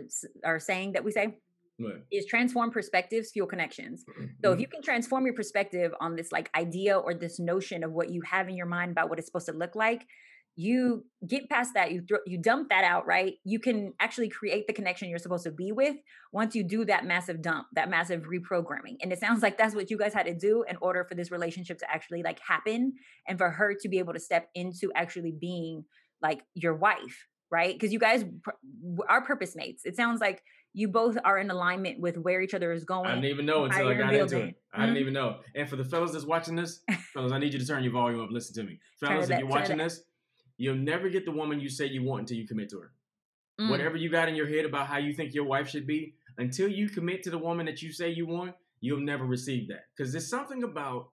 our 0.44 0.58
saying 0.58 0.92
that 0.92 1.04
we 1.04 1.12
say. 1.12 1.38
What? 1.80 2.04
Is 2.12 2.26
transform 2.26 2.70
perspectives, 2.70 3.30
fuel 3.32 3.46
connections. 3.46 4.04
Mm-hmm. 4.08 4.24
So 4.44 4.50
if 4.50 4.54
mm-hmm. 4.54 4.60
you 4.60 4.68
can 4.68 4.82
transform 4.82 5.24
your 5.24 5.34
perspective 5.34 5.92
on 6.00 6.16
this 6.16 6.30
like 6.30 6.50
idea 6.56 6.96
or 6.98 7.14
this 7.14 7.40
notion 7.40 7.82
of 7.82 7.92
what 7.92 8.10
you 8.10 8.22
have 8.22 8.48
in 8.48 8.56
your 8.56 8.66
mind 8.66 8.92
about 8.92 9.08
what 9.08 9.18
it's 9.18 9.26
supposed 9.26 9.46
to 9.46 9.52
look 9.52 9.74
like, 9.74 10.06
you 10.56 11.04
get 11.26 11.48
past 11.48 11.72
that 11.74 11.92
you 11.92 12.02
throw, 12.06 12.18
you 12.26 12.36
dump 12.36 12.68
that 12.68 12.84
out 12.84 13.06
right 13.06 13.34
you 13.44 13.58
can 13.58 13.92
actually 14.00 14.28
create 14.28 14.66
the 14.66 14.72
connection 14.72 15.08
you're 15.08 15.18
supposed 15.18 15.44
to 15.44 15.50
be 15.50 15.72
with 15.72 15.96
once 16.32 16.54
you 16.54 16.64
do 16.64 16.84
that 16.84 17.04
massive 17.04 17.40
dump 17.40 17.66
that 17.72 17.88
massive 17.88 18.24
reprogramming 18.24 18.96
and 19.00 19.12
it 19.12 19.18
sounds 19.18 19.42
like 19.42 19.56
that's 19.56 19.74
what 19.74 19.90
you 19.90 19.96
guys 19.96 20.12
had 20.12 20.26
to 20.26 20.34
do 20.34 20.64
in 20.68 20.76
order 20.82 21.04
for 21.04 21.14
this 21.14 21.30
relationship 21.30 21.78
to 21.78 21.90
actually 21.90 22.22
like 22.22 22.40
happen 22.40 22.92
and 23.28 23.38
for 23.38 23.50
her 23.50 23.74
to 23.74 23.88
be 23.88 23.98
able 23.98 24.12
to 24.12 24.20
step 24.20 24.48
into 24.54 24.90
actually 24.94 25.32
being 25.32 25.84
like 26.20 26.42
your 26.54 26.74
wife 26.74 27.26
right 27.50 27.74
because 27.74 27.92
you 27.92 27.98
guys 27.98 28.24
are 29.08 29.22
purpose 29.22 29.54
mates 29.56 29.82
it 29.84 29.96
sounds 29.96 30.20
like 30.20 30.42
you 30.72 30.88
both 30.88 31.16
are 31.24 31.38
in 31.38 31.50
alignment 31.50 32.00
with 32.00 32.16
where 32.16 32.40
each 32.40 32.54
other 32.54 32.72
is 32.72 32.84
going. 32.84 33.06
I 33.06 33.14
didn't 33.14 33.30
even 33.30 33.46
know 33.46 33.64
until 33.64 33.88
I 33.88 33.94
got 33.94 34.14
into 34.14 34.38
it. 34.38 34.54
I 34.72 34.78
mm-hmm. 34.78 34.86
didn't 34.86 34.98
even 34.98 35.14
know. 35.14 35.38
And 35.54 35.68
for 35.68 35.76
the 35.76 35.84
fellas 35.84 36.12
that's 36.12 36.24
watching 36.24 36.54
this, 36.54 36.80
fellas, 37.12 37.32
I 37.32 37.38
need 37.38 37.52
you 37.52 37.58
to 37.58 37.66
turn 37.66 37.82
your 37.82 37.92
volume 37.92 38.20
up. 38.20 38.30
Listen 38.30 38.54
to 38.54 38.70
me, 38.70 38.78
fellas. 39.00 39.28
If 39.28 39.38
you're 39.40 39.48
watching 39.48 39.78
this, 39.78 40.04
You'll 40.60 40.76
never 40.76 41.08
get 41.08 41.24
the 41.24 41.30
woman 41.30 41.58
you 41.58 41.70
say 41.70 41.86
you 41.86 42.02
want 42.02 42.20
until 42.20 42.36
you 42.36 42.46
commit 42.46 42.68
to 42.68 42.80
her. 42.80 42.92
Mm. 43.58 43.70
Whatever 43.70 43.96
you 43.96 44.10
got 44.10 44.28
in 44.28 44.34
your 44.34 44.46
head 44.46 44.66
about 44.66 44.88
how 44.88 44.98
you 44.98 45.14
think 45.14 45.32
your 45.32 45.44
wife 45.44 45.70
should 45.70 45.86
be, 45.86 46.12
until 46.36 46.68
you 46.68 46.90
commit 46.90 47.22
to 47.22 47.30
the 47.30 47.38
woman 47.38 47.64
that 47.64 47.80
you 47.80 47.90
say 47.92 48.10
you 48.10 48.26
want, 48.26 48.54
you'll 48.82 49.00
never 49.00 49.24
receive 49.24 49.68
that. 49.68 49.86
Because 49.96 50.12
there's 50.12 50.28
something 50.28 50.62
about 50.62 51.12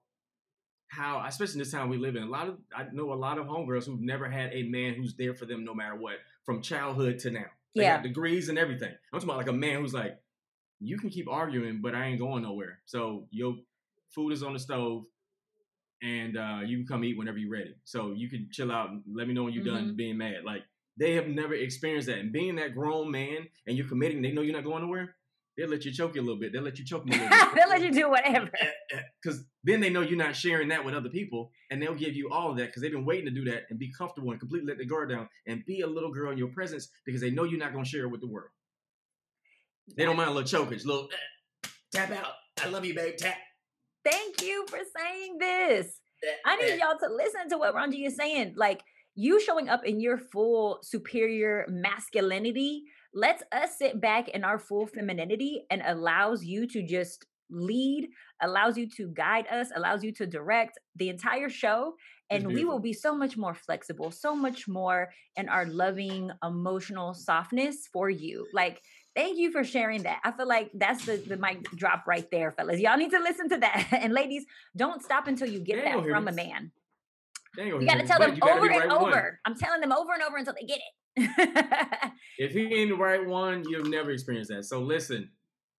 how, 0.88 1.24
especially 1.26 1.54
in 1.54 1.58
this 1.60 1.72
time 1.72 1.88
we 1.88 1.96
live 1.96 2.14
in, 2.14 2.24
a 2.24 2.28
lot 2.28 2.46
of 2.46 2.58
I 2.76 2.88
know 2.92 3.10
a 3.10 3.14
lot 3.14 3.38
of 3.38 3.46
homegirls 3.46 3.86
who've 3.86 4.02
never 4.02 4.28
had 4.28 4.52
a 4.52 4.64
man 4.64 4.92
who's 4.92 5.14
there 5.14 5.32
for 5.32 5.46
them 5.46 5.64
no 5.64 5.72
matter 5.72 5.96
what, 5.96 6.16
from 6.44 6.60
childhood 6.60 7.18
to 7.20 7.30
now. 7.30 7.46
They 7.78 7.84
yeah. 7.84 7.96
got 7.96 8.02
degrees 8.02 8.48
and 8.48 8.58
everything. 8.58 8.92
I'm 9.12 9.20
talking 9.20 9.28
about 9.28 9.38
like 9.38 9.48
a 9.48 9.52
man 9.52 9.80
who's 9.80 9.94
like, 9.94 10.18
you 10.80 10.98
can 10.98 11.10
keep 11.10 11.28
arguing, 11.28 11.80
but 11.82 11.94
I 11.94 12.06
ain't 12.06 12.18
going 12.18 12.42
nowhere. 12.42 12.80
So 12.86 13.26
your 13.30 13.54
food 14.14 14.32
is 14.32 14.42
on 14.42 14.52
the 14.52 14.58
stove 14.58 15.04
and 16.02 16.36
uh, 16.36 16.60
you 16.64 16.78
can 16.78 16.86
come 16.86 17.04
eat 17.04 17.18
whenever 17.18 17.38
you're 17.38 17.50
ready. 17.50 17.74
So 17.84 18.12
you 18.12 18.28
can 18.28 18.48
chill 18.52 18.70
out 18.70 18.90
and 18.90 19.02
let 19.12 19.26
me 19.26 19.34
know 19.34 19.44
when 19.44 19.52
you're 19.52 19.64
mm-hmm. 19.64 19.86
done 19.86 19.96
being 19.96 20.18
mad. 20.18 20.44
Like 20.44 20.62
they 20.96 21.14
have 21.14 21.26
never 21.26 21.54
experienced 21.54 22.08
that. 22.08 22.18
And 22.18 22.32
being 22.32 22.56
that 22.56 22.74
grown 22.74 23.10
man 23.10 23.48
and 23.66 23.76
you're 23.76 23.88
committing, 23.88 24.22
they 24.22 24.32
know 24.32 24.42
you're 24.42 24.54
not 24.54 24.64
going 24.64 24.82
nowhere. 24.82 25.14
They'll 25.58 25.68
let 25.68 25.84
you 25.84 25.92
choke 25.92 26.14
you 26.14 26.20
a 26.20 26.22
little 26.22 26.38
bit. 26.38 26.52
They'll 26.52 26.62
let 26.62 26.78
you 26.78 26.84
choke 26.84 27.04
them 27.04 27.18
a 27.18 27.24
little 27.24 27.38
bit. 27.46 27.54
they'll 27.56 27.68
let 27.68 27.82
you 27.82 27.90
do 27.90 28.08
whatever. 28.08 28.48
Because 29.20 29.42
then 29.64 29.80
they 29.80 29.90
know 29.90 30.02
you're 30.02 30.16
not 30.16 30.36
sharing 30.36 30.68
that 30.68 30.84
with 30.84 30.94
other 30.94 31.08
people, 31.08 31.50
and 31.72 31.82
they'll 31.82 31.96
give 31.96 32.14
you 32.14 32.30
all 32.30 32.52
of 32.52 32.56
that 32.58 32.66
because 32.66 32.80
they've 32.80 32.92
been 32.92 33.04
waiting 33.04 33.24
to 33.24 33.32
do 33.32 33.44
that 33.50 33.64
and 33.68 33.76
be 33.76 33.92
comfortable 33.92 34.30
and 34.30 34.38
completely 34.38 34.68
let 34.68 34.78
the 34.78 34.86
guard 34.86 35.10
down 35.10 35.28
and 35.48 35.66
be 35.66 35.80
a 35.80 35.86
little 35.86 36.12
girl 36.12 36.30
in 36.30 36.38
your 36.38 36.48
presence 36.48 36.88
because 37.04 37.20
they 37.20 37.30
know 37.30 37.42
you're 37.42 37.58
not 37.58 37.72
going 37.72 37.84
to 37.84 37.90
share 37.90 38.04
it 38.04 38.08
with 38.08 38.20
the 38.20 38.28
world. 38.28 38.50
They 39.96 40.04
don't 40.04 40.16
mind 40.16 40.30
a 40.30 40.32
little 40.32 40.64
chokage, 40.66 40.86
little 40.86 41.08
eh, 41.64 41.68
tap 41.92 42.12
out. 42.12 42.34
I 42.62 42.68
love 42.68 42.84
you, 42.84 42.94
babe. 42.94 43.16
Tap. 43.16 43.36
Thank 44.04 44.42
you 44.42 44.64
for 44.68 44.78
saying 44.96 45.38
this. 45.38 45.98
I 46.46 46.56
need 46.56 46.78
y'all 46.78 46.98
to 46.98 47.12
listen 47.12 47.48
to 47.50 47.58
what 47.58 47.74
Ron 47.74 47.90
G 47.90 48.04
is 48.04 48.16
saying. 48.16 48.54
Like 48.56 48.82
you 49.16 49.40
showing 49.40 49.68
up 49.68 49.84
in 49.84 49.98
your 49.98 50.18
full 50.18 50.78
superior 50.82 51.66
masculinity 51.68 52.84
lets 53.14 53.42
us 53.52 53.78
sit 53.78 54.00
back 54.00 54.28
in 54.28 54.44
our 54.44 54.58
full 54.58 54.86
femininity 54.86 55.64
and 55.70 55.82
allows 55.84 56.44
you 56.44 56.66
to 56.68 56.82
just 56.82 57.26
lead, 57.50 58.08
allows 58.42 58.76
you 58.76 58.88
to 58.88 59.08
guide 59.08 59.46
us, 59.48 59.68
allows 59.74 60.04
you 60.04 60.12
to 60.12 60.26
direct 60.26 60.78
the 60.96 61.08
entire 61.08 61.48
show. 61.48 61.94
And 62.30 62.46
we 62.46 62.66
will 62.66 62.78
be 62.78 62.92
so 62.92 63.16
much 63.16 63.38
more 63.38 63.54
flexible, 63.54 64.10
so 64.10 64.36
much 64.36 64.68
more 64.68 65.08
in 65.36 65.48
our 65.48 65.64
loving, 65.64 66.30
emotional 66.44 67.14
softness 67.14 67.88
for 67.90 68.10
you. 68.10 68.46
Like 68.52 68.82
Thank 69.18 69.36
you 69.36 69.50
for 69.50 69.64
sharing 69.64 70.04
that. 70.04 70.20
I 70.22 70.30
feel 70.30 70.46
like 70.46 70.70
that's 70.74 71.04
the, 71.04 71.16
the 71.16 71.36
mic 71.36 71.68
drop 71.72 72.04
right 72.06 72.24
there, 72.30 72.52
fellas. 72.52 72.78
Y'all 72.78 72.96
need 72.96 73.10
to 73.10 73.18
listen 73.18 73.48
to 73.48 73.58
that. 73.58 73.88
And 74.00 74.12
ladies, 74.12 74.44
don't 74.76 75.02
stop 75.02 75.26
until 75.26 75.48
you 75.48 75.58
get 75.58 75.82
that 75.82 76.04
from 76.04 76.28
a 76.28 76.32
man. 76.32 76.70
You 77.56 77.84
got 77.84 77.96
to 77.96 78.06
tell 78.06 78.20
them 78.20 78.38
over 78.40 78.70
and 78.70 78.92
over. 78.92 79.10
One. 79.10 79.38
I'm 79.44 79.56
telling 79.56 79.80
them 79.80 79.90
over 79.90 80.12
and 80.12 80.22
over 80.22 80.36
until 80.36 80.54
they 80.54 80.64
get 80.64 80.76
it. 80.76 80.92
if 82.38 82.52
he 82.52 82.74
ain't 82.74 82.90
the 82.90 82.96
right 82.96 83.24
one, 83.24 83.64
you'll 83.68 83.88
never 83.88 84.10
experience 84.10 84.48
that. 84.48 84.64
So 84.64 84.80
listen, 84.80 85.30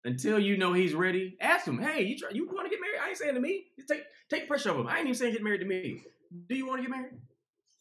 until 0.05 0.39
you 0.39 0.57
know 0.57 0.73
he's 0.73 0.93
ready, 0.93 1.37
ask 1.41 1.65
him. 1.65 1.79
Hey, 1.79 2.03
you 2.03 2.17
try, 2.17 2.29
you 2.31 2.47
want 2.47 2.65
to 2.65 2.69
get 2.69 2.79
married? 2.81 2.99
I 3.03 3.09
ain't 3.09 3.17
saying 3.17 3.35
to 3.35 3.41
me. 3.41 3.65
Just 3.77 3.89
take 3.89 4.03
take 4.29 4.47
pressure 4.47 4.71
off 4.71 4.77
him. 4.77 4.87
I 4.87 4.97
ain't 4.97 5.07
even 5.07 5.15
saying 5.15 5.33
get 5.33 5.43
married 5.43 5.61
to 5.61 5.67
me. 5.67 6.01
Do 6.47 6.55
you 6.55 6.67
want 6.67 6.79
to 6.79 6.87
get 6.87 6.91
married? 6.91 7.13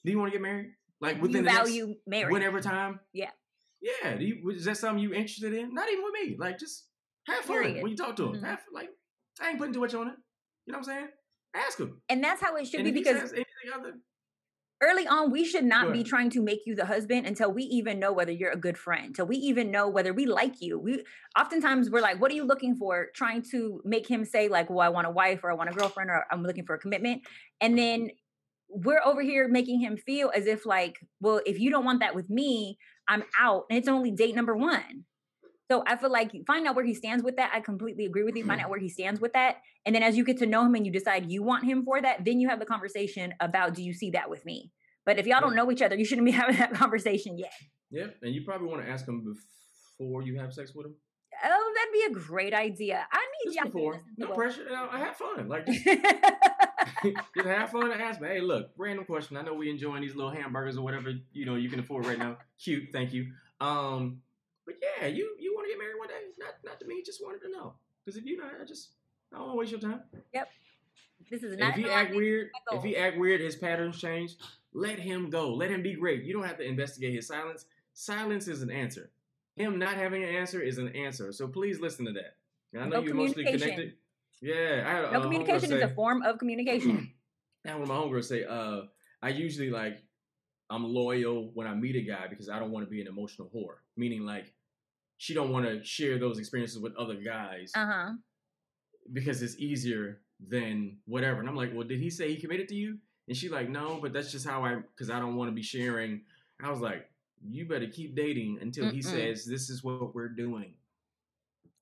Do 0.05 0.13
you 0.13 0.19
want 0.19 0.33
to 0.33 0.39
get 0.39 0.43
married? 0.43 0.71
Like 1.01 1.21
within 1.21 1.45
you 1.45 1.51
the 1.51 1.55
value 1.55 1.87
next, 1.87 2.01
marriage. 2.07 2.33
whenever 2.33 2.61
time? 2.61 3.01
Yeah. 3.13 3.31
Yeah, 3.81 4.19
you, 4.19 4.51
is 4.51 4.65
that 4.65 4.77
something 4.77 5.03
you 5.03 5.13
interested 5.13 5.55
in? 5.55 5.73
Not 5.73 5.89
even 5.89 6.05
with 6.05 6.15
me. 6.15 6.37
Like, 6.39 6.59
just 6.59 6.87
have 7.27 7.45
fun 7.45 7.63
Period. 7.63 7.83
when 7.83 7.91
you 7.91 7.97
talk 7.97 8.17
to 8.17 8.25
him. 8.25 8.33
Mm-hmm. 8.35 8.45
Have 8.45 8.61
like, 8.73 8.89
I 9.41 9.51
ain't 9.51 9.59
putting 9.59 9.75
too 9.75 9.81
much 9.81 9.95
on 9.95 10.09
it. 10.09 10.15
You 10.67 10.73
know 10.73 10.79
what 10.81 10.89
I'm 10.89 10.95
saying? 10.95 11.09
Ask 11.55 11.79
him. 11.79 12.01
And 12.09 12.23
that's 12.23 12.43
how 12.43 12.57
it 12.57 12.67
should 12.67 12.81
and 12.81 12.85
be 12.85 12.91
because 12.91 13.33
anything 13.33 13.47
other, 13.75 13.95
early 14.81 15.07
on 15.07 15.31
we 15.31 15.45
should 15.45 15.65
not 15.65 15.93
be 15.93 16.05
trying 16.05 16.31
to 16.31 16.41
make 16.41 16.61
you 16.65 16.75
the 16.75 16.87
husband 16.87 17.27
until 17.27 17.53
we 17.53 17.65
even 17.65 17.99
know 17.99 18.13
whether 18.13 18.31
you're 18.33 18.53
a 18.53 18.57
good 18.57 18.79
friend 18.79 19.07
until 19.07 19.27
we 19.27 19.37
even 19.37 19.71
know 19.71 19.89
whether 19.89 20.13
we 20.13 20.27
like 20.27 20.61
you. 20.61 20.79
We 20.79 21.05
oftentimes 21.39 21.91
we're 21.91 22.01
like 22.01 22.21
what 22.21 22.31
are 22.31 22.35
you 22.35 22.45
looking 22.45 22.77
for? 22.77 23.09
trying 23.15 23.43
to 23.51 23.81
make 23.85 24.07
him 24.09 24.25
say 24.25 24.49
like 24.49 24.71
well 24.71 24.81
i 24.81 24.89
want 24.89 25.07
a 25.07 25.11
wife 25.11 25.41
or 25.43 25.51
i 25.51 25.55
want 25.55 25.71
a 25.71 25.73
girlfriend 25.73 26.11
or 26.11 26.25
i'm 26.31 26.43
looking 26.43 26.65
for 26.65 26.75
a 26.75 26.79
commitment 26.79 27.23
and 27.61 27.79
then 27.79 28.11
we're 28.69 29.01
over 29.05 29.23
here 29.23 29.49
making 29.49 29.81
him 29.81 29.97
feel 29.97 30.31
as 30.35 30.47
if 30.47 30.67
like 30.67 30.99
well 31.21 31.41
if 31.47 31.59
you 31.59 31.71
don't 31.71 31.85
want 31.85 32.01
that 32.01 32.15
with 32.15 32.29
me 32.31 32.79
i'm 33.09 33.25
out 33.39 33.65
and 33.71 33.79
it's 33.79 33.89
only 33.89 34.11
date 34.11 34.35
number 34.35 34.57
one 34.57 35.05
so 35.71 35.83
I 35.87 35.97
feel 35.97 36.11
like 36.11 36.33
find 36.47 36.67
out 36.67 36.77
where 36.77 36.85
he 36.85 36.95
stands 36.95 37.23
with 37.23 37.37
that. 37.37 37.51
I 37.53 37.61
completely 37.61 38.07
agree 38.07 38.25
with 38.25 38.37
you. 38.37 38.45
Find 38.45 38.61
out 38.61 38.71
where 38.71 38.79
he 38.79 38.89
stands 38.89 39.21
with 39.21 39.35
that. 39.35 39.57
And 39.85 39.95
then 39.95 40.03
as 40.03 40.17
you 40.17 40.25
get 40.25 40.39
to 40.39 40.47
know 40.47 40.65
him 40.65 40.75
and 40.75 40.87
you 40.87 40.93
decide 40.93 41.31
you 41.31 41.43
want 41.43 41.65
him 41.65 41.85
for 41.85 42.01
that, 42.01 42.25
then 42.25 42.41
you 42.41 42.49
have 42.49 42.59
the 42.59 42.67
conversation 42.67 43.35
about 43.41 43.75
do 43.75 43.83
you 43.83 43.93
see 43.93 44.11
that 44.11 44.31
with 44.31 44.45
me? 44.47 44.73
But 45.05 45.19
if 45.19 45.27
y'all 45.27 45.41
don't 45.41 45.55
know 45.55 45.71
each 45.71 45.83
other, 45.83 45.97
you 45.97 46.05
shouldn't 46.05 46.25
be 46.25 46.31
having 46.43 46.57
that 46.57 46.73
conversation 46.73 47.39
yet. 47.39 47.53
Yeah. 47.91 48.07
And 48.23 48.35
you 48.35 48.45
probably 48.45 48.69
want 48.69 48.85
to 48.85 48.91
ask 48.91 49.07
him 49.07 49.37
before 49.99 50.23
you 50.23 50.39
have 50.39 50.55
sex 50.55 50.75
with 50.75 50.87
him. 50.87 50.95
Oh, 51.45 51.75
that'd 51.77 51.93
be 51.93 52.19
a 52.19 52.25
great 52.25 52.55
idea. 52.55 53.07
I 53.13 53.19
need 53.19 53.53
just 53.53 53.57
y'all 53.57 53.65
before. 53.67 54.03
No 54.17 54.29
pressure. 54.29 54.67
I 54.91 54.99
have 54.99 55.17
fun. 55.17 55.49
Like 55.49 55.67
just, 55.67 55.85
just 57.37 57.47
have 57.47 57.71
fun 57.71 57.93
and 57.93 58.01
ask 58.01 58.21
me. 58.21 58.29
Hey, 58.29 58.41
look, 58.41 58.71
random 58.77 59.05
question. 59.05 59.37
I 59.37 59.43
know 59.43 59.55
we 59.55 59.71
enjoying 59.71 60.03
these 60.03 60.17
little 60.17 60.33
hamburgers 60.33 60.77
or 60.77 60.83
whatever 60.83 61.13
you 61.33 61.47
know 61.47 61.55
you 61.55 61.69
can 61.69 61.79
afford 61.79 62.07
right 62.07 62.19
now. 62.19 62.39
Cute, 62.63 62.89
thank 62.93 63.13
you. 63.13 63.29
Um, 63.61 64.23
but 64.67 64.77
yeah, 64.83 65.07
you 65.07 65.35
you 65.39 65.48
to 65.69 65.75
get 65.75 65.79
married 65.79 65.99
one 65.99 66.09
day? 66.09 66.33
Not 66.39 66.55
not 66.65 66.81
to 66.81 66.87
me. 66.87 67.03
Just 67.05 67.23
wanted 67.23 67.43
to 67.43 67.51
know. 67.51 67.75
Because 68.05 68.19
if 68.19 68.25
you 68.25 68.37
not, 68.37 68.53
I 68.61 68.65
just 68.65 68.91
I 69.33 69.37
don't 69.37 69.47
want 69.47 69.55
to 69.55 69.59
waste 69.59 69.73
your 69.73 69.81
time. 69.81 70.03
Yep. 70.33 70.49
This 71.31 71.43
is 71.43 71.59
not. 71.59 71.71
if 71.71 71.85
he 71.85 71.91
act 71.91 72.15
weird, 72.15 72.51
if 72.73 72.83
he 72.83 72.97
act 72.97 73.19
weird, 73.19 73.41
his 73.41 73.57
patterns 73.57 74.01
change. 74.01 74.37
Let 74.73 74.99
him 74.99 75.31
go. 75.31 75.55
Let 75.55 75.71
him 75.71 75.83
be 75.83 75.95
great. 75.95 76.25
You 76.25 76.33
don't 76.33 76.45
have 76.45 76.59
to 76.59 76.65
investigate 76.65 77.15
his 77.15 77.27
silence. 77.27 77.67
Silence 77.95 78.49
is 78.49 78.63
an 78.63 78.71
answer. 78.71 79.11
Him 79.57 79.79
not 79.79 79.97
having 79.97 80.23
an 80.23 80.29
answer 80.29 80.61
is 80.61 80.79
an 80.79 80.89
answer. 80.95 81.33
So 81.33 81.49
please 81.49 81.81
listen 81.81 82.05
to 82.07 82.13
that. 82.13 82.37
And 82.73 82.83
I 82.83 82.87
know 82.87 83.01
no 83.01 83.03
you're 83.03 83.15
mostly 83.15 83.45
connected. 83.45 83.95
Yeah, 84.41 84.85
I 84.87 84.91
had, 84.91 85.13
no 85.13 85.19
uh, 85.19 85.23
communication 85.23 85.73
is 85.73 85.83
a 85.83 85.89
form 85.89 86.23
of 86.23 86.39
communication. 86.39 87.13
One 87.65 87.83
of 87.83 87.89
my 87.89 87.95
homegirls 87.97 88.27
say, 88.27 88.45
uh, 88.45 88.83
I 89.21 89.31
usually 89.31 89.71
like 89.71 90.03
I'm 90.71 90.85
loyal 90.85 91.51
when 91.55 91.67
I 91.67 91.75
meet 91.75 91.97
a 91.97 92.03
guy 92.03 92.27
because 92.29 92.49
I 92.49 92.59
don't 92.59 92.71
want 92.71 92.87
to 92.87 92.91
be 92.91 93.01
an 93.01 93.09
emotional 93.09 93.51
whore. 93.55 93.79
Meaning 93.97 94.25
like 94.25 94.53
she 95.19 95.35
don't 95.35 95.51
want 95.51 95.67
to 95.67 95.85
share 95.85 96.19
those 96.19 96.39
experiences 96.39 96.79
with 96.79 96.97
other 96.97 97.17
guys 97.17 97.73
uh-huh. 97.75 98.13
because 99.13 99.43
it's 99.43 99.59
easier 99.59 100.21
than 100.49 100.97
whatever. 101.07 101.41
And 101.41 101.49
I'm 101.49 101.57
like, 101.57 101.73
well, 101.75 101.87
did 101.87 101.99
he 101.99 102.09
say 102.09 102.33
he 102.33 102.41
committed 102.41 102.69
to 102.69 102.75
you? 102.75 102.99
And 103.27 103.37
she 103.37 103.49
like, 103.49 103.69
no, 103.69 103.99
but 104.01 104.13
that's 104.13 104.33
just 104.33 104.47
how 104.47 104.65
I, 104.65 104.77
because 104.77 105.11
I 105.11 105.19
don't 105.19 105.35
want 105.35 105.51
to 105.51 105.55
be 105.55 105.63
sharing. 105.63 106.23
I 106.63 106.71
was 106.71 106.81
like, 106.81 107.11
you 107.47 107.67
better 107.67 107.89
keep 107.89 108.15
dating 108.15 108.59
until 108.63 108.87
Mm-mm. 108.87 108.93
he 108.93 109.03
says 109.03 109.45
this 109.45 109.69
is 109.69 109.83
what 109.85 110.15
we're 110.15 110.29
doing. 110.29 110.73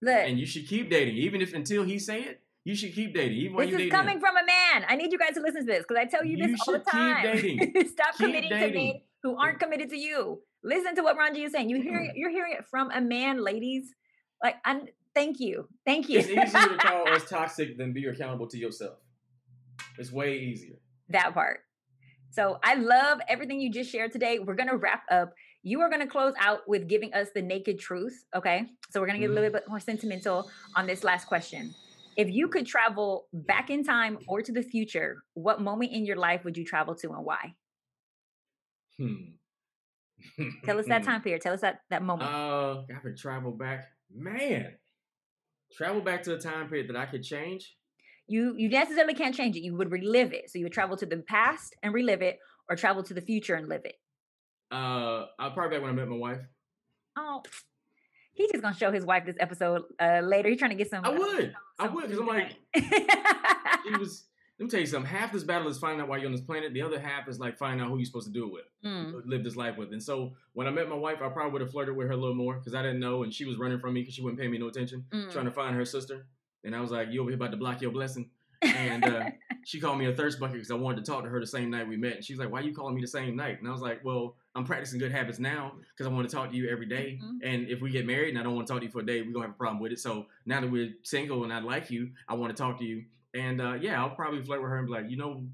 Look, 0.02 0.14
and 0.14 0.38
you 0.38 0.46
should 0.46 0.66
keep 0.66 0.90
dating, 0.90 1.16
even 1.16 1.40
if 1.40 1.54
until 1.54 1.84
he 1.84 1.98
say 1.98 2.22
it. 2.22 2.40
You 2.64 2.74
should 2.74 2.94
keep 2.94 3.14
dating, 3.14 3.38
even 3.38 3.56
this 3.56 3.80
is 3.80 3.90
coming 3.90 4.16
him. 4.16 4.20
from 4.20 4.36
a 4.36 4.44
man. 4.44 4.84
I 4.88 4.96
need 4.96 5.12
you 5.12 5.18
guys 5.18 5.34
to 5.34 5.40
listen 5.40 5.60
to 5.60 5.66
this 5.66 5.84
because 5.86 5.98
I 5.98 6.04
tell 6.06 6.24
you, 6.24 6.36
you 6.36 6.48
this 6.48 6.60
all 6.66 6.74
the 6.74 6.80
time. 6.80 7.58
Stop 7.88 8.16
keep 8.16 8.26
committing 8.26 8.50
dating. 8.50 8.72
to 8.72 8.78
men 8.78 9.00
who 9.26 9.36
aren't 9.36 9.58
committed 9.58 9.90
to 9.90 9.96
you. 9.96 10.40
Listen 10.62 10.94
to 10.94 11.02
what 11.02 11.16
Ron 11.16 11.34
G 11.34 11.42
is 11.42 11.52
saying. 11.52 11.68
You 11.68 11.82
hear 11.82 11.98
mm-hmm. 11.98 12.16
you're 12.16 12.30
hearing 12.30 12.52
it 12.52 12.64
from 12.70 12.90
a 12.92 13.00
man, 13.00 13.42
ladies. 13.42 13.92
Like, 14.42 14.56
and 14.64 14.88
thank 15.14 15.40
you, 15.40 15.68
thank 15.84 16.08
you. 16.08 16.20
It's 16.20 16.28
easier 16.28 16.68
to 16.68 16.76
call 16.78 17.08
us 17.12 17.28
toxic 17.28 17.76
than 17.76 17.92
be 17.92 18.06
accountable 18.06 18.46
to 18.48 18.58
yourself. 18.58 18.98
It's 19.98 20.12
way 20.12 20.38
easier. 20.38 20.76
That 21.08 21.34
part. 21.34 21.60
So 22.30 22.58
I 22.62 22.74
love 22.74 23.18
everything 23.28 23.60
you 23.60 23.72
just 23.72 23.90
shared 23.90 24.12
today. 24.12 24.38
We're 24.38 24.54
gonna 24.54 24.76
wrap 24.76 25.02
up. 25.10 25.32
You 25.62 25.80
are 25.80 25.90
gonna 25.90 26.06
close 26.06 26.34
out 26.38 26.60
with 26.68 26.86
giving 26.86 27.12
us 27.14 27.28
the 27.34 27.42
naked 27.42 27.80
truth. 27.80 28.24
Okay. 28.34 28.66
So 28.90 29.00
we're 29.00 29.06
gonna 29.06 29.18
get 29.18 29.30
mm-hmm. 29.30 29.38
a 29.38 29.40
little 29.40 29.52
bit 29.52 29.68
more 29.68 29.80
sentimental 29.80 30.48
on 30.76 30.86
this 30.86 31.02
last 31.02 31.26
question. 31.26 31.74
If 32.16 32.30
you 32.30 32.48
could 32.48 32.66
travel 32.66 33.26
back 33.32 33.70
in 33.70 33.82
time 33.82 34.18
or 34.28 34.40
to 34.40 34.52
the 34.52 34.62
future, 34.62 35.22
what 35.34 35.60
moment 35.60 35.92
in 35.92 36.06
your 36.06 36.16
life 36.16 36.44
would 36.44 36.56
you 36.56 36.64
travel 36.64 36.94
to 36.96 37.08
and 37.08 37.24
why? 37.24 37.54
Hmm. 38.98 40.44
Tell 40.64 40.78
us 40.78 40.86
that 40.86 41.02
time 41.04 41.22
period. 41.22 41.42
Tell 41.42 41.54
us 41.54 41.60
that 41.60 41.80
that 41.90 42.02
moment. 42.02 42.30
Uh, 42.30 42.82
I 42.94 42.98
could 43.02 43.16
travel 43.16 43.52
back, 43.52 43.84
man. 44.14 44.72
Travel 45.76 46.00
back 46.00 46.22
to 46.24 46.34
a 46.34 46.38
time 46.38 46.68
period 46.68 46.88
that 46.88 46.96
I 46.96 47.06
could 47.06 47.22
change. 47.22 47.76
You 48.26 48.54
you 48.56 48.68
necessarily 48.68 49.14
can't 49.14 49.34
change 49.34 49.56
it. 49.56 49.60
You 49.60 49.76
would 49.76 49.92
relive 49.92 50.32
it. 50.32 50.50
So 50.50 50.58
you 50.58 50.64
would 50.64 50.72
travel 50.72 50.96
to 50.96 51.06
the 51.06 51.18
past 51.18 51.74
and 51.82 51.92
relive 51.92 52.22
it, 52.22 52.38
or 52.68 52.76
travel 52.76 53.02
to 53.04 53.14
the 53.14 53.20
future 53.20 53.54
and 53.54 53.68
live 53.68 53.84
it. 53.84 53.96
Uh, 54.70 55.26
I'll 55.38 55.52
probably 55.52 55.76
back 55.76 55.82
when 55.82 55.90
I 55.90 55.94
met 55.94 56.08
my 56.08 56.16
wife. 56.16 56.40
Oh, 57.16 57.42
he's 58.32 58.50
just 58.50 58.62
gonna 58.62 58.76
show 58.76 58.90
his 58.90 59.04
wife 59.04 59.24
this 59.26 59.36
episode 59.38 59.82
uh 60.00 60.20
later. 60.24 60.48
He's 60.48 60.58
trying 60.58 60.72
to 60.72 60.76
get 60.76 60.90
some. 60.90 61.04
I 61.04 61.10
would. 61.10 61.54
I 61.78 61.88
would 61.88 62.04
because 62.04 62.18
I'm 62.18 62.26
like, 62.26 62.56
he 62.74 63.96
was 63.98 64.24
let 64.58 64.64
me 64.64 64.70
tell 64.70 64.80
you 64.80 64.86
something. 64.86 65.10
Half 65.10 65.32
this 65.32 65.42
battle 65.42 65.68
is 65.68 65.78
finding 65.78 66.00
out 66.00 66.08
why 66.08 66.16
you're 66.16 66.26
on 66.26 66.32
this 66.32 66.40
planet. 66.40 66.72
The 66.72 66.80
other 66.80 66.98
half 66.98 67.28
is 67.28 67.38
like 67.38 67.58
finding 67.58 67.84
out 67.84 67.90
who 67.90 67.98
you're 67.98 68.06
supposed 68.06 68.26
to 68.26 68.32
do 68.32 68.46
it 68.46 68.52
with, 68.52 68.64
mm. 68.84 69.22
live 69.26 69.44
this 69.44 69.54
life 69.54 69.76
with. 69.76 69.92
And 69.92 70.02
so 70.02 70.32
when 70.54 70.66
I 70.66 70.70
met 70.70 70.88
my 70.88 70.96
wife, 70.96 71.18
I 71.20 71.28
probably 71.28 71.52
would 71.52 71.60
have 71.60 71.70
flirted 71.70 71.94
with 71.94 72.06
her 72.06 72.14
a 72.14 72.16
little 72.16 72.34
more 72.34 72.54
because 72.54 72.74
I 72.74 72.82
didn't 72.82 73.00
know, 73.00 73.22
and 73.22 73.32
she 73.32 73.44
was 73.44 73.58
running 73.58 73.78
from 73.78 73.92
me 73.92 74.00
because 74.00 74.14
she 74.14 74.22
wouldn't 74.22 74.40
pay 74.40 74.48
me 74.48 74.56
no 74.56 74.68
attention, 74.68 75.04
mm. 75.10 75.30
trying 75.30 75.44
to 75.44 75.50
find 75.50 75.76
her 75.76 75.84
sister. 75.84 76.26
And 76.64 76.74
I 76.74 76.80
was 76.80 76.90
like, 76.90 77.08
"You 77.10 77.20
over 77.20 77.30
here 77.30 77.36
about 77.36 77.50
to 77.50 77.58
block 77.58 77.82
your 77.82 77.90
blessing?" 77.90 78.30
And 78.62 79.04
uh, 79.04 79.30
she 79.66 79.78
called 79.78 79.98
me 79.98 80.06
a 80.06 80.14
thirst 80.14 80.40
bucket 80.40 80.54
because 80.54 80.70
I 80.70 80.74
wanted 80.74 81.04
to 81.04 81.10
talk 81.10 81.24
to 81.24 81.28
her 81.28 81.38
the 81.38 81.46
same 81.46 81.70
night 81.70 81.86
we 81.86 81.98
met. 81.98 82.16
And 82.16 82.24
she's 82.24 82.38
like, 82.38 82.50
"Why 82.50 82.60
are 82.60 82.64
you 82.64 82.74
calling 82.74 82.94
me 82.94 83.02
the 83.02 83.06
same 83.06 83.36
night?" 83.36 83.58
And 83.58 83.68
I 83.68 83.72
was 83.72 83.82
like, 83.82 84.02
"Well, 84.04 84.36
I'm 84.56 84.64
practicing 84.64 84.98
good 84.98 85.12
habits 85.12 85.38
now 85.38 85.74
because 85.90 86.10
I 86.10 86.14
want 86.14 86.28
to 86.28 86.34
talk 86.34 86.50
to 86.50 86.56
you 86.56 86.70
every 86.70 86.86
day. 86.86 87.20
Mm-hmm. 87.22 87.36
And 87.42 87.68
if 87.68 87.82
we 87.82 87.90
get 87.90 88.06
married 88.06 88.30
and 88.30 88.38
I 88.38 88.42
don't 88.42 88.54
want 88.54 88.66
to 88.66 88.72
talk 88.72 88.80
to 88.80 88.86
you 88.86 88.90
for 88.90 89.00
a 89.00 89.06
day, 89.06 89.20
we're 89.20 89.32
gonna 89.32 89.46
have 89.46 89.54
a 89.54 89.58
problem 89.58 89.80
with 89.80 89.92
it. 89.92 90.00
So 90.00 90.26
now 90.46 90.62
that 90.62 90.70
we're 90.70 90.94
single 91.02 91.44
and 91.44 91.52
I 91.52 91.60
like 91.60 91.90
you, 91.90 92.10
I 92.26 92.34
want 92.34 92.56
to 92.56 92.60
talk 92.60 92.78
to 92.78 92.84
you. 92.84 93.04
And 93.36 93.60
uh, 93.60 93.74
yeah, 93.74 94.02
I'll 94.02 94.14
probably 94.14 94.42
flirt 94.42 94.62
with 94.62 94.70
her 94.70 94.78
and 94.78 94.86
be 94.86 94.92
like, 94.92 95.10
you 95.10 95.16
know, 95.16 95.46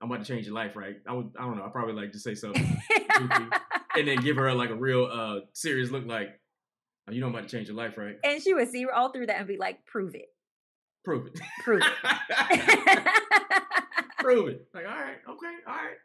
I'm 0.00 0.10
about 0.10 0.24
to 0.24 0.32
change 0.32 0.46
your 0.46 0.54
life, 0.54 0.76
right? 0.76 0.96
I 1.06 1.12
would, 1.12 1.30
I 1.38 1.42
don't 1.42 1.56
know, 1.56 1.64
I'll 1.64 1.70
probably 1.70 1.94
like 1.94 2.12
just 2.12 2.24
say 2.24 2.34
something, 2.34 2.64
and 3.96 4.08
then 4.08 4.20
give 4.20 4.36
her 4.36 4.52
like 4.54 4.70
a 4.70 4.76
real 4.76 5.04
uh, 5.04 5.40
serious 5.52 5.90
look, 5.90 6.06
like, 6.06 6.40
oh, 7.08 7.12
you 7.12 7.20
know, 7.20 7.26
I'm 7.26 7.34
about 7.34 7.48
to 7.48 7.56
change 7.56 7.68
your 7.68 7.76
life, 7.76 7.96
right? 7.96 8.16
And 8.24 8.42
she 8.42 8.54
would 8.54 8.68
see 8.68 8.86
all 8.86 9.10
through 9.10 9.26
that 9.26 9.38
and 9.38 9.48
be 9.48 9.56
like, 9.56 9.84
prove 9.86 10.14
it, 10.14 10.26
prove 11.04 11.26
it, 11.26 11.40
prove 11.64 11.82
it, 11.82 11.92
prove 14.18 14.48
it. 14.48 14.68
Like, 14.72 14.84
all 14.86 14.90
right, 14.90 15.18
okay, 15.28 15.54
all 15.66 15.74
right. 15.74 15.96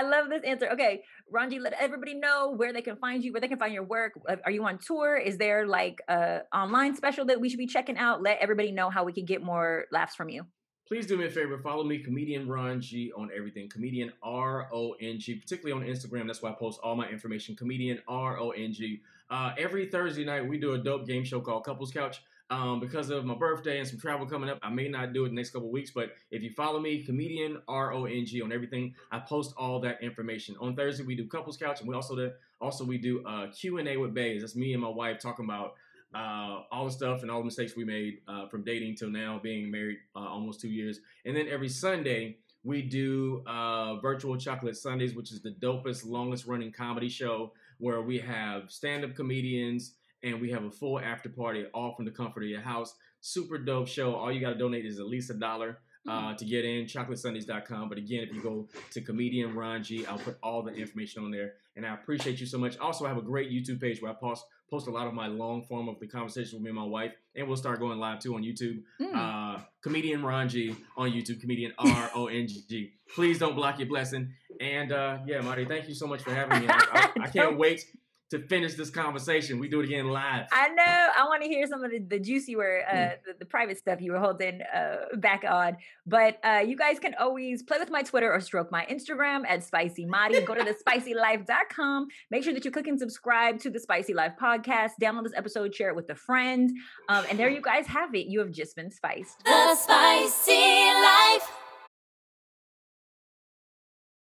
I 0.00 0.02
love 0.02 0.30
this 0.30 0.42
answer. 0.44 0.66
Okay, 0.72 1.02
Ron 1.30 1.50
G, 1.50 1.58
let 1.58 1.74
everybody 1.74 2.14
know 2.14 2.54
where 2.56 2.72
they 2.72 2.80
can 2.80 2.96
find 2.96 3.22
you, 3.22 3.32
where 3.32 3.40
they 3.40 3.48
can 3.48 3.58
find 3.58 3.74
your 3.74 3.84
work. 3.84 4.12
Are 4.46 4.50
you 4.50 4.64
on 4.64 4.78
tour? 4.78 5.18
Is 5.18 5.36
there 5.36 5.66
like 5.66 6.00
a 6.08 6.40
online 6.54 6.96
special 6.96 7.26
that 7.26 7.38
we 7.38 7.50
should 7.50 7.58
be 7.58 7.66
checking 7.66 7.98
out? 7.98 8.22
Let 8.22 8.38
everybody 8.38 8.72
know 8.72 8.88
how 8.88 9.04
we 9.04 9.12
can 9.12 9.26
get 9.26 9.42
more 9.42 9.84
laughs 9.92 10.14
from 10.14 10.30
you. 10.30 10.46
Please 10.88 11.06
do 11.06 11.18
me 11.18 11.26
a 11.26 11.30
favor. 11.30 11.58
Follow 11.58 11.84
me, 11.84 11.98
comedian 11.98 12.48
Ron 12.48 12.80
G, 12.80 13.12
on 13.14 13.28
everything. 13.36 13.68
Comedian 13.68 14.10
R 14.22 14.70
O 14.72 14.92
N 15.02 15.18
G, 15.18 15.34
particularly 15.34 15.78
on 15.78 15.86
Instagram. 15.86 16.26
That's 16.26 16.40
why 16.40 16.48
I 16.50 16.54
post 16.54 16.80
all 16.82 16.96
my 16.96 17.08
information. 17.08 17.54
Comedian 17.54 18.00
R 18.08 18.38
O 18.38 18.50
N 18.50 18.72
G. 18.72 19.02
Uh, 19.28 19.52
every 19.58 19.84
Thursday 19.86 20.24
night, 20.24 20.48
we 20.48 20.58
do 20.58 20.72
a 20.72 20.78
dope 20.78 21.06
game 21.06 21.24
show 21.24 21.42
called 21.42 21.64
Couples 21.64 21.92
Couch. 21.92 22.22
Um, 22.50 22.80
because 22.80 23.10
of 23.10 23.24
my 23.24 23.36
birthday 23.36 23.78
and 23.78 23.86
some 23.86 24.00
travel 24.00 24.26
coming 24.26 24.50
up, 24.50 24.58
I 24.60 24.70
may 24.70 24.88
not 24.88 25.12
do 25.12 25.24
it 25.24 25.28
the 25.28 25.34
next 25.36 25.50
couple 25.50 25.70
weeks. 25.70 25.92
But 25.92 26.10
if 26.32 26.42
you 26.42 26.50
follow 26.50 26.80
me, 26.80 27.04
comedian 27.04 27.62
R 27.68 27.92
O 27.92 28.06
N 28.06 28.26
G 28.26 28.42
on 28.42 28.52
everything, 28.52 28.94
I 29.12 29.20
post 29.20 29.54
all 29.56 29.78
that 29.80 30.02
information. 30.02 30.56
On 30.60 30.74
Thursday 30.74 31.04
we 31.04 31.14
do 31.14 31.28
couples 31.28 31.56
couch, 31.56 31.80
and 31.80 31.88
we 31.88 31.94
also 31.94 32.16
do 32.16 32.32
also 32.60 32.84
we 32.84 32.98
do 32.98 33.24
uh, 33.24 33.46
Q 33.52 33.78
and 33.78 33.88
A 33.88 33.96
with 33.96 34.12
Bays. 34.12 34.42
That's 34.42 34.56
me 34.56 34.72
and 34.72 34.82
my 34.82 34.88
wife 34.88 35.20
talking 35.20 35.44
about 35.44 35.74
uh, 36.12 36.62
all 36.72 36.86
the 36.86 36.90
stuff 36.90 37.22
and 37.22 37.30
all 37.30 37.38
the 37.38 37.44
mistakes 37.44 37.76
we 37.76 37.84
made 37.84 38.18
uh, 38.26 38.48
from 38.48 38.64
dating 38.64 38.96
till 38.96 39.10
now, 39.10 39.38
being 39.40 39.70
married 39.70 39.98
uh, 40.16 40.20
almost 40.20 40.60
two 40.60 40.68
years. 40.68 40.98
And 41.24 41.36
then 41.36 41.46
every 41.48 41.68
Sunday 41.68 42.38
we 42.64 42.82
do 42.82 43.44
uh, 43.46 43.96
virtual 44.00 44.36
chocolate 44.36 44.76
Sundays, 44.76 45.14
which 45.14 45.30
is 45.32 45.40
the 45.40 45.52
dopest, 45.52 46.04
longest 46.04 46.46
running 46.46 46.72
comedy 46.72 47.08
show 47.08 47.52
where 47.78 48.02
we 48.02 48.18
have 48.18 48.70
stand 48.70 49.04
up 49.04 49.14
comedians 49.14 49.94
and 50.22 50.40
we 50.40 50.50
have 50.50 50.64
a 50.64 50.70
full 50.70 50.98
after 50.98 51.28
party 51.28 51.64
all 51.74 51.94
from 51.94 52.04
the 52.04 52.10
comfort 52.10 52.42
of 52.42 52.48
your 52.48 52.60
house. 52.60 52.94
Super 53.20 53.58
dope 53.58 53.88
show. 53.88 54.14
All 54.14 54.32
you 54.32 54.40
got 54.40 54.50
to 54.50 54.58
donate 54.58 54.86
is 54.86 54.98
at 54.98 55.06
least 55.06 55.30
a 55.30 55.34
dollar. 55.34 55.78
Uh, 56.08 56.30
hmm. 56.30 56.36
to 56.36 56.46
get 56.46 56.64
in, 56.64 56.86
chocolatesundays.com. 56.86 57.90
But 57.90 57.98
again, 57.98 58.22
if 58.22 58.34
you 58.34 58.40
go 58.40 58.66
to 58.92 59.02
comedian 59.02 59.54
Ron 59.54 59.82
G, 59.82 60.06
I'll 60.06 60.16
put 60.16 60.38
all 60.42 60.62
the 60.62 60.72
information 60.72 61.22
on 61.22 61.30
there. 61.30 61.52
And 61.76 61.84
I 61.84 61.92
appreciate 61.92 62.40
you 62.40 62.46
so 62.46 62.56
much. 62.56 62.78
Also, 62.78 63.04
I 63.04 63.08
have 63.08 63.18
a 63.18 63.22
great 63.22 63.50
YouTube 63.50 63.82
page 63.82 64.00
where 64.00 64.10
I 64.10 64.14
post 64.14 64.46
post 64.70 64.86
a 64.86 64.90
lot 64.90 65.06
of 65.06 65.12
my 65.12 65.26
long 65.26 65.62
form 65.64 65.88
of 65.88 65.98
the 65.98 66.06
conversation 66.06 66.56
with 66.56 66.62
me 66.62 66.70
and 66.70 66.78
my 66.78 66.84
wife, 66.84 67.12
and 67.34 67.46
we'll 67.46 67.56
start 67.56 67.80
going 67.80 67.98
live 67.98 68.20
too 68.20 68.34
on 68.34 68.42
YouTube. 68.42 68.82
Mm. 69.00 69.14
Uh, 69.14 69.60
comedian 69.82 70.24
Ron 70.24 70.48
G 70.48 70.74
on 70.96 71.10
YouTube, 71.10 71.40
comedian 71.40 71.74
R 71.76 72.10
O 72.14 72.28
N 72.28 72.46
G. 72.46 72.92
Please 73.14 73.38
don't 73.38 73.54
block 73.54 73.78
your 73.78 73.88
blessing. 73.88 74.32
And 74.58 74.92
uh, 74.92 75.18
yeah, 75.26 75.42
Marty, 75.42 75.66
thank 75.66 75.86
you 75.86 75.94
so 75.94 76.06
much 76.06 76.22
for 76.22 76.32
having 76.32 76.60
me. 76.60 76.66
I, 76.68 77.10
I, 77.18 77.24
I 77.24 77.28
can't 77.32 77.58
wait 77.58 77.84
to 78.30 78.38
finish 78.46 78.74
this 78.74 78.90
conversation. 78.90 79.58
We 79.58 79.68
do 79.68 79.80
it 79.80 79.84
again 79.84 80.08
live. 80.08 80.46
I 80.52 80.68
know. 80.68 81.08
I 81.16 81.24
want 81.24 81.42
to 81.42 81.48
hear 81.48 81.66
some 81.66 81.82
of 81.82 81.90
the, 81.90 81.98
the 81.98 82.18
juicy 82.18 82.54
word, 82.56 82.84
uh, 82.88 82.94
mm. 82.94 83.14
the, 83.26 83.34
the, 83.40 83.44
private 83.44 83.78
stuff 83.78 84.00
you 84.00 84.12
were 84.12 84.20
holding 84.20 84.60
uh, 84.62 85.16
back 85.16 85.44
on. 85.48 85.76
But 86.06 86.38
uh, 86.44 86.62
you 86.64 86.76
guys 86.76 87.00
can 87.00 87.14
always 87.18 87.62
play 87.62 87.78
with 87.78 87.90
my 87.90 88.02
Twitter 88.02 88.32
or 88.32 88.40
stroke 88.40 88.70
my 88.70 88.86
Instagram 88.86 89.42
at 89.48 89.64
Spicy 89.64 90.06
Mari. 90.06 90.40
Go 90.42 90.54
to 90.54 90.62
the 90.62 90.74
spicylife.com. 90.74 92.06
Make 92.30 92.44
sure 92.44 92.54
that 92.54 92.64
you 92.64 92.70
click 92.70 92.86
and 92.86 92.98
subscribe 92.98 93.58
to 93.60 93.70
the 93.70 93.80
Spicy 93.80 94.14
Life 94.14 94.34
podcast. 94.40 94.92
Download 95.02 95.24
this 95.24 95.34
episode, 95.36 95.74
share 95.74 95.88
it 95.88 95.96
with 95.96 96.08
a 96.10 96.14
friend. 96.14 96.70
Um, 97.08 97.24
and 97.28 97.38
there 97.38 97.50
you 97.50 97.60
guys 97.60 97.86
have 97.88 98.14
it. 98.14 98.26
You 98.26 98.38
have 98.38 98.52
just 98.52 98.76
been 98.76 98.90
spiced. 98.90 99.42
The 99.44 99.74
Spicy 99.74 100.52
Life. 100.52 101.69